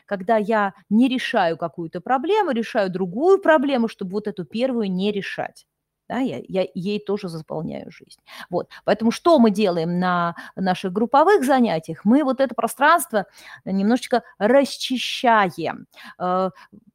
когда 0.06 0.36
я 0.36 0.74
не 0.90 1.08
решаю 1.08 1.56
какую-то 1.56 2.00
проблему, 2.00 2.52
решаю 2.52 2.90
другую 2.90 3.40
проблему, 3.40 3.88
чтобы 3.88 4.12
вот 4.12 4.28
эту 4.28 4.44
первую 4.44 4.90
не 4.90 5.10
решать 5.12 5.66
да, 6.08 6.18
я, 6.18 6.40
я 6.46 6.66
ей 6.74 6.98
тоже 6.98 7.28
заполняю 7.28 7.90
жизнь. 7.90 8.20
Вот. 8.50 8.68
Поэтому 8.84 9.10
что 9.10 9.38
мы 9.38 9.50
делаем 9.50 9.98
на 9.98 10.34
наших 10.56 10.92
групповых 10.92 11.44
занятиях? 11.44 12.04
Мы 12.04 12.24
вот 12.24 12.40
это 12.40 12.54
пространство 12.54 13.26
немножечко 13.64 14.22
расчищаем 14.38 15.86
э, 16.18 16.50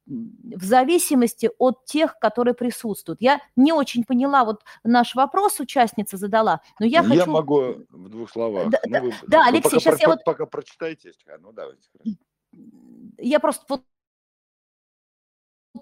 в 0.06 0.64
зависимости 0.64 1.50
от 1.58 1.84
тех, 1.84 2.18
которые 2.18 2.54
присутствуют. 2.54 3.20
Я 3.20 3.40
не 3.56 3.72
очень 3.72 4.04
поняла, 4.04 4.44
вот 4.44 4.62
наш 4.84 5.14
вопрос 5.14 5.60
участница 5.60 6.16
задала, 6.16 6.60
но 6.78 6.86
я, 6.86 7.00
я 7.00 7.04
хочу... 7.04 7.20
Я 7.20 7.26
могу 7.26 7.74
в 7.90 8.08
двух 8.08 8.30
словах. 8.30 8.70
Да, 8.70 8.78
ну, 8.86 9.00
вы, 9.00 9.14
да 9.26 9.38
вы 9.38 9.48
Алексей, 9.48 9.80
сейчас 9.80 9.98
про, 9.98 10.02
я 10.02 10.08
вот... 10.08 10.24
Пока 10.24 10.46
прочитайте. 10.46 11.12
Ну, 11.40 11.52
давайте. 11.52 11.88
Я 13.18 13.40
просто 13.40 13.64
вот 13.68 13.82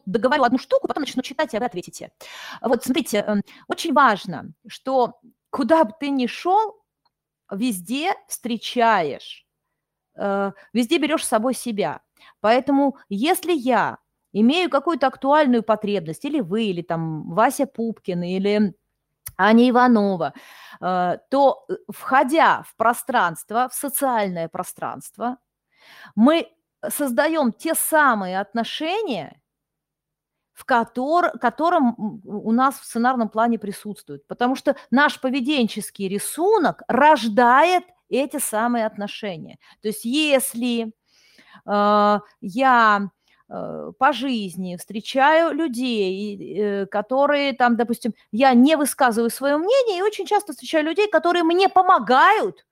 договорю 0.05 0.45
одну 0.45 0.59
штуку, 0.59 0.89
потом 0.89 1.03
начну 1.03 1.23
читать, 1.23 1.55
и 1.55 1.59
вы 1.59 1.65
ответите. 1.65 2.11
Вот 2.61 2.85
смотрите, 2.85 3.19
эм, 3.19 3.43
очень 3.69 3.93
важно, 3.93 4.53
что 4.67 5.21
куда 5.51 5.85
бы 5.85 5.93
ты 5.99 6.11
ни 6.11 6.27
шел, 6.27 6.83
везде 7.51 8.15
встречаешь, 8.29 9.47
э, 10.17 10.53
везде 10.73 10.99
берешь 10.99 11.25
с 11.25 11.29
собой 11.29 11.55
себя. 11.55 12.01
Поэтому 12.41 12.97
если 13.09 13.53
я 13.53 13.99
имею 14.33 14.71
какую-то 14.71 15.07
актуальную 15.07 15.63
потребность, 15.63 16.25
или 16.25 16.41
вы, 16.41 16.65
или 16.65 16.83
там 16.83 17.31
Вася 17.33 17.67
Пупкин, 17.67 18.23
или 18.23 18.75
Аня 19.39 19.71
Иванова, 19.71 20.35
э, 20.81 21.19
то, 21.31 21.65
э, 21.69 21.75
входя 21.89 22.63
в 22.63 22.75
пространство, 22.77 23.69
в 23.71 23.75
социальное 23.75 24.49
пространство, 24.49 25.39
мы 26.15 26.49
создаем 26.89 27.53
те 27.53 27.75
самые 27.75 28.41
отношения, 28.41 29.41
в 30.57 30.65
котор, 30.65 31.39
котором 31.39 32.23
у 32.24 32.51
нас 32.51 32.81
в 32.81 32.85
сценарном 32.85 33.28
плане 33.28 33.59
присутствует. 33.59 34.27
Потому 34.27 34.57
что 34.57 34.74
наш 34.91 35.20
поведенческий 35.20 36.09
рисунок 36.09 36.83
рождает 36.89 37.85
эти 38.09 38.39
самые 38.39 38.87
отношения. 38.87 39.59
То 39.83 39.89
есть 39.89 40.07
если 40.07 40.93
э, 41.66 42.20
я 42.41 43.11
э, 43.51 43.93
по 43.99 44.12
жизни 44.15 44.77
встречаю 44.77 45.53
людей, 45.53 46.59
э, 46.59 46.87
которые 46.87 47.53
там, 47.53 47.77
допустим, 47.77 48.15
я 48.33 48.55
не 48.55 48.77
высказываю 48.77 49.28
свое 49.28 49.59
мнение, 49.59 49.99
и 49.99 50.03
очень 50.03 50.24
часто 50.24 50.53
встречаю 50.53 50.87
людей, 50.87 51.11
которые 51.11 51.43
мне 51.45 51.69
помогают, 51.69 52.65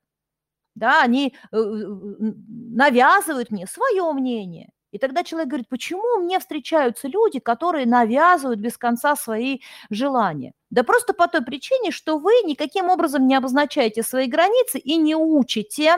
да, 0.73 1.03
они 1.03 1.35
э, 1.51 1.57
навязывают 1.57 3.51
мне 3.51 3.67
свое 3.67 4.11
мнение. 4.11 4.71
И 4.95 4.97
тогда 4.97 5.25
человек 5.25 5.49
говорит, 5.49 5.67
почему 5.67 6.21
мне 6.21 6.39
встречаются 6.39 7.09
люди, 7.09 7.39
которые 7.39 7.85
навязывают 7.85 8.61
без 8.61 8.77
конца 8.77 9.17
свои 9.17 9.59
желания? 9.89 10.53
Да 10.69 10.83
просто 10.83 11.13
по 11.13 11.27
той 11.27 11.43
причине, 11.43 11.91
что 11.91 12.17
вы 12.17 12.31
никаким 12.45 12.89
образом 12.89 13.27
не 13.27 13.35
обозначаете 13.35 14.03
свои 14.03 14.27
границы 14.27 14.79
и 14.79 14.95
не 14.95 15.13
учите 15.13 15.97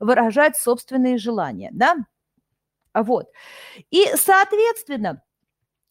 выражать 0.00 0.58
собственные 0.58 1.16
желания, 1.16 1.70
да? 1.72 1.96
Вот. 2.92 3.30
И, 3.90 4.04
соответственно, 4.16 5.22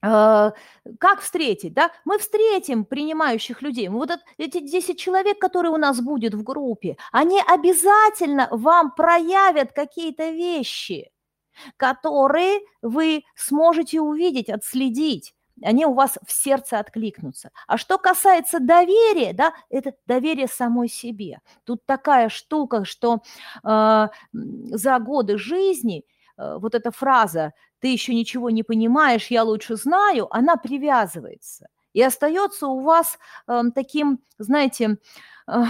э, 0.04 0.52
как 1.00 1.22
встретить, 1.22 1.74
да? 1.74 1.90
Мы 2.06 2.20
встретим 2.20 2.86
принимающих 2.86 3.64
людей. 3.64 3.90
Вот 3.90 4.12
эти 4.38 4.60
10 4.60 5.00
человек, 5.00 5.40
которые 5.40 5.72
у 5.72 5.78
нас 5.78 6.00
будет 6.00 6.36
в 6.36 6.44
группе, 6.44 6.96
они 7.12 7.42
обязательно 7.42 8.50
вам 8.52 8.92
проявят 8.92 9.72
какие-то 9.74 10.30
вещи– 10.30 11.10
которые 11.77 12.60
вы 12.82 13.23
сможете 13.36 14.02
увидеть, 14.02 14.49
отследить 14.49 15.34
они 15.64 15.86
у 15.86 15.94
вас 15.94 16.18
в 16.26 16.32
сердце 16.32 16.80
откликнутся. 16.80 17.52
А 17.68 17.77
что 17.77 17.98
касается 17.98 18.60
доверия, 18.60 19.34
да, 19.34 19.53
это 19.69 19.94
доверие 20.06 20.48
самой 20.48 20.90
себе. 20.90 21.40
Тут 21.64 21.86
такая 21.86 22.27
штука, 22.30 22.84
что 22.84 23.23
э, 23.64 24.07
за 24.34 24.99
годы 24.99 25.38
жизни 25.38 26.03
э, 26.38 26.57
вот 26.60 26.76
эта 26.76 26.91
фраза 26.91 27.53
«ты 27.80 27.88
еще 27.88 28.14
ничего 28.14 28.49
не 28.49 28.64
понимаешь, 28.64 29.27
я 29.27 29.44
лучше 29.44 29.77
знаю», 29.77 30.27
она 30.30 30.57
привязывается 30.57 31.68
и 31.95 32.02
остается 32.02 32.68
у 32.68 32.82
вас 32.82 33.18
э, 33.48 33.61
таким, 33.73 34.19
знаете, 34.38 34.98
э, 35.48 35.64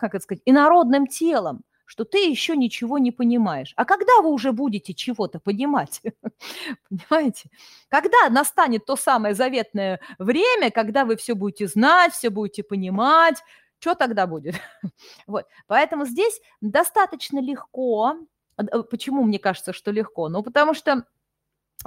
как 0.00 0.14
это 0.14 0.22
сказать, 0.22 0.42
инородным 0.44 1.06
телом 1.06 1.62
что 1.90 2.04
ты 2.04 2.18
еще 2.18 2.56
ничего 2.56 2.98
не 2.98 3.10
понимаешь. 3.10 3.72
А 3.74 3.84
когда 3.84 4.22
вы 4.22 4.28
уже 4.30 4.52
будете 4.52 4.94
чего-то 4.94 5.40
понимать? 5.40 6.00
Понимаете? 6.88 7.50
Когда 7.88 8.28
настанет 8.30 8.86
то 8.86 8.94
самое 8.94 9.34
заветное 9.34 9.98
время, 10.20 10.70
когда 10.70 11.04
вы 11.04 11.16
все 11.16 11.34
будете 11.34 11.66
знать, 11.66 12.12
все 12.12 12.30
будете 12.30 12.62
понимать, 12.62 13.42
что 13.80 13.96
тогда 13.96 14.28
будет? 14.28 14.54
вот. 15.26 15.46
Поэтому 15.66 16.06
здесь 16.06 16.40
достаточно 16.60 17.40
легко. 17.40 18.14
Э, 18.56 18.82
почему 18.88 19.24
мне 19.24 19.40
кажется, 19.40 19.72
что 19.72 19.90
легко? 19.90 20.28
Ну, 20.28 20.44
потому 20.44 20.74
что 20.74 21.06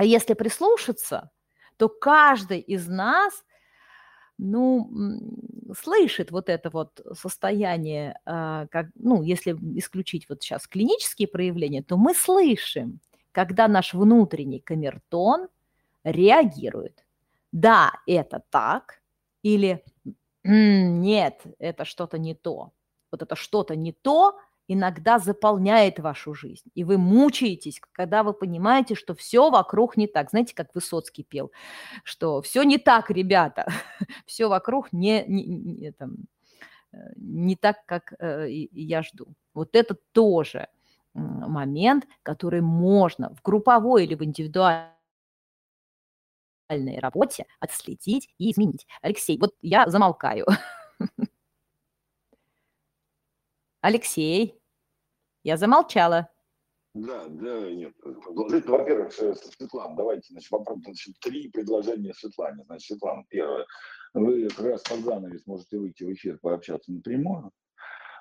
если 0.02 0.34
прислушаться, 0.34 1.32
то 1.78 1.88
каждый 1.88 2.60
из 2.60 2.90
нас– 2.90 3.46
ну, 4.38 4.90
слышит 5.74 6.32
вот 6.32 6.50
это 6.50 6.70
вот 6.70 7.02
состояние, 7.14 8.20
а, 8.26 8.68
как, 8.68 8.88
ну, 8.96 9.22
если 9.24 9.54
исключить 9.78 10.28
вот 10.30 10.42
сейчас 10.42 10.68
клинические 10.68 11.28
проявления, 11.28 11.84
то 11.84 11.98
мы 11.98 12.14
слышим, 12.14 13.00
когда 13.32 13.68
наш 13.68 13.94
внутренний 13.94 14.60
камертон 14.60 15.48
реагирует. 16.04 17.04
Да, 17.52 17.92
это 18.08 18.44
так, 18.50 19.02
или 19.44 19.84
нет, 20.44 21.42
это 21.60 21.86
что-то 21.86 22.18
не 22.18 22.36
то. 22.36 22.72
Вот 23.12 23.22
это 23.22 23.36
что-то 23.36 23.76
не 23.76 23.94
то, 23.94 24.38
иногда 24.68 25.20
заполняет 25.20 26.00
вашу 26.00 26.34
жизнь. 26.34 26.70
И 26.74 26.84
вы 26.84 26.98
мучаетесь, 26.98 27.82
когда 27.92 28.24
вы 28.24 28.34
понимаете, 28.34 28.96
что 28.96 29.14
все 29.14 29.50
вокруг 29.50 29.98
не 29.98 30.08
так. 30.08 30.30
Знаете, 30.30 30.56
как 30.56 30.74
Высоцкий 30.74 31.24
пел, 31.24 31.52
что 32.04 32.42
все 32.42 32.64
не 32.64 32.78
так, 32.78 33.10
ребята, 33.10 33.68
все 34.26 34.48
вокруг 34.48 34.94
не, 34.94 35.26
не, 35.28 35.46
не, 35.46 35.92
там, 35.92 36.16
э, 36.92 36.98
не 37.16 37.56
так, 37.56 37.86
как 37.86 38.14
э, 38.20 38.48
я 38.50 39.04
жду. 39.04 39.28
Вот 39.54 39.76
это 39.76 39.96
тоже 40.14 40.68
момент, 41.14 42.08
который 42.24 42.62
можно 42.62 43.34
в 43.36 43.42
групповой 43.44 44.04
или 44.04 44.16
в 44.16 44.24
индивидуальной 44.24 44.90
работе 46.98 47.46
отследить 47.60 48.34
и 48.40 48.52
изменить. 48.52 48.88
Алексей, 49.02 49.38
вот 49.38 49.54
я 49.62 49.88
замолкаю. 49.90 50.48
Алексей, 53.84 54.58
я 55.44 55.58
замолчала. 55.58 56.30
Да, 56.94 57.26
да, 57.28 57.70
нет. 57.70 57.94
Во-первых, 58.02 59.12
Светлана, 59.12 59.98
давайте, 59.98 60.28
значит, 60.32 60.50
попробуем, 60.50 60.86
значит, 60.86 61.20
три 61.20 61.50
предложения 61.50 62.14
Светлане. 62.14 62.64
Значит, 62.64 62.88
Светлана, 62.88 63.26
первое. 63.28 63.66
Вы 64.14 64.48
как 64.48 64.66
раз 64.66 64.84
под 64.84 65.00
занавес 65.00 65.46
можете 65.46 65.80
выйти 65.80 66.04
в 66.04 66.14
эфир, 66.14 66.40
пообщаться 66.40 66.94
напрямую. 66.94 67.52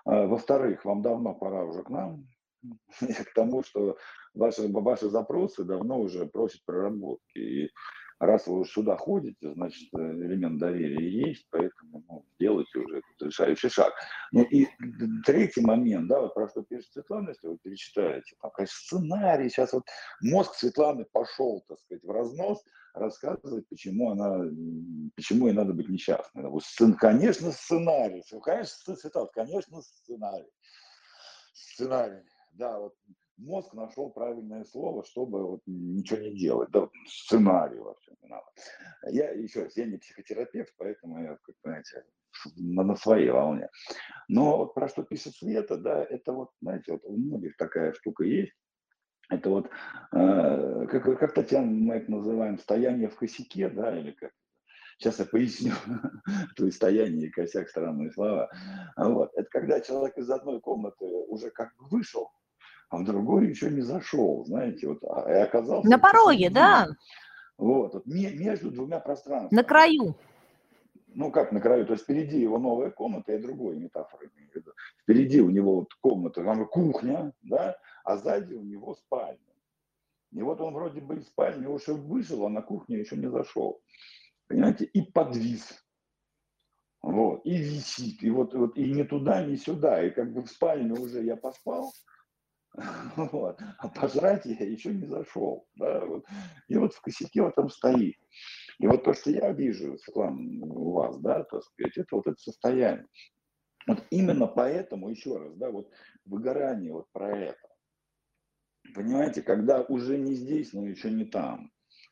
А, 0.05 0.26
во-вторых, 0.26 0.84
вам 0.84 1.01
давно 1.01 1.32
пора 1.32 1.62
уже 1.62 1.84
к 1.84 1.90
нам, 1.90 2.26
к 3.01 3.34
тому, 3.34 3.62
что 3.62 3.97
ваши, 4.34 4.68
ваши 4.68 5.09
запросы 5.09 5.64
давно 5.64 6.01
уже 6.01 6.26
просят 6.26 6.64
проработки. 6.64 7.39
И 7.39 7.70
раз 8.22 8.47
вы 8.47 8.64
сюда 8.64 8.97
ходите, 8.97 9.52
значит, 9.55 9.89
э, 9.94 9.98
элемент 9.98 10.59
доверия 10.59 11.26
есть, 11.26 11.47
поэтому 11.51 12.05
ну, 12.09 12.24
делайте 12.39 12.78
уже 12.78 12.98
этот 12.98 13.22
решающий 13.22 13.68
шаг. 13.68 13.93
Ну 14.30 14.43
и 14.44 14.68
третий 15.24 15.60
момент, 15.60 16.09
да, 16.09 16.20
вот 16.20 16.34
про 16.34 16.48
что 16.48 16.62
пишет 16.62 16.93
Светлана, 16.93 17.30
если 17.30 17.48
вы 17.48 17.59
перечитаете, 17.59 18.36
там, 18.40 18.51
конечно, 18.52 18.76
сценарий, 18.78 19.48
сейчас 19.48 19.72
вот 19.72 19.84
мозг 20.22 20.55
Светланы 20.55 21.05
пошел, 21.12 21.64
так 21.68 21.80
сказать, 21.80 22.05
в 22.05 22.10
разнос, 22.10 22.62
рассказывать, 22.94 23.68
почему 23.68 24.10
она, 24.10 24.44
почему 25.16 25.48
ей 25.48 25.55
надо 25.55 25.72
быть 25.72 25.89
несчастной. 25.89 26.48
Вот, 26.48 26.62
конечно, 27.01 27.51
сценарий, 27.51 28.22
конечно, 28.43 28.97
Светлана, 28.97 29.28
конечно, 29.34 29.82
сценарий. 29.82 30.51
Сценарий, 31.55 32.22
да, 32.52 32.78
вот 32.78 32.94
мозг 33.36 33.74
нашел 33.74 34.10
правильное 34.10 34.64
слово, 34.64 35.04
чтобы 35.04 35.46
вот 35.46 35.60
ничего 35.66 36.20
не 36.20 36.34
делать. 36.36 36.70
Да, 36.70 36.88
сценарий 37.06 37.78
во 37.78 37.94
всем 37.94 38.14
виноват. 38.22 38.52
Я, 39.08 39.30
еще 39.30 39.64
раз, 39.64 39.76
я 39.76 39.86
не 39.86 39.98
психотерапевт, 39.98 40.72
поэтому 40.78 41.22
я, 41.22 41.38
как 41.42 41.56
понимаете, 41.62 42.04
на, 42.56 42.82
на 42.82 42.96
своей 42.96 43.30
волне. 43.30 43.68
Но 44.28 44.58
вот 44.58 44.74
про 44.74 44.88
что 44.88 45.02
пишет 45.02 45.34
Света, 45.34 45.76
да, 45.76 46.04
это 46.04 46.32
вот, 46.32 46.50
знаете, 46.60 46.92
вот 46.92 47.02
у 47.04 47.16
многих 47.16 47.56
такая 47.56 47.92
штука 47.92 48.24
есть. 48.24 48.52
Это 49.30 49.48
вот, 49.48 49.66
э, 50.12 50.86
как, 50.90 51.18
как 51.18 51.34
Татьяна 51.34 51.66
мы 51.66 51.94
это 51.94 52.10
называем, 52.10 52.58
стояние 52.58 53.08
в 53.08 53.16
косяке, 53.16 53.70
да, 53.70 53.98
или 53.98 54.12
как 54.12 54.32
Сейчас 54.98 55.18
я 55.18 55.24
поясню, 55.24 55.72
то 56.56 56.64
есть 56.64 56.76
стояние 56.76 57.26
и 57.26 57.30
косяк 57.30 57.68
странные 57.68 58.12
слова. 58.12 58.48
Вот. 58.96 59.32
Это 59.34 59.48
когда 59.50 59.80
человек 59.80 60.16
из 60.16 60.30
одной 60.30 60.60
комнаты 60.60 61.04
уже 61.26 61.50
как 61.50 61.74
бы 61.76 61.88
вышел, 61.88 62.28
а 62.93 62.98
в 62.98 63.05
другой 63.05 63.48
еще 63.48 63.70
не 63.70 63.81
зашел, 63.81 64.44
знаете, 64.44 64.86
вот, 64.86 65.02
а, 65.05 65.27
и 65.31 65.40
оказался... 65.40 65.89
На 65.89 65.98
пороге, 65.98 66.51
да. 66.51 66.89
Вот, 67.56 67.94
вот 67.94 68.06
между 68.06 68.70
двумя 68.70 69.01
пространствами. 69.01 69.59
На 69.59 69.64
краю. 69.64 70.14
Ну, 71.14 71.31
как 71.31 71.52
на 71.52 71.60
краю, 71.60 71.86
то 71.86 71.94
есть 71.94 72.05
впереди 72.05 72.39
его 72.39 72.59
новая 72.59 72.90
комната, 72.90 73.32
и 73.32 73.39
другой 73.39 73.77
метафора 73.77 74.28
Впереди 75.02 75.40
у 75.40 75.48
него 75.48 75.77
вот 75.77 75.94
комната, 76.02 76.44
там 76.44 76.66
кухня, 76.66 77.32
да, 77.40 77.78
а 78.05 78.19
сзади 78.19 78.52
у 78.52 78.62
него 78.62 78.94
спальня. 78.94 79.39
И 80.32 80.43
вот 80.43 80.60
он 80.60 80.74
вроде 80.74 81.01
бы 81.01 81.16
из 81.16 81.27
спальни 81.28 81.66
уже 81.66 81.94
вышел, 81.94 82.44
а 82.44 82.51
на 82.51 82.60
кухню 82.60 82.98
еще 82.98 83.16
не 83.16 83.31
зашел. 83.31 83.81
Понимаете, 84.48 84.85
и 84.85 85.01
подвис. 85.01 85.82
Вот, 87.01 87.40
и 87.44 87.56
висит, 87.56 88.23
и 88.23 88.28
вот, 88.31 88.52
вот 88.52 88.77
и 88.77 88.93
не 88.93 89.05
туда, 89.05 89.44
ни 89.44 89.56
сюда, 89.56 90.05
и 90.05 90.10
как 90.10 90.31
бы 90.32 90.43
в 90.43 90.48
спальне 90.48 90.93
уже 90.93 91.24
я 91.24 91.36
поспал, 91.36 91.90
Вот. 93.16 93.61
А 93.78 93.89
пожрать 93.89 94.47
я 94.47 94.66
еще 94.66 94.93
не 94.93 95.07
зашел. 95.07 95.66
Да? 95.77 96.05
Вот. 96.05 96.24
И 96.69 96.77
вот 96.77 96.94
в 96.94 97.01
косяке 97.01 97.43
вот 97.43 97.55
там 97.55 97.69
стоит. 97.69 98.16
И 98.78 98.86
вот 98.86 99.05
то, 99.05 99.15
что 99.15 99.31
я 99.31 99.53
вижу, 99.53 99.99
Светлана, 99.99 100.66
у 100.66 100.93
вас, 100.93 101.19
да, 101.19 101.44
так 101.44 101.62
сказать, 101.62 101.97
это 101.97 102.16
вот 102.16 102.27
это 102.27 102.39
состояние. 102.39 103.07
Вот 103.86 104.05
именно 104.11 104.47
поэтому, 104.47 105.11
еще 105.11 105.36
раз, 105.39 105.55
да, 105.57 105.70
вот 105.70 105.90
выгорание 106.24 106.93
вот 106.93 107.07
про 107.12 107.36
это. 107.36 107.69
Понимаете, 108.94 109.43
когда 109.43 109.82
уже 109.82 110.19
не 110.19 110.35
здесь, 110.35 110.73
но 110.73 110.86
еще 110.86 111.11
не 111.11 111.24
там. 111.24 111.70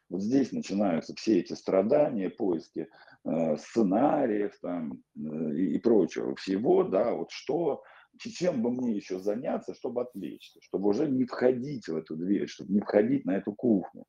Вот 0.09 0.23
здесь 0.23 0.53
начинаются 0.53 1.15
все 1.15 1.39
эти 1.39 1.53
страдания, 1.53 2.31
поиски 2.31 2.89
э, 3.24 3.57
сценариев 3.57 4.59
там 4.61 5.03
э, 5.16 5.55
и 5.55 5.78
прочего 5.78 6.35
всего, 6.35 6.82
да, 6.82 7.15
вот 7.15 7.31
что 7.31 7.82
чем 8.28 8.62
бы 8.62 8.70
мне 8.70 8.97
еще 8.97 9.18
заняться, 9.18 9.74
чтобы 9.74 10.02
отвлечься, 10.02 10.60
чтобы 10.62 10.88
уже 10.88 11.09
не 11.09 11.24
входить 11.24 11.88
в 11.88 11.97
эту 11.97 12.16
дверь, 12.16 12.48
чтобы 12.48 12.72
не 12.72 12.80
входить 12.80 13.24
на 13.24 13.36
эту 13.36 13.52
кухню. 13.55 14.05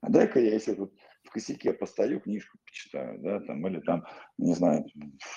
А 0.00 0.10
дай-ка 0.10 0.40
я 0.40 0.54
еще 0.54 0.74
тут 0.74 0.94
в 1.24 1.30
косяке 1.30 1.72
постою, 1.72 2.20
книжку 2.20 2.58
почитаю, 2.64 3.20
да, 3.20 3.40
там, 3.40 3.66
или 3.66 3.80
там, 3.80 4.04
не 4.38 4.54
знаю, 4.54 4.86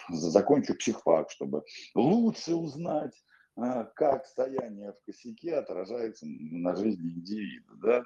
закончу 0.10 0.76
психфак, 0.76 1.30
чтобы 1.30 1.64
лучше 1.94 2.56
узнать, 2.56 3.14
как 3.56 4.26
стояние 4.26 4.94
в 4.94 5.06
косяке 5.06 5.56
отражается 5.56 6.26
на 6.26 6.76
жизни 6.76 7.12
индивида, 7.12 7.74
да, 7.76 8.04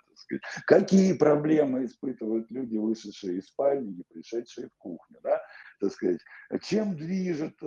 какие 0.65 1.13
проблемы 1.13 1.85
испытывают 1.85 2.51
люди, 2.51 2.75
вышедшие 2.75 3.37
из 3.37 3.47
спальни 3.47 3.99
и 3.99 4.03
пришедшие 4.13 4.67
в 4.67 4.77
кухню, 4.77 5.19
да, 5.23 5.41
так 5.79 5.93
сказать, 5.93 6.19
чем 6.63 6.97
движет 6.97 7.57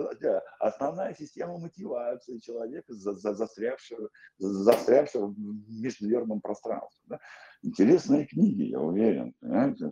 основная 0.59 1.15
система 1.15 1.57
мотивации 1.57 2.37
человека, 2.39 2.93
за, 2.93 3.13
за, 3.13 3.33
застрявшего, 3.33 4.09
застрявшего 4.37 5.27
в 5.27 5.37
междверном 5.37 6.41
пространстве. 6.41 7.01
Да. 7.05 7.19
Интересные 7.63 8.27
книги, 8.27 8.63
я 8.63 8.79
уверен, 8.79 9.33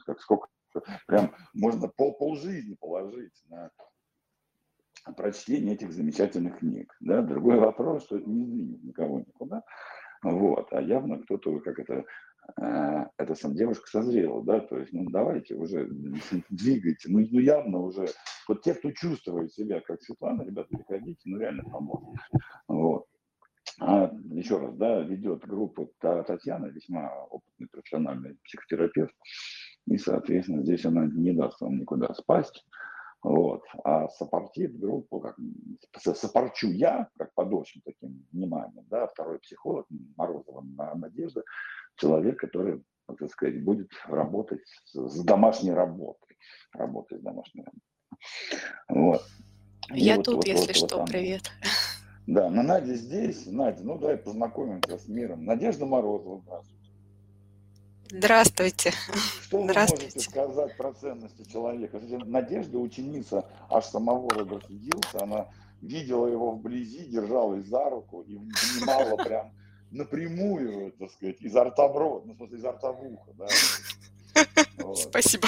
как 0.06 0.22
сколько 0.22 0.48
прям 1.08 1.34
можно 1.54 1.88
пол, 1.88 2.16
пол 2.18 2.36
жизни 2.36 2.76
положить 2.80 3.44
на 3.48 3.72
прочтение 5.16 5.76
этих 5.76 5.92
замечательных 5.92 6.60
книг. 6.60 6.96
Да. 7.00 7.22
Другой 7.22 7.58
вопрос, 7.60 8.04
что 8.04 8.18
это 8.18 8.30
не 8.30 8.46
сдвинет 8.46 8.84
никого 8.84 9.20
никуда. 9.20 9.64
Вот. 10.24 10.68
А 10.72 10.82
явно 10.82 11.20
кто-то, 11.20 11.60
как 11.60 11.80
это, 11.80 12.06
э, 12.62 13.06
эта 13.18 13.36
сам 13.36 13.56
девушка 13.56 13.88
созрела, 13.88 14.44
да, 14.44 14.60
то 14.60 14.78
есть, 14.78 14.92
ну, 14.92 15.10
давайте 15.10 15.56
уже 15.56 15.88
двигайте, 16.50 17.10
ну, 17.10 17.20
ну, 17.32 17.40
явно 17.40 17.80
уже, 17.80 18.08
вот 18.48 18.62
те, 18.62 18.74
кто 18.74 18.92
чувствует 18.92 19.54
себя 19.54 19.82
как 19.82 20.02
Светлана, 20.02 20.44
ребята, 20.44 20.70
приходите, 20.70 21.22
ну, 21.26 21.38
реально 21.38 21.64
поможет, 21.64 22.20
вот. 22.68 23.06
А 23.80 24.12
еще 24.32 24.58
раз, 24.58 24.76
да, 24.76 25.02
ведет 25.02 25.46
группу 25.46 25.90
Татьяна, 26.00 26.66
весьма 26.66 27.10
опытный 27.30 27.68
профессиональный 27.72 28.38
психотерапевт, 28.44 29.14
и, 29.88 29.98
соответственно, 29.98 30.64
здесь 30.64 30.86
она 30.86 31.06
не 31.06 31.32
даст 31.32 31.62
вам 31.62 31.80
никуда 31.80 32.14
спасть, 32.14 32.66
вот. 33.22 33.64
А 33.84 34.08
сопортит 34.10 34.80
группу, 34.80 35.20
как, 35.20 35.38
сопорчу 36.16 36.68
я, 36.68 37.10
как 37.18 37.34
под 37.34 37.54
очень 37.54 37.82
таким 37.84 38.26
вниманием, 38.32 38.86
да, 38.90 39.08
второй 39.08 39.40
психолог, 39.40 39.86
Морозова 40.16 40.62
Надежда, 40.96 41.44
человек, 41.96 42.40
который, 42.40 42.84
так 43.08 43.30
сказать, 43.30 43.64
будет 43.64 43.92
работать 44.06 44.62
с 44.94 45.24
домашней 45.24 45.72
работой, 45.72 46.38
работать 46.74 47.20
с 47.20 47.24
домашней 47.24 47.64
работой. 47.64 47.82
Вот. 48.88 49.22
Я 49.92 50.18
вот, 50.18 50.26
тут, 50.26 50.36
вот, 50.36 50.48
если 50.48 50.68
вот, 50.68 50.76
что, 50.76 51.00
вот 51.00 51.10
привет. 51.10 51.52
Да, 52.28 52.50
но 52.50 52.62
Надя 52.62 52.94
здесь. 52.94 53.48
Надя, 53.48 53.84
ну 53.84 53.98
давай 53.98 54.18
познакомимся 54.18 54.98
с 55.00 55.08
миром. 55.08 55.46
Надежда 55.46 55.86
Морозова, 55.88 56.42
здравствуйте. 56.42 56.79
Здравствуйте. 58.12 58.92
Что 59.44 59.62
вы 59.62 59.74
можете 59.74 60.20
сказать 60.20 60.76
про 60.78 60.94
ценности 60.94 61.44
человека? 61.52 62.02
Надежда, 62.26 62.80
ученица 62.80 63.46
аж 63.70 63.86
самого 63.86 64.30
Роберта 64.32 64.74
Дилса, 64.74 65.22
она 65.22 65.48
видела 65.82 66.26
его 66.26 66.52
вблизи, 66.52 67.06
держалась 67.06 67.66
за 67.66 67.88
руку 67.90 68.22
и 68.22 68.36
внимала 68.36 69.16
прям 69.24 69.54
напрямую, 69.92 70.92
так 70.94 71.12
сказать, 71.12 71.38
изо 71.42 71.64
рта 71.64 71.88
в 71.88 71.98
рот, 71.98 72.26
ну, 72.26 72.34
в 72.34 72.38
смысле, 72.38 72.58
изо 72.58 72.72
рта 72.72 72.92
в 72.92 73.04
ухо, 73.04 73.32
да. 73.38 73.48
Вот. 74.78 74.98
Спасибо. 74.98 75.48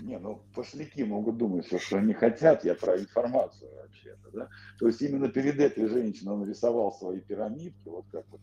Не, 0.00 0.18
ну, 0.18 0.40
пошляки 0.54 1.02
могут 1.04 1.36
думать 1.36 1.66
все, 1.66 1.78
что 1.78 1.98
они 1.98 2.14
хотят, 2.14 2.64
я 2.64 2.74
про 2.74 2.98
информацию 2.98 3.70
вообще-то, 3.74 4.30
да. 4.32 4.48
То 4.78 4.86
есть 4.86 5.02
именно 5.02 5.28
перед 5.28 5.60
этой 5.60 5.88
женщиной 5.88 6.34
он 6.34 6.48
рисовал 6.48 6.92
свои 6.92 7.20
пирамидки, 7.20 7.88
вот 7.88 8.06
как 8.10 8.24
вот 8.30 8.40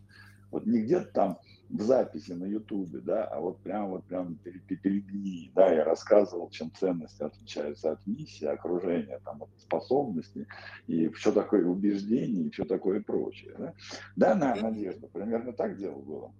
Вот 0.52 0.66
не 0.66 0.82
где-то 0.82 1.12
там 1.12 1.40
в 1.70 1.82
записи 1.82 2.32
на 2.32 2.46
Ютубе, 2.46 3.00
да, 3.00 3.26
а 3.26 3.40
вот 3.40 3.60
прям 3.62 3.92
вот 3.92 4.04
прям 4.06 4.36
перед, 4.36 5.12
ней, 5.14 5.52
да, 5.54 5.72
я 5.72 5.84
рассказывал, 5.84 6.50
чем 6.50 6.72
ценности 6.74 7.22
отличаются 7.22 7.92
от 7.92 8.06
миссии, 8.08 8.46
окружения, 8.46 9.20
там, 9.24 9.44
от 9.44 9.50
способностей, 9.60 10.48
и 10.88 11.12
что 11.14 11.32
такое 11.32 11.66
убеждение, 11.66 12.48
и 12.48 12.52
что 12.52 12.66
такое 12.66 13.02
прочее. 13.02 13.54
Да, 13.58 13.74
да 14.16 14.36
на, 14.36 14.56
Надежда, 14.56 15.08
примерно 15.08 15.54
так 15.54 15.78
дело 15.78 16.00
было. 16.00 16.34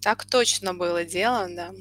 Так 0.00 0.24
точно 0.24 0.74
было 0.74 1.04
дело, 1.04 1.48
да. 1.54 1.72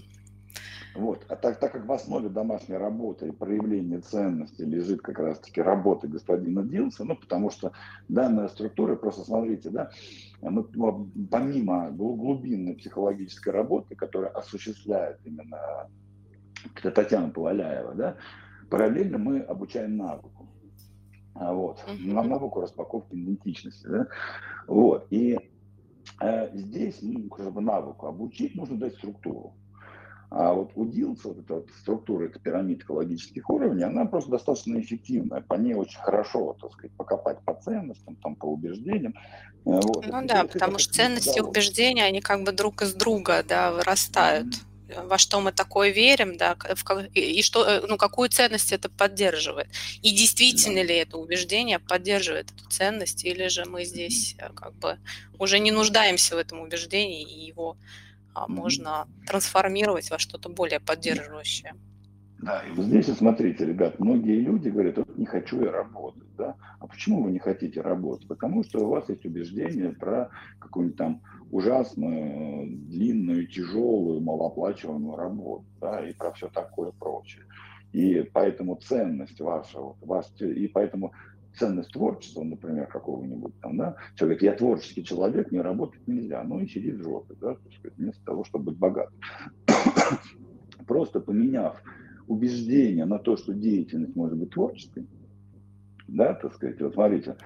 Вот. 0.96 1.26
А 1.28 1.36
так, 1.36 1.60
так 1.60 1.74
как 1.74 1.86
в 1.86 1.92
основе 1.92 2.30
домашней 2.30 2.78
работы 2.78 3.28
и 3.28 3.32
проявления 3.32 4.00
ценности 4.00 4.62
лежит 4.62 5.02
как 5.02 5.20
раз-таки 5.20 5.62
работа 5.62 6.08
господина 6.08 6.64
Дилса, 6.64 7.04
ну, 7.04 7.18
потому 7.18 7.50
что 7.50 7.74
данная 8.08 8.48
структура, 8.48 8.96
просто 8.96 9.26
смотрите, 9.26 9.70
да, 9.70 9.92
мы, 10.42 10.64
помимо 11.30 11.92
глубинной 11.92 12.76
психологической 12.76 13.52
работы, 13.52 13.96
которая 13.96 14.32
осуществляет 14.32 15.20
именно 15.26 15.90
Татьяна 16.82 17.30
Поваляева, 17.30 17.94
да, 17.94 18.16
параллельно 18.70 19.18
мы 19.18 19.40
обучаем 19.42 19.98
навыку. 19.98 20.50
А 21.34 21.54
вот, 21.54 21.84
нам 22.00 22.30
навыку 22.30 22.62
распаковки 22.62 23.14
идентичности. 23.16 23.86
Да? 23.88 24.08
Вот. 24.68 25.08
И 25.10 25.38
э, 26.22 26.58
здесь, 26.58 27.00
ну, 27.02 27.30
чтобы 27.38 27.60
навыку 27.60 28.08
обучить, 28.08 28.56
нужно 28.56 28.78
дать 28.78 28.94
структуру. 28.94 29.54
А 30.30 30.54
вот 30.54 30.72
у 30.76 30.86
DILS, 30.86 31.20
вот 31.24 31.40
эта 31.40 31.54
вот 31.56 31.68
структура, 31.82 32.26
эта 32.26 32.40
пирамида 32.40 32.84
экологических 32.84 33.50
уровней, 33.50 33.84
она 33.84 34.06
просто 34.06 34.32
достаточно 34.32 34.80
эффективная. 34.80 35.42
По 35.42 35.54
ней 35.54 35.76
очень 35.76 36.00
хорошо, 36.00 36.58
так 36.60 36.74
сказать, 36.74 36.92
покопать 36.94 37.40
по 37.46 37.54
ценностям, 37.54 38.16
там, 38.18 38.36
по 38.36 38.46
убеждениям. 38.46 39.14
Э, 39.66 39.80
вот. 39.82 40.06
Ну 40.08 40.18
это, 40.20 40.28
да, 40.28 40.44
потому 40.46 40.80
что 40.80 40.94
ценности 40.94 41.38
и 41.38 41.42
убеждения, 41.42 42.04
они 42.04 42.22
как 42.22 42.44
бы 42.44 42.52
друг 42.52 42.82
из 42.82 42.94
друга, 42.94 43.44
да, 43.48 43.72
вырастают. 43.72 44.48
Mm-hmm. 44.48 45.08
Во 45.08 45.18
что 45.18 45.42
мы 45.42 45.52
такое 45.52 45.90
верим, 45.90 46.38
да, 46.38 46.56
в, 46.56 47.06
и 47.14 47.42
что, 47.42 47.66
э, 47.66 47.86
ну, 47.88 47.98
какую 47.98 48.30
ценность 48.30 48.72
это 48.72 48.90
поддерживает. 48.90 49.68
И 50.02 50.12
действительно 50.12 50.82
да. 50.82 50.84
ли 50.84 50.96
это 50.96 51.18
убеждение 51.18 51.80
поддерживает 51.80 52.52
эту 52.52 52.70
ценность, 52.70 53.24
или 53.26 53.48
же 53.48 53.66
мы 53.66 53.86
здесь 53.86 54.36
mm-hmm. 54.38 54.54
как 54.54 54.74
бы 54.74 54.98
уже 55.40 55.60
не 55.60 55.72
нуждаемся 55.72 56.36
в 56.36 56.40
этом 56.40 56.62
убеждении 56.62 57.24
и 57.24 57.46
его 57.48 57.78
можно 58.48 59.08
трансформировать 59.26 60.10
во 60.12 60.20
что-то 60.20 60.50
более 60.50 60.80
поддерживающее. 60.80 61.74
Да, 62.40 62.62
и 62.62 62.72
вот 62.72 62.86
здесь, 62.86 63.08
смотрите, 63.08 63.66
ребят, 63.66 64.00
многие 64.00 64.40
люди 64.40 64.70
говорят, 64.70 64.98
вот 64.98 65.18
не 65.18 65.26
хочу 65.26 65.64
я 65.64 65.72
работать, 65.72 66.36
да. 66.38 66.56
А 66.80 66.88
почему 66.88 67.24
вы 67.24 67.32
не 67.32 67.40
хотите 67.40 67.82
работать? 67.82 68.28
Потому 68.28 68.64
что 68.64 68.86
у 68.86 68.90
вас 68.90 69.10
есть 69.10 69.26
убеждение 69.26 69.92
про 69.92 70.30
какую-нибудь 70.60 70.98
там 70.98 71.22
ужасную, 71.50 72.68
длинную, 72.68 73.48
тяжелую, 73.48 74.22
малооплачиваемую 74.22 75.16
работу, 75.16 75.66
да, 75.80 76.08
и 76.08 76.14
про 76.14 76.34
все 76.34 76.50
такое 76.50 76.92
прочее. 76.92 77.46
И 77.94 78.30
поэтому 78.34 78.76
ценность 78.76 79.40
ваша, 79.40 79.80
вот, 79.80 79.96
вас, 80.02 80.32
и 80.40 80.68
поэтому 80.68 81.14
ценность 81.58 81.92
творчества, 81.92 82.44
например, 82.44 82.88
какого-нибудь 82.88 83.60
там, 83.62 83.78
да, 83.78 83.96
человек, 84.16 84.42
я 84.42 84.54
творческий 84.54 85.04
человек, 85.04 85.52
мне 85.52 85.62
работать 85.62 86.08
нельзя, 86.08 86.44
ну 86.44 86.60
и 86.60 86.68
сидит 86.68 86.96
в 86.96 87.04
жопе, 87.04 87.36
да, 87.40 87.56
так 87.56 87.74
сказать, 87.74 87.98
вместо 87.98 88.24
того, 88.26 88.44
чтобы 88.44 88.72
быть 88.72 88.78
богатым. 88.78 89.20
Просто 90.88 91.20
поменяв 91.20 91.82
убеждение 92.28 93.06
на 93.06 93.20
то, 93.20 93.38
что 93.38 93.54
деятельность 93.54 94.16
может 94.16 94.38
быть 94.38 94.52
творческой, 94.52 95.08
да, 96.08 96.34
так 96.34 96.54
сказать, 96.56 96.82
вот 96.82 96.94
смотрите, 96.94 97.38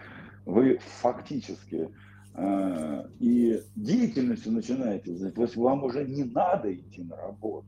вы 0.46 0.80
фактически 1.02 1.90
э, 2.34 3.04
и 3.20 3.62
деятельностью 3.76 4.52
начинаете, 4.52 5.32
то 5.32 5.42
есть 5.44 5.56
вам 5.56 5.84
уже 5.84 6.06
не 6.06 6.24
надо 6.24 6.74
идти 6.74 7.04
на 7.04 7.16
работу, 7.16 7.68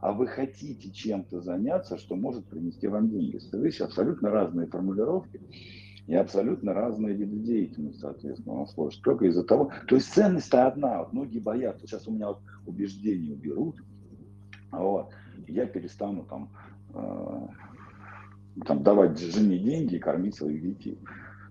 а 0.00 0.12
вы 0.12 0.26
хотите 0.26 0.90
чем-то 0.90 1.40
заняться, 1.40 1.98
что 1.98 2.16
может 2.16 2.46
принести 2.46 2.86
вам 2.86 3.08
деньги. 3.08 3.38
Видите, 3.52 3.84
абсолютно 3.84 4.30
разные 4.30 4.66
формулировки 4.66 5.40
и 6.06 6.14
абсолютно 6.14 6.72
разные 6.72 7.14
виды 7.14 7.38
деятельности, 7.38 8.00
соответственно, 8.00 8.54
у 8.54 8.60
нас 8.60 8.72
сложится. 8.74 9.02
Только 9.02 9.26
из-за 9.26 9.44
того, 9.44 9.72
то 9.88 9.96
есть 9.96 10.12
ценность-то 10.12 10.66
одна, 10.66 11.00
вот 11.00 11.12
многие 11.12 11.40
боятся, 11.40 11.86
сейчас 11.86 12.06
у 12.06 12.12
меня 12.12 12.28
вот 12.28 12.40
убеждения 12.66 13.32
уберут, 13.32 13.76
вот, 14.70 15.10
я 15.48 15.66
перестану 15.66 16.24
там, 16.24 16.50
э, 16.94 17.46
там 18.66 18.82
давать 18.82 19.18
жене 19.18 19.58
деньги 19.58 19.96
и 19.96 20.00
кормить 20.00 20.36
своих 20.36 20.62
детей. 20.62 20.98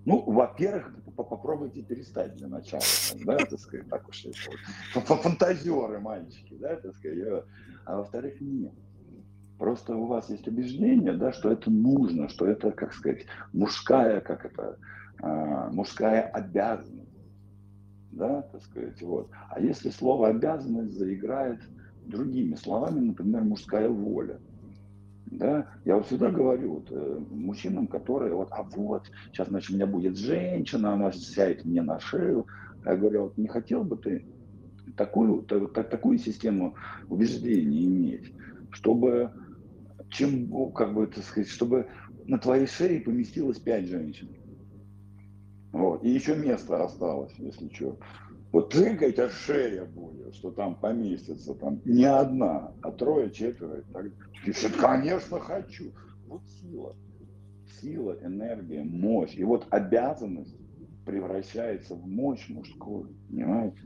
Ну, 0.05 0.21
во-первых, 0.21 0.93
попробуйте 1.15 1.81
перестать 1.81 2.35
для 2.35 2.47
начала, 2.47 2.83
да, 3.25 3.37
так 3.37 3.59
сказать, 3.59 3.89
так 3.89 4.07
уж. 4.07 4.27
Фантазеры, 4.93 5.99
мальчики, 5.99 6.55
да, 6.59 6.75
так 6.75 6.95
сказать 6.95 7.43
а 7.85 7.97
во-вторых, 7.97 8.39
нет. 8.41 8.73
Просто 9.57 9.95
у 9.95 10.05
вас 10.05 10.29
есть 10.29 10.47
убеждение, 10.47 11.13
да, 11.13 11.31
что 11.31 11.51
это 11.51 11.71
нужно, 11.71 12.27
что 12.29 12.45
это, 12.45 12.71
как 12.71 12.93
сказать, 12.93 13.25
мужская, 13.53 14.19
как 14.19 14.45
это, 14.45 14.77
э, 15.23 15.69
мужская 15.71 16.23
обязанность. 16.23 17.05
Да, 18.11 18.41
так 18.43 18.61
сказать, 18.63 19.01
вот. 19.01 19.29
А 19.49 19.59
если 19.59 19.89
слово 19.89 20.29
обязанность 20.29 20.97
заиграет 20.97 21.61
другими 22.05 22.55
словами, 22.55 22.99
например, 22.99 23.43
мужская 23.43 23.89
воля, 23.89 24.39
да, 25.37 25.69
я 25.83 25.95
вот 25.95 26.07
всегда 26.07 26.29
говорю 26.29 26.75
вот, 26.75 26.91
э, 26.91 27.19
мужчинам, 27.29 27.87
которые 27.87 28.33
вот, 28.33 28.49
а 28.51 28.63
вот, 28.63 29.05
сейчас, 29.31 29.49
значит, 29.49 29.71
у 29.71 29.73
меня 29.75 29.87
будет 29.87 30.17
женщина, 30.17 30.93
она 30.93 31.11
сядет 31.11 31.65
мне 31.65 31.81
на 31.81 31.99
шею, 31.99 32.47
я 32.85 32.95
говорю, 32.95 33.23
вот 33.23 33.37
не 33.37 33.47
хотел 33.47 33.83
бы 33.83 33.97
ты 33.97 34.25
такую, 34.95 35.43
так, 35.43 35.89
такую 35.89 36.17
систему 36.17 36.75
убеждений 37.09 37.85
иметь, 37.85 38.31
чтобы 38.69 39.31
чем, 40.09 40.71
как 40.73 40.93
бы 40.93 41.03
это 41.03 41.21
сказать, 41.21 41.49
чтобы 41.49 41.89
на 42.25 42.37
твоей 42.37 42.67
шее 42.67 43.01
поместилось 43.01 43.59
пять 43.59 43.87
женщин. 43.87 44.29
Вот. 45.71 46.03
И 46.03 46.09
еще 46.09 46.35
место 46.35 46.83
осталось, 46.83 47.33
если 47.37 47.69
что. 47.73 47.99
Вот 48.55 48.69
прыгай, 48.69 49.11
у 49.11 49.29
шея 49.29 49.83
будет, 49.83 50.33
что 50.33 50.49
там 50.49 50.75
поместится, 50.75 51.53
там 51.55 51.81
не 51.83 52.05
одна, 52.05 52.71
а 52.83 52.91
трое, 52.91 53.29
четверо. 53.29 53.79
И 53.79 53.83
так. 53.91 54.05
Ты 54.45 54.69
конечно, 54.79 55.41
хочу. 55.41 55.91
Вот 56.25 56.41
сила. 56.61 56.95
Сила, 57.81 58.17
энергия, 58.21 58.81
мощь. 58.81 59.35
И 59.35 59.43
вот 59.43 59.67
обязанность 59.71 60.55
превращается 61.05 61.95
в 61.95 62.07
мощь 62.07 62.47
мужскую. 62.47 63.09
Понимаете? 63.29 63.77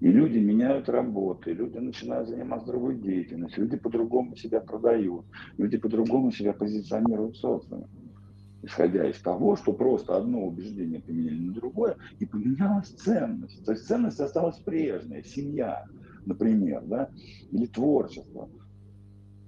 И 0.00 0.08
люди 0.08 0.36
меняют 0.36 0.90
работы, 0.90 1.54
люди 1.54 1.78
начинают 1.78 2.28
заниматься 2.28 2.66
другой 2.66 2.96
деятельностью, 2.96 3.64
люди 3.64 3.78
по-другому 3.78 4.36
себя 4.36 4.60
продают, 4.60 5.24
люди 5.56 5.78
по-другому 5.78 6.32
себя 6.32 6.52
позиционируют 6.52 7.36
в 7.36 7.40
социуме. 7.40 7.86
Исходя 8.62 9.08
из 9.08 9.18
того, 9.20 9.56
что 9.56 9.72
просто 9.72 10.16
одно 10.16 10.46
убеждение 10.46 11.00
поменяли 11.00 11.38
на 11.38 11.54
другое, 11.54 11.96
и 12.18 12.26
поменялась 12.26 12.88
ценность. 12.88 13.64
То 13.64 13.72
есть 13.72 13.86
ценность 13.86 14.20
осталась 14.20 14.58
прежняя, 14.58 15.22
семья, 15.22 15.86
например, 16.26 16.82
да, 16.84 17.08
или 17.50 17.66
творчество. 17.66 18.50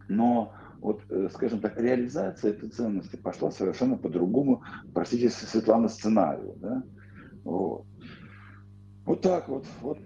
Но 0.09 0.53
вот, 0.81 1.03
э, 1.11 1.29
скажем 1.33 1.61
так, 1.61 1.81
реализация 1.81 2.51
этой 2.51 2.69
ценности 2.69 3.17
пошла 3.17 3.51
совершенно 3.51 3.97
по 3.97 4.09
другому, 4.09 4.63
простите, 4.93 5.29
Светлана, 5.29 5.89
сценарию. 5.89 6.55
Да? 6.57 6.83
Вот. 7.45 7.87
Вот 9.05 9.21
так 9.21 9.49
вот, 9.49 9.67
вот 9.81 9.99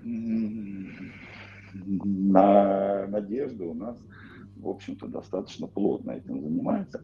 на 1.84 3.06
надежду 3.06 3.70
у 3.70 3.74
нас, 3.74 3.98
в 4.66 4.70
общем-то, 4.70 5.06
достаточно 5.06 5.66
плотно 5.66 6.12
этим 6.12 6.42
занимается. 6.42 7.02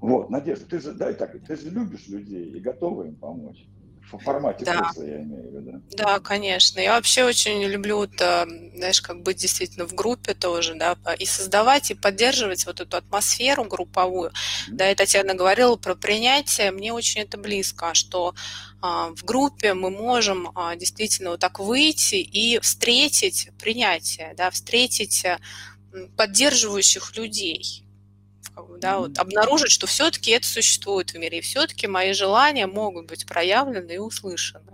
Вот, 0.00 0.30
Надежда, 0.30 0.66
ты 0.66 0.80
же, 0.80 0.92
дай 0.92 1.14
так, 1.14 1.32
ты 1.46 1.56
же 1.56 1.70
любишь 1.70 2.06
людей 2.08 2.50
и 2.50 2.60
готова 2.60 3.04
им 3.04 3.16
помочь 3.16 3.66
в 4.10 4.18
формате 4.18 4.64
да. 4.64 4.78
курса, 4.78 5.04
я 5.04 5.22
имею 5.22 5.50
в 5.50 5.54
виду. 5.54 5.82
Да, 5.92 6.18
конечно. 6.18 6.80
Я 6.80 6.94
вообще 6.96 7.24
очень 7.24 7.62
люблю, 7.64 8.02
это, 8.02 8.46
знаешь, 8.74 9.00
как 9.00 9.22
быть 9.22 9.38
действительно 9.38 9.86
в 9.86 9.94
группе 9.94 10.34
тоже, 10.34 10.74
да, 10.74 10.96
и 11.18 11.24
создавать, 11.24 11.90
и 11.90 11.94
поддерживать 11.94 12.66
вот 12.66 12.80
эту 12.80 12.96
атмосферу 12.96 13.64
групповую. 13.64 14.30
Mm-hmm. 14.30 14.72
Да, 14.72 14.90
и 14.90 14.94
Татьяна 14.94 15.34
говорила 15.34 15.76
про 15.76 15.94
принятие, 15.94 16.70
мне 16.72 16.92
очень 16.92 17.22
это 17.22 17.38
близко, 17.38 17.94
что 17.94 18.34
а, 18.80 19.10
в 19.14 19.24
группе 19.24 19.74
мы 19.74 19.90
можем 19.90 20.50
а, 20.54 20.76
действительно 20.76 21.30
вот 21.30 21.40
так 21.40 21.58
выйти 21.58 22.16
и 22.16 22.58
встретить 22.60 23.50
принятие, 23.60 24.34
да, 24.36 24.50
встретить 24.50 25.24
поддерживающих 26.16 27.16
людей 27.16 27.84
да, 28.78 28.98
вот, 28.98 29.18
обнаружить, 29.18 29.70
что 29.70 29.86
все-таки 29.86 30.30
это 30.32 30.46
существует 30.46 31.10
в 31.10 31.18
мире, 31.18 31.38
и 31.38 31.42
все-таки 31.42 31.86
мои 31.86 32.12
желания 32.12 32.66
могут 32.66 33.08
быть 33.08 33.26
проявлены 33.26 33.92
и 33.92 33.98
услышаны. 33.98 34.64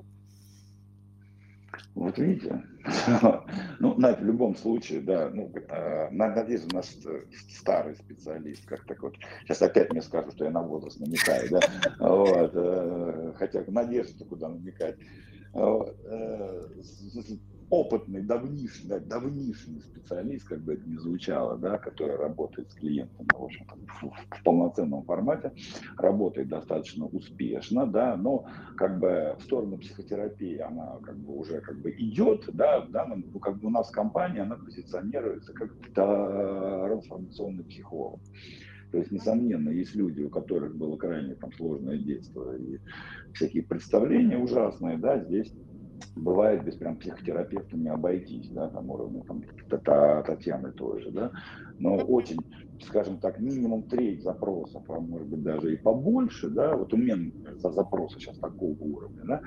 Вот 1.95 2.17
видите, 2.17 2.63
ну, 3.81 3.95
Надь, 3.99 4.21
в 4.21 4.25
любом 4.25 4.57
случае, 4.57 5.01
да, 5.01 5.31
ну, 5.31 5.53
э, 5.53 6.11
надеюсь, 6.11 6.65
у 6.71 6.75
нас 6.75 6.97
э, 7.05 7.23
старый 7.51 7.97
специалист, 7.97 8.65
как 8.67 8.87
так 8.87 9.03
вот, 9.03 9.17
сейчас 9.43 9.63
опять 9.63 9.91
мне 9.91 10.01
скажут, 10.01 10.35
что 10.35 10.45
я 10.45 10.51
на 10.51 10.63
возраст 10.63 11.01
намекаю, 11.01 11.49
да, 11.51 11.61
вот, 11.99 12.53
э, 12.55 13.33
хотя 13.37 13.65
надежда 13.67 14.25
куда 14.25 14.49
намекать. 14.49 14.97
Опытный, 17.71 18.23
давнишний, 18.23 18.99
давнишний 19.01 19.81
специалист, 19.81 20.47
как 20.49 20.61
бы 20.61 20.75
это 20.75 20.89
ни 20.89 20.97
звучало, 20.97 21.59
да, 21.59 21.79
который 21.79 22.17
работает 22.17 22.71
с 22.71 22.75
клиентом, 22.75 23.27
в 23.33 23.45
общем 23.45 23.67
в, 24.01 24.09
в 24.09 24.43
полноценном 24.43 25.05
формате, 25.05 25.53
работает 25.97 26.49
достаточно 26.49 27.07
успешно, 27.07 27.87
да, 27.87 28.17
но 28.17 28.47
как 28.77 28.99
бы 28.99 29.37
в 29.39 29.43
сторону 29.43 29.79
психотерапии 29.79 30.59
она 30.59 30.99
как 31.05 31.19
бы 31.19 31.37
уже 31.37 31.61
как 31.61 31.81
бы 31.81 31.91
идет, 31.91 32.49
да, 32.53 32.87
да, 32.87 33.07
ну, 33.07 33.39
как 33.39 33.59
бы 33.59 33.69
у 33.69 33.71
нас 33.71 33.91
компания, 33.91 34.43
она 34.43 34.57
позиционируется 34.57 35.53
как 35.53 35.71
трансформационный 35.95 37.65
психолог. 37.65 38.21
То 38.91 38.99
есть, 38.99 39.11
несомненно, 39.11 39.69
есть 39.69 39.95
люди, 39.95 40.23
у 40.23 40.31
которых 40.31 40.75
было 40.75 40.97
крайне 40.97 41.35
там, 41.35 41.53
сложное 41.53 41.99
детство 41.99 42.57
и 42.57 42.79
всякие 43.35 43.63
представления 43.63 44.39
ужасные, 44.39 44.97
да, 44.97 45.23
здесь 45.23 45.53
бывает 46.17 46.65
без 46.65 46.77
прям 46.77 46.97
психотерапевта 46.97 47.77
не 47.77 47.89
обойтись, 47.89 48.49
да, 48.51 48.69
там 48.69 48.91
уровня 48.91 49.23
там, 49.25 49.43
Татьяны 50.25 50.73
тоже, 50.73 51.11
да, 51.11 51.33
но 51.79 51.97
очень, 51.97 52.39
скажем 52.83 53.19
так, 53.19 53.39
минимум 53.39 53.85
треть 53.85 54.23
запросов, 54.23 54.83
а 54.89 55.01
может 55.01 55.29
быть 55.29 55.43
даже 55.43 55.75
и 55.75 55.77
побольше, 55.77 56.51
да, 56.51 56.77
вот 56.77 56.93
у 56.93 56.97
меня 56.97 57.17
запросы 57.57 58.19
сейчас 58.19 58.39
такого 58.39 58.77
уровня, 58.81 59.23
да, 59.25 59.43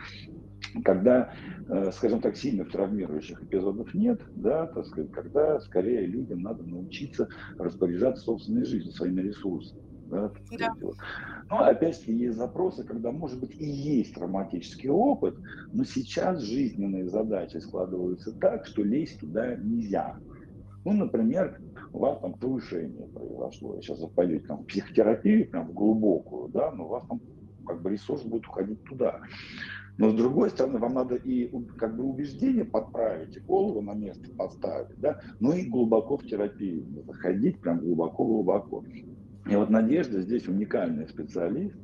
когда, 0.84 1.34
э, 1.68 1.91
скажем 1.91 2.22
так, 2.22 2.38
сильных 2.38 2.72
травмирующих 2.72 3.44
эпизодов 3.44 3.94
нет, 3.94 4.22
да, 4.36 4.68
так 4.68 4.86
сказать, 4.86 5.11
когда 5.11 5.60
скорее 5.60 6.06
людям 6.06 6.41
надо 6.41 6.64
научиться 6.64 7.28
распоряжаться 7.57 8.23
собственной 8.23 8.65
жизнью, 8.65 8.94
своими 8.94 9.22
ресурсами. 9.22 9.90
Да, 10.12 10.30
да. 10.60 10.74
Но 11.50 11.64
опять-таки 11.64 12.14
есть 12.14 12.38
запросы, 12.38 12.84
когда, 12.84 13.12
может 13.12 13.40
быть, 13.40 13.56
и 13.56 13.66
есть 13.66 14.14
травматический 14.14 14.90
опыт, 14.90 15.36
но 15.72 15.86
сейчас 15.86 16.42
жизненные 16.42 17.08
задачи 17.10 17.58
складываются 17.58 18.34
так, 18.34 18.66
что 18.66 18.84
лезть 18.84 19.20
туда 19.20 19.56
нельзя. 19.56 20.18
Ну, 20.84 20.94
например, 20.94 21.60
у 21.94 22.00
вас 22.00 22.20
там 22.20 22.34
повышение 22.34 23.08
произошло, 23.08 23.80
сейчас 23.80 24.00
вы 24.00 24.10
пойдете 24.10 24.48
там, 24.48 24.64
в 24.64 24.66
психотерапию, 24.66 25.50
прям 25.50 25.68
в 25.68 25.74
глубокую, 25.74 26.50
да, 26.50 26.72
но 26.72 26.86
у 26.86 26.90
вас 26.90 27.06
там 27.08 27.22
как 27.66 27.82
бы 27.82 27.92
ресурс 27.92 28.24
будет 28.24 28.48
уходить 28.48 28.84
туда. 28.84 29.22
Но 29.98 30.10
с 30.10 30.16
другой 30.16 30.50
стороны, 30.50 30.80
вам 30.80 30.96
надо 30.96 31.16
и 31.16 31.52
как 31.78 31.96
бы 31.96 32.04
убеждение 32.04 32.66
подправить, 32.66 33.38
и 33.38 33.40
голову 33.40 33.82
на 33.82 33.94
место 33.94 34.34
поставить, 34.36 35.00
да, 35.00 35.20
но 35.40 35.54
и 35.54 35.68
глубоко 35.68 36.18
в 36.18 36.24
терапию 36.26 36.86
заходить, 37.06 37.60
прям 37.62 37.80
глубоко-глубоко. 37.80 38.84
И 39.52 39.56
вот 39.57 39.69
Надежда 39.69 40.22
здесь 40.22 40.48
уникальный 40.48 41.10
специалист, 41.10 41.76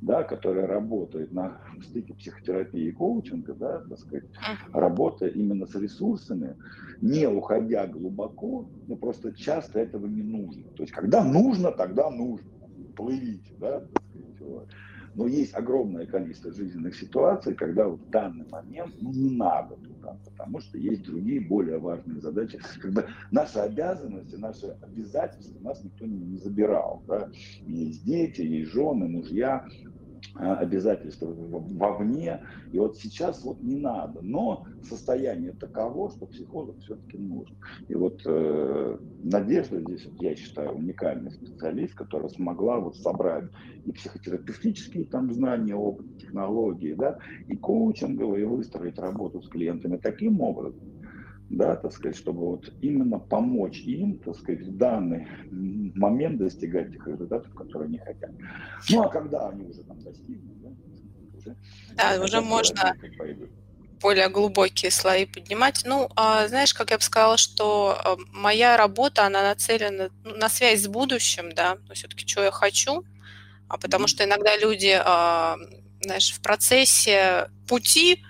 да, 0.00 0.24
который 0.24 0.66
работает 0.66 1.30
на 1.30 1.60
стыке 1.80 2.14
психотерапии 2.14 2.88
и 2.88 2.90
коучинга, 2.90 3.54
да, 3.54 3.78
так 3.88 3.98
сказать, 4.00 4.24
работая 4.72 5.28
именно 5.28 5.64
с 5.66 5.74
ресурсами, 5.76 6.56
не 7.00 7.28
уходя 7.28 7.86
глубоко, 7.86 8.68
но 8.88 8.96
просто 8.96 9.32
часто 9.32 9.78
этого 9.78 10.08
не 10.08 10.22
нужно. 10.22 10.64
То 10.74 10.82
есть, 10.82 10.92
когда 10.92 11.22
нужно, 11.22 11.70
тогда 11.70 12.10
нужно. 12.10 12.50
Плывите, 12.96 13.54
да, 13.60 13.78
так 13.80 14.02
сказать, 14.10 14.40
вот. 14.40 14.68
Но 15.14 15.26
есть 15.26 15.54
огромное 15.54 16.06
количество 16.06 16.52
жизненных 16.52 16.96
ситуаций, 16.96 17.54
когда 17.54 17.88
в 17.88 17.98
данный 18.10 18.48
момент 18.48 18.94
ну, 19.00 19.10
не 19.10 19.36
надо 19.36 19.76
туда, 19.76 20.16
потому 20.24 20.60
что 20.60 20.78
есть 20.78 21.02
другие 21.02 21.40
более 21.40 21.78
важные 21.78 22.20
задачи. 22.20 22.58
Когда 22.80 23.06
наши 23.30 23.58
обязанности, 23.58 24.36
наши 24.36 24.66
обязательства 24.80 25.58
нас 25.60 25.82
никто 25.84 26.06
не, 26.06 26.38
забирал. 26.38 27.02
Да? 27.06 27.30
Есть 27.66 28.04
дети, 28.04 28.40
есть 28.40 28.72
жены, 28.72 29.08
мужья, 29.08 29.66
обязательства 30.34 31.26
вовне. 31.28 32.40
И 32.72 32.78
вот 32.78 32.96
сейчас 32.96 33.44
вот 33.44 33.60
не 33.62 33.76
надо. 33.76 34.20
Но 34.22 34.66
состояние 34.82 35.52
таково, 35.52 36.10
что 36.10 36.26
психолог 36.26 36.78
все-таки 36.80 37.18
нужен. 37.18 37.56
И 37.88 37.94
вот 37.94 38.22
э, 38.24 38.98
Надежда 39.22 39.80
здесь, 39.80 40.06
вот, 40.06 40.22
я 40.22 40.34
считаю, 40.34 40.72
уникальный 40.72 41.30
специалист, 41.30 41.94
которая 41.94 42.28
смогла 42.28 42.78
вот 42.78 42.96
собрать 42.96 43.44
и 43.84 43.92
психотерапевтические 43.92 45.04
там 45.04 45.32
знания, 45.32 45.74
опыт, 45.74 46.18
технологии, 46.18 46.94
да, 46.94 47.18
и 47.48 47.56
коучинговые, 47.56 48.42
и 48.42 48.46
выстроить 48.46 48.98
работу 48.98 49.42
с 49.42 49.48
клиентами 49.48 49.96
таким 49.96 50.40
образом, 50.40 50.80
да, 51.52 51.76
так 51.76 51.92
сказать, 51.92 52.16
чтобы 52.16 52.40
вот 52.40 52.72
именно 52.80 53.18
помочь 53.18 53.80
им, 53.80 54.18
так 54.18 54.36
сказать, 54.36 54.62
в 54.62 54.76
данный 54.76 55.28
момент 55.50 56.38
достигать 56.38 56.92
тех 56.92 57.06
результатов, 57.06 57.54
которые 57.54 57.88
они 57.88 57.98
хотят. 57.98 58.30
Ну, 58.90 59.02
а 59.02 59.08
когда 59.08 59.48
они 59.48 59.66
уже 59.66 59.82
там 59.82 60.02
достигнут, 60.02 60.62
да, 60.62 60.70
уже, 61.36 61.56
да, 61.94 62.24
уже 62.24 62.40
можно 62.40 62.94
более 64.00 64.28
глубокие 64.30 64.90
слои 64.90 65.26
поднимать. 65.26 65.82
Ну, 65.84 66.08
а, 66.16 66.48
знаешь, 66.48 66.74
как 66.74 66.90
я 66.90 66.96
бы 66.96 67.02
сказала, 67.02 67.36
что 67.36 67.96
а, 68.02 68.16
моя 68.32 68.76
работа, 68.76 69.26
она 69.26 69.42
нацелена 69.42 70.08
на 70.24 70.48
связь 70.48 70.82
с 70.82 70.88
будущим, 70.88 71.52
да, 71.52 71.76
но 71.86 71.94
все-таки, 71.94 72.26
что 72.26 72.42
я 72.42 72.50
хочу, 72.50 73.04
а 73.68 73.76
потому 73.76 74.08
что 74.08 74.24
иногда 74.24 74.56
люди, 74.56 74.98
а, 75.04 75.56
знаешь, 76.00 76.32
в 76.32 76.40
процессе 76.40 77.48
пути 77.68 78.24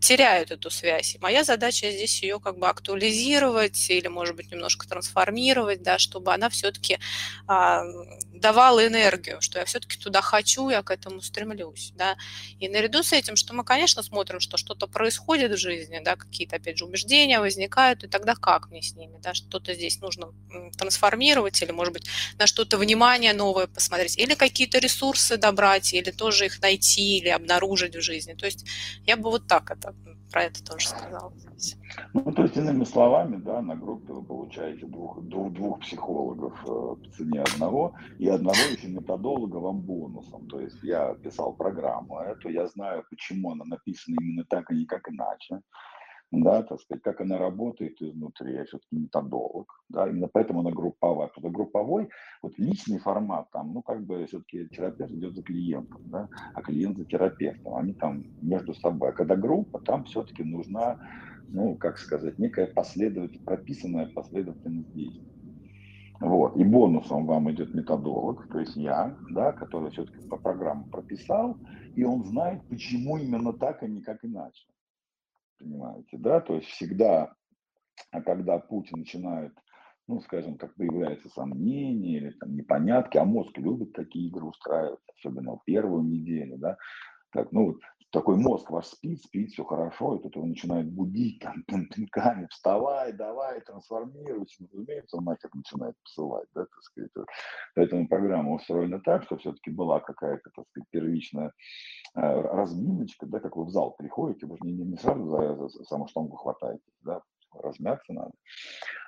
теряют 0.00 0.50
эту 0.50 0.70
связь. 0.70 1.14
И 1.14 1.18
моя 1.18 1.44
задача 1.44 1.90
здесь 1.90 2.22
ее 2.22 2.40
как 2.40 2.58
бы 2.58 2.68
актуализировать 2.68 3.90
или, 3.90 4.08
может 4.08 4.36
быть, 4.36 4.50
немножко 4.50 4.88
трансформировать, 4.88 5.82
да, 5.82 5.98
чтобы 5.98 6.32
она 6.32 6.48
все-таки 6.48 6.98
а, 7.46 7.84
давала 8.32 8.86
энергию, 8.86 9.40
что 9.40 9.58
я 9.58 9.64
все-таки 9.64 9.98
туда 9.98 10.20
хочу, 10.20 10.68
я 10.70 10.82
к 10.82 10.90
этому 10.90 11.20
стремлюсь, 11.20 11.92
да. 11.94 12.16
И 12.58 12.68
наряду 12.68 13.02
с 13.02 13.12
этим, 13.12 13.36
что 13.36 13.54
мы, 13.54 13.64
конечно, 13.64 14.02
смотрим, 14.02 14.40
что 14.40 14.56
что-то 14.56 14.86
происходит 14.86 15.52
в 15.52 15.56
жизни, 15.56 16.00
да, 16.02 16.16
какие-то, 16.16 16.56
опять 16.56 16.78
же, 16.78 16.84
убеждения 16.84 17.40
возникают, 17.40 18.04
и 18.04 18.08
тогда 18.08 18.34
как 18.34 18.70
мне 18.70 18.82
с 18.82 18.94
ними, 18.94 19.18
да, 19.22 19.34
что-то 19.34 19.74
здесь 19.74 20.00
нужно 20.00 20.32
трансформировать 20.76 21.60
или, 21.62 21.72
может 21.72 21.92
быть, 21.92 22.06
на 22.38 22.46
что-то 22.46 22.78
внимание 22.78 23.32
новое 23.32 23.66
посмотреть, 23.66 24.18
или 24.18 24.34
какие-то 24.34 24.78
ресурсы 24.78 25.36
добрать, 25.36 25.92
или 25.92 26.10
тоже 26.10 26.46
их 26.46 26.60
найти, 26.62 27.18
или 27.18 27.28
обнаружить 27.28 27.96
в 27.96 28.00
жизни. 28.00 28.34
То 28.34 28.46
есть 28.46 28.64
я 29.06 29.16
бы 29.16 29.30
вот 29.30 29.46
так 29.46 29.69
это, 29.70 29.94
про 30.32 30.44
это 30.44 30.64
тоже 30.64 30.88
сказала. 30.88 31.32
Ну, 32.14 32.32
то 32.32 32.42
есть, 32.42 32.56
иными 32.56 32.84
словами, 32.84 33.36
да, 33.36 33.62
на 33.62 33.76
группе 33.76 34.12
вы 34.12 34.22
получаете 34.22 34.86
двух, 34.86 35.22
двух, 35.22 35.52
двух 35.52 35.80
психологов 35.80 36.54
э, 36.62 36.66
по 36.66 37.10
цене 37.16 37.42
одного, 37.42 37.94
и 38.18 38.28
одного 38.28 38.58
еще 38.72 38.88
методолога 38.88 39.56
вам 39.56 39.80
бонусом. 39.80 40.46
То 40.48 40.60
есть 40.60 40.82
я 40.82 41.14
писал 41.14 41.52
программу 41.52 42.18
эту, 42.20 42.48
я 42.48 42.66
знаю, 42.66 43.04
почему 43.10 43.52
она 43.52 43.64
написана 43.64 44.16
именно 44.20 44.44
так, 44.44 44.70
а 44.70 44.74
не 44.74 44.86
как 44.86 45.08
иначе 45.08 45.60
да, 46.32 46.62
так 46.62 46.80
сказать, 46.80 47.02
как 47.02 47.20
она 47.20 47.38
работает 47.38 48.00
изнутри, 48.00 48.54
я 48.54 48.64
все-таки 48.64 48.96
методолог, 48.96 49.82
да, 49.88 50.08
именно 50.08 50.28
поэтому 50.28 50.60
она 50.60 50.70
групповая, 50.70 51.28
потому 51.28 51.48
что 51.48 51.56
групповой, 51.56 52.08
вот 52.42 52.56
личный 52.56 52.98
формат 52.98 53.50
там, 53.50 53.72
ну, 53.74 53.82
как 53.82 54.04
бы 54.04 54.24
все-таки 54.26 54.68
терапевт 54.68 55.10
идет 55.10 55.34
за 55.34 55.42
клиентом, 55.42 56.02
да, 56.04 56.28
а 56.54 56.62
клиент 56.62 56.98
за 56.98 57.04
терапевтом, 57.04 57.74
они 57.74 57.94
там 57.94 58.24
между 58.42 58.74
собой, 58.74 59.10
а 59.10 59.12
когда 59.12 59.34
группа, 59.34 59.80
там 59.80 60.04
все-таки 60.04 60.44
нужна, 60.44 61.00
ну, 61.48 61.74
как 61.74 61.98
сказать, 61.98 62.38
некая 62.38 62.68
последовательность, 62.68 63.44
прописанная 63.44 64.06
последовательность 64.06 64.92
действий. 64.94 65.26
Вот. 66.20 66.54
И 66.58 66.64
бонусом 66.64 67.24
вам 67.24 67.50
идет 67.50 67.74
методолог, 67.74 68.46
то 68.48 68.60
есть 68.60 68.76
я, 68.76 69.16
да, 69.30 69.52
который 69.52 69.90
все-таки 69.90 70.28
по 70.28 70.36
программу 70.36 70.84
прописал, 70.84 71.56
и 71.96 72.04
он 72.04 72.24
знает, 72.24 72.62
почему 72.68 73.16
именно 73.16 73.54
так, 73.54 73.82
а 73.82 73.86
не 73.88 74.02
как 74.02 74.22
иначе 74.22 74.66
понимаете, 75.60 76.16
да, 76.16 76.40
то 76.40 76.56
есть 76.56 76.68
всегда, 76.68 77.34
а 78.10 78.22
когда 78.22 78.58
Путин 78.58 79.00
начинает, 79.00 79.52
ну, 80.08 80.20
скажем 80.22 80.58
так, 80.58 80.74
появляется 80.74 81.28
сомнение 81.28 82.18
или 82.18 82.30
там 82.30 82.56
непонятки, 82.56 83.18
а 83.18 83.24
мозг 83.24 83.56
любит 83.58 83.92
такие 83.92 84.26
игры 84.28 84.46
устраивать, 84.46 85.00
особенно 85.16 85.56
в 85.56 85.64
первую 85.64 86.02
неделю, 86.02 86.58
да, 86.58 86.76
так, 87.32 87.52
ну, 87.52 87.78
такой 88.10 88.36
мозг 88.36 88.70
ваш 88.70 88.86
спит, 88.86 89.22
спит, 89.22 89.50
все 89.50 89.64
хорошо, 89.64 90.16
и 90.16 90.22
тут 90.22 90.34
его 90.34 90.46
начинает 90.46 90.90
будить, 90.90 91.40
там, 91.40 91.62
пинками, 91.66 92.46
вставай, 92.50 93.12
давай, 93.12 93.60
трансформируйся, 93.60 94.56
ну, 94.60 94.68
разумеется, 94.72 95.16
он 95.16 95.24
нахер 95.24 95.50
начинает 95.54 95.94
посылать, 96.02 96.48
да, 96.54 96.62
так 96.62 96.82
сказать. 96.82 97.10
Вот. 97.14 97.26
Поэтому 97.74 98.08
программа 98.08 98.54
устроена 98.54 99.00
так, 99.00 99.22
что 99.24 99.36
все-таки 99.36 99.70
была 99.70 100.00
какая-то, 100.00 100.50
так 100.54 100.66
сказать, 100.68 100.88
первичная 100.90 101.52
э, 102.16 102.20
разминочка, 102.20 103.26
да, 103.26 103.40
как 103.40 103.56
вы 103.56 103.64
в 103.64 103.70
зал 103.70 103.94
приходите, 103.96 104.46
вы 104.46 104.56
же 104.56 104.64
не, 104.64 104.72
не 104.72 104.96
сразу 104.96 105.26
за, 105.26 105.68
за 105.68 105.84
саму 105.84 106.08
штангу 106.08 106.36
хватаетесь, 106.36 106.82
да, 107.02 107.22
размяться 107.52 108.12
надо. 108.12 108.32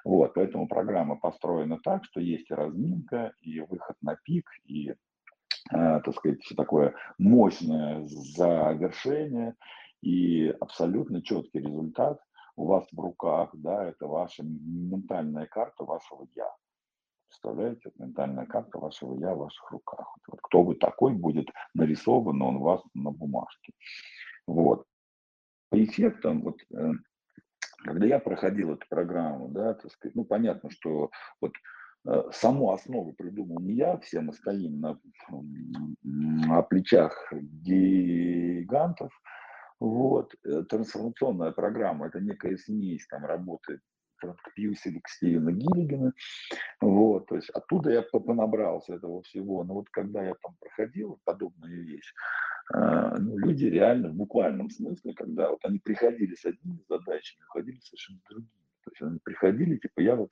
Вот, 0.05 0.35
поэтому 0.35 0.69
программа 0.69 1.17
построена 1.17 1.79
так, 1.83 2.05
что 2.05 2.21
есть 2.21 2.51
и 2.51 2.55
разминка, 2.55 3.33
и 3.41 3.61
выход 3.61 3.97
на 4.01 4.17
пик, 4.17 4.49
и 4.65 4.95
так 5.71 6.15
сказать, 6.15 6.41
такое 6.57 6.95
мощное 7.19 8.05
завершение 8.07 9.55
и 10.03 10.49
абсолютно 10.61 11.23
четкий 11.23 11.61
результат 11.61 12.21
у 12.57 12.67
вас 12.67 12.87
в 12.93 13.01
руках, 13.01 13.51
да, 13.55 13.85
это 13.85 14.07
ваша 14.07 14.43
ментальная 14.43 15.47
карта 15.47 15.85
вашего 15.85 16.27
«я». 16.35 16.51
Представляете, 17.29 17.91
ментальная 17.99 18.47
карта 18.47 18.79
вашего 18.79 19.19
«я» 19.19 19.35
в 19.35 19.39
ваших 19.39 19.71
руках. 19.71 20.17
Вот 20.29 20.41
кто 20.43 20.63
вы 20.63 20.75
такой 20.75 21.15
будет 21.15 21.49
нарисован, 21.75 22.43
он 22.43 22.57
у 22.57 22.63
вас 22.63 22.83
на 22.95 23.11
бумажке. 23.11 23.73
Вот. 24.47 24.85
по 25.71 25.83
эффектам, 25.83 26.43
вот 26.43 26.61
э, 26.75 26.93
когда 27.85 28.07
я 28.07 28.19
проходил 28.19 28.75
эту 28.75 28.87
программу, 28.89 29.49
да, 29.49 29.75
так 29.75 29.91
сказать, 29.93 30.15
ну, 30.15 30.25
понятно, 30.25 30.71
что 30.71 31.11
вот 31.41 31.53
э, 31.53 31.59
саму 32.33 32.73
основу 32.73 33.13
придумал 33.13 33.61
не 33.61 33.75
я, 33.75 33.97
все 33.99 34.21
мы 34.21 34.33
стоим 34.33 34.81
на, 34.81 34.99
на 36.03 36.63
плечах 36.63 37.33
гигантов, 37.33 39.13
вот, 39.79 40.35
э, 40.45 40.63
трансформационная 40.69 41.53
программа, 41.53 42.07
это 42.07 42.21
некая 42.21 42.57
смесь, 42.57 43.07
там 43.09 43.25
работает 43.25 43.81
Фрэнк 44.19 44.39
Пьюселик, 44.55 45.09
Стивена 45.09 45.53
Гиллигана, 45.53 46.13
вот, 46.81 47.27
то 47.27 47.37
есть 47.37 47.51
оттуда 47.51 47.91
я 47.91 48.03
понабрался 48.03 48.95
этого 48.95 49.23
всего, 49.23 49.65
но 49.65 49.75
вот 49.75 49.89
когда 49.91 50.25
я 50.25 50.35
там 50.43 50.57
проходил 50.61 51.21
подобную 51.25 51.85
вещь, 51.85 52.15
а, 52.73 53.19
ну, 53.19 53.37
люди 53.39 53.67
реально 53.67 54.11
в 54.11 54.15
буквальном 54.15 54.71
смысле, 54.71 55.15
когда 55.15 55.51
вот 55.51 55.65
они 55.65 55.79
приходили 55.79 56.35
с 56.35 56.45
одними 56.45 56.79
задачами, 56.89 57.45
уходили 57.45 57.81
совершенно 57.81 58.21
другими. 58.29 58.62
То 58.85 58.91
есть 58.91 59.03
они 59.03 59.19
приходили, 59.23 59.77
типа, 59.77 60.01
я 60.01 60.17
вот, 60.17 60.31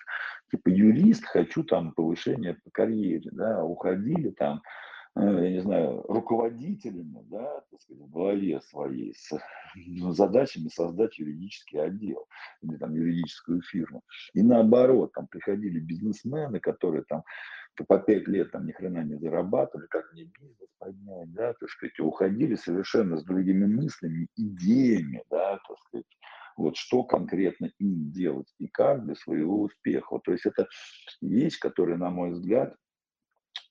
типа, 0.51 0.69
юрист, 0.69 1.25
хочу 1.25 1.65
там 1.65 1.93
повышения 1.93 2.59
по 2.65 2.71
карьере, 2.71 3.31
да, 3.33 3.65
уходили 3.65 4.31
там, 4.31 4.63
э, 5.17 5.21
я 5.21 5.51
не 5.51 5.61
знаю, 5.61 6.05
руководителями, 6.09 7.21
да, 7.31 7.63
так 7.71 7.81
сказать, 7.81 8.03
в 8.03 8.11
голове 8.11 8.61
своей, 8.61 9.15
с 9.15 9.39
ну, 9.75 10.13
задачами 10.13 10.69
создать 10.69 11.19
юридический 11.19 11.81
отдел 11.81 12.27
или 12.63 12.77
там 12.77 12.95
юридическую 12.95 13.63
фирму. 13.63 14.03
И 14.35 14.43
наоборот, 14.43 15.13
там 15.13 15.27
приходили 15.29 15.79
бизнесмены, 15.79 16.61
которые 16.61 17.05
там 17.09 17.23
по 17.89 17.99
пять 17.99 18.29
лет 18.29 18.51
там 18.51 18.67
ни 18.67 18.73
хрена 18.73 19.05
не 19.05 19.17
зарабатывали, 19.17 19.87
как 19.87 20.13
мне 20.13 20.25
бизнес 20.25 20.69
поднять, 20.79 21.33
да, 21.33 21.55
так 21.55 21.69
сказать, 21.71 21.99
уходили 22.01 22.55
совершенно 22.55 23.17
с 23.17 23.25
другими 23.25 23.67
мыслями, 23.67 24.29
идеями, 24.37 25.23
да, 25.31 25.59
так 25.67 25.79
сказать, 25.87 26.07
вот 26.61 26.77
что 26.77 27.03
конкретно 27.03 27.71
им 27.79 28.11
делать 28.11 28.53
и 28.59 28.69
как 28.69 29.05
для 29.05 29.15
своего 29.15 29.63
успеха. 29.63 30.19
То 30.25 30.33
есть 30.33 30.47
это 30.47 30.69
вещь, 31.21 31.59
которая, 31.59 31.97
на 31.97 32.11
мой 32.11 32.31
взгляд, 32.31 32.77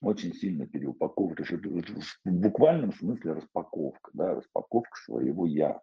очень 0.01 0.33
сильно 0.33 0.65
переупаковка, 0.67 1.43
в 1.43 2.31
буквальном 2.31 2.93
смысле 2.93 3.33
распаковка, 3.33 4.11
да, 4.13 4.35
распаковка 4.35 4.97
своего 5.05 5.45
«я». 5.45 5.79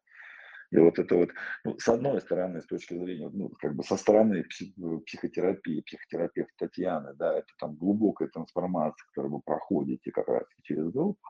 И 0.73 0.79
вот 0.79 0.99
это 0.99 1.15
вот, 1.15 1.31
ну, 1.65 1.79
с 1.79 1.87
одной 1.87 2.21
стороны, 2.21 2.61
с 2.61 2.67
точки 2.67 2.95
зрения, 2.95 3.31
ну, 3.33 3.51
как 3.61 3.77
бы 3.77 3.85
со 3.85 3.97
стороны 3.97 4.45
психотерапии, 5.07 5.83
психотерапевта 5.83 6.53
Татьяны, 6.59 7.15
да, 7.15 7.39
это 7.39 7.47
там 7.61 7.77
глубокая 7.77 8.29
трансформация, 8.29 9.07
которую 9.09 9.35
вы 9.35 9.41
проходите 9.45 10.11
как 10.11 10.27
раз 10.27 10.43
через 10.65 10.91
группу, 10.91 11.21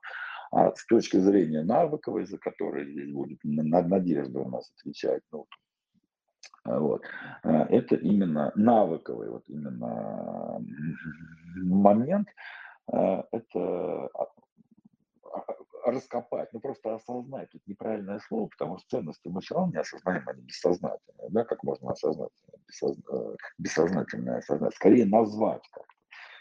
а 0.53 0.74
с 0.74 0.86
точки 0.86 1.19
зрения 1.19 1.62
навыковой, 1.62 2.24
за 2.24 2.39
которые 2.39 2.90
здесь 2.90 3.12
будет 3.12 3.39
Надежда 3.44 4.40
у 4.40 4.48
нас 4.48 4.73
отвечать, 4.78 5.23
ну, 5.31 5.47
вот. 6.66 7.02
А, 7.43 7.66
это 7.66 7.97
именно 7.97 8.52
навыковый, 8.55 9.30
вот 9.30 9.44
именно 9.48 10.60
момент, 11.56 12.28
а, 12.93 13.24
это 13.32 14.10
раскопать, 15.84 16.52
ну 16.52 16.60
просто 16.60 16.94
осознать, 16.94 17.51
тут 17.51 17.62
неправильное 17.66 18.18
слово, 18.18 18.48
потому 18.48 18.78
что 18.78 18.98
ценности 18.98 19.28
мы 19.28 19.40
все 19.40 19.55
равно 19.55 19.72
не 19.72 19.78
осознаем, 19.78 20.28
они 20.28 20.43
бессознательные, 20.43 21.30
да, 21.30 21.44
как 21.44 21.62
можно 21.62 21.93
осознать 21.93 22.30
бессозна... 22.66 23.36
Бессознательное 23.59 24.38
осознать, 24.38 24.74
скорее 24.74 25.06
назвать 25.06 25.62
как-то 25.70 25.94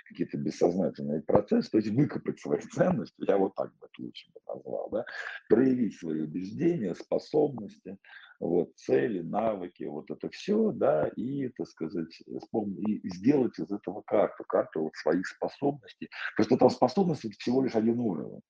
какие-то 0.08 0.38
бессознательные 0.38 1.22
процессы, 1.22 1.72
то 1.72 1.78
есть 1.78 1.90
выкопать 1.90 2.40
свои 2.40 2.60
ценности, 2.62 3.16
я 3.28 3.38
вот 3.38 3.56
так 3.56 3.74
бы 3.78 3.88
лучше 4.00 4.32
бы 4.32 4.40
назвал, 4.48 4.90
да, 4.92 5.06
проявить 5.50 5.98
свои 5.98 6.22
убеждения, 6.22 6.94
способности, 6.96 7.98
вот, 8.40 8.76
цели, 8.76 9.22
навыки, 9.22 9.84
вот 9.84 10.10
это 10.12 10.30
все, 10.30 10.72
да, 10.72 11.08
и, 11.16 11.50
так 11.50 11.68
сказать, 11.68 12.22
и 12.26 13.10
сделать 13.10 13.58
из 13.60 13.72
этого 13.72 14.02
карту, 14.02 14.44
карту 14.48 14.84
вот 14.84 14.96
своих 14.96 15.28
способностей. 15.28 16.10
Просто 16.36 16.58
там 16.58 16.70
способности 16.70 17.30
всего 17.40 17.64
лишь 17.64 17.76
один 17.76 18.00
уровень 18.00 18.42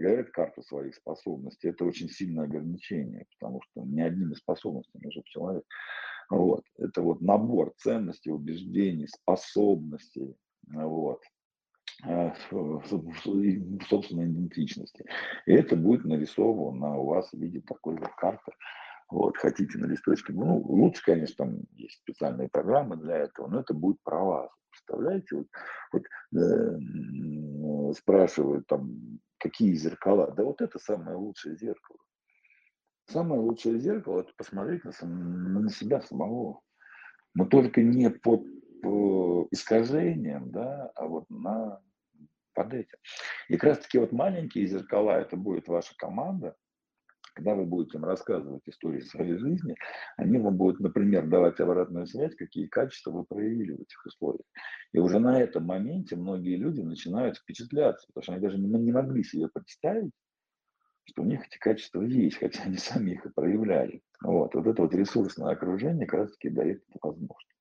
говорят 0.00 0.30
карту 0.30 0.62
своих 0.62 0.94
способностей, 0.94 1.68
это 1.68 1.84
очень 1.84 2.08
сильное 2.08 2.44
ограничение, 2.44 3.26
потому 3.38 3.60
что 3.62 3.82
не 3.82 4.02
одними 4.02 4.34
способностями 4.34 5.10
живет 5.10 5.26
человек. 5.26 5.64
Вот. 6.28 6.64
Это 6.78 7.02
вот 7.02 7.20
набор 7.20 7.72
ценностей, 7.78 8.30
убеждений, 8.30 9.06
способностей, 9.06 10.36
вот, 10.66 11.22
э, 12.04 12.32
собственной 12.50 14.26
идентичности. 14.26 15.04
И 15.46 15.52
это 15.52 15.76
будет 15.76 16.04
нарисовано 16.04 16.96
у 16.98 17.06
вас 17.06 17.30
в 17.32 17.38
виде 17.38 17.60
такой 17.60 17.96
вот 17.96 18.10
карты. 18.16 18.52
Вот, 19.08 19.36
хотите 19.36 19.78
на 19.78 19.86
листочке. 19.86 20.32
Ну, 20.32 20.58
лучше, 20.58 21.02
конечно, 21.04 21.46
там 21.46 21.60
есть 21.74 21.98
специальные 22.00 22.48
программы 22.48 22.96
для 22.96 23.18
этого, 23.18 23.46
но 23.46 23.60
это 23.60 23.72
будет 23.72 24.02
про 24.02 24.22
вас. 24.22 24.50
Представляете, 24.70 25.36
вот, 25.36 25.46
вот 25.92 26.02
э, 26.38 27.92
спрашивают 27.94 28.66
там, 28.66 29.20
какие 29.38 29.74
зеркала. 29.74 30.32
Да 30.32 30.44
вот 30.44 30.60
это 30.60 30.78
самое 30.78 31.16
лучшее 31.16 31.56
зеркало. 31.56 31.98
Самое 33.08 33.40
лучшее 33.40 33.78
зеркало– 33.78 34.20
это 34.22 34.32
посмотреть 34.36 34.82
на, 34.84 34.90
на 35.60 35.70
себя 35.70 36.00
самого. 36.00 36.60
Но 37.34 37.46
только 37.46 37.82
не 37.82 38.10
под 38.10 38.44
искажением, 39.52 40.50
да, 40.50 40.90
а 40.94 41.06
вот 41.06 41.28
на 41.30 41.80
под 42.54 42.74
этим. 42.74 42.98
И 43.48 43.56
как 43.56 43.64
раз 43.64 43.78
таки 43.78 43.98
вот 43.98 44.12
маленькие 44.12 44.66
зеркала, 44.66 45.20
это 45.20 45.36
будет 45.36 45.68
ваша 45.68 45.94
команда, 45.96 46.56
когда 47.36 47.54
вы 47.54 47.66
будете 47.66 47.98
им 47.98 48.04
рассказывать 48.04 48.62
истории 48.66 49.00
своей 49.00 49.36
жизни, 49.36 49.74
они 50.16 50.38
вам 50.38 50.56
будут, 50.56 50.80
например, 50.80 51.26
давать 51.28 51.60
обратную 51.60 52.06
связь, 52.06 52.34
какие 52.34 52.66
качества 52.66 53.10
вы 53.10 53.24
проявили 53.24 53.72
в 53.72 53.82
этих 53.82 54.06
условиях. 54.06 54.46
И 54.92 54.98
уже 54.98 55.18
на 55.18 55.38
этом 55.38 55.64
моменте 55.64 56.16
многие 56.16 56.56
люди 56.56 56.80
начинают 56.80 57.36
впечатляться, 57.36 58.06
потому 58.06 58.22
что 58.22 58.32
они 58.32 58.40
даже 58.40 58.58
не, 58.58 58.90
могли 58.90 59.22
себе 59.22 59.48
представить, 59.48 60.12
что 61.04 61.22
у 61.22 61.26
них 61.26 61.46
эти 61.46 61.58
качества 61.58 62.00
есть, 62.00 62.38
хотя 62.38 62.62
они 62.62 62.78
сами 62.78 63.10
их 63.12 63.26
и 63.26 63.30
проявляли. 63.30 64.00
Вот, 64.22 64.54
вот 64.54 64.66
это 64.66 64.82
вот 64.82 64.94
ресурсное 64.94 65.52
окружение 65.52 66.06
как 66.06 66.20
раз 66.20 66.32
таки 66.32 66.48
дает 66.48 66.82
эту 66.88 66.98
возможность. 67.02 67.54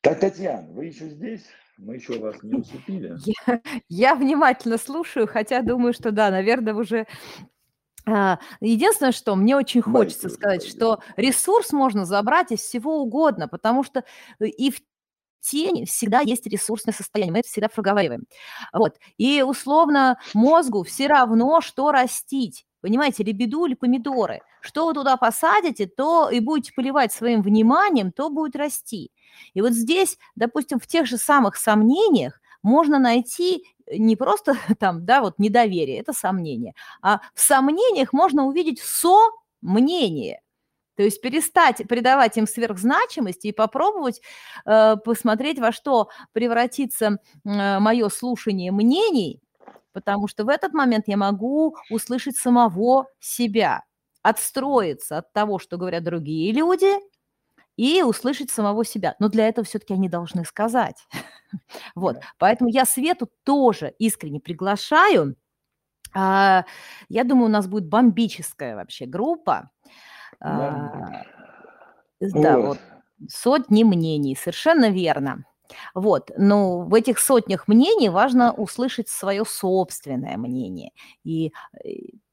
Так, 0.00 0.18
Татьяна, 0.18 0.68
вы 0.72 0.86
еще 0.86 1.08
здесь? 1.08 1.46
Мы 1.78 1.94
еще 1.94 2.18
вас 2.18 2.42
не 2.42 2.54
усыпили? 2.54 3.16
Я, 3.46 3.62
я 3.88 4.14
внимательно 4.16 4.76
слушаю, 4.76 5.28
хотя 5.28 5.62
думаю, 5.62 5.92
что 5.92 6.10
да, 6.10 6.30
наверное, 6.32 6.74
уже 6.74 7.06
единственное, 8.60 9.12
что 9.12 9.36
мне 9.36 9.56
очень 9.56 9.82
хочется 9.82 10.28
сказать, 10.28 10.64
что 10.64 11.00
ресурс 11.16 11.72
можно 11.72 12.04
забрать 12.04 12.52
из 12.52 12.60
всего 12.60 13.00
угодно, 13.00 13.48
потому 13.48 13.84
что 13.84 14.04
э, 14.40 14.46
и 14.46 14.70
в 14.70 14.80
тени 15.40 15.84
всегда 15.84 16.20
есть 16.20 16.46
ресурсное 16.46 16.94
состояние, 16.94 17.32
мы 17.32 17.38
это 17.40 17.48
всегда 17.48 17.68
проговариваем. 17.68 18.24
Вот. 18.72 18.96
И 19.18 19.42
условно 19.42 20.18
мозгу 20.34 20.82
все 20.84 21.08
равно, 21.08 21.60
что 21.60 21.92
растить. 21.92 22.64
Понимаете, 22.80 23.22
лебеду 23.22 23.66
или 23.66 23.74
помидоры. 23.74 24.40
Что 24.60 24.86
вы 24.86 24.94
туда 24.94 25.16
посадите, 25.16 25.86
то 25.86 26.30
и 26.30 26.40
будете 26.40 26.72
поливать 26.72 27.12
своим 27.12 27.42
вниманием, 27.42 28.10
то 28.10 28.28
будет 28.28 28.56
расти. 28.56 29.10
И 29.54 29.60
вот 29.60 29.72
здесь, 29.72 30.18
допустим, 30.34 30.80
в 30.80 30.86
тех 30.86 31.06
же 31.06 31.16
самых 31.16 31.56
сомнениях 31.56 32.40
можно 32.62 32.98
найти 32.98 33.64
не 33.90 34.16
просто 34.16 34.54
там, 34.78 35.04
да, 35.04 35.20
вот 35.20 35.38
недоверие, 35.38 35.98
это 35.98 36.12
сомнение, 36.12 36.74
а 37.00 37.20
в 37.34 37.40
сомнениях 37.40 38.12
можно 38.12 38.46
увидеть 38.46 38.80
со-мнение. 38.80 40.40
То 40.94 41.02
есть 41.02 41.22
перестать 41.22 41.78
придавать 41.88 42.36
им 42.36 42.46
сверхзначимости 42.46 43.48
и 43.48 43.52
попробовать 43.52 44.20
э, 44.66 44.96
посмотреть, 45.02 45.58
во 45.58 45.72
что 45.72 46.10
превратится 46.32 47.18
э, 47.44 47.78
мое 47.78 48.08
слушание 48.10 48.72
мнений, 48.72 49.40
потому 49.92 50.28
что 50.28 50.44
в 50.44 50.48
этот 50.48 50.74
момент 50.74 51.04
я 51.08 51.16
могу 51.16 51.76
услышать 51.90 52.36
самого 52.36 53.06
себя, 53.20 53.84
отстроиться 54.22 55.18
от 55.18 55.32
того, 55.32 55.58
что 55.58 55.78
говорят 55.78 56.04
другие 56.04 56.52
люди, 56.52 56.94
и 57.82 58.00
услышать 58.04 58.48
самого 58.48 58.84
себя. 58.84 59.16
Но 59.18 59.28
для 59.28 59.48
этого 59.48 59.64
все-таки 59.64 59.92
они 59.94 60.08
должны 60.08 60.44
сказать. 60.44 61.06
Вот, 61.94 62.16
поэтому 62.38 62.70
я 62.70 62.86
Свету 62.86 63.28
тоже 63.44 63.92
искренне 63.98 64.40
приглашаю. 64.40 65.36
А, 66.14 66.64
я 67.10 67.24
думаю, 67.24 67.46
у 67.48 67.52
нас 67.52 67.66
будет 67.66 67.86
бомбическая 67.88 68.74
вообще 68.74 69.04
группа. 69.04 69.68
А, 70.40 71.24
да, 72.20 72.58
вот 72.58 72.78
сотни 73.28 73.84
мнений, 73.84 74.34
совершенно 74.34 74.88
верно. 74.88 75.44
Вот, 75.94 76.30
но 76.38 76.78
в 76.78 76.94
этих 76.94 77.18
сотнях 77.18 77.68
мнений 77.68 78.08
важно 78.08 78.54
услышать 78.54 79.10
свое 79.10 79.44
собственное 79.44 80.38
мнение. 80.38 80.92
И 81.22 81.52
э, 81.84 81.88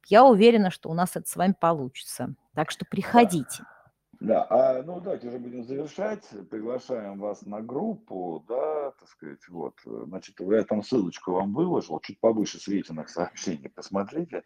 я 0.07 0.23
уверена, 0.23 0.71
что 0.71 0.89
у 0.89 0.93
нас 0.93 1.17
это 1.17 1.27
с 1.27 1.35
вами 1.35 1.55
получится. 1.59 2.35
Так 2.55 2.71
что 2.71 2.85
приходите. 2.85 3.63
Да, 3.63 3.78
а, 4.49 4.83
ну 4.83 4.99
давайте 4.99 5.29
уже 5.29 5.39
будем 5.39 5.63
завершать. 5.63 6.27
Приглашаем 6.49 7.19
вас 7.19 7.45
на 7.45 7.61
группу, 7.61 8.43
да, 8.49 8.91
так 8.91 9.07
сказать, 9.07 9.47
вот. 9.47 9.75
Значит, 9.85 10.35
я 10.41 10.63
там 10.65 10.83
ссылочку 10.83 11.31
вам 11.31 11.53
выложил, 11.53 12.01
чуть 12.01 12.19
повыше 12.19 12.59
светленных 12.59 13.07
сообщений, 13.09 13.69
посмотрите. 13.69 14.43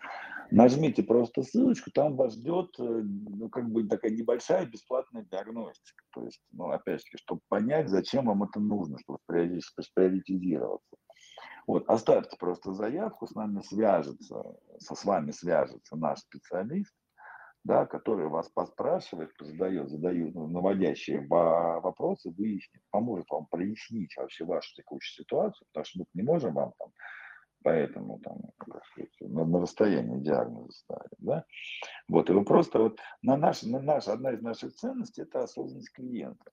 Нажмите 0.51 1.01
просто 1.01 1.41
ссылочку, 1.41 1.89
там 1.89 2.15
вас 2.15 2.33
ждет, 2.33 2.75
э, 2.77 2.83
ну, 2.83 3.49
как 3.49 3.67
бы 3.71 3.87
такая 3.87 4.11
небольшая 4.11 4.67
бесплатная 4.67 5.25
диагностика. 5.31 6.03
То 6.13 6.23
есть, 6.23 6.39
ну, 6.51 6.69
опять-таки, 6.69 7.17
чтобы 7.17 7.41
понять, 7.49 7.89
зачем 7.89 8.25
вам 8.27 8.43
это 8.43 8.59
нужно, 8.59 8.99
чтобы 8.99 9.17
приоритизироваться. 9.25 10.97
Вот, 11.65 11.89
оставьте 11.89 12.37
просто 12.37 12.73
заявку, 12.73 13.25
с 13.25 13.33
нами 13.33 13.61
свяжется, 13.61 14.43
со 14.77 14.95
с 14.95 15.05
вами 15.05 15.31
свяжется 15.31 15.95
наш 15.95 16.19
специалист, 16.19 16.93
да, 17.63 17.85
который 17.85 18.27
вас 18.27 18.49
поспрашивает, 18.49 19.31
задает, 19.39 19.89
задает 19.89 20.35
ну, 20.35 20.47
наводящие 20.47 21.25
вопросы, 21.27 22.29
выяснит, 22.31 22.81
поможет 22.91 23.29
вам 23.29 23.45
прояснить 23.45 24.15
вообще 24.17 24.45
вашу 24.45 24.73
текущую 24.75 25.23
ситуацию, 25.23 25.67
потому 25.71 25.85
что 25.85 25.99
мы 25.99 26.05
не 26.13 26.23
можем 26.23 26.53
вам 26.53 26.73
там 26.77 26.89
поэтому 27.63 28.19
там, 28.19 28.41
на, 29.21 29.45
на 29.45 29.61
расстоянии 29.61 30.19
диагноза 30.19 30.71
ставить, 30.71 31.17
да, 31.17 31.45
вот, 32.07 32.29
и 32.29 32.33
вы 32.33 32.43
просто 32.43 32.79
вот 32.79 32.99
на 33.21 33.37
наш, 33.37 33.63
на 33.63 33.79
наш, 33.79 34.07
одна 34.07 34.31
из 34.31 34.41
наших 34.41 34.73
ценностей 34.75 35.23
это 35.23 35.43
осознанность 35.43 35.91
клиента. 35.93 36.51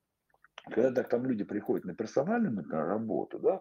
Когда 0.65 0.93
так 0.93 1.09
там 1.09 1.27
люди 1.27 1.43
приходят 1.43 1.85
на 1.85 1.95
персональную 1.95 2.53
например, 2.53 2.87
работу, 2.87 3.39
да, 3.39 3.61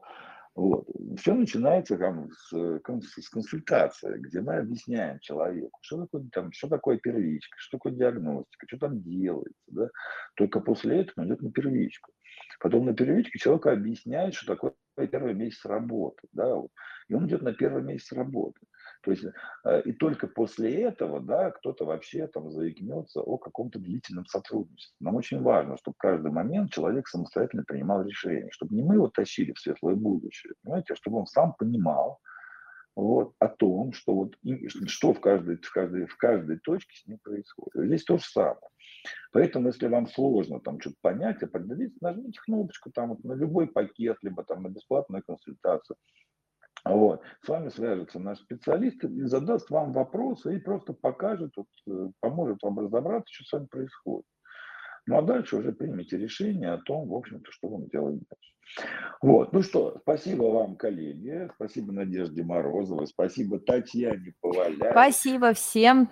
вот. 0.55 0.87
Все 1.17 1.33
начинается 1.33 1.97
там, 1.97 2.29
с, 2.31 2.51
с 2.51 3.29
консультации, 3.29 4.17
где 4.17 4.41
мы 4.41 4.57
объясняем 4.57 5.19
человеку, 5.19 5.77
что 5.81 6.05
такое, 6.05 6.27
там, 6.31 6.51
что 6.51 6.67
такое 6.67 6.97
первичка, 6.97 7.55
что 7.57 7.77
такое 7.77 7.93
диагностика, 7.93 8.67
что 8.67 8.77
там 8.77 9.01
делается. 9.01 9.63
Да? 9.67 9.89
Только 10.35 10.59
после 10.59 11.01
этого 11.01 11.23
он 11.23 11.27
идет 11.27 11.41
на 11.41 11.51
первичку. 11.51 12.11
Потом 12.59 12.85
на 12.85 12.93
первичке 12.93 13.39
человек 13.39 13.67
объясняет, 13.67 14.33
что 14.33 14.55
такое 14.55 14.73
первый 15.07 15.33
месяц 15.33 15.65
работы. 15.65 16.27
Да? 16.33 16.61
И 17.07 17.13
он 17.13 17.27
идет 17.27 17.41
на 17.41 17.53
первый 17.53 17.83
месяц 17.83 18.11
работы. 18.11 18.59
То 19.01 19.11
есть 19.11 19.23
э, 19.65 19.81
и 19.85 19.93
только 19.93 20.27
после 20.27 20.83
этого, 20.83 21.19
да, 21.21 21.51
кто-то 21.51 21.85
вообще 21.85 22.27
там 22.27 22.51
заикнется 22.51 23.21
о 23.21 23.37
каком-то 23.37 23.79
длительном 23.79 24.25
сотрудничестве. 24.25 24.95
Нам 24.99 25.15
очень 25.15 25.41
важно, 25.41 25.77
чтобы 25.77 25.95
каждый 25.97 26.31
момент 26.31 26.71
человек 26.71 27.07
самостоятельно 27.07 27.63
принимал 27.65 28.03
решение, 28.03 28.51
чтобы 28.51 28.75
не 28.75 28.83
мы 28.83 28.95
его 28.95 29.07
тащили 29.07 29.53
в 29.53 29.59
светлое 29.59 29.95
будущее, 29.95 30.53
понимаете, 30.63 30.93
а 30.93 30.95
чтобы 30.97 31.19
он 31.19 31.27
сам 31.27 31.53
понимал, 31.53 32.19
вот, 32.95 33.33
о 33.39 33.47
том, 33.47 33.93
что, 33.93 34.13
вот, 34.13 34.35
что 34.87 35.13
в, 35.13 35.21
каждой, 35.21 35.57
в, 35.57 35.71
каждой, 35.71 36.05
в 36.05 36.17
каждой 36.17 36.59
точке 36.59 36.95
с 36.95 37.07
ним 37.07 37.19
происходит. 37.19 37.87
Здесь 37.87 38.03
то 38.03 38.17
же 38.17 38.23
самое. 38.25 38.59
Поэтому, 39.31 39.67
если 39.67 39.87
вам 39.87 40.07
сложно 40.07 40.59
там 40.59 40.79
что-то 40.81 40.97
понять, 41.01 41.41
определиться, 41.41 41.97
нажмите 42.01 42.39
кнопочку 42.43 42.91
там 42.91 43.09
вот, 43.09 43.23
на 43.23 43.33
любой 43.33 43.67
пакет, 43.67 44.17
либо 44.21 44.43
там 44.43 44.63
на 44.63 44.69
бесплатную 44.69 45.23
консультацию. 45.23 45.95
Вот. 46.89 47.21
С 47.41 47.47
вами 47.47 47.69
свяжется 47.69 48.19
наш 48.19 48.39
специалист 48.39 49.03
и 49.03 49.23
задаст 49.23 49.69
вам 49.69 49.91
вопросы 49.91 50.55
и 50.55 50.59
просто 50.59 50.93
покажет, 50.93 51.51
вот, 51.55 51.67
э, 51.87 52.11
поможет 52.19 52.61
вам 52.63 52.79
разобраться, 52.79 53.33
что 53.33 53.43
с 53.45 53.51
вами 53.53 53.67
происходит. 53.67 54.25
Ну 55.05 55.17
а 55.17 55.21
дальше 55.21 55.57
уже 55.57 55.71
примите 55.71 56.17
решение 56.17 56.71
о 56.71 56.77
том, 56.77 57.07
в 57.07 57.15
общем-то, 57.15 57.51
что 57.51 57.69
вам 57.69 57.87
делать 57.87 58.15
дальше. 58.15 58.85
Вот, 59.21 59.53
ну 59.53 59.63
что, 59.63 59.97
спасибо 60.01 60.43
вам, 60.43 60.75
коллеги, 60.75 61.49
спасибо 61.55 61.91
Надежде 61.91 62.43
Морозовой, 62.43 63.07
спасибо 63.07 63.59
Татьяне 63.59 64.33
Поваляй. 64.41 64.91
Спасибо 64.91 65.53
всем. 65.53 66.09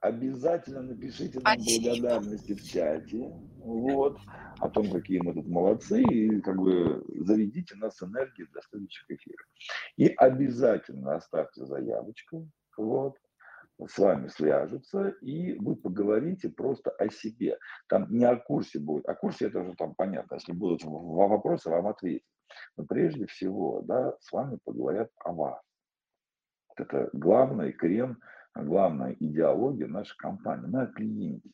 Обязательно 0.00 0.82
напишите 0.82 1.38
нам 1.40 1.54
Спасибо. 1.54 1.90
благодарности 1.90 2.54
в 2.54 2.62
чате, 2.64 3.32
вот, 3.58 4.18
о 4.58 4.68
том, 4.68 4.90
какие 4.90 5.20
мы 5.20 5.34
тут 5.34 5.46
молодцы, 5.46 6.02
и 6.02 6.40
как 6.40 6.56
бы 6.56 7.04
заведите 7.24 7.76
нас 7.76 8.02
энергией 8.02 8.48
для 8.48 8.60
следующих 8.62 9.08
эфиров. 9.08 9.46
И 9.96 10.08
обязательно 10.08 11.14
оставьте 11.14 11.64
заявочку, 11.64 12.48
вот, 12.76 13.16
с 13.86 13.96
вами 13.98 14.26
свяжутся, 14.26 15.10
и 15.20 15.54
вы 15.60 15.76
поговорите 15.76 16.48
просто 16.48 16.90
о 16.90 17.08
себе. 17.08 17.56
Там 17.88 18.10
не 18.10 18.24
о 18.24 18.36
курсе 18.36 18.80
будет, 18.80 19.08
о 19.08 19.14
курсе 19.14 19.46
это 19.46 19.60
уже 19.60 19.74
там 19.76 19.94
понятно, 19.94 20.34
если 20.34 20.52
будут 20.52 20.82
вопросы, 20.82 21.70
вам 21.70 21.86
ответят. 21.86 22.26
Но 22.76 22.84
прежде 22.84 23.26
всего, 23.26 23.82
да, 23.82 24.16
с 24.20 24.32
вами 24.32 24.58
поговорят 24.64 25.10
о 25.18 25.32
вас. 25.32 25.60
Это 26.76 27.10
главный 27.12 27.72
крем– 27.72 28.18
главная 28.64 29.16
идеология 29.18 29.86
нашей 29.86 30.16
компании, 30.16 30.74
о 30.76 30.86
клиенте. 30.86 31.50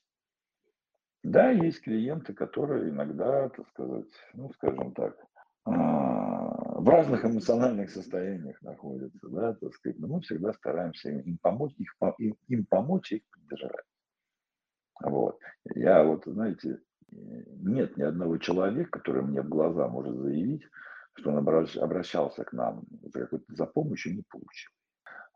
Да, 1.23 1.51
есть 1.51 1.81
клиенты, 1.81 2.35
которые 2.35 2.91
иногда, 2.91 3.49
так 3.49 3.67
сказать, 3.71 4.11
ну, 4.35 4.51
скажем 4.53 4.93
так, 4.93 5.17
а, 5.65 6.81
в 6.81 6.87
разных 6.87 7.25
эмоциональных 7.25 7.91
состояниях 7.91 8.61
находятся, 8.61 9.29
да, 9.29 9.55
так 9.55 9.73
сказать, 9.75 9.99
но 9.99 10.09
мы 10.09 10.21
всегда 10.21 10.53
стараемся 10.53 11.11
им 11.11 11.39
помочь, 11.39 11.73
их, 11.79 11.95
им 12.49 12.67
помочь 12.67 13.13
и 13.13 13.17
их 13.17 13.23
поддержать. 13.31 13.87
Вот. 15.03 15.39
Я 15.75 16.05
вот, 16.05 16.25
знаете, 16.27 16.81
нет 17.11 17.97
ни 17.97 18.03
одного 18.03 18.37
человека, 18.37 18.99
который 18.99 19.23
мне 19.23 19.41
в 19.41 19.49
глаза 19.49 19.89
может 19.89 20.17
заявить, 20.17 20.63
что 21.15 21.31
он 21.31 21.39
обращался 21.39 22.45
к 22.45 22.53
нам 22.53 22.85
за, 23.03 23.29
за 23.49 23.67
помощью 23.67 24.17
не 24.17 24.23
получил. 24.29 24.71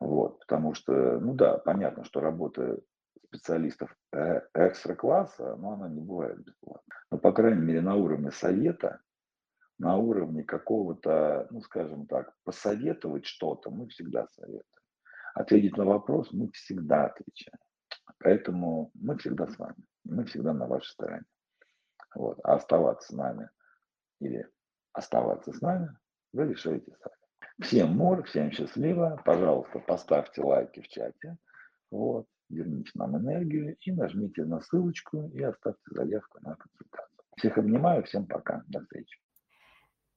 Вот, 0.01 0.41
потому 0.41 0.75
что, 0.75 1.19
ну 1.19 1.35
да, 1.35 1.59
понятно, 1.59 2.05
что 2.05 2.21
работа 2.21 2.79
специалистов 3.27 3.95
э, 4.13 4.41
экстра-класса, 4.55 5.57
но 5.57 5.73
она 5.73 5.89
не 5.89 6.01
бывает 6.01 6.39
бесплатной. 6.45 6.97
Но, 7.11 7.19
по 7.19 7.33
крайней 7.33 7.63
мере, 7.63 7.81
на 7.81 7.97
уровне 7.97 8.31
совета, 8.31 9.01
на 9.79 9.97
уровне 9.97 10.45
какого-то, 10.45 11.47
ну, 11.51 11.61
скажем 11.63 12.07
так, 12.07 12.33
посоветовать 12.45 13.27
что-то 13.27 13.71
мы 13.71 13.89
всегда 13.89 14.27
советуем. 14.29 14.65
Ответить 15.35 15.77
на 15.77 15.85
вопрос 15.85 16.33
мы 16.33 16.51
всегда 16.53 17.07
отвечаем. 17.07 17.59
Поэтому 18.19 18.91
мы 18.95 19.17
всегда 19.19 19.47
с 19.47 19.59
вами, 19.59 19.77
мы 20.05 20.25
всегда 20.25 20.53
на 20.53 20.67
вашей 20.67 20.91
стороне. 20.91 21.25
Вот. 22.15 22.39
А 22.43 22.55
оставаться 22.55 23.13
с 23.13 23.17
нами 23.17 23.49
или 24.21 24.49
оставаться 24.93 25.53
с 25.53 25.61
нами 25.61 25.91
вы 26.33 26.47
решаете 26.49 26.93
сами. 26.97 27.18
Всем 27.61 27.97
мор, 27.97 28.23
всем 28.25 28.53
счастливо. 28.53 29.21
Пожалуйста, 29.25 29.81
поставьте 29.81 30.43
лайки 30.43 30.81
в 30.81 30.89
чате. 30.89 31.37
Вот, 31.91 32.27
верните 32.49 32.91
нам 32.95 33.17
энергию 33.17 33.77
и 33.81 33.93
нажмите 33.93 34.45
на 34.45 34.61
ссылочку 34.61 35.29
и 35.35 35.43
оставьте 35.43 35.83
заявку 35.91 36.39
на 36.41 36.55
консультацию. 36.55 37.25
Всех 37.37 37.59
обнимаю, 37.59 38.05
всем 38.05 38.27
пока, 38.27 38.63
до 38.69 38.81
встречи. 38.81 39.19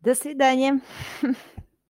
До 0.02 0.14
свидания. 0.14 0.82